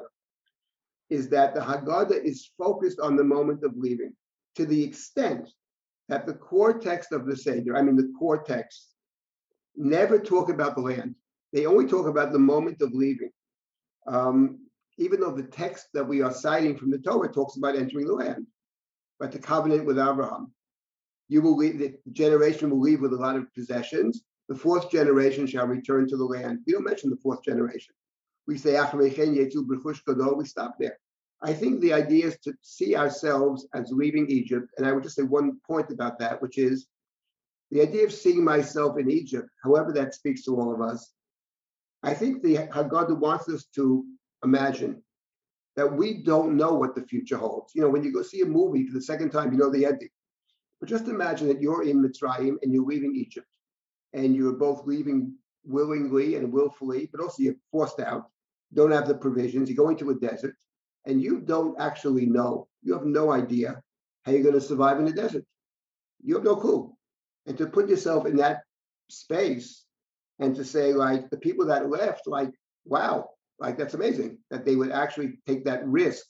is 1.10 1.28
that 1.30 1.56
the 1.56 1.62
Haggadah 1.62 2.24
is 2.24 2.52
focused 2.58 3.00
on 3.00 3.16
the 3.16 3.24
moment 3.24 3.64
of 3.64 3.76
leaving 3.76 4.14
to 4.56 4.66
the 4.66 4.84
extent 4.84 5.50
that 6.10 6.26
the 6.26 6.34
core 6.34 6.78
text 6.78 7.12
of 7.12 7.26
the 7.26 7.36
Seder, 7.36 7.76
I 7.76 7.82
mean 7.82 7.96
the 7.96 8.14
core 8.18 8.44
text, 8.44 8.94
never 9.76 10.20
talk 10.20 10.50
about 10.50 10.76
the 10.76 10.82
land. 10.82 11.16
They 11.54 11.66
only 11.66 11.88
talk 11.88 12.08
about 12.08 12.32
the 12.32 12.40
moment 12.40 12.82
of 12.82 12.94
leaving. 12.94 13.32
Um, 14.08 14.60
even 14.98 15.20
though 15.20 15.32
the 15.32 15.44
text 15.44 15.88
that 15.94 16.08
we 16.08 16.22
are 16.22 16.34
citing 16.34 16.78
from 16.78 16.92
the 16.92 17.00
Torah 17.00 17.32
talks 17.32 17.58
about 17.58 17.76
entering 17.76 18.08
the 18.08 18.14
land, 18.14 18.46
but 19.20 19.32
the 19.32 19.40
covenant 19.40 19.86
with 19.86 20.00
Abraham. 20.00 20.52
You 21.28 21.42
will 21.42 21.56
leave, 21.56 21.80
the 21.80 21.96
generation 22.12 22.70
will 22.70 22.80
leave 22.80 23.02
with 23.02 23.14
a 23.14 23.18
lot 23.18 23.36
of 23.38 23.54
possessions. 23.54 24.24
The 24.50 24.56
fourth 24.56 24.92
generation 24.92 25.48
shall 25.48 25.68
return 25.68 26.08
to 26.10 26.18
the 26.18 26.26
land. 26.26 26.60
We 26.66 26.74
don't 26.74 26.84
mention 26.84 27.10
the 27.10 27.18
fourth 27.18 27.44
generation. 27.44 27.94
We 28.48 28.58
say, 28.58 28.82
we 28.94 30.46
stop 30.46 30.76
there. 30.80 30.98
I 31.44 31.54
think 31.54 31.82
the 31.82 31.94
idea 31.94 32.28
is 32.28 32.38
to 32.44 32.54
see 32.62 32.96
ourselves 32.96 33.68
as 33.74 33.92
leaving 33.92 34.30
Egypt. 34.30 34.68
And 34.78 34.86
I 34.86 34.92
would 34.92 35.04
just 35.04 35.16
say 35.16 35.24
one 35.24 35.60
point 35.66 35.90
about 35.90 36.20
that, 36.20 36.42
which 36.42 36.58
is 36.58 36.88
the 37.72 37.82
idea 37.82 38.06
of 38.06 38.14
seeing 38.14 38.44
myself 38.44 39.00
in 39.00 39.10
Egypt, 39.10 39.50
however 39.64 39.92
that 39.94 40.14
speaks 40.14 40.44
to 40.44 40.60
all 40.60 40.74
of 40.74 40.82
us. 40.82 41.12
I 42.04 42.14
think 42.14 42.42
the 42.42 42.58
Haggadah 42.58 43.18
wants 43.20 43.48
us 43.50 43.66
to 43.76 44.06
imagine 44.44 45.02
that 45.76 45.92
we 45.92 46.22
don't 46.24 46.58
know 46.58 46.74
what 46.74 46.96
the 46.96 47.04
future 47.04 47.38
holds. 47.38 47.74
You 47.74 47.82
know, 47.82 47.90
when 47.90 48.04
you 48.04 48.12
go 48.12 48.22
see 48.22 48.42
a 48.42 48.46
movie 48.46 48.86
for 48.86 48.94
the 48.94 49.02
second 49.02 49.32
time, 49.32 49.52
you 49.52 49.58
know 49.58 49.70
the 49.70 49.86
ending. 49.86 50.10
But 50.80 50.90
just 50.90 51.08
imagine 51.08 51.48
that 51.48 51.62
you're 51.62 51.84
in 51.84 52.04
Mitzrayim 52.04 52.58
and 52.62 52.74
you're 52.74 52.86
leaving 52.86 53.16
Egypt, 53.16 53.48
and 54.14 54.36
you're 54.36 54.54
both 54.54 54.86
leaving 54.86 55.34
willingly 55.64 56.36
and 56.36 56.52
willfully, 56.52 57.08
but 57.12 57.22
also 57.22 57.44
you're 57.44 57.56
forced 57.72 58.00
out, 58.00 58.30
don't 58.74 58.92
have 58.92 59.08
the 59.08 59.16
provisions, 59.16 59.70
you 59.70 59.76
go 59.76 59.90
into 59.90 60.10
a 60.10 60.16
desert, 60.16 60.56
and 61.06 61.22
you 61.22 61.42
don't 61.42 61.80
actually 61.80 62.26
know, 62.26 62.68
you 62.84 62.94
have 62.94 63.06
no 63.06 63.32
idea 63.32 63.82
how 64.24 64.32
you're 64.32 64.44
going 64.44 64.56
to 64.56 64.62
survive 64.62 65.00
in 65.00 65.06
the 65.06 65.12
desert. 65.12 65.46
You 66.24 66.36
have 66.36 66.44
no 66.44 66.56
clue. 66.56 66.94
And 67.48 67.58
to 67.58 67.66
put 67.66 67.90
yourself 67.90 68.26
in 68.26 68.36
that 68.38 68.62
space 69.10 69.86
and 70.40 70.56
to 70.56 70.64
say, 70.64 70.94
like, 70.94 71.30
the 71.30 71.38
people 71.38 71.66
that 71.68 71.90
left, 71.90 72.28
like, 72.28 72.52
wow, 72.86 73.30
like 73.62 73.78
that's 73.78 73.94
amazing 73.94 74.40
that 74.50 74.66
they 74.66 74.76
would 74.76 74.92
actually 74.92 75.40
take 75.48 75.64
that 75.66 75.88
risk. 75.88 76.26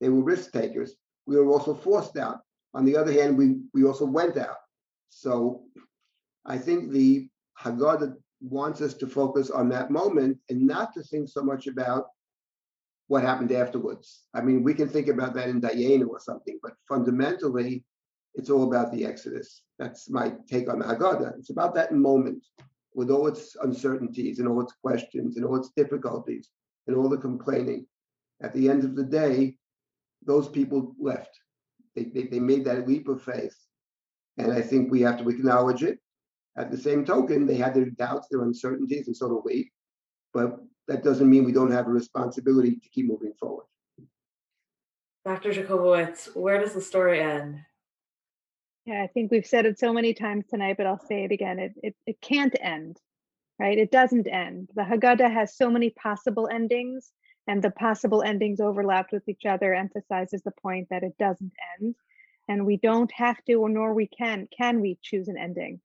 They 0.00 0.08
were 0.08 0.22
risk 0.22 0.52
takers. 0.52 0.94
We 1.26 1.36
were 1.36 1.50
also 1.50 1.74
forced 1.74 2.16
out. 2.16 2.40
On 2.74 2.84
the 2.84 2.96
other 2.96 3.12
hand, 3.12 3.36
we 3.36 3.56
we 3.74 3.84
also 3.84 4.06
went 4.06 4.36
out. 4.38 4.56
So 5.08 5.64
I 6.46 6.56
think 6.56 6.90
the 6.90 7.28
Haggadah 7.60 8.14
wants 8.40 8.80
us 8.80 8.94
to 8.94 9.06
focus 9.06 9.50
on 9.50 9.68
that 9.68 9.90
moment 9.90 10.38
and 10.48 10.66
not 10.66 10.94
to 10.94 11.02
think 11.02 11.28
so 11.28 11.42
much 11.42 11.66
about 11.66 12.06
what 13.08 13.22
happened 13.22 13.52
afterwards. 13.52 14.22
I 14.34 14.40
mean, 14.40 14.62
we 14.62 14.74
can 14.74 14.88
think 14.88 15.08
about 15.08 15.34
that 15.34 15.48
in 15.48 15.60
Dayenu 15.60 16.08
or 16.08 16.20
something, 16.20 16.58
but 16.62 16.72
fundamentally, 16.88 17.84
it's 18.34 18.50
all 18.50 18.64
about 18.64 18.92
the 18.92 19.04
Exodus. 19.04 19.62
That's 19.78 20.08
my 20.08 20.32
take 20.48 20.70
on 20.70 20.78
the 20.78 20.86
Haggadah. 20.86 21.38
It's 21.38 21.50
about 21.50 21.74
that 21.74 21.92
moment 21.92 22.44
with 22.94 23.10
all 23.10 23.26
its 23.26 23.56
uncertainties 23.62 24.38
and 24.38 24.48
all 24.48 24.60
its 24.62 24.74
questions 24.82 25.36
and 25.36 25.44
all 25.44 25.56
its 25.56 25.70
difficulties 25.76 26.50
and 26.86 26.96
all 26.96 27.08
the 27.08 27.18
complaining. 27.18 27.86
At 28.42 28.54
the 28.54 28.68
end 28.68 28.84
of 28.84 28.96
the 28.96 29.04
day, 29.04 29.56
those 30.24 30.48
people 30.48 30.94
left. 30.98 31.38
They, 31.94 32.04
they, 32.04 32.24
they 32.24 32.40
made 32.40 32.64
that 32.64 32.88
leap 32.88 33.08
of 33.08 33.22
faith. 33.22 33.56
And 34.38 34.52
I 34.52 34.62
think 34.62 34.90
we 34.90 35.02
have 35.02 35.18
to 35.18 35.28
acknowledge 35.28 35.82
it. 35.82 35.98
At 36.56 36.70
the 36.70 36.78
same 36.78 37.04
token, 37.04 37.46
they 37.46 37.56
had 37.56 37.74
their 37.74 37.90
doubts, 37.90 38.28
their 38.30 38.42
uncertainties, 38.42 39.06
and 39.06 39.16
so 39.16 39.28
do 39.28 39.42
we. 39.44 39.70
But 40.32 40.58
that 40.88 41.02
doesn't 41.02 41.28
mean 41.28 41.44
we 41.44 41.52
don't 41.52 41.70
have 41.70 41.86
a 41.86 41.90
responsibility 41.90 42.76
to 42.76 42.88
keep 42.88 43.06
moving 43.06 43.32
forward. 43.38 43.66
Dr. 45.24 45.52
Jacobowitz, 45.52 46.34
where 46.34 46.60
does 46.60 46.74
the 46.74 46.80
story 46.80 47.20
end? 47.20 47.60
Yeah, 48.84 49.02
I 49.02 49.06
think 49.06 49.30
we've 49.30 49.46
said 49.46 49.66
it 49.66 49.78
so 49.78 49.92
many 49.92 50.12
times 50.12 50.46
tonight, 50.48 50.76
but 50.76 50.86
I'll 50.86 51.06
say 51.06 51.24
it 51.24 51.30
again. 51.30 51.60
It, 51.60 51.72
it, 51.82 51.96
it 52.06 52.20
can't 52.20 52.56
end, 52.60 52.98
right? 53.58 53.78
It 53.78 53.92
doesn't 53.92 54.26
end. 54.26 54.70
The 54.74 54.82
Haggadah 54.82 55.32
has 55.32 55.56
so 55.56 55.70
many 55.70 55.90
possible 55.90 56.48
endings, 56.50 57.12
and 57.46 57.62
the 57.62 57.70
possible 57.70 58.22
endings 58.22 58.60
overlapped 58.60 59.12
with 59.12 59.28
each 59.28 59.46
other 59.46 59.72
emphasizes 59.72 60.42
the 60.42 60.50
point 60.50 60.88
that 60.90 61.04
it 61.04 61.16
doesn't 61.18 61.52
end. 61.80 61.94
And 62.48 62.66
we 62.66 62.76
don't 62.76 63.12
have 63.12 63.42
to, 63.44 63.54
or 63.54 63.68
nor 63.68 63.94
we 63.94 64.08
can, 64.08 64.48
can 64.56 64.80
we 64.80 64.98
choose 65.00 65.28
an 65.28 65.38
ending? 65.38 65.80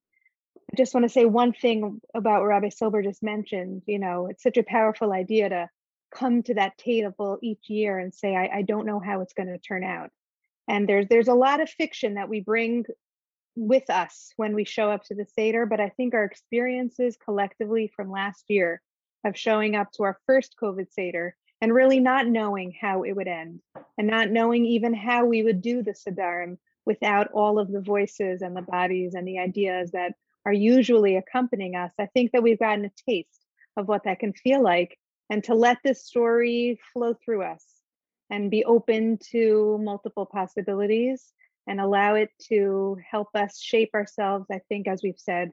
I 0.72 0.76
just 0.76 0.94
want 0.94 1.04
to 1.04 1.08
say 1.08 1.24
one 1.24 1.52
thing 1.52 2.00
about 2.14 2.40
what 2.40 2.48
Rabbi 2.48 2.68
Silber 2.68 3.02
just 3.02 3.22
mentioned. 3.22 3.82
You 3.86 3.98
know, 3.98 4.26
it's 4.26 4.42
such 4.42 4.58
a 4.58 4.62
powerful 4.62 5.12
idea 5.12 5.48
to 5.48 5.70
come 6.14 6.42
to 6.44 6.54
that 6.54 6.78
table 6.78 7.38
each 7.42 7.68
year 7.68 7.98
and 7.98 8.14
say, 8.14 8.36
I, 8.36 8.58
I 8.58 8.62
don't 8.62 8.86
know 8.86 9.00
how 9.00 9.20
it's 9.20 9.32
going 9.32 9.48
to 9.48 9.58
turn 9.58 9.84
out. 9.84 10.10
And 10.68 10.88
there's 10.88 11.06
there's 11.08 11.28
a 11.28 11.34
lot 11.34 11.60
of 11.60 11.70
fiction 11.70 12.14
that 12.14 12.28
we 12.28 12.40
bring 12.40 12.84
with 13.56 13.90
us 13.90 14.32
when 14.36 14.54
we 14.54 14.64
show 14.64 14.90
up 14.90 15.04
to 15.04 15.14
the 15.14 15.24
Seder, 15.24 15.66
but 15.66 15.80
I 15.80 15.88
think 15.88 16.14
our 16.14 16.24
experiences 16.24 17.16
collectively 17.22 17.90
from 17.94 18.10
last 18.10 18.44
year 18.48 18.80
of 19.24 19.36
showing 19.36 19.74
up 19.74 19.90
to 19.92 20.04
our 20.04 20.18
first 20.26 20.54
COVID 20.62 20.92
Seder 20.92 21.34
and 21.60 21.74
really 21.74 21.98
not 21.98 22.28
knowing 22.28 22.72
how 22.78 23.02
it 23.02 23.12
would 23.12 23.26
end 23.26 23.60
and 23.96 24.06
not 24.06 24.30
knowing 24.30 24.64
even 24.64 24.94
how 24.94 25.24
we 25.24 25.42
would 25.42 25.60
do 25.60 25.82
the 25.82 25.92
Sederim 25.92 26.58
without 26.86 27.28
all 27.32 27.58
of 27.58 27.72
the 27.72 27.80
voices 27.80 28.42
and 28.42 28.56
the 28.56 28.62
bodies 28.62 29.14
and 29.14 29.26
the 29.26 29.40
ideas 29.40 29.90
that 29.90 30.12
are 30.46 30.52
usually 30.52 31.16
accompanying 31.16 31.76
us, 31.76 31.92
I 31.98 32.06
think 32.06 32.32
that 32.32 32.42
we've 32.42 32.58
gotten 32.58 32.84
a 32.84 32.90
taste 33.08 33.44
of 33.76 33.88
what 33.88 34.04
that 34.04 34.20
can 34.20 34.32
feel 34.32 34.62
like 34.62 34.98
and 35.30 35.44
to 35.44 35.54
let 35.54 35.78
this 35.84 36.04
story 36.04 36.78
flow 36.92 37.14
through 37.24 37.42
us 37.42 37.64
and 38.30 38.50
be 38.50 38.64
open 38.64 39.18
to 39.30 39.78
multiple 39.82 40.26
possibilities 40.26 41.32
and 41.66 41.80
allow 41.80 42.14
it 42.14 42.30
to 42.48 42.96
help 43.08 43.28
us 43.34 43.60
shape 43.60 43.90
ourselves, 43.94 44.46
I 44.50 44.60
think, 44.68 44.88
as 44.88 45.02
we've 45.02 45.18
said, 45.18 45.52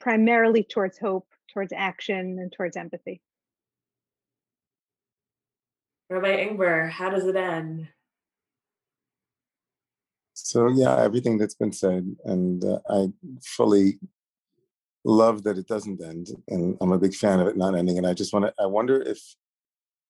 primarily 0.00 0.64
towards 0.64 0.98
hope, 0.98 1.28
towards 1.52 1.72
action, 1.72 2.38
and 2.40 2.52
towards 2.52 2.76
empathy. 2.76 3.20
Rabbi 6.10 6.44
Ingber, 6.44 6.90
how 6.90 7.10
does 7.10 7.26
it 7.26 7.36
end? 7.36 7.88
So 10.34 10.68
yeah, 10.68 11.00
everything 11.00 11.38
that's 11.38 11.54
been 11.54 11.72
said, 11.72 12.16
and 12.24 12.64
uh, 12.64 12.80
I 12.90 13.06
fully 13.42 13.98
love 15.04 15.42
that 15.44 15.58
it 15.58 15.66
doesn't 15.66 16.02
end, 16.02 16.28
and 16.48 16.76
I'm 16.80 16.92
a 16.92 16.98
big 16.98 17.14
fan 17.14 17.40
of 17.40 17.46
it 17.46 17.56
not 17.56 17.74
ending. 17.74 17.98
And 17.98 18.06
I 18.06 18.14
just 18.14 18.32
want 18.32 18.46
to, 18.46 18.54
I 18.58 18.66
wonder 18.66 19.00
if 19.02 19.20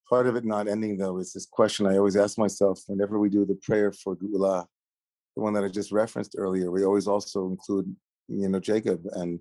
part 0.09 0.27
of 0.27 0.35
it 0.35 0.45
not 0.45 0.67
ending 0.67 0.97
though 0.97 1.17
is 1.17 1.33
this 1.33 1.45
question 1.45 1.85
I 1.85 1.97
always 1.97 2.15
ask 2.15 2.37
myself 2.37 2.81
whenever 2.87 3.19
we 3.19 3.29
do 3.29 3.45
the 3.45 3.55
prayer 3.55 3.91
for 3.91 4.15
Geula, 4.15 4.65
the 5.35 5.41
one 5.41 5.53
that 5.53 5.63
I 5.63 5.67
just 5.67 5.91
referenced 5.91 6.35
earlier. 6.37 6.71
We 6.71 6.85
always 6.85 7.07
also 7.07 7.47
include, 7.47 7.93
you 8.27 8.47
know, 8.49 8.59
Jacob 8.59 9.01
and 9.13 9.39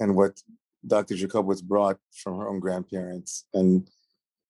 and 0.00 0.16
what 0.16 0.40
Dr. 0.86 1.14
Jacobowitz 1.14 1.62
brought 1.62 1.98
from 2.12 2.38
her 2.38 2.48
own 2.48 2.58
grandparents 2.58 3.44
and 3.54 3.88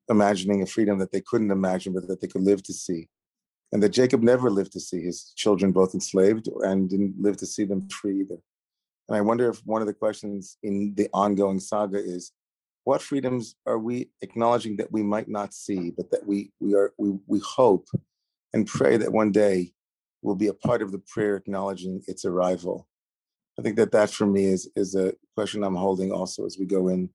imagining 0.08 0.62
a 0.62 0.66
freedom 0.66 0.98
that 0.98 1.12
they 1.12 1.20
couldn't 1.20 1.50
imagine, 1.50 1.92
but 1.92 2.08
that 2.08 2.20
they 2.20 2.26
could 2.26 2.42
live 2.42 2.62
to 2.64 2.72
see. 2.72 3.08
And 3.72 3.82
that 3.82 3.90
Jacob 3.90 4.22
never 4.22 4.50
lived 4.50 4.72
to 4.72 4.80
see 4.80 5.02
his 5.02 5.32
children 5.36 5.72
both 5.72 5.94
enslaved 5.94 6.48
and 6.62 6.88
didn't 6.88 7.14
live 7.20 7.36
to 7.38 7.46
see 7.46 7.64
them 7.64 7.88
free 7.88 8.20
either. 8.20 8.38
And 9.12 9.18
I 9.18 9.20
wonder 9.20 9.50
if 9.50 9.58
one 9.66 9.82
of 9.82 9.86
the 9.86 9.92
questions 9.92 10.56
in 10.62 10.94
the 10.94 11.06
ongoing 11.12 11.60
saga 11.60 11.98
is 11.98 12.32
what 12.84 13.02
freedoms 13.02 13.56
are 13.66 13.78
we 13.78 14.08
acknowledging 14.22 14.74
that 14.78 14.90
we 14.90 15.02
might 15.02 15.28
not 15.28 15.52
see, 15.52 15.90
but 15.90 16.10
that 16.12 16.26
we 16.26 16.50
we 16.60 16.74
are 16.74 16.94
we 16.96 17.18
we 17.26 17.38
hope 17.40 17.88
and 18.54 18.66
pray 18.66 18.96
that 18.96 19.12
one 19.12 19.30
day 19.30 19.74
will 20.22 20.34
be 20.34 20.46
a 20.46 20.54
part 20.54 20.80
of 20.80 20.92
the 20.92 20.98
prayer 20.98 21.36
acknowledging 21.36 22.02
its 22.08 22.24
arrival. 22.24 22.88
I 23.58 23.62
think 23.62 23.76
that 23.76 23.92
that 23.92 24.08
for 24.08 24.24
me 24.24 24.46
is 24.46 24.70
is 24.76 24.94
a 24.94 25.12
question 25.36 25.62
I'm 25.62 25.74
holding 25.74 26.10
also 26.10 26.46
as 26.46 26.56
we 26.58 26.64
go 26.64 26.88
in 26.88 27.10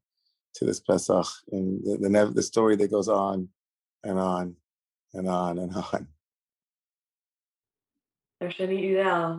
to 0.54 0.66
this 0.66 0.80
Pesach 0.80 1.26
and 1.52 1.84
the 1.84 1.98
the, 1.98 2.32
the 2.32 2.44
story 2.44 2.76
that 2.76 2.92
goes 2.92 3.10
on 3.10 3.50
and 4.04 4.20
on 4.20 4.56
and 5.16 5.28
on 5.28 5.58
and 5.58 5.74
on. 5.94 6.08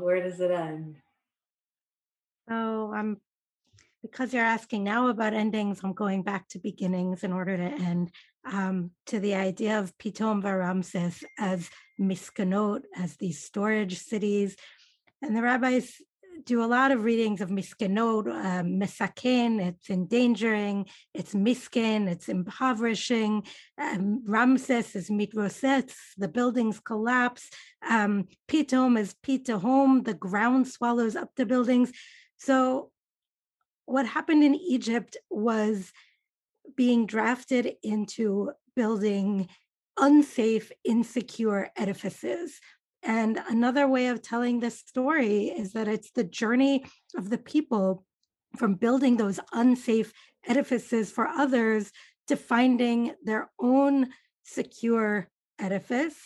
Where 0.00 0.20
does 0.20 0.40
it 0.40 0.50
end? 0.50 0.96
So 2.48 2.92
I'm 2.94 3.20
because 4.02 4.32
you're 4.32 4.44
asking 4.44 4.84
now 4.84 5.08
about 5.08 5.34
endings, 5.34 5.80
I'm 5.82 5.92
going 5.92 6.22
back 6.22 6.48
to 6.50 6.58
beginnings 6.58 7.24
in 7.24 7.32
order 7.32 7.56
to 7.56 7.64
end 7.64 8.12
um, 8.44 8.92
to 9.06 9.18
the 9.18 9.34
idea 9.34 9.78
of 9.80 9.96
Pitom 9.98 10.40
Varamses 10.42 11.24
as 11.36 11.68
miskanot, 12.00 12.82
as 12.96 13.16
these 13.16 13.42
storage 13.42 13.98
cities. 13.98 14.56
And 15.20 15.36
the 15.36 15.42
rabbis 15.42 16.00
do 16.44 16.62
a 16.62 16.66
lot 16.66 16.92
of 16.92 17.02
readings 17.02 17.40
of 17.40 17.50
miskanot, 17.50 18.28
uh, 18.28 18.62
misaken, 18.62 19.58
it's 19.58 19.90
endangering, 19.90 20.86
it's 21.12 21.34
miskin, 21.34 22.08
it's 22.08 22.28
impoverishing. 22.28 23.42
Um, 23.76 24.22
Ramses 24.24 24.94
is 24.94 25.10
mitrosets, 25.10 25.94
the 26.16 26.28
buildings 26.28 26.78
collapse. 26.78 27.50
Um, 27.86 28.28
Pitom 28.46 28.96
is 28.98 29.14
pitahom, 29.26 30.04
the 30.04 30.14
ground 30.14 30.68
swallows 30.68 31.16
up 31.16 31.30
the 31.36 31.44
buildings. 31.44 31.92
So 32.38 32.90
what 33.86 34.06
happened 34.06 34.44
in 34.44 34.54
Egypt 34.54 35.16
was 35.30 35.92
being 36.76 37.06
drafted 37.06 37.74
into 37.82 38.52
building 38.76 39.48
unsafe, 39.98 40.70
insecure 40.84 41.70
edifices. 41.76 42.60
And 43.02 43.40
another 43.48 43.88
way 43.88 44.08
of 44.08 44.22
telling 44.22 44.60
this 44.60 44.78
story 44.78 45.46
is 45.46 45.72
that 45.72 45.88
it's 45.88 46.10
the 46.12 46.24
journey 46.24 46.84
of 47.16 47.30
the 47.30 47.38
people 47.38 48.04
from 48.56 48.74
building 48.74 49.16
those 49.16 49.40
unsafe 49.52 50.12
edifices 50.46 51.10
for 51.10 51.26
others 51.26 51.90
to 52.28 52.36
finding 52.36 53.14
their 53.24 53.50
own 53.58 54.08
secure 54.44 55.28
edifice. 55.58 56.16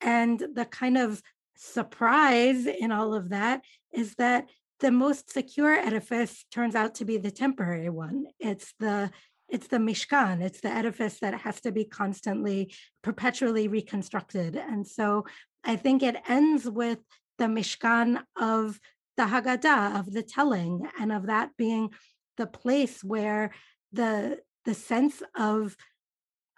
And 0.00 0.42
the 0.54 0.64
kind 0.64 0.98
of 0.98 1.22
surprise 1.56 2.66
in 2.66 2.92
all 2.92 3.14
of 3.14 3.30
that 3.30 3.62
is 3.92 4.14
that 4.16 4.48
the 4.82 4.90
most 4.90 5.32
secure 5.32 5.72
edifice 5.72 6.44
turns 6.50 6.74
out 6.74 6.96
to 6.96 7.04
be 7.04 7.16
the 7.16 7.30
temporary 7.30 7.88
one. 7.88 8.26
It's 8.38 8.74
the 8.80 9.10
it's 9.48 9.68
the 9.68 9.76
mishkan. 9.78 10.42
It's 10.42 10.60
the 10.60 10.70
edifice 10.70 11.20
that 11.20 11.34
has 11.42 11.60
to 11.60 11.72
be 11.72 11.84
constantly, 11.84 12.74
perpetually 13.02 13.68
reconstructed. 13.68 14.56
And 14.56 14.86
so 14.86 15.26
I 15.62 15.76
think 15.76 16.02
it 16.02 16.16
ends 16.26 16.68
with 16.68 16.98
the 17.38 17.44
mishkan 17.44 18.22
of 18.40 18.80
the 19.18 19.24
Haggadah, 19.24 20.00
of 20.00 20.10
the 20.10 20.22
telling, 20.22 20.88
and 20.98 21.12
of 21.12 21.26
that 21.26 21.50
being 21.58 21.90
the 22.38 22.46
place 22.46 23.04
where 23.04 23.50
the 23.92 24.40
the 24.64 24.74
sense 24.74 25.22
of 25.36 25.76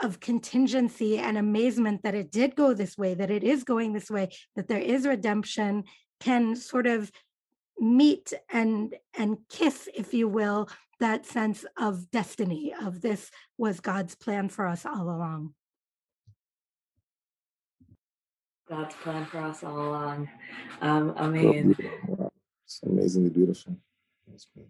of 0.01 0.21
contingency 0.21 1.19
and 1.19 1.37
amazement 1.37 2.03
that 2.05 2.15
it 2.15 2.31
did 2.31 2.57
go 2.57 2.73
this 2.73 2.97
way, 2.97 3.13
that 3.15 3.31
it 3.31 3.45
is 3.45 3.65
going 3.65 3.93
this 3.93 4.11
way, 4.11 4.29
that 4.57 4.69
there 4.69 4.81
is 4.95 5.07
redemption, 5.07 5.85
can 6.21 6.57
sort 6.57 6.87
of 6.87 7.11
meet 7.79 8.33
and 8.51 8.95
and 9.15 9.39
kiss 9.49 9.89
if 9.95 10.15
you 10.15 10.29
will 10.29 10.69
that 11.01 11.27
sense 11.27 11.65
of 11.77 12.11
destiny 12.11 12.73
of 12.83 13.01
this 13.01 13.31
was 13.59 13.81
god's 13.81 14.15
plan 14.15 14.49
for 14.49 14.67
us 14.67 14.87
all 14.87 15.11
along 15.11 15.55
God's 18.67 18.95
plan 18.95 19.27
for 19.27 19.39
us 19.39 19.63
all 19.63 19.77
along. 19.77 20.29
Um, 20.81 21.15
So 21.17 21.25
amen. 21.25 21.77
It's 22.65 22.81
amazingly 22.83 23.29
beautiful. 23.29 23.77
That's 24.27 24.47
great. 24.55 24.69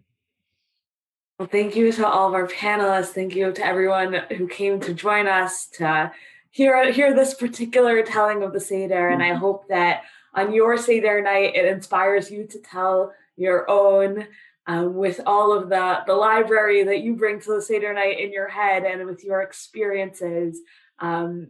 Well, 1.39 1.47
thank 1.47 1.75
you 1.75 1.91
to 1.93 2.07
all 2.07 2.27
of 2.27 2.33
our 2.33 2.47
panelists. 2.47 3.07
Thank 3.07 3.35
you 3.35 3.51
to 3.51 3.65
everyone 3.65 4.13
who 4.37 4.47
came 4.47 4.79
to 4.81 4.93
join 4.93 5.27
us 5.27 5.67
to 5.77 6.11
hear 6.51 6.91
hear 6.91 7.13
this 7.13 7.33
particular 7.33 8.03
telling 8.03 8.43
of 8.43 8.53
the 8.53 8.59
Seder. 8.59 9.07
And 9.09 9.23
I 9.23 9.33
hope 9.33 9.67
that 9.69 10.03
on 10.35 10.53
your 10.53 10.77
Seder 10.77 11.21
night, 11.21 11.55
it 11.55 11.65
inspires 11.65 12.29
you 12.29 12.45
to 12.47 12.59
tell 12.59 13.13
your 13.37 13.69
own 13.69 14.27
um, 14.67 14.95
with 14.95 15.21
all 15.25 15.53
of 15.53 15.69
the 15.69 15.99
the 16.07 16.15
library 16.15 16.83
that 16.83 17.01
you 17.01 17.15
bring 17.15 17.39
to 17.41 17.55
the 17.55 17.61
Seder 17.61 17.93
night 17.93 18.19
in 18.19 18.31
your 18.31 18.47
head 18.47 18.83
and 18.83 19.05
with 19.05 19.23
your 19.23 19.41
experiences. 19.41 20.59
Um, 20.99 21.47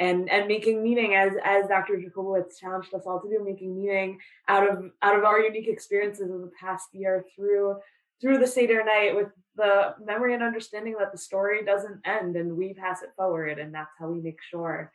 and 0.00 0.30
and 0.30 0.46
making 0.46 0.82
meaning 0.82 1.14
as 1.14 1.32
as 1.44 1.66
Dr. 1.66 1.96
Jacobowitz 1.96 2.58
challenged 2.60 2.94
us 2.94 3.02
all 3.06 3.20
to 3.20 3.28
do, 3.28 3.44
making 3.44 3.80
meaning 3.80 4.20
out 4.46 4.68
of 4.68 4.90
out 5.02 5.18
of 5.18 5.24
our 5.24 5.40
unique 5.40 5.68
experiences 5.68 6.30
of 6.30 6.40
the 6.40 6.52
past 6.60 6.88
year 6.92 7.24
through 7.34 7.76
through 8.20 8.38
the 8.38 8.46
Seder 8.46 8.84
night 8.84 9.14
with 9.14 9.28
the 9.56 9.94
memory 10.04 10.34
and 10.34 10.42
understanding 10.42 10.94
that 10.98 11.12
the 11.12 11.18
story 11.18 11.64
doesn't 11.64 12.00
end 12.04 12.36
and 12.36 12.56
we 12.56 12.74
pass 12.74 13.02
it 13.02 13.10
forward, 13.16 13.58
and 13.58 13.74
that's 13.74 13.92
how 13.98 14.08
we 14.08 14.20
make 14.20 14.38
sure 14.42 14.92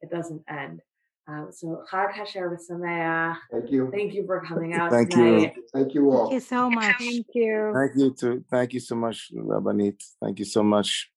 it 0.00 0.10
doesn't 0.10 0.42
end. 0.48 0.80
Um, 1.28 1.48
so 1.50 1.82
Chag 1.90 2.12
Kasher 2.12 2.56
v'Sameach. 2.56 3.36
Thank 3.50 3.70
you. 3.70 3.90
Thank 3.90 4.14
you 4.14 4.24
for 4.26 4.40
coming 4.46 4.74
out 4.74 4.92
Thank 4.92 5.16
you. 5.16 5.50
Thank 5.74 5.94
you 5.94 6.10
all. 6.10 6.30
thank 6.30 6.34
you 6.34 6.40
so 6.40 6.70
much 6.70 6.94
Thank 6.98 7.26
you. 7.34 7.72
Thank 7.74 7.92
you 7.96 8.14
to 8.20 8.44
thank 8.50 8.72
you 8.74 8.80
so 8.80 8.94
much, 8.94 9.32
Rabbanit. 9.34 10.00
Thank 10.22 10.38
you 10.38 10.44
so 10.44 10.62
much. 10.62 11.10